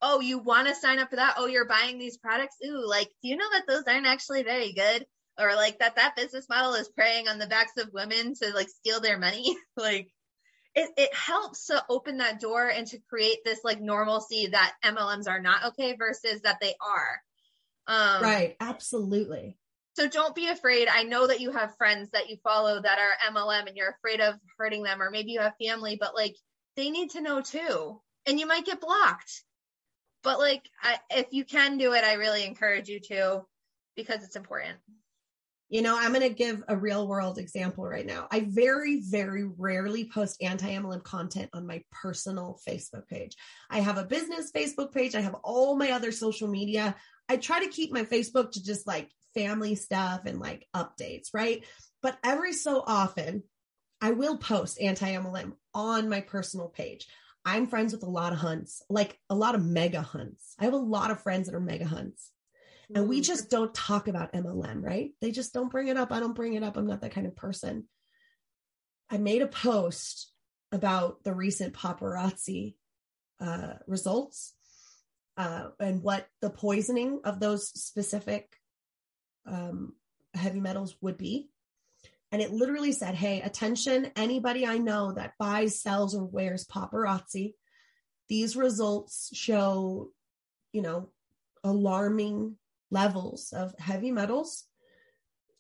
oh, 0.00 0.20
you 0.20 0.38
want 0.38 0.68
to 0.68 0.74
sign 0.74 0.98
up 0.98 1.10
for 1.10 1.16
that? 1.16 1.34
Oh, 1.36 1.46
you're 1.46 1.66
buying 1.66 1.98
these 1.98 2.16
products? 2.16 2.56
Ooh, 2.64 2.86
like, 2.86 3.08
do 3.22 3.28
you 3.28 3.36
know 3.36 3.48
that 3.52 3.66
those 3.66 3.84
aren't 3.86 4.06
actually 4.06 4.42
very 4.42 4.72
good? 4.72 5.06
Or 5.38 5.54
like 5.54 5.80
that 5.80 5.96
that 5.96 6.16
business 6.16 6.48
model 6.48 6.74
is 6.74 6.88
preying 6.88 7.28
on 7.28 7.38
the 7.38 7.46
backs 7.46 7.76
of 7.76 7.92
women 7.92 8.34
to 8.42 8.54
like 8.54 8.68
steal 8.70 9.00
their 9.00 9.18
money? 9.18 9.54
like, 9.76 10.10
it, 10.74 10.90
it 10.96 11.14
helps 11.14 11.66
to 11.66 11.84
open 11.88 12.18
that 12.18 12.40
door 12.40 12.68
and 12.68 12.86
to 12.88 12.98
create 13.10 13.38
this 13.44 13.60
like 13.64 13.80
normalcy 13.80 14.48
that 14.48 14.74
MLMs 14.84 15.28
are 15.28 15.40
not 15.40 15.64
okay 15.66 15.94
versus 15.96 16.42
that 16.42 16.58
they 16.60 16.74
are. 16.80 17.20
Um, 17.86 18.22
right. 18.22 18.56
Absolutely. 18.60 19.58
So 19.94 20.08
don't 20.08 20.34
be 20.34 20.48
afraid. 20.48 20.88
I 20.88 21.04
know 21.04 21.26
that 21.26 21.40
you 21.40 21.52
have 21.52 21.76
friends 21.76 22.10
that 22.10 22.28
you 22.28 22.36
follow 22.44 22.82
that 22.82 22.98
are 22.98 23.32
MLM 23.32 23.66
and 23.66 23.76
you're 23.76 23.96
afraid 23.96 24.20
of 24.20 24.34
hurting 24.58 24.82
them, 24.82 25.00
or 25.00 25.10
maybe 25.10 25.32
you 25.32 25.40
have 25.40 25.54
family, 25.62 25.96
but 25.98 26.14
like 26.14 26.36
they 26.76 26.90
need 26.90 27.10
to 27.10 27.22
know 27.22 27.40
too. 27.40 28.00
And 28.26 28.38
you 28.38 28.46
might 28.46 28.66
get 28.66 28.80
blocked 28.80 29.44
but 30.26 30.40
like 30.40 30.68
I, 30.82 30.98
if 31.10 31.26
you 31.30 31.44
can 31.44 31.78
do 31.78 31.94
it 31.94 32.04
i 32.04 32.14
really 32.14 32.44
encourage 32.44 32.88
you 32.88 33.00
to 33.08 33.42
because 33.94 34.24
it's 34.24 34.36
important 34.36 34.76
you 35.68 35.82
know 35.82 35.96
i'm 35.96 36.12
going 36.12 36.28
to 36.28 36.34
give 36.34 36.62
a 36.68 36.76
real 36.76 37.06
world 37.06 37.38
example 37.38 37.86
right 37.86 38.04
now 38.04 38.26
i 38.30 38.40
very 38.48 39.00
very 39.08 39.44
rarely 39.44 40.10
post 40.10 40.42
anti-mlm 40.42 41.02
content 41.04 41.48
on 41.54 41.66
my 41.66 41.80
personal 41.92 42.58
facebook 42.68 43.06
page 43.06 43.36
i 43.70 43.78
have 43.78 43.98
a 43.98 44.04
business 44.04 44.50
facebook 44.50 44.92
page 44.92 45.14
i 45.14 45.20
have 45.20 45.36
all 45.44 45.76
my 45.76 45.92
other 45.92 46.10
social 46.10 46.48
media 46.48 46.94
i 47.28 47.36
try 47.36 47.60
to 47.64 47.70
keep 47.70 47.92
my 47.92 48.02
facebook 48.04 48.52
to 48.52 48.62
just 48.62 48.86
like 48.86 49.10
family 49.34 49.74
stuff 49.74 50.22
and 50.24 50.40
like 50.40 50.66
updates 50.74 51.28
right 51.34 51.64
but 52.02 52.18
every 52.24 52.52
so 52.52 52.82
often 52.86 53.42
i 54.00 54.10
will 54.10 54.38
post 54.38 54.80
anti-mlm 54.80 55.52
on 55.74 56.08
my 56.08 56.20
personal 56.20 56.68
page 56.68 57.06
I'm 57.48 57.68
friends 57.68 57.92
with 57.92 58.02
a 58.02 58.10
lot 58.10 58.32
of 58.32 58.40
huns, 58.40 58.82
like 58.90 59.20
a 59.30 59.34
lot 59.36 59.54
of 59.54 59.64
mega 59.64 60.02
huns. 60.02 60.56
I 60.58 60.64
have 60.64 60.72
a 60.72 60.78
lot 60.78 61.12
of 61.12 61.22
friends 61.22 61.46
that 61.46 61.54
are 61.54 61.60
mega 61.60 61.84
huns. 61.84 62.32
And 62.92 63.08
we 63.08 63.20
mm. 63.20 63.24
just 63.24 63.50
don't 63.50 63.72
talk 63.72 64.08
about 64.08 64.32
MLM, 64.32 64.82
right? 64.82 65.12
They 65.20 65.30
just 65.30 65.54
don't 65.54 65.70
bring 65.70 65.86
it 65.86 65.96
up. 65.96 66.10
I 66.10 66.18
don't 66.18 66.34
bring 66.34 66.54
it 66.54 66.64
up. 66.64 66.76
I'm 66.76 66.88
not 66.88 67.02
that 67.02 67.12
kind 67.12 67.28
of 67.28 67.36
person. 67.36 67.86
I 69.08 69.18
made 69.18 69.42
a 69.42 69.46
post 69.46 70.32
about 70.72 71.22
the 71.22 71.32
recent 71.32 71.72
paparazzi 71.72 72.74
uh, 73.40 73.74
results 73.86 74.54
uh, 75.36 75.68
and 75.80 76.02
what 76.02 76.26
the 76.40 76.50
poisoning 76.50 77.20
of 77.24 77.40
those 77.40 77.68
specific 77.68 78.48
um, 79.46 79.94
heavy 80.34 80.60
metals 80.60 80.96
would 81.00 81.18
be 81.18 81.50
and 82.32 82.42
it 82.42 82.52
literally 82.52 82.92
said, 82.92 83.14
Hey, 83.14 83.40
attention, 83.40 84.10
anybody 84.16 84.66
I 84.66 84.78
know 84.78 85.12
that 85.12 85.34
buys, 85.38 85.80
sells, 85.80 86.14
or 86.14 86.24
wears 86.24 86.66
paparazzi. 86.66 87.54
These 88.28 88.56
results 88.56 89.30
show, 89.34 90.10
you 90.72 90.82
know, 90.82 91.10
alarming 91.62 92.56
levels 92.90 93.52
of 93.52 93.74
heavy 93.78 94.10
metals. 94.10 94.64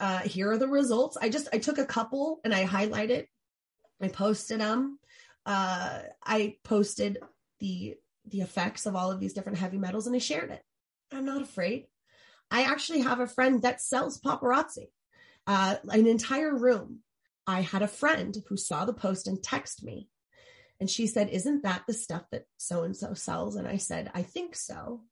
Uh, 0.00 0.18
here 0.18 0.50
are 0.50 0.58
the 0.58 0.68
results. 0.68 1.16
I 1.16 1.28
just, 1.28 1.48
I 1.52 1.58
took 1.58 1.78
a 1.78 1.86
couple 1.86 2.40
and 2.44 2.52
I 2.52 2.66
highlighted, 2.66 3.26
I 4.02 4.08
posted 4.08 4.60
them. 4.60 4.98
Uh, 5.46 6.00
I 6.24 6.56
posted 6.64 7.18
the, 7.60 7.94
the 8.28 8.40
effects 8.40 8.86
of 8.86 8.96
all 8.96 9.10
of 9.10 9.20
these 9.20 9.32
different 9.32 9.58
heavy 9.58 9.78
metals 9.78 10.06
and 10.06 10.16
I 10.16 10.18
shared 10.18 10.50
it. 10.50 10.62
I'm 11.12 11.24
not 11.24 11.42
afraid. 11.42 11.86
I 12.50 12.62
actually 12.62 13.00
have 13.00 13.20
a 13.20 13.26
friend 13.26 13.62
that 13.62 13.80
sells 13.80 14.20
paparazzi 14.20 14.88
uh, 15.46 15.76
an 15.88 16.06
entire 16.06 16.54
room. 16.54 17.00
I 17.46 17.60
had 17.60 17.82
a 17.82 17.88
friend 17.88 18.36
who 18.48 18.56
saw 18.56 18.84
the 18.84 18.92
post 18.92 19.28
and 19.28 19.42
text 19.42 19.84
me. 19.84 20.08
And 20.80 20.90
she 20.90 21.06
said, 21.06 21.30
Isn't 21.30 21.62
that 21.62 21.84
the 21.86 21.94
stuff 21.94 22.24
that 22.32 22.44
so 22.58 22.82
and 22.82 22.96
so 22.96 23.14
sells? 23.14 23.56
And 23.56 23.66
I 23.66 23.76
said, 23.76 24.10
I 24.14 24.22
think 24.22 24.56
so. 24.56 25.02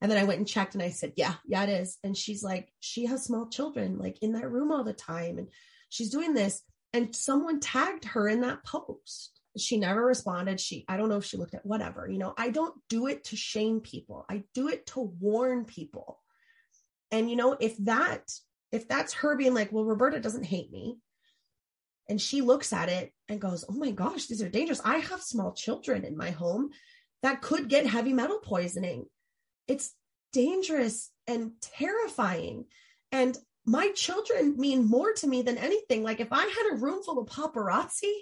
And 0.00 0.10
then 0.10 0.18
I 0.18 0.24
went 0.24 0.38
and 0.38 0.48
checked 0.48 0.74
and 0.74 0.82
I 0.82 0.90
said, 0.90 1.12
Yeah, 1.16 1.34
yeah, 1.46 1.64
it 1.64 1.68
is. 1.68 1.98
And 2.02 2.16
she's 2.16 2.42
like, 2.42 2.72
She 2.80 3.06
has 3.06 3.24
small 3.24 3.48
children 3.48 3.98
like 3.98 4.18
in 4.22 4.32
that 4.32 4.50
room 4.50 4.72
all 4.72 4.84
the 4.84 4.92
time. 4.92 5.38
And 5.38 5.48
she's 5.88 6.10
doing 6.10 6.34
this. 6.34 6.62
And 6.92 7.14
someone 7.14 7.60
tagged 7.60 8.06
her 8.06 8.28
in 8.28 8.40
that 8.40 8.64
post. 8.64 9.33
She 9.56 9.76
never 9.76 10.04
responded. 10.04 10.60
She, 10.60 10.84
I 10.88 10.96
don't 10.96 11.08
know 11.08 11.18
if 11.18 11.24
she 11.24 11.36
looked 11.36 11.54
at 11.54 11.66
whatever. 11.66 12.08
You 12.08 12.18
know, 12.18 12.34
I 12.36 12.50
don't 12.50 12.74
do 12.88 13.06
it 13.06 13.24
to 13.24 13.36
shame 13.36 13.80
people, 13.80 14.24
I 14.28 14.44
do 14.54 14.68
it 14.68 14.86
to 14.88 15.00
warn 15.00 15.64
people. 15.64 16.20
And, 17.10 17.30
you 17.30 17.36
know, 17.36 17.56
if 17.60 17.76
that 17.84 18.28
if 18.74 18.88
that's 18.88 19.12
her 19.12 19.36
being 19.36 19.54
like, 19.54 19.70
well, 19.70 19.84
Roberta 19.84 20.18
doesn't 20.18 20.42
hate 20.42 20.72
me, 20.72 20.98
and 22.08 22.20
she 22.20 22.42
looks 22.42 22.72
at 22.72 22.88
it 22.88 23.12
and 23.28 23.40
goes, 23.40 23.64
oh 23.68 23.74
my 23.74 23.92
gosh, 23.92 24.26
these 24.26 24.42
are 24.42 24.48
dangerous. 24.48 24.80
I 24.84 24.98
have 24.98 25.22
small 25.22 25.52
children 25.52 26.04
in 26.04 26.16
my 26.16 26.30
home 26.30 26.70
that 27.22 27.40
could 27.40 27.68
get 27.68 27.86
heavy 27.86 28.12
metal 28.12 28.40
poisoning. 28.40 29.06
It's 29.68 29.94
dangerous 30.32 31.10
and 31.26 31.52
terrifying. 31.62 32.66
And 33.12 33.38
my 33.64 33.90
children 33.94 34.56
mean 34.58 34.84
more 34.84 35.12
to 35.14 35.26
me 35.26 35.42
than 35.42 35.56
anything. 35.56 36.02
Like 36.02 36.20
if 36.20 36.32
I 36.32 36.42
had 36.42 36.72
a 36.72 36.76
room 36.76 37.02
full 37.02 37.20
of 37.20 37.28
paparazzi 37.28 38.12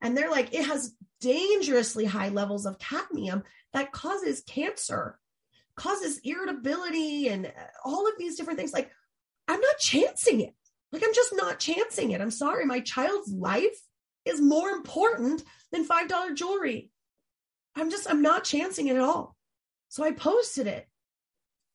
and 0.00 0.16
they're 0.16 0.30
like, 0.30 0.54
it 0.54 0.64
has 0.64 0.94
dangerously 1.20 2.04
high 2.04 2.28
levels 2.28 2.66
of 2.66 2.78
cadmium 2.78 3.42
that 3.72 3.92
causes 3.92 4.42
cancer, 4.46 5.18
causes 5.76 6.20
irritability, 6.24 7.28
and 7.28 7.52
all 7.84 8.06
of 8.06 8.14
these 8.18 8.36
different 8.36 8.58
things. 8.58 8.72
Like, 8.72 8.90
I'm 9.48 9.60
not 9.60 9.78
chancing 9.78 10.40
it. 10.40 10.54
Like, 10.92 11.02
I'm 11.04 11.14
just 11.14 11.34
not 11.34 11.58
chancing 11.58 12.12
it. 12.12 12.20
I'm 12.20 12.30
sorry. 12.30 12.64
My 12.64 12.80
child's 12.80 13.30
life 13.32 13.78
is 14.24 14.40
more 14.40 14.70
important 14.70 15.42
than 15.72 15.86
$5 15.86 16.34
jewelry. 16.34 16.90
I'm 17.76 17.90
just, 17.90 18.08
I'm 18.10 18.22
not 18.22 18.44
chancing 18.44 18.88
it 18.88 18.96
at 18.96 19.02
all. 19.02 19.36
So 19.88 20.04
I 20.04 20.12
posted 20.12 20.66
it. 20.66 20.86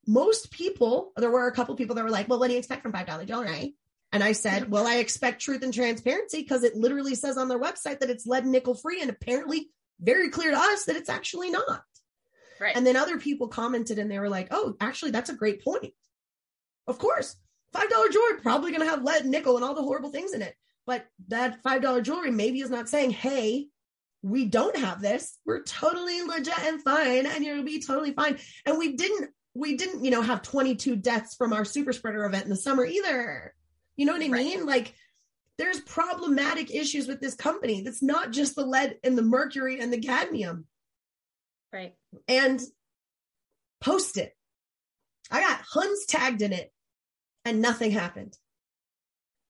Most 0.06 0.52
people, 0.52 1.14
there 1.16 1.32
were 1.32 1.48
a 1.48 1.54
couple 1.54 1.76
people 1.76 1.95
that 1.95 2.04
were 2.04 2.12
like, 2.12 2.28
well, 2.28 2.40
what 2.40 2.48
do 2.48 2.54
you 2.54 2.60
expect 2.60 2.82
from 2.82 2.94
$5 2.94 3.26
jewelry? 3.26 3.76
And 4.14 4.23
I 4.23 4.31
said, 4.31 4.69
well, 4.69 4.88
I 4.88 4.98
expect 4.98 5.41
truth 5.41 5.64
and 5.64 5.73
transparency 5.73 6.41
because 6.41 6.64
it 6.64 6.76
literally 6.76 7.15
says 7.15 7.38
on 7.38 7.48
their 7.49 7.60
website 7.60 7.99
that 7.99 8.10
it's 8.10 8.26
lead 8.26 8.44
and 8.44 8.52
nickel 8.52 8.76
free. 8.76 9.02
And 9.02 9.10
apparently 9.10 9.69
very 9.99 10.30
clear 10.30 10.52
to 10.52 10.57
us 10.57 10.85
that 10.85 10.95
it's 10.95 11.10
actually 11.10 11.49
not. 11.49 11.81
Right. 12.61 12.76
And 12.76 12.85
then 12.85 12.95
other 12.95 13.18
people 13.18 13.48
commented 13.48 13.99
and 13.99 14.10
they 14.10 14.19
were 14.19 14.30
like, 14.30 14.48
oh, 14.52 14.76
actually, 14.80 15.11
that's 15.11 15.31
a 15.31 15.35
great 15.35 15.64
point. 15.64 15.94
Of 16.88 16.99
course, 16.99 17.35
$5 17.76 17.90
jewelry 18.11 18.40
probably 18.41 18.72
going 18.72 18.84
to 18.84 18.90
have 18.90 19.03
lead, 19.03 19.26
nickel, 19.26 19.56
and 19.56 19.65
all 19.65 19.73
the 19.73 19.81
horrible 19.81 20.11
things 20.11 20.34
in 20.34 20.41
it. 20.41 20.56
But 20.85 21.06
that 21.30 21.64
$5 21.64 22.03
jewelry 22.03 22.31
maybe 22.31 22.60
is 22.61 22.69
not 22.69 22.90
saying, 22.90 23.11
hey, 23.11 23.68
we 24.22 24.45
don't 24.45 24.77
have 24.77 25.02
this. 25.02 25.38
We're 25.45 25.64
totally 25.64 26.22
legit 26.22 26.60
and 26.60 26.81
fine, 26.81 27.26
and 27.26 27.44
you'll 27.44 27.64
be 27.64 27.81
totally 27.81 28.14
fine. 28.14 28.38
And 28.65 28.77
we 28.77 28.95
didn't 28.95 29.31
we 29.56 29.76
didn't, 29.76 30.03
you 30.03 30.11
know, 30.11 30.22
have 30.22 30.41
22 30.41 30.95
deaths 30.95 31.35
from 31.35 31.53
our 31.53 31.65
super 31.65 31.94
spreader 31.94 32.26
event 32.26 32.45
in 32.45 32.49
the 32.49 32.56
summer 32.56 32.85
either. 32.85 33.53
You 33.95 34.06
know 34.06 34.14
what 34.14 34.24
I 34.24 34.30
right. 34.30 34.45
mean? 34.45 34.65
Like 34.65 34.94
there's 35.57 35.80
problematic 35.82 36.74
issues 36.74 37.07
with 37.07 37.20
this 37.20 37.36
company. 37.36 37.82
That's 37.82 38.02
not 38.02 38.32
just 38.32 38.56
the 38.56 38.65
lead 38.65 38.98
and 39.03 39.18
the 39.18 39.22
mercury 39.22 39.80
and 39.80 39.94
the 39.94 39.99
cadmium. 39.99 40.65
Right. 41.72 41.94
And 42.28 42.61
post 43.82 44.18
it. 44.18 44.34
I 45.32 45.41
got 45.41 45.61
Huns 45.61 46.06
tagged 46.06 46.41
in 46.41 46.53
it 46.53 46.72
and 47.45 47.61
nothing 47.61 47.91
happened. 47.91 48.38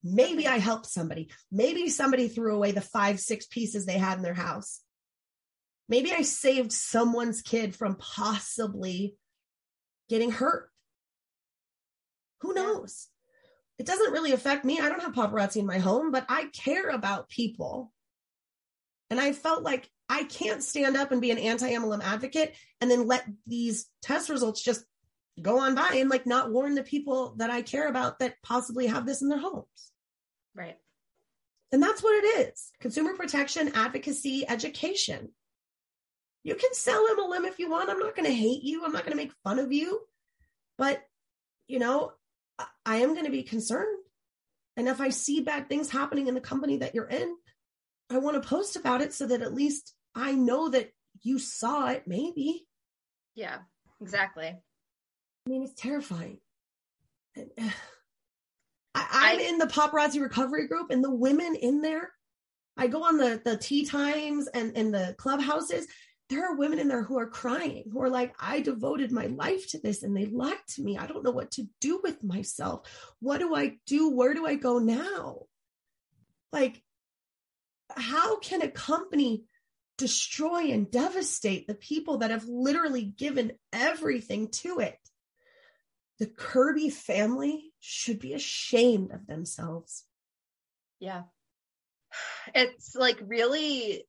Maybe 0.03 0.47
I 0.47 0.57
helped 0.57 0.87
somebody. 0.87 1.29
Maybe 1.51 1.89
somebody 1.89 2.27
threw 2.27 2.55
away 2.55 2.71
the 2.71 2.81
five, 2.81 3.19
six 3.19 3.45
pieces 3.45 3.85
they 3.85 3.97
had 3.97 4.17
in 4.17 4.23
their 4.23 4.33
house. 4.33 4.81
Maybe 5.87 6.11
I 6.11 6.23
saved 6.23 6.71
someone's 6.71 7.41
kid 7.41 7.75
from 7.75 7.95
possibly 7.95 9.15
getting 10.09 10.31
hurt. 10.31 10.69
Who 12.41 12.53
knows? 12.53 13.07
It 13.79 13.85
doesn't 13.85 14.11
really 14.11 14.31
affect 14.31 14.65
me. 14.65 14.79
I 14.79 14.89
don't 14.89 15.01
have 15.01 15.13
paparazzi 15.13 15.57
in 15.57 15.65
my 15.65 15.79
home, 15.79 16.11
but 16.11 16.25
I 16.29 16.45
care 16.53 16.89
about 16.89 17.29
people. 17.29 17.91
And 19.09 19.19
I 19.19 19.33
felt 19.33 19.63
like 19.63 19.89
I 20.09 20.23
can't 20.23 20.63
stand 20.63 20.95
up 20.95 21.11
and 21.11 21.21
be 21.21 21.31
an 21.31 21.37
anti 21.37 21.71
MLM 21.71 22.03
advocate 22.03 22.55
and 22.81 22.89
then 22.89 23.07
let 23.07 23.25
these 23.47 23.87
test 24.01 24.29
results 24.29 24.61
just 24.61 24.85
go 25.41 25.59
on 25.59 25.75
by 25.75 25.89
and 25.95 26.09
like 26.09 26.25
not 26.25 26.51
warn 26.51 26.75
the 26.75 26.83
people 26.83 27.35
that 27.37 27.49
I 27.49 27.61
care 27.61 27.87
about 27.87 28.19
that 28.19 28.35
possibly 28.43 28.87
have 28.87 29.05
this 29.05 29.21
in 29.21 29.29
their 29.29 29.39
homes. 29.39 29.91
Right. 30.55 30.77
And 31.71 31.81
that's 31.81 32.03
what 32.03 32.23
it 32.23 32.51
is 32.51 32.71
consumer 32.79 33.15
protection, 33.15 33.71
advocacy, 33.73 34.47
education. 34.47 35.29
You 36.43 36.55
can 36.55 36.73
sell 36.73 37.07
MLM 37.15 37.47
if 37.47 37.57
you 37.57 37.69
want. 37.69 37.89
I'm 37.89 37.99
not 37.99 38.15
going 38.15 38.27
to 38.27 38.35
hate 38.35 38.63
you. 38.63 38.83
I'm 38.85 38.91
not 38.91 39.05
going 39.05 39.17
to 39.17 39.23
make 39.23 39.31
fun 39.43 39.59
of 39.59 39.71
you. 39.71 40.01
But, 40.77 41.01
you 41.67 41.79
know, 41.79 42.11
I 42.85 42.97
am 42.97 43.13
going 43.13 43.25
to 43.25 43.31
be 43.31 43.43
concerned. 43.43 43.97
And 44.75 44.87
if 44.87 44.99
I 44.99 45.09
see 45.09 45.41
bad 45.41 45.69
things 45.69 45.89
happening 45.89 46.27
in 46.27 46.33
the 46.33 46.41
company 46.41 46.77
that 46.77 46.95
you're 46.95 47.07
in, 47.07 47.35
I 48.09 48.17
want 48.17 48.41
to 48.41 48.47
post 48.47 48.75
about 48.75 49.01
it 49.01 49.13
so 49.13 49.27
that 49.27 49.41
at 49.41 49.53
least 49.53 49.93
I 50.15 50.33
know 50.33 50.69
that 50.69 50.91
you 51.21 51.39
saw 51.39 51.89
it, 51.89 52.03
maybe. 52.07 52.65
Yeah, 53.35 53.59
exactly. 54.01 54.47
I 54.47 55.49
mean, 55.49 55.63
it's 55.63 55.79
terrifying. 55.79 56.39
I, 58.95 59.33
am 59.33 59.39
in 59.39 59.57
the 59.57 59.65
paparazzi 59.65 60.21
recovery 60.21 60.67
group, 60.67 60.91
and 60.91 61.03
the 61.03 61.13
women 61.13 61.55
in 61.55 61.81
there, 61.81 62.11
I 62.77 62.87
go 62.87 63.03
on 63.03 63.17
the 63.17 63.41
the 63.43 63.57
tea 63.57 63.85
times 63.85 64.47
and 64.47 64.77
in 64.77 64.91
the 64.91 65.15
clubhouses. 65.17 65.87
There 66.33 66.51
are 66.51 66.55
women 66.55 66.79
in 66.79 66.87
there 66.87 67.03
who 67.03 67.19
are 67.19 67.27
crying, 67.27 67.83
who 67.91 68.01
are 68.01 68.09
like, 68.09 68.33
I 68.39 68.61
devoted 68.61 69.11
my 69.11 69.27
life 69.27 69.69
to 69.69 69.79
this 69.79 70.01
and 70.01 70.17
they 70.17 70.25
lied 70.25 70.57
to 70.69 70.81
me. 70.81 70.97
I 70.97 71.05
don't 71.05 71.23
know 71.23 71.29
what 71.29 71.51
to 71.51 71.67
do 71.79 71.99
with 72.01 72.23
myself. 72.23 72.87
What 73.19 73.37
do 73.37 73.53
I 73.53 73.77
do? 73.85 74.09
Where 74.09 74.33
do 74.33 74.43
I 74.43 74.55
go 74.55 74.79
now? 74.79 75.43
Like, 76.51 76.81
how 77.95 78.39
can 78.39 78.63
a 78.63 78.67
company 78.67 79.43
destroy 79.99 80.71
and 80.71 80.89
devastate 80.89 81.67
the 81.67 81.75
people 81.75 82.17
that 82.17 82.31
have 82.31 82.45
literally 82.47 83.03
given 83.03 83.51
everything 83.71 84.47
to 84.63 84.79
it? 84.79 84.97
The 86.17 86.25
Kirby 86.25 86.89
family 86.89 87.73
should 87.79 88.17
be 88.17 88.33
ashamed 88.33 89.11
of 89.11 89.27
themselves. 89.27 90.03
Yeah. 90.99 91.23
It's 92.55 92.95
like 92.95 93.19
really 93.21 94.03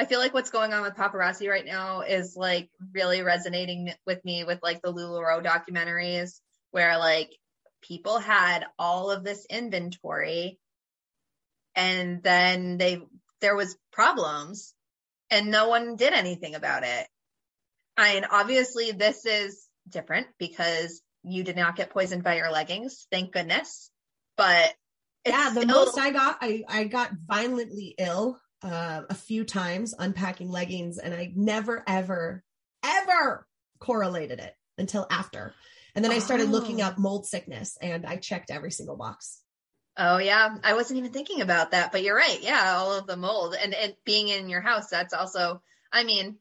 I 0.00 0.06
feel 0.06 0.18
like 0.18 0.32
what's 0.32 0.48
going 0.48 0.72
on 0.72 0.80
with 0.80 0.94
paparazzi 0.94 1.46
right 1.46 1.66
now 1.66 2.00
is 2.00 2.34
like 2.34 2.70
really 2.94 3.20
resonating 3.20 3.92
with 4.06 4.24
me 4.24 4.44
with 4.44 4.58
like 4.62 4.80
the 4.80 4.90
LuLaRoe 4.90 5.44
documentaries 5.44 6.40
where 6.70 6.96
like 6.96 7.28
people 7.82 8.18
had 8.18 8.64
all 8.78 9.10
of 9.10 9.24
this 9.24 9.44
inventory 9.50 10.58
and 11.76 12.22
then 12.22 12.78
they 12.78 13.02
there 13.42 13.54
was 13.54 13.76
problems 13.92 14.72
and 15.30 15.50
no 15.50 15.68
one 15.68 15.96
did 15.96 16.14
anything 16.14 16.54
about 16.54 16.82
it. 16.82 17.06
I 17.94 18.14
mean 18.14 18.24
obviously 18.30 18.92
this 18.92 19.26
is 19.26 19.66
different 19.86 20.28
because 20.38 21.02
you 21.22 21.44
did 21.44 21.56
not 21.56 21.76
get 21.76 21.90
poisoned 21.90 22.24
by 22.24 22.36
your 22.36 22.50
leggings, 22.50 23.06
thank 23.12 23.34
goodness. 23.34 23.90
But 24.38 24.72
yeah, 25.26 25.50
the 25.52 25.60
still... 25.60 25.66
most 25.66 25.98
I 25.98 26.10
got, 26.10 26.38
I, 26.40 26.64
I 26.66 26.84
got 26.84 27.10
violently 27.28 27.94
ill 27.98 28.40
uh, 28.62 29.02
a 29.08 29.14
few 29.14 29.44
times 29.44 29.94
unpacking 29.98 30.50
leggings, 30.50 30.98
and 30.98 31.14
I 31.14 31.32
never, 31.34 31.82
ever, 31.86 32.44
ever 32.84 33.46
correlated 33.78 34.38
it 34.38 34.54
until 34.78 35.06
after. 35.10 35.54
And 35.94 36.04
then 36.04 36.12
I 36.12 36.18
started 36.18 36.48
oh. 36.48 36.52
looking 36.52 36.82
up 36.82 36.98
mold 36.98 37.26
sickness, 37.26 37.76
and 37.80 38.06
I 38.06 38.16
checked 38.16 38.50
every 38.50 38.70
single 38.70 38.96
box. 38.96 39.40
Oh 39.96 40.18
yeah, 40.18 40.56
I 40.62 40.74
wasn't 40.74 40.98
even 40.98 41.12
thinking 41.12 41.40
about 41.40 41.72
that, 41.72 41.92
but 41.92 42.02
you're 42.02 42.16
right. 42.16 42.38
Yeah, 42.40 42.74
all 42.76 42.96
of 42.96 43.06
the 43.06 43.16
mold 43.16 43.56
and 43.60 43.74
and 43.74 43.94
being 44.04 44.28
in 44.28 44.48
your 44.48 44.60
house, 44.60 44.88
that's 44.88 45.12
also. 45.12 45.62
I 45.92 46.04
mean, 46.04 46.36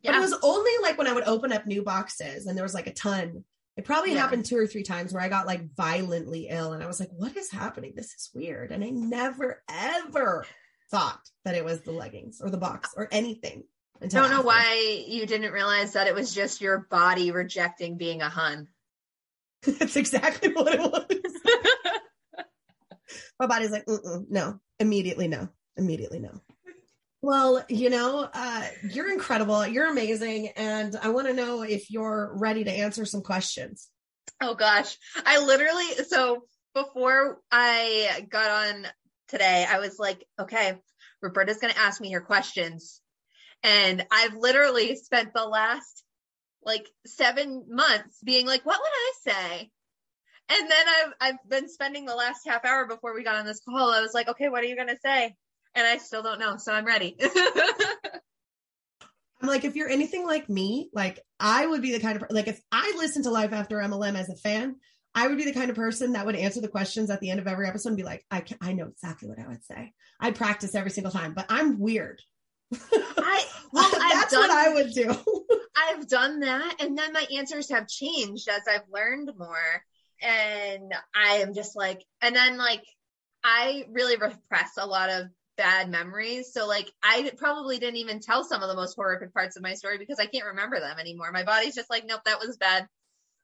yeah. 0.00 0.12
But 0.12 0.18
it 0.18 0.20
was 0.22 0.38
only 0.42 0.72
like 0.82 0.96
when 0.96 1.06
I 1.06 1.12
would 1.12 1.28
open 1.28 1.52
up 1.52 1.66
new 1.66 1.82
boxes 1.82 2.46
and 2.46 2.56
there 2.56 2.64
was 2.64 2.74
like 2.74 2.86
a 2.86 2.94
ton 2.94 3.44
it 3.76 3.84
probably 3.84 4.12
yeah. 4.12 4.20
happened 4.20 4.44
two 4.44 4.58
or 4.58 4.66
three 4.66 4.82
times 4.82 5.12
where 5.12 5.22
I 5.22 5.28
got 5.28 5.46
like 5.46 5.74
violently 5.74 6.48
ill 6.50 6.72
and 6.72 6.82
I 6.82 6.86
was 6.86 7.00
like, 7.00 7.10
what 7.16 7.36
is 7.36 7.50
happening? 7.50 7.94
This 7.96 8.12
is 8.14 8.30
weird. 8.34 8.70
And 8.70 8.84
I 8.84 8.90
never, 8.90 9.62
ever 9.68 10.44
thought 10.92 11.20
that 11.44 11.56
it 11.56 11.64
was 11.64 11.80
the 11.80 11.90
leggings 11.90 12.40
or 12.40 12.50
the 12.50 12.58
box 12.58 12.90
or 12.96 13.08
anything. 13.10 13.64
I 14.00 14.06
don't 14.06 14.30
know 14.30 14.36
after. 14.36 14.46
why 14.46 15.04
you 15.08 15.26
didn't 15.26 15.52
realize 15.52 15.94
that 15.94 16.06
it 16.06 16.14
was 16.14 16.34
just 16.34 16.60
your 16.60 16.86
body 16.90 17.32
rejecting 17.32 17.96
being 17.96 18.20
a 18.20 18.28
hun. 18.28 18.68
That's 19.66 19.96
exactly 19.96 20.52
what 20.52 20.74
it 20.74 20.80
was. 20.80 21.06
My 23.40 23.46
body's 23.46 23.70
like, 23.70 23.88
no, 24.28 24.60
immediately 24.78 25.28
no, 25.28 25.48
immediately 25.76 26.20
no. 26.20 26.40
Well, 27.22 27.64
you 27.68 27.88
know, 27.88 28.28
uh, 28.32 28.66
you're 28.90 29.12
incredible. 29.12 29.66
You're 29.66 29.90
amazing. 29.90 30.48
And 30.56 30.96
I 31.00 31.10
want 31.10 31.28
to 31.28 31.32
know 31.32 31.62
if 31.62 31.90
you're 31.90 32.32
ready 32.36 32.64
to 32.64 32.70
answer 32.70 33.04
some 33.04 33.22
questions. 33.22 33.88
Oh, 34.40 34.54
gosh. 34.54 34.96
I 35.24 35.38
literally, 35.38 36.04
so 36.08 36.42
before 36.74 37.40
I 37.50 38.26
got 38.28 38.50
on 38.50 38.86
today, 39.32 39.66
I 39.68 39.80
was 39.80 39.98
like, 39.98 40.24
okay, 40.40 40.78
Roberta's 41.20 41.58
going 41.58 41.72
to 41.72 41.80
ask 41.80 42.00
me 42.00 42.12
her 42.12 42.20
questions. 42.20 43.00
And 43.64 44.06
I've 44.10 44.34
literally 44.34 44.94
spent 44.94 45.34
the 45.34 45.44
last 45.44 46.04
like 46.64 46.86
seven 47.06 47.64
months 47.68 48.18
being 48.24 48.46
like, 48.46 48.64
what 48.64 48.78
would 48.80 48.86
I 48.86 49.12
say? 49.24 49.70
And 50.48 50.70
then 50.70 50.86
I've, 50.88 51.12
I've 51.20 51.48
been 51.48 51.68
spending 51.68 52.04
the 52.04 52.14
last 52.14 52.46
half 52.46 52.64
hour 52.64 52.86
before 52.86 53.14
we 53.14 53.24
got 53.24 53.36
on 53.36 53.46
this 53.46 53.60
call. 53.68 53.90
I 53.90 54.00
was 54.00 54.14
like, 54.14 54.28
okay, 54.28 54.48
what 54.48 54.62
are 54.62 54.66
you 54.66 54.76
going 54.76 54.88
to 54.88 54.98
say? 55.02 55.34
and 55.74 55.86
I 55.86 55.98
still 55.98 56.22
don't 56.22 56.38
know. 56.38 56.56
So 56.56 56.72
I'm 56.72 56.84
ready. 56.84 57.16
I'm 59.40 59.48
like, 59.48 59.64
if 59.64 59.74
you're 59.74 59.88
anything 59.88 60.24
like 60.24 60.48
me, 60.48 60.88
like 60.92 61.18
I 61.40 61.66
would 61.66 61.82
be 61.82 61.92
the 61.92 62.00
kind 62.00 62.22
of 62.22 62.30
like 62.30 62.46
if 62.46 62.60
I 62.70 62.94
listen 62.96 63.24
to 63.24 63.30
Life 63.30 63.52
After 63.52 63.78
MLM 63.78 64.14
as 64.14 64.28
a 64.28 64.36
fan, 64.36 64.76
I 65.14 65.28
would 65.28 65.36
be 65.36 65.44
the 65.44 65.52
kind 65.52 65.70
of 65.70 65.76
person 65.76 66.12
that 66.12 66.24
would 66.24 66.36
answer 66.36 66.60
the 66.60 66.68
questions 66.68 67.10
at 67.10 67.20
the 67.20 67.30
end 67.30 67.40
of 67.40 67.46
every 67.46 67.68
episode 67.68 67.90
and 67.90 67.96
be 67.96 68.02
like, 68.02 68.24
I 68.30 68.40
can, 68.40 68.56
I 68.60 68.72
know 68.72 68.86
exactly 68.86 69.28
what 69.28 69.38
I 69.38 69.46
would 69.46 69.64
say. 69.64 69.92
I'd 70.20 70.36
practice 70.36 70.74
every 70.74 70.90
single 70.90 71.12
time, 71.12 71.34
but 71.34 71.46
I'm 71.48 71.78
weird. 71.78 72.22
I 72.72 73.44
well, 73.72 73.90
that's 73.90 74.32
done, 74.32 74.40
what 74.40 74.50
I 74.50 74.72
would 74.72 74.92
do. 74.92 75.14
I've 75.76 76.08
done 76.08 76.40
that, 76.40 76.76
and 76.80 76.96
then 76.96 77.12
my 77.12 77.26
answers 77.36 77.70
have 77.70 77.88
changed 77.88 78.48
as 78.48 78.62
I've 78.68 78.88
learned 78.90 79.30
more, 79.36 79.84
and 80.20 80.94
I 81.14 81.36
am 81.36 81.54
just 81.54 81.76
like, 81.76 82.02
and 82.22 82.34
then 82.34 82.56
like 82.56 82.84
I 83.44 83.84
really 83.90 84.16
repress 84.16 84.72
a 84.78 84.86
lot 84.86 85.10
of 85.10 85.26
bad 85.56 85.90
memories. 85.90 86.52
So 86.52 86.66
like 86.66 86.90
I 87.02 87.30
probably 87.36 87.78
didn't 87.78 87.96
even 87.96 88.20
tell 88.20 88.44
some 88.44 88.62
of 88.62 88.68
the 88.68 88.76
most 88.76 88.94
horrific 88.94 89.34
parts 89.34 89.56
of 89.56 89.62
my 89.62 89.74
story 89.74 89.98
because 89.98 90.18
I 90.18 90.26
can't 90.26 90.46
remember 90.46 90.80
them 90.80 90.98
anymore. 90.98 91.30
My 91.32 91.44
body's 91.44 91.74
just 91.74 91.90
like, 91.90 92.04
nope, 92.06 92.22
that 92.24 92.40
was 92.40 92.56
bad. 92.56 92.86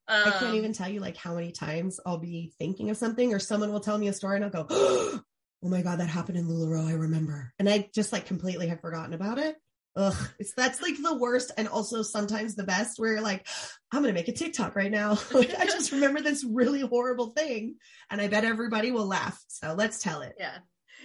Um, 0.09 0.23
I 0.27 0.31
can't 0.31 0.45
um, 0.45 0.55
even 0.55 0.73
tell 0.73 0.89
you 0.89 1.01
like 1.01 1.17
how 1.17 1.35
many 1.35 1.53
times 1.53 2.01
I'll 2.05 2.19
be 2.19 2.53
thinking 2.59 2.91
of 2.91 2.97
something 2.97 3.35
or 3.35 3.39
someone 3.39 3.73
will 3.73 3.81
tell 3.81 3.99
me 3.99 4.09
a 4.09 4.13
story 4.13 4.37
and 4.37 4.45
I'll 4.45 4.51
go, 4.51 4.67
oh 4.71 5.23
my 5.63 5.83
God, 5.83 6.01
that 6.01 6.09
happened 6.09 6.39
in 6.39 6.49
LuLaRoe. 6.49 6.89
I 6.89 6.95
remember. 6.95 7.53
And 7.59 7.69
I 7.69 7.89
just 7.95 8.13
like 8.13 8.27
completely 8.27 8.69
have 8.69 8.81
forgotten 8.81 9.15
about 9.15 9.39
it. 9.39 9.57
Ugh, 9.97 10.29
it's 10.39 10.55
that's 10.55 10.81
like 10.81 10.95
the 11.03 11.17
worst 11.17 11.51
and 11.57 11.67
also 11.67 12.03
sometimes 12.03 12.55
the 12.55 12.63
best 12.63 12.99
where 12.99 13.13
you're 13.13 13.21
like, 13.21 13.47
I'm 13.93 14.03
gonna 14.03 14.15
make 14.15 14.29
a 14.29 14.33
TikTok 14.33 14.77
right 14.77 14.91
now. 14.91 15.19
like, 15.33 15.55
I 15.59 15.67
just 15.67 15.93
remember 15.93 16.21
this 16.21 16.45
really 16.45 16.81
horrible 16.81 17.29
thing 17.31 17.77
and 18.11 18.21
I 18.21 18.29
bet 18.29 18.45
everybody 18.45 18.93
will 18.93 19.07
laugh. 19.07 19.43
So 19.49 19.75
let's 19.75 20.01
tell 20.03 20.23
it. 20.23 20.37
Yeah 20.39 20.59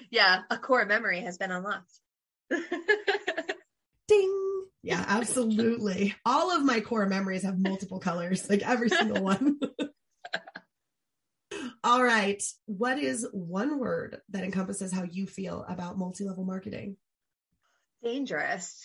yeah, 0.10 0.42
a 0.50 0.58
core 0.58 0.86
memory 0.86 1.22
has 1.22 1.38
been 1.38 1.52
unlocked. 1.52 1.92
Ding. 4.08 4.66
Yeah, 4.84 5.03
absolutely. 5.07 6.14
All 6.26 6.55
of 6.55 6.64
my 6.64 6.81
core 6.81 7.07
memories 7.07 7.43
have 7.43 7.57
multiple 7.57 7.99
colors, 7.99 8.49
like 8.49 8.68
every 8.68 8.89
single 8.89 9.23
one. 9.23 9.60
All 11.84 12.03
right. 12.03 12.43
What 12.65 12.99
is 12.99 13.27
one 13.31 13.80
word 13.80 14.22
that 14.30 14.43
encompasses 14.43 14.91
how 14.91 15.03
you 15.03 15.26
feel 15.26 15.65
about 15.68 15.97
multi 15.97 16.23
level 16.23 16.45
marketing? 16.45 16.97
Dangerous. 18.03 18.81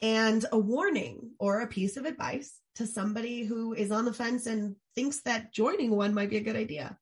And 0.00 0.44
a 0.50 0.58
warning 0.58 1.30
or 1.38 1.60
a 1.60 1.68
piece 1.68 1.96
of 1.96 2.04
advice 2.04 2.58
to 2.76 2.86
somebody 2.86 3.44
who 3.44 3.72
is 3.72 3.90
on 3.90 4.04
the 4.04 4.12
fence 4.12 4.46
and 4.46 4.76
thinks 4.94 5.22
that 5.22 5.52
joining 5.52 5.90
one 5.90 6.14
might 6.14 6.30
be 6.30 6.38
a 6.38 6.42
good 6.42 6.56
idea? 6.56 6.98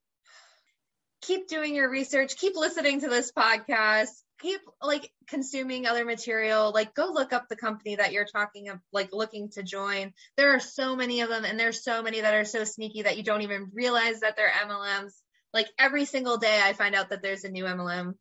Keep 1.22 1.48
doing 1.48 1.74
your 1.74 1.90
research, 1.90 2.36
keep 2.36 2.56
listening 2.56 3.00
to 3.00 3.08
this 3.08 3.32
podcast, 3.32 4.10
keep 4.40 4.60
like 4.82 5.10
consuming 5.28 5.86
other 5.86 6.04
material, 6.04 6.72
like 6.72 6.94
go 6.94 7.10
look 7.12 7.32
up 7.32 7.48
the 7.48 7.56
company 7.56 7.96
that 7.96 8.12
you're 8.12 8.26
talking 8.26 8.68
of, 8.68 8.78
like 8.92 9.12
looking 9.12 9.50
to 9.50 9.62
join. 9.62 10.12
There 10.36 10.54
are 10.54 10.60
so 10.60 10.96
many 10.96 11.20
of 11.20 11.28
them 11.28 11.44
and 11.44 11.58
there's 11.58 11.84
so 11.84 12.02
many 12.02 12.20
that 12.20 12.34
are 12.34 12.44
so 12.44 12.64
sneaky 12.64 13.02
that 13.02 13.16
you 13.16 13.22
don't 13.22 13.42
even 13.42 13.70
realize 13.72 14.20
that 14.20 14.36
they're 14.36 14.50
MLMs. 14.66 15.12
Like 15.52 15.68
every 15.78 16.04
single 16.04 16.38
day 16.38 16.60
I 16.62 16.72
find 16.72 16.94
out 16.94 17.10
that 17.10 17.22
there's 17.22 17.44
a 17.44 17.50
new 17.50 17.64
MLM, 17.64 18.14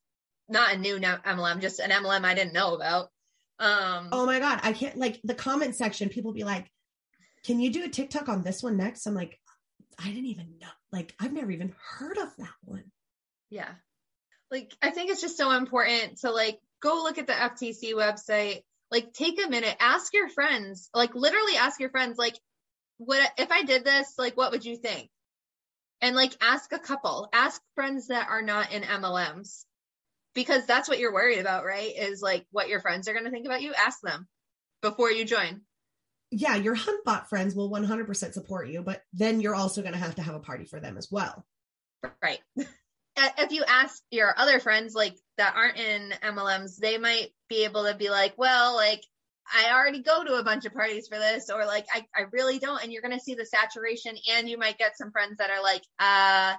not 0.48 0.74
a 0.74 0.78
new 0.78 1.00
MLM, 1.00 1.62
just 1.62 1.80
an 1.80 1.92
MLM 1.92 2.26
I 2.26 2.34
didn't 2.34 2.54
know 2.54 2.76
about. 2.76 3.10
Um, 3.60 4.10
oh 4.12 4.26
my 4.26 4.40
God. 4.40 4.60
I 4.64 4.74
can't 4.74 4.98
like 4.98 5.20
the 5.24 5.36
comment 5.36 5.76
section, 5.76 6.10
people 6.10 6.34
be 6.34 6.44
like, 6.44 6.70
can 7.46 7.60
you 7.60 7.72
do 7.72 7.86
a 7.86 7.90
TikTok 7.90 8.30
on 8.30 8.44
this 8.44 8.62
one 8.62 8.78
next? 8.78 9.06
I'm 9.06 9.16
like, 9.16 9.40
I 9.98 10.08
didn't 10.08 10.26
even 10.26 10.58
know. 10.60 10.68
Like, 10.92 11.14
I've 11.20 11.34
never 11.34 11.52
even 11.52 11.74
heard 11.98 12.18
of 12.18 12.30
that 12.38 12.54
one. 12.64 12.86
Yeah. 13.50 13.70
Like, 14.52 14.74
I 14.82 14.90
think 14.90 15.12
it's 15.12 15.22
just 15.22 15.38
so 15.38 15.52
important 15.52 16.20
to 16.20 16.32
like 16.32 16.60
go 16.82 17.02
look 17.04 17.18
at 17.18 17.28
the 17.28 17.34
FTC 17.34 17.94
website. 17.94 18.64
Like, 18.92 19.14
take 19.14 19.44
a 19.44 19.50
minute, 19.50 19.76
ask 19.80 20.14
your 20.14 20.30
friends, 20.30 20.90
like, 20.96 21.14
literally 21.14 21.58
ask 21.58 21.80
your 21.80 21.92
friends, 21.92 22.18
like, 22.18 22.36
what 22.98 23.32
if 23.38 23.52
I 23.52 23.64
did 23.64 23.86
this? 23.86 24.16
Like, 24.18 24.36
what 24.36 24.52
would 24.52 24.66
you 24.66 24.78
think? 24.78 25.10
And 26.02 26.16
like, 26.16 26.34
ask 26.42 26.74
a 26.74 26.80
couple, 26.80 27.30
ask 27.32 27.62
friends 27.76 28.08
that 28.08 28.30
are 28.30 28.42
not 28.42 28.72
in 28.72 28.82
MLMs 28.82 29.66
because 30.34 30.66
that's 30.66 30.90
what 30.90 30.98
you're 30.98 31.14
worried 31.14 31.40
about, 31.40 31.66
right? 31.66 31.92
Is 31.96 32.22
like 32.22 32.46
what 32.52 32.70
your 32.70 32.80
friends 32.80 33.08
are 33.08 33.14
going 33.14 33.26
to 33.26 33.32
think 33.32 33.46
about 33.46 33.62
you. 33.62 33.74
Ask 33.74 34.00
them 34.02 34.28
before 34.82 35.12
you 35.12 35.26
join 35.26 35.62
yeah, 36.32 36.56
your 36.56 36.76
hunbot 36.76 37.28
friends 37.28 37.56
will 37.56 37.72
100% 37.72 38.34
support 38.34 38.70
you, 38.70 38.82
but 38.82 39.02
then 39.14 39.42
you're 39.42 39.56
also 39.56 39.82
going 39.82 39.94
to 39.94 40.00
have 40.00 40.16
to 40.16 40.22
have 40.22 40.36
a 40.36 40.40
party 40.40 40.66
for 40.66 40.80
them 40.80 40.98
as 40.98 41.10
well. 41.12 41.46
Right. 42.22 42.40
If 43.38 43.52
you 43.52 43.64
ask 43.68 44.02
your 44.12 44.34
other 44.38 44.60
friends 44.60 44.94
like 44.94 45.16
that 45.38 45.56
aren't 45.56 45.78
in 45.78 46.14
MLMs, 46.24 46.78
they 46.78 46.98
might 46.98 47.30
be 47.48 47.64
able 47.64 47.86
to 47.86 47.96
be 47.96 48.10
like, 48.10 48.34
well, 48.38 48.76
like 48.76 49.02
I 49.54 49.74
already 49.74 50.02
go 50.02 50.24
to 50.24 50.36
a 50.36 50.44
bunch 50.44 50.66
of 50.66 50.74
parties 50.74 51.08
for 51.08 51.18
this, 51.18 51.50
or 51.50 51.66
like 51.66 51.86
I, 51.94 52.06
I 52.16 52.26
really 52.32 52.60
don't. 52.60 52.84
And 52.84 52.92
you're 52.92 53.02
going 53.02 53.18
to 53.18 53.24
see 53.24 53.36
the 53.36 53.46
saturation, 53.46 54.16
and 54.32 54.50
you 54.50 54.58
might 54.58 54.78
get 54.78 54.98
some 54.98 55.12
friends 55.12 55.38
that 55.38 55.50
are 55.50 55.64
like, 55.64 55.84
uh, 56.00 56.56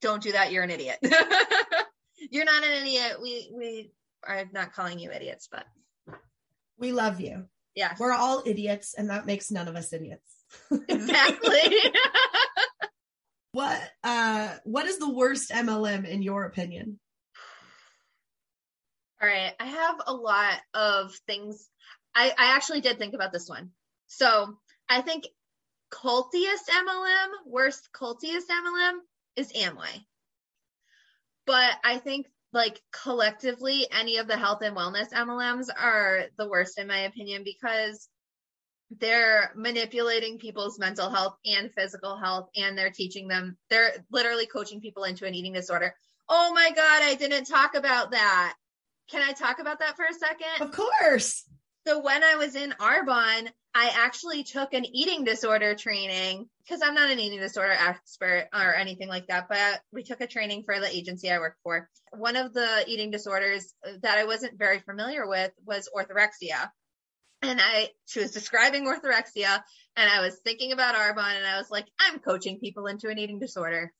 don't 0.00 0.22
do 0.22 0.32
that. 0.32 0.52
You're 0.52 0.64
an 0.64 0.70
idiot. 0.70 0.98
you're 2.30 2.44
not 2.44 2.64
an 2.64 2.82
idiot. 2.82 3.18
We, 3.22 3.50
we 3.54 3.90
are 4.26 4.44
not 4.52 4.72
calling 4.72 4.98
you 4.98 5.12
idiots, 5.12 5.48
but 5.50 5.64
we 6.78 6.92
love 6.92 7.20
you. 7.20 7.44
Yeah. 7.74 7.94
We're 7.98 8.12
all 8.12 8.42
idiots, 8.44 8.94
and 8.96 9.10
that 9.10 9.26
makes 9.26 9.50
none 9.50 9.68
of 9.68 9.76
us 9.76 9.92
idiots. 9.92 10.34
exactly. 10.88 11.60
what 13.58 13.90
uh 14.04 14.54
what 14.62 14.86
is 14.86 15.00
the 15.00 15.12
worst 15.12 15.50
MLM 15.50 16.06
in 16.06 16.22
your 16.22 16.44
opinion? 16.44 17.00
All 19.20 19.28
right. 19.28 19.52
I 19.58 19.64
have 19.64 19.96
a 20.06 20.14
lot 20.14 20.60
of 20.74 21.12
things. 21.26 21.68
I, 22.14 22.28
I 22.38 22.54
actually 22.54 22.82
did 22.82 22.98
think 22.98 23.14
about 23.14 23.32
this 23.32 23.48
one. 23.48 23.70
So 24.06 24.56
I 24.88 25.00
think 25.00 25.24
cultiest 25.90 26.68
MLM, 26.70 27.30
worst 27.46 27.88
cultiest 27.92 28.48
MLM 28.48 28.98
is 29.34 29.52
Amway. 29.52 30.04
But 31.44 31.72
I 31.82 31.98
think 31.98 32.28
like 32.52 32.80
collectively 32.92 33.88
any 33.90 34.18
of 34.18 34.28
the 34.28 34.36
health 34.36 34.62
and 34.62 34.76
wellness 34.76 35.12
MLMs 35.12 35.66
are 35.76 36.26
the 36.38 36.48
worst 36.48 36.78
in 36.78 36.86
my 36.86 36.98
opinion 37.00 37.42
because 37.42 38.08
they're 38.90 39.52
manipulating 39.54 40.38
people's 40.38 40.78
mental 40.78 41.10
health 41.10 41.36
and 41.44 41.70
physical 41.72 42.16
health 42.16 42.48
and 42.56 42.76
they're 42.76 42.90
teaching 42.90 43.28
them 43.28 43.56
they're 43.68 43.92
literally 44.10 44.46
coaching 44.46 44.80
people 44.80 45.04
into 45.04 45.26
an 45.26 45.34
eating 45.34 45.52
disorder. 45.52 45.94
Oh 46.28 46.52
my 46.54 46.70
god, 46.70 47.02
I 47.02 47.14
didn't 47.14 47.44
talk 47.44 47.74
about 47.74 48.12
that. 48.12 48.54
Can 49.10 49.22
I 49.22 49.32
talk 49.32 49.58
about 49.58 49.78
that 49.80 49.96
for 49.96 50.04
a 50.04 50.14
second? 50.14 50.66
Of 50.66 50.72
course. 50.72 51.44
So 51.86 52.00
when 52.02 52.22
I 52.22 52.36
was 52.36 52.54
in 52.54 52.74
Arbonne, 52.78 53.48
I 53.74 53.90
actually 53.94 54.42
took 54.42 54.74
an 54.74 54.84
eating 54.84 55.24
disorder 55.24 55.74
training 55.74 56.48
because 56.62 56.82
I'm 56.82 56.94
not 56.94 57.10
an 57.10 57.18
eating 57.18 57.40
disorder 57.40 57.72
expert 57.72 58.48
or 58.52 58.74
anything 58.74 59.08
like 59.08 59.26
that, 59.28 59.48
but 59.48 59.80
we 59.92 60.02
took 60.02 60.20
a 60.20 60.26
training 60.26 60.64
for 60.64 60.80
the 60.80 60.94
agency 60.94 61.30
I 61.30 61.38
work 61.38 61.56
for. 61.62 61.88
One 62.12 62.36
of 62.36 62.52
the 62.52 62.84
eating 62.86 63.10
disorders 63.10 63.72
that 64.02 64.18
I 64.18 64.24
wasn't 64.24 64.58
very 64.58 64.80
familiar 64.80 65.26
with 65.26 65.52
was 65.64 65.88
orthorexia. 65.96 66.70
And 67.42 67.60
I, 67.60 67.90
she 68.06 68.20
was 68.20 68.32
describing 68.32 68.86
orthorexia 68.86 69.62
and 69.96 70.10
I 70.10 70.20
was 70.20 70.36
thinking 70.44 70.72
about 70.72 70.96
Arbonne 70.96 71.36
and 71.36 71.46
I 71.46 71.58
was 71.58 71.70
like, 71.70 71.86
I'm 72.00 72.18
coaching 72.18 72.58
people 72.58 72.86
into 72.86 73.08
an 73.08 73.18
eating 73.18 73.38
disorder. 73.38 73.92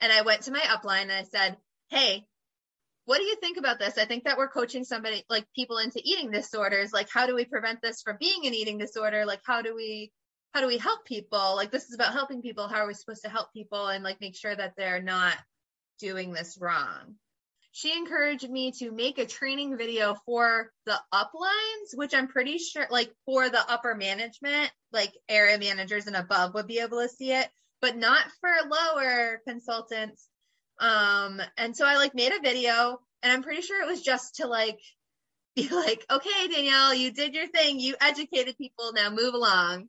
And 0.00 0.12
I 0.12 0.22
went 0.22 0.42
to 0.42 0.52
my 0.52 0.60
upline 0.60 1.02
and 1.02 1.12
I 1.12 1.22
said, 1.22 1.56
Hey, 1.88 2.26
what 3.06 3.18
do 3.18 3.24
you 3.24 3.36
think 3.36 3.56
about 3.56 3.78
this? 3.78 3.98
I 3.98 4.04
think 4.04 4.24
that 4.24 4.38
we're 4.38 4.48
coaching 4.48 4.84
somebody 4.84 5.24
like 5.28 5.46
people 5.54 5.78
into 5.78 6.00
eating 6.04 6.30
disorders. 6.30 6.92
Like, 6.92 7.08
how 7.12 7.26
do 7.26 7.34
we 7.34 7.44
prevent 7.44 7.82
this 7.82 8.02
from 8.02 8.18
being 8.20 8.46
an 8.46 8.54
eating 8.54 8.78
disorder? 8.78 9.24
Like, 9.24 9.40
how 9.44 9.62
do 9.62 9.74
we, 9.74 10.12
how 10.54 10.60
do 10.60 10.66
we 10.66 10.78
help 10.78 11.04
people? 11.06 11.56
Like, 11.56 11.72
this 11.72 11.88
is 11.88 11.94
about 11.94 12.12
helping 12.12 12.42
people. 12.42 12.68
How 12.68 12.84
are 12.84 12.86
we 12.86 12.94
supposed 12.94 13.24
to 13.24 13.30
help 13.30 13.52
people 13.52 13.88
and 13.88 14.04
like 14.04 14.20
make 14.20 14.36
sure 14.36 14.54
that 14.54 14.74
they're 14.76 15.02
not 15.02 15.36
doing 15.98 16.32
this 16.32 16.58
wrong? 16.60 17.16
She 17.72 17.96
encouraged 17.96 18.48
me 18.48 18.72
to 18.78 18.90
make 18.90 19.18
a 19.18 19.26
training 19.26 19.78
video 19.78 20.16
for 20.26 20.72
the 20.86 20.98
uplines, 21.14 21.94
which 21.94 22.14
I'm 22.14 22.28
pretty 22.28 22.58
sure, 22.58 22.86
like 22.90 23.12
for 23.26 23.48
the 23.48 23.70
upper 23.70 23.94
management, 23.94 24.70
like 24.92 25.12
area 25.28 25.58
managers 25.58 26.06
and 26.06 26.16
above 26.16 26.54
would 26.54 26.66
be 26.66 26.80
able 26.80 27.00
to 27.00 27.08
see 27.08 27.32
it, 27.32 27.48
but 27.80 27.96
not 27.96 28.24
for 28.40 28.50
lower 28.68 29.40
consultants 29.46 30.28
um, 30.80 31.42
and 31.58 31.76
so 31.76 31.86
I 31.86 31.96
like 31.96 32.14
made 32.14 32.32
a 32.32 32.40
video 32.40 32.98
and 33.22 33.32
I'm 33.32 33.42
pretty 33.42 33.60
sure 33.60 33.82
it 33.82 33.86
was 33.86 34.02
just 34.02 34.36
to 34.36 34.46
like 34.46 34.80
be 35.56 35.68
like, 35.68 36.04
okay, 36.10 36.48
Danielle, 36.48 36.94
you 36.94 37.12
did 37.12 37.34
your 37.34 37.48
thing. 37.48 37.78
You 37.78 37.94
educated 38.00 38.56
people. 38.56 38.92
Now 38.94 39.10
move 39.10 39.34
along. 39.34 39.88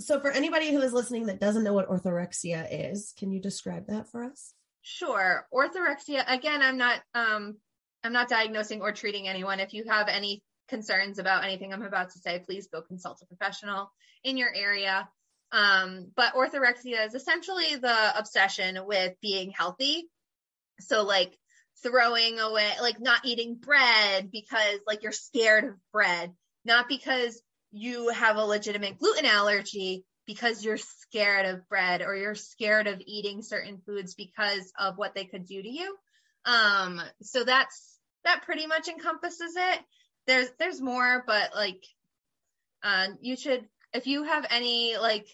So 0.00 0.20
for 0.20 0.30
anybody 0.30 0.72
who 0.72 0.82
is 0.82 0.92
listening 0.92 1.26
that 1.26 1.40
doesn't 1.40 1.62
know 1.62 1.72
what 1.72 1.88
orthorexia 1.88 2.66
is, 2.70 3.14
can 3.16 3.30
you 3.30 3.40
describe 3.40 3.86
that 3.86 4.08
for 4.08 4.24
us? 4.24 4.54
Sure. 4.82 5.46
Orthorexia, 5.52 6.24
again, 6.26 6.60
I'm 6.62 6.76
not, 6.76 7.00
um, 7.14 7.56
I'm 8.04 8.12
not 8.12 8.28
diagnosing 8.28 8.82
or 8.82 8.92
treating 8.92 9.28
anyone. 9.28 9.60
If 9.60 9.72
you 9.72 9.84
have 9.88 10.08
any 10.08 10.42
concerns 10.68 11.18
about 11.18 11.44
anything 11.44 11.72
I'm 11.72 11.82
about 11.82 12.10
to 12.10 12.18
say, 12.18 12.42
please 12.44 12.68
go 12.72 12.82
consult 12.82 13.22
a 13.22 13.26
professional 13.26 13.92
in 14.24 14.36
your 14.36 14.52
area. 14.54 15.08
Um, 15.52 16.10
but 16.16 16.34
orthorexia 16.34 17.06
is 17.06 17.14
essentially 17.14 17.76
the 17.76 18.18
obsession 18.18 18.78
with 18.86 19.12
being 19.20 19.52
healthy. 19.56 20.08
So 20.80 21.04
like 21.04 21.36
throwing 21.82 22.40
away, 22.40 22.70
like 22.80 23.00
not 23.00 23.24
eating 23.24 23.56
bread 23.56 24.30
because 24.30 24.80
like 24.86 25.02
you're 25.02 25.12
scared 25.12 25.64
of 25.64 25.74
bread, 25.92 26.32
not 26.64 26.88
because 26.88 27.40
you 27.70 28.08
have 28.08 28.36
a 28.36 28.44
legitimate 28.44 28.98
gluten 28.98 29.26
allergy, 29.26 30.04
because 30.32 30.64
you're 30.64 30.78
scared 30.78 31.46
of 31.46 31.68
bread 31.68 32.02
or 32.02 32.16
you're 32.16 32.34
scared 32.34 32.86
of 32.86 33.02
eating 33.04 33.42
certain 33.42 33.78
foods 33.84 34.14
because 34.14 34.72
of 34.78 34.96
what 34.96 35.14
they 35.14 35.24
could 35.24 35.46
do 35.46 35.62
to 35.62 35.68
you. 35.68 35.96
Um, 36.44 37.00
so 37.22 37.44
that's, 37.44 37.98
that 38.24 38.42
pretty 38.42 38.66
much 38.66 38.88
encompasses 38.88 39.54
it. 39.56 39.80
There's, 40.26 40.48
there's 40.58 40.80
more, 40.80 41.24
but 41.26 41.54
like, 41.54 41.84
uh, 42.82 43.08
you 43.20 43.36
should, 43.36 43.66
if 43.92 44.06
you 44.06 44.24
have 44.24 44.46
any 44.50 44.96
like 44.96 45.26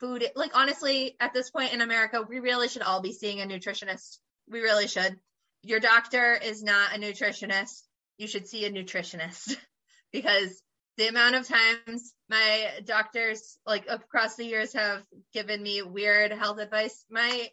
food 0.00 0.24
like 0.34 0.56
honestly 0.56 1.14
at 1.20 1.34
this 1.34 1.50
point 1.50 1.74
in 1.74 1.82
america 1.82 2.24
we 2.26 2.40
really 2.40 2.68
should 2.68 2.82
all 2.82 3.02
be 3.02 3.12
seeing 3.12 3.40
a 3.40 3.44
nutritionist 3.44 4.18
we 4.48 4.60
really 4.60 4.88
should 4.88 5.18
your 5.62 5.78
doctor 5.78 6.32
is 6.34 6.62
not 6.62 6.96
a 6.96 6.98
nutritionist 6.98 7.82
you 8.16 8.26
should 8.26 8.48
see 8.48 8.64
a 8.64 8.70
nutritionist 8.70 9.56
because 10.12 10.62
the 11.00 11.08
amount 11.08 11.34
of 11.34 11.48
times 11.48 12.12
my 12.28 12.68
doctors 12.84 13.56
like 13.64 13.86
across 13.88 14.36
the 14.36 14.44
years 14.44 14.74
have 14.74 15.02
given 15.32 15.62
me 15.62 15.80
weird 15.80 16.30
health 16.30 16.58
advice 16.58 17.06
my 17.10 17.48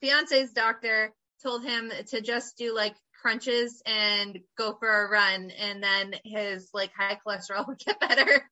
fiance's 0.00 0.52
doctor 0.52 1.12
told 1.42 1.64
him 1.64 1.90
to 2.06 2.20
just 2.20 2.56
do 2.56 2.72
like 2.72 2.94
crunches 3.20 3.82
and 3.84 4.38
go 4.56 4.76
for 4.78 4.88
a 4.88 5.10
run 5.10 5.50
and 5.50 5.82
then 5.82 6.14
his 6.24 6.68
like 6.72 6.92
high 6.96 7.18
cholesterol 7.26 7.66
would 7.66 7.80
get 7.80 7.98
better 7.98 8.48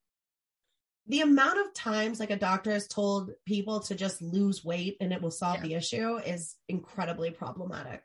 the 1.07 1.21
amount 1.21 1.59
of 1.59 1.73
times 1.73 2.19
like 2.19 2.31
a 2.31 2.35
doctor 2.35 2.71
has 2.71 2.89
told 2.89 3.31
people 3.45 3.79
to 3.79 3.95
just 3.95 4.21
lose 4.21 4.63
weight 4.63 4.97
and 4.99 5.13
it 5.13 5.21
will 5.21 5.31
solve 5.31 5.57
yeah. 5.57 5.63
the 5.63 5.73
issue 5.73 6.17
is 6.17 6.55
incredibly 6.69 7.31
problematic. 7.31 8.03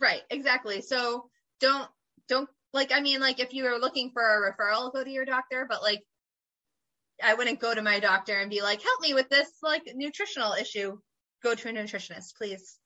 Right, 0.00 0.22
exactly. 0.30 0.80
So 0.80 1.28
don't 1.60 1.86
don't 2.28 2.48
like 2.72 2.92
I 2.92 3.00
mean 3.00 3.20
like 3.20 3.40
if 3.40 3.52
you 3.52 3.64
were 3.64 3.78
looking 3.78 4.10
for 4.12 4.22
a 4.22 4.52
referral 4.52 4.92
go 4.92 5.02
to 5.02 5.10
your 5.10 5.24
doctor, 5.24 5.66
but 5.68 5.82
like 5.82 6.02
I 7.22 7.34
wouldn't 7.34 7.60
go 7.60 7.74
to 7.74 7.82
my 7.82 8.00
doctor 8.00 8.38
and 8.38 8.50
be 8.50 8.62
like, 8.62 8.82
"Help 8.82 9.00
me 9.00 9.14
with 9.14 9.28
this 9.28 9.50
like 9.62 9.82
nutritional 9.94 10.52
issue." 10.54 10.98
Go 11.42 11.54
to 11.54 11.68
a 11.68 11.72
nutritionist, 11.72 12.36
please. 12.36 12.78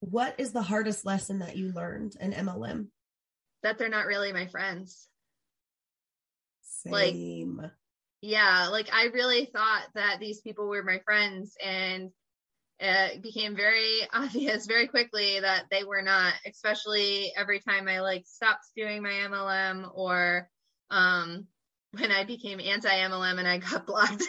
What 0.00 0.34
is 0.38 0.52
the 0.52 0.62
hardest 0.62 1.04
lesson 1.04 1.40
that 1.40 1.56
you 1.56 1.72
learned 1.72 2.16
in 2.20 2.32
MLM? 2.32 2.88
That 3.62 3.78
they're 3.78 3.88
not 3.88 4.06
really 4.06 4.32
my 4.32 4.46
friends. 4.46 5.08
Same. 6.62 7.56
Like 7.56 7.70
yeah, 8.22 8.68
like 8.68 8.88
I 8.92 9.04
really 9.06 9.46
thought 9.46 9.86
that 9.94 10.18
these 10.20 10.40
people 10.40 10.68
were 10.68 10.82
my 10.82 11.00
friends 11.04 11.54
and 11.64 12.10
it 12.78 13.22
became 13.22 13.56
very 13.56 14.00
obvious 14.12 14.66
very 14.66 14.86
quickly 14.86 15.40
that 15.40 15.64
they 15.70 15.84
were 15.84 16.02
not, 16.02 16.34
especially 16.46 17.32
every 17.36 17.60
time 17.60 17.88
I 17.88 18.00
like 18.00 18.24
stopped 18.26 18.66
doing 18.76 19.02
my 19.02 19.12
MLM 19.12 19.90
or 19.94 20.48
um 20.90 21.46
when 21.98 22.12
I 22.12 22.24
became 22.24 22.60
anti 22.60 22.88
MLM 22.88 23.38
and 23.38 23.48
I 23.48 23.58
got 23.58 23.86
blocked. 23.86 24.22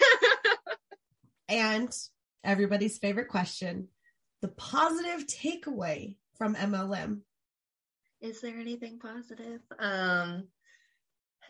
and 1.49 1.95
everybody's 2.43 2.97
favorite 2.97 3.27
question 3.27 3.89
the 4.41 4.47
positive 4.49 5.25
takeaway 5.25 6.15
from 6.37 6.55
MLM. 6.55 7.21
Is 8.21 8.41
there 8.41 8.57
anything 8.59 8.99
positive? 8.99 9.61
Um, 9.79 10.47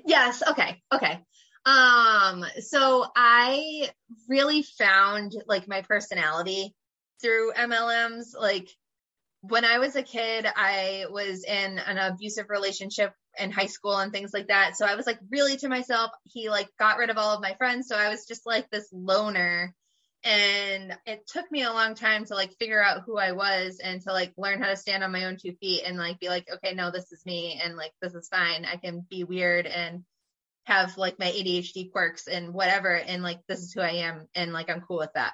yes. 0.05 0.41
Okay. 0.47 0.81
Okay. 0.93 1.19
Um, 1.65 2.45
so 2.61 3.05
I 3.15 3.89
really 4.29 4.63
found 4.63 5.33
like 5.47 5.67
my 5.67 5.81
personality 5.81 6.73
through 7.21 7.53
MLMs. 7.53 8.35
Like 8.39 8.69
when 9.41 9.65
I 9.65 9.79
was 9.79 9.95
a 9.95 10.03
kid, 10.03 10.45
I 10.55 11.05
was 11.09 11.43
in 11.43 11.79
an 11.79 11.97
abusive 11.97 12.49
relationship 12.49 13.13
in 13.39 13.51
high 13.51 13.67
school 13.67 13.97
and 13.97 14.11
things 14.11 14.33
like 14.33 14.47
that. 14.47 14.77
So 14.77 14.85
I 14.85 14.95
was 14.95 15.05
like 15.05 15.19
really 15.29 15.57
to 15.57 15.69
myself. 15.69 16.11
He 16.23 16.49
like 16.49 16.69
got 16.79 16.97
rid 16.97 17.09
of 17.09 17.17
all 17.17 17.35
of 17.35 17.41
my 17.41 17.53
friends. 17.55 17.87
So 17.87 17.95
I 17.95 18.09
was 18.09 18.25
just 18.25 18.45
like 18.45 18.69
this 18.69 18.87
loner. 18.91 19.73
And 20.23 20.97
it 21.05 21.27
took 21.27 21.49
me 21.51 21.63
a 21.63 21.71
long 21.71 21.93
time 21.93 22.25
to 22.25 22.33
like 22.33 22.57
figure 22.57 22.83
out 22.83 23.03
who 23.05 23.17
I 23.17 23.33
was 23.33 23.79
and 23.81 24.01
to 24.01 24.11
like 24.11 24.33
learn 24.35 24.61
how 24.61 24.67
to 24.67 24.75
stand 24.75 25.03
on 25.03 25.11
my 25.11 25.25
own 25.25 25.37
two 25.37 25.53
feet 25.61 25.83
and 25.85 25.97
like 25.97 26.19
be 26.19 26.27
like, 26.27 26.47
okay, 26.51 26.73
no, 26.73 26.91
this 26.91 27.11
is 27.11 27.25
me 27.25 27.61
and 27.63 27.77
like 27.77 27.91
this 28.01 28.15
is 28.15 28.27
fine. 28.27 28.65
I 28.65 28.77
can 28.77 29.05
be 29.09 29.23
weird 29.23 29.67
and 29.67 30.03
have 30.65 30.97
like 30.97 31.19
my 31.19 31.27
ADHD 31.27 31.91
quirks 31.91 32.27
and 32.27 32.53
whatever. 32.53 32.93
And 32.93 33.23
like 33.23 33.39
this 33.47 33.59
is 33.59 33.71
who 33.71 33.81
I 33.81 33.91
am. 34.07 34.27
And 34.35 34.51
like 34.51 34.69
I'm 34.69 34.81
cool 34.81 34.97
with 34.97 35.13
that. 35.13 35.33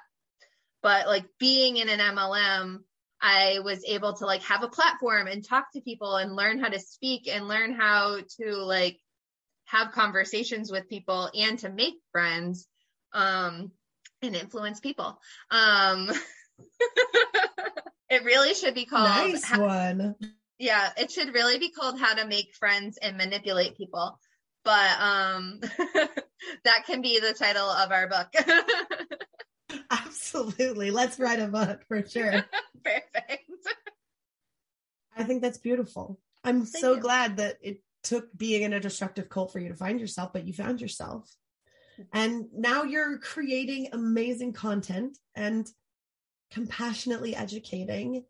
But 0.84 1.06
like 1.06 1.24
being 1.40 1.78
in 1.78 1.88
an 1.88 1.98
MLM, 1.98 2.80
I 3.18 3.60
was 3.64 3.82
able 3.86 4.12
to 4.12 4.26
like 4.26 4.42
have 4.42 4.62
a 4.62 4.68
platform 4.68 5.26
and 5.26 5.42
talk 5.42 5.72
to 5.72 5.80
people 5.80 6.16
and 6.16 6.36
learn 6.36 6.60
how 6.60 6.68
to 6.68 6.78
speak 6.78 7.26
and 7.26 7.48
learn 7.48 7.72
how 7.72 8.18
to 8.38 8.54
like 8.56 9.00
have 9.64 9.92
conversations 9.92 10.70
with 10.70 10.90
people 10.90 11.30
and 11.34 11.58
to 11.60 11.70
make 11.70 11.94
friends 12.12 12.68
um 13.14 13.72
and 14.20 14.36
influence 14.36 14.78
people. 14.80 15.18
Um 15.50 16.10
it 18.10 18.22
really 18.22 18.52
should 18.52 18.74
be 18.74 18.84
called 18.84 19.08
Nice 19.08 19.56
one. 19.56 20.16
Yeah, 20.58 20.90
it 20.98 21.10
should 21.10 21.32
really 21.32 21.58
be 21.58 21.70
called 21.70 21.98
how 21.98 22.12
to 22.12 22.26
make 22.26 22.54
friends 22.56 22.98
and 23.00 23.16
manipulate 23.16 23.78
people. 23.78 24.18
But 24.64 25.00
um 25.00 25.60
that 26.64 26.84
can 26.86 27.00
be 27.00 27.20
the 27.20 27.32
title 27.32 27.70
of 27.70 27.90
our 27.90 28.06
book. 28.06 28.28
Absolutely. 30.14 30.92
Let's 30.92 31.18
write 31.18 31.40
a 31.40 31.48
book 31.48 31.82
for 31.88 32.06
sure. 32.06 32.30
Perfect. 32.84 33.50
I 35.16 35.24
think 35.24 35.42
that's 35.42 35.58
beautiful. 35.58 36.20
I'm 36.44 36.64
Thank 36.64 36.82
so 36.82 36.94
you. 36.94 37.00
glad 37.00 37.38
that 37.38 37.56
it 37.60 37.82
took 38.04 38.36
being 38.36 38.62
in 38.62 38.72
a 38.72 38.80
destructive 38.80 39.28
cult 39.28 39.52
for 39.52 39.58
you 39.58 39.68
to 39.68 39.74
find 39.74 39.98
yourself, 39.98 40.32
but 40.32 40.46
you 40.46 40.52
found 40.52 40.80
yourself. 40.80 41.28
And 42.12 42.46
now 42.52 42.82
you're 42.82 43.18
creating 43.18 43.88
amazing 43.92 44.52
content 44.52 45.18
and 45.34 45.66
compassionately 46.50 47.34
educating. 47.34 48.24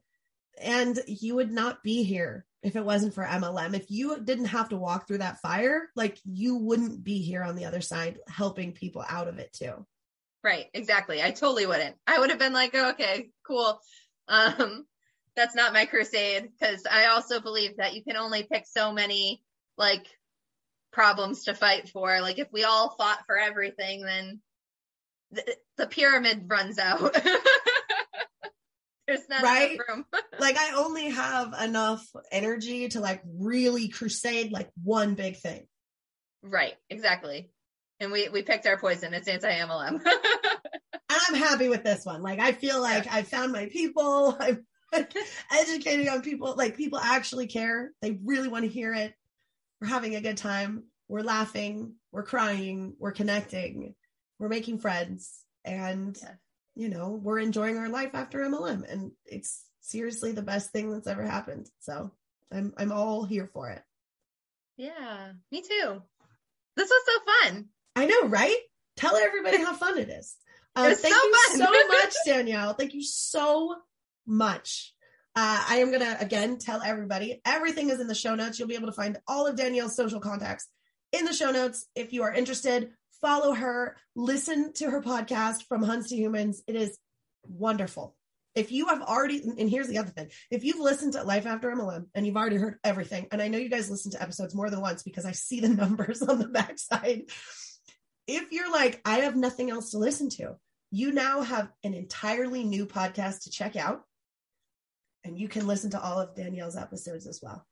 And 0.60 0.98
you 1.06 1.34
would 1.34 1.50
not 1.50 1.82
be 1.82 2.02
here 2.02 2.46
if 2.62 2.76
it 2.76 2.84
wasn't 2.84 3.14
for 3.14 3.24
MLM. 3.24 3.74
If 3.74 3.90
you 3.90 4.22
didn't 4.22 4.46
have 4.46 4.70
to 4.70 4.76
walk 4.76 5.06
through 5.06 5.18
that 5.18 5.40
fire, 5.40 5.90
like 5.96 6.18
you 6.24 6.56
wouldn't 6.56 7.04
be 7.04 7.18
here 7.18 7.42
on 7.42 7.56
the 7.56 7.64
other 7.66 7.80
side 7.80 8.18
helping 8.28 8.72
people 8.72 9.04
out 9.06 9.28
of 9.28 9.38
it 9.38 9.52
too. 9.52 9.86
Right, 10.44 10.66
exactly. 10.74 11.22
I 11.22 11.30
totally 11.30 11.66
wouldn't. 11.66 11.96
I 12.06 12.18
would 12.20 12.28
have 12.28 12.38
been 12.38 12.52
like, 12.52 12.72
oh, 12.74 12.90
okay, 12.90 13.30
cool. 13.46 13.80
Um, 14.28 14.84
that's 15.34 15.54
not 15.54 15.72
my 15.72 15.86
crusade 15.86 16.50
because 16.52 16.84
I 16.88 17.06
also 17.06 17.40
believe 17.40 17.78
that 17.78 17.94
you 17.94 18.04
can 18.04 18.16
only 18.16 18.42
pick 18.44 18.66
so 18.66 18.92
many 18.92 19.42
like 19.78 20.06
problems 20.92 21.44
to 21.44 21.54
fight 21.54 21.88
for. 21.88 22.20
Like 22.20 22.38
if 22.38 22.48
we 22.52 22.64
all 22.64 22.90
fought 22.90 23.24
for 23.26 23.38
everything, 23.38 24.02
then 24.04 24.40
the, 25.32 25.56
the 25.78 25.86
pyramid 25.86 26.44
runs 26.46 26.78
out. 26.78 27.16
There's 29.06 29.28
not 29.28 29.42
Right? 29.42 29.72
enough 29.72 29.86
room. 29.88 30.04
like 30.40 30.56
I 30.58 30.74
only 30.76 31.08
have 31.10 31.54
enough 31.58 32.06
energy 32.30 32.88
to 32.90 33.00
like 33.00 33.22
really 33.38 33.88
crusade 33.88 34.52
like 34.52 34.70
one 34.82 35.14
big 35.14 35.36
thing. 35.38 35.66
right, 36.42 36.74
exactly. 36.90 37.50
And 38.04 38.12
we 38.12 38.28
we 38.28 38.42
picked 38.42 38.66
our 38.66 38.78
poison. 38.78 39.12
It's 39.14 39.28
anti 39.28 39.50
MLM. 39.50 40.00
And 41.10 41.20
I'm 41.28 41.34
happy 41.34 41.68
with 41.68 41.84
this 41.84 42.04
one. 42.04 42.22
Like 42.22 42.40
I 42.40 42.52
feel 42.52 42.80
like 42.80 43.06
I 43.12 43.22
found 43.22 43.52
my 43.52 43.66
people. 43.66 44.36
I'm 44.40 44.64
educating 45.52 46.08
on 46.08 46.22
people. 46.22 46.54
Like 46.56 46.76
people 46.76 46.98
actually 46.98 47.46
care. 47.46 47.92
They 48.00 48.18
really 48.24 48.48
want 48.48 48.64
to 48.64 48.70
hear 48.70 48.94
it. 48.94 49.14
We're 49.80 49.88
having 49.88 50.16
a 50.16 50.20
good 50.22 50.38
time. 50.38 50.84
We're 51.08 51.20
laughing. 51.20 51.94
We're 52.10 52.24
crying. 52.24 52.94
We're 52.98 53.12
connecting. 53.12 53.94
We're 54.38 54.48
making 54.48 54.78
friends. 54.78 55.30
And 55.64 56.16
Yeah. 56.20 56.34
you 56.74 56.88
know, 56.88 57.10
we're 57.22 57.38
enjoying 57.38 57.76
our 57.76 57.90
life 57.90 58.10
after 58.14 58.40
MLM. 58.40 58.90
And 58.90 59.12
it's 59.26 59.62
seriously 59.82 60.32
the 60.32 60.42
best 60.42 60.70
thing 60.72 60.90
that's 60.90 61.06
ever 61.06 61.22
happened. 61.24 61.70
So 61.80 62.10
I'm 62.50 62.72
I'm 62.78 62.92
all 62.92 63.24
here 63.24 63.48
for 63.52 63.70
it. 63.70 63.82
yeah, 64.78 65.32
me 65.52 65.60
too. 65.62 66.02
This 66.76 66.88
was 66.90 67.02
so 67.06 67.48
fun. 67.50 67.66
I 67.96 68.06
know, 68.06 68.26
right? 68.28 68.56
Tell 68.96 69.16
everybody 69.16 69.58
how 69.58 69.74
fun 69.74 69.98
it 69.98 70.08
is. 70.08 70.36
Um, 70.76 70.94
thank 70.94 71.14
so 71.14 71.22
you 71.22 71.34
fun. 71.48 71.58
so 71.58 71.88
much, 71.88 72.14
Danielle. 72.26 72.74
Thank 72.74 72.94
you 72.94 73.02
so 73.02 73.76
much. 74.26 74.92
Uh, 75.36 75.64
I 75.68 75.76
am 75.78 75.88
going 75.88 76.00
to 76.00 76.20
again 76.20 76.58
tell 76.58 76.80
everybody 76.82 77.40
everything 77.44 77.90
is 77.90 78.00
in 78.00 78.06
the 78.06 78.14
show 78.14 78.34
notes. 78.34 78.58
You'll 78.58 78.68
be 78.68 78.76
able 78.76 78.86
to 78.86 78.92
find 78.92 79.18
all 79.26 79.46
of 79.46 79.56
Danielle's 79.56 79.96
social 79.96 80.20
contacts 80.20 80.68
in 81.12 81.24
the 81.24 81.32
show 81.32 81.50
notes. 81.50 81.86
If 81.94 82.12
you 82.12 82.22
are 82.22 82.32
interested, 82.32 82.90
follow 83.20 83.52
her, 83.52 83.96
listen 84.14 84.72
to 84.74 84.90
her 84.90 85.00
podcast 85.00 85.64
from 85.68 85.82
Huns 85.82 86.08
to 86.10 86.16
Humans. 86.16 86.62
It 86.66 86.76
is 86.76 86.98
wonderful. 87.42 88.14
If 88.54 88.70
you 88.70 88.86
have 88.86 89.02
already, 89.02 89.42
and 89.58 89.68
here's 89.68 89.88
the 89.88 89.98
other 89.98 90.10
thing 90.10 90.30
if 90.50 90.62
you've 90.62 90.78
listened 90.78 91.14
to 91.14 91.24
Life 91.24 91.46
After 91.46 91.72
MLM 91.72 92.06
and 92.14 92.24
you've 92.24 92.36
already 92.36 92.56
heard 92.56 92.78
everything, 92.84 93.26
and 93.32 93.42
I 93.42 93.48
know 93.48 93.58
you 93.58 93.68
guys 93.68 93.90
listen 93.90 94.12
to 94.12 94.22
episodes 94.22 94.54
more 94.54 94.70
than 94.70 94.80
once 94.80 95.02
because 95.02 95.24
I 95.24 95.32
see 95.32 95.58
the 95.58 95.68
numbers 95.70 96.22
on 96.22 96.38
the 96.38 96.48
backside. 96.48 97.22
If 98.26 98.52
you're 98.52 98.72
like, 98.72 99.00
I 99.04 99.20
have 99.20 99.36
nothing 99.36 99.70
else 99.70 99.90
to 99.90 99.98
listen 99.98 100.30
to, 100.30 100.56
you 100.90 101.12
now 101.12 101.42
have 101.42 101.70
an 101.82 101.94
entirely 101.94 102.64
new 102.64 102.86
podcast 102.86 103.42
to 103.44 103.50
check 103.50 103.76
out. 103.76 104.02
And 105.24 105.38
you 105.38 105.48
can 105.48 105.66
listen 105.66 105.90
to 105.90 106.00
all 106.02 106.20
of 106.20 106.34
Danielle's 106.34 106.76
episodes 106.76 107.26
as 107.26 107.40
well. 107.42 107.66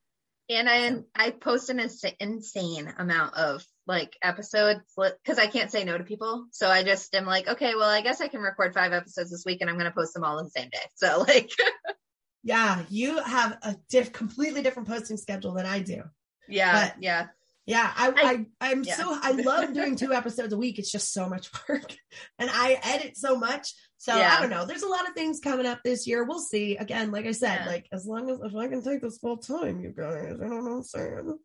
And 0.50 0.68
I 0.68 0.96
I 1.14 1.30
post 1.30 1.70
an 1.70 1.78
ins- 1.80 2.04
insane 2.18 2.92
amount 2.98 3.34
of 3.34 3.64
like 3.86 4.16
episodes 4.22 4.80
because 4.96 5.38
I 5.38 5.46
can't 5.46 5.70
say 5.70 5.84
no 5.84 5.96
to 5.96 6.04
people. 6.04 6.46
So 6.50 6.68
I 6.68 6.82
just 6.82 7.14
am 7.14 7.26
like, 7.26 7.48
okay, 7.48 7.74
well, 7.74 7.88
I 7.88 8.00
guess 8.00 8.20
I 8.20 8.28
can 8.28 8.40
record 8.40 8.74
five 8.74 8.92
episodes 8.92 9.30
this 9.30 9.44
week 9.46 9.60
and 9.60 9.70
I'm 9.70 9.76
going 9.76 9.90
to 9.90 9.94
post 9.94 10.14
them 10.14 10.24
all 10.24 10.38
on 10.38 10.44
the 10.44 10.50
same 10.50 10.68
day. 10.70 10.78
So 10.96 11.24
like, 11.26 11.50
Yeah, 12.44 12.82
you 12.90 13.22
have 13.22 13.56
a 13.62 13.76
diff- 13.88 14.12
completely 14.12 14.62
different 14.62 14.88
posting 14.88 15.16
schedule 15.16 15.54
than 15.54 15.64
I 15.66 15.78
do. 15.78 16.02
yeah, 16.48 16.88
But- 16.88 17.02
yeah, 17.02 17.26
Yeah, 17.66 17.92
I, 17.94 18.46
I- 18.60 18.70
I'm 18.72 18.82
yeah. 18.82 18.96
so 18.96 19.04
I 19.22 19.30
love 19.32 19.72
doing 19.72 19.94
two 19.96 20.12
episodes 20.12 20.52
a 20.52 20.56
week. 20.56 20.78
It's 20.78 20.90
just 20.90 21.12
so 21.12 21.28
much 21.28 21.48
work, 21.68 21.94
and 22.38 22.50
I 22.52 22.78
edit 22.82 23.16
so 23.16 23.36
much. 23.38 23.72
So 23.98 24.16
Yeah. 24.16 24.34
I 24.36 24.40
don't 24.40 24.50
know. 24.50 24.66
There's 24.66 24.82
a 24.82 24.88
lot 24.88 25.06
of 25.08 25.14
things 25.14 25.38
coming 25.38 25.64
up 25.64 25.78
this 25.84 26.08
year. 26.08 26.24
We'll 26.24 26.40
see. 26.40 26.76
Again, 26.76 27.12
like 27.12 27.24
I 27.26 27.30
said, 27.30 27.60
Yeah. 27.64 27.66
like 27.70 27.86
as 27.92 28.04
long 28.04 28.28
as 28.30 28.40
if 28.42 28.56
I 28.56 28.66
can 28.66 28.82
take 28.82 29.00
this 29.00 29.18
full 29.18 29.36
time, 29.36 29.80
you 29.80 29.90
guys, 29.96 30.40
I 30.42 30.48
don't 30.48 30.64
know 30.64 30.72
I'm 30.72 30.82
saying. 30.82 31.38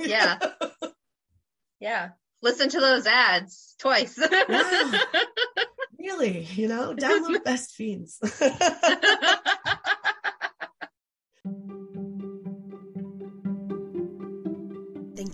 Yeah. 0.00 0.38
yeah. 1.80 2.08
Listen 2.42 2.68
to 2.68 2.80
those 2.80 3.06
ads 3.06 3.74
twice. 3.78 4.18
Really, 5.98 6.48
you 6.54 6.66
know, 6.66 6.94
download 6.96 7.44
best 7.44 7.74
fiends. 7.76 8.18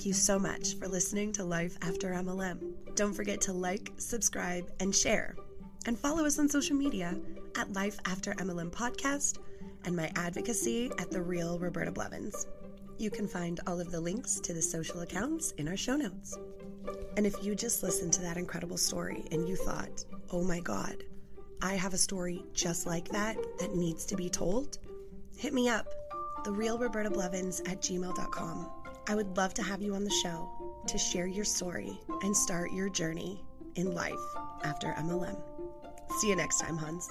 You 0.09 0.15
so 0.15 0.39
much 0.39 0.79
for 0.79 0.89
listening 0.89 1.31
to 1.31 1.45
Life 1.45 1.77
After 1.83 2.13
MLM. 2.13 2.73
Don't 2.95 3.13
forget 3.13 3.43
to 3.43 3.53
like, 3.53 3.93
subscribe, 3.99 4.73
and 4.81 4.97
share. 4.97 5.37
And 5.85 5.99
follow 5.99 6.25
us 6.25 6.39
on 6.39 6.49
social 6.49 6.77
media 6.77 7.15
at 7.59 7.75
Life 7.75 7.99
After 8.07 8.33
MLM 8.33 8.71
Podcast 8.71 9.37
and 9.85 9.95
my 9.95 10.11
advocacy 10.17 10.91
at 10.99 11.11
The 11.11 11.21
Real 11.21 11.59
Roberta 11.59 11.93
Blevins. 11.93 12.47
You 12.97 13.11
can 13.11 13.29
find 13.29 13.61
all 13.67 13.81
of 13.81 13.91
the 13.91 14.01
links 14.01 14.41
to 14.41 14.55
the 14.55 14.63
social 14.63 15.03
accounts 15.03 15.51
in 15.59 15.69
our 15.69 15.77
show 15.77 15.97
notes. 15.97 16.39
And 17.19 17.27
if 17.27 17.45
you 17.45 17.55
just 17.55 17.83
listened 17.83 18.15
to 18.15 18.23
that 18.23 18.39
incredible 18.39 18.79
story 18.79 19.27
and 19.31 19.47
you 19.47 19.57
thought, 19.57 20.07
oh 20.31 20.43
my 20.43 20.61
God, 20.61 21.05
I 21.61 21.75
have 21.75 21.93
a 21.93 21.99
story 21.99 22.47
just 22.55 22.87
like 22.87 23.09
that 23.11 23.37
that 23.61 23.75
needs 23.75 24.07
to 24.07 24.17
be 24.17 24.31
told, 24.31 24.79
hit 25.37 25.53
me 25.53 25.69
up, 25.69 25.87
therealrobertablevins 26.47 27.69
at 27.71 27.83
gmail.com. 27.83 28.71
I 29.09 29.15
would 29.15 29.39
love 29.39 29.55
to 29.55 29.63
have 29.63 29.81
you 29.81 29.95
on 29.95 30.05
the 30.05 30.11
show 30.11 30.51
to 30.87 30.99
share 30.99 31.27
your 31.27 31.47
story 31.47 31.99
and 32.23 32.37
start 32.37 32.73
your 32.73 32.91
journey 32.91 33.43
in 33.75 33.95
life 33.95 34.13
after 34.65 34.93
MLM. 34.99 35.41
See 36.19 36.29
you 36.29 36.37
next 36.37 36.61
time, 36.61 36.77
Huns. 36.77 37.09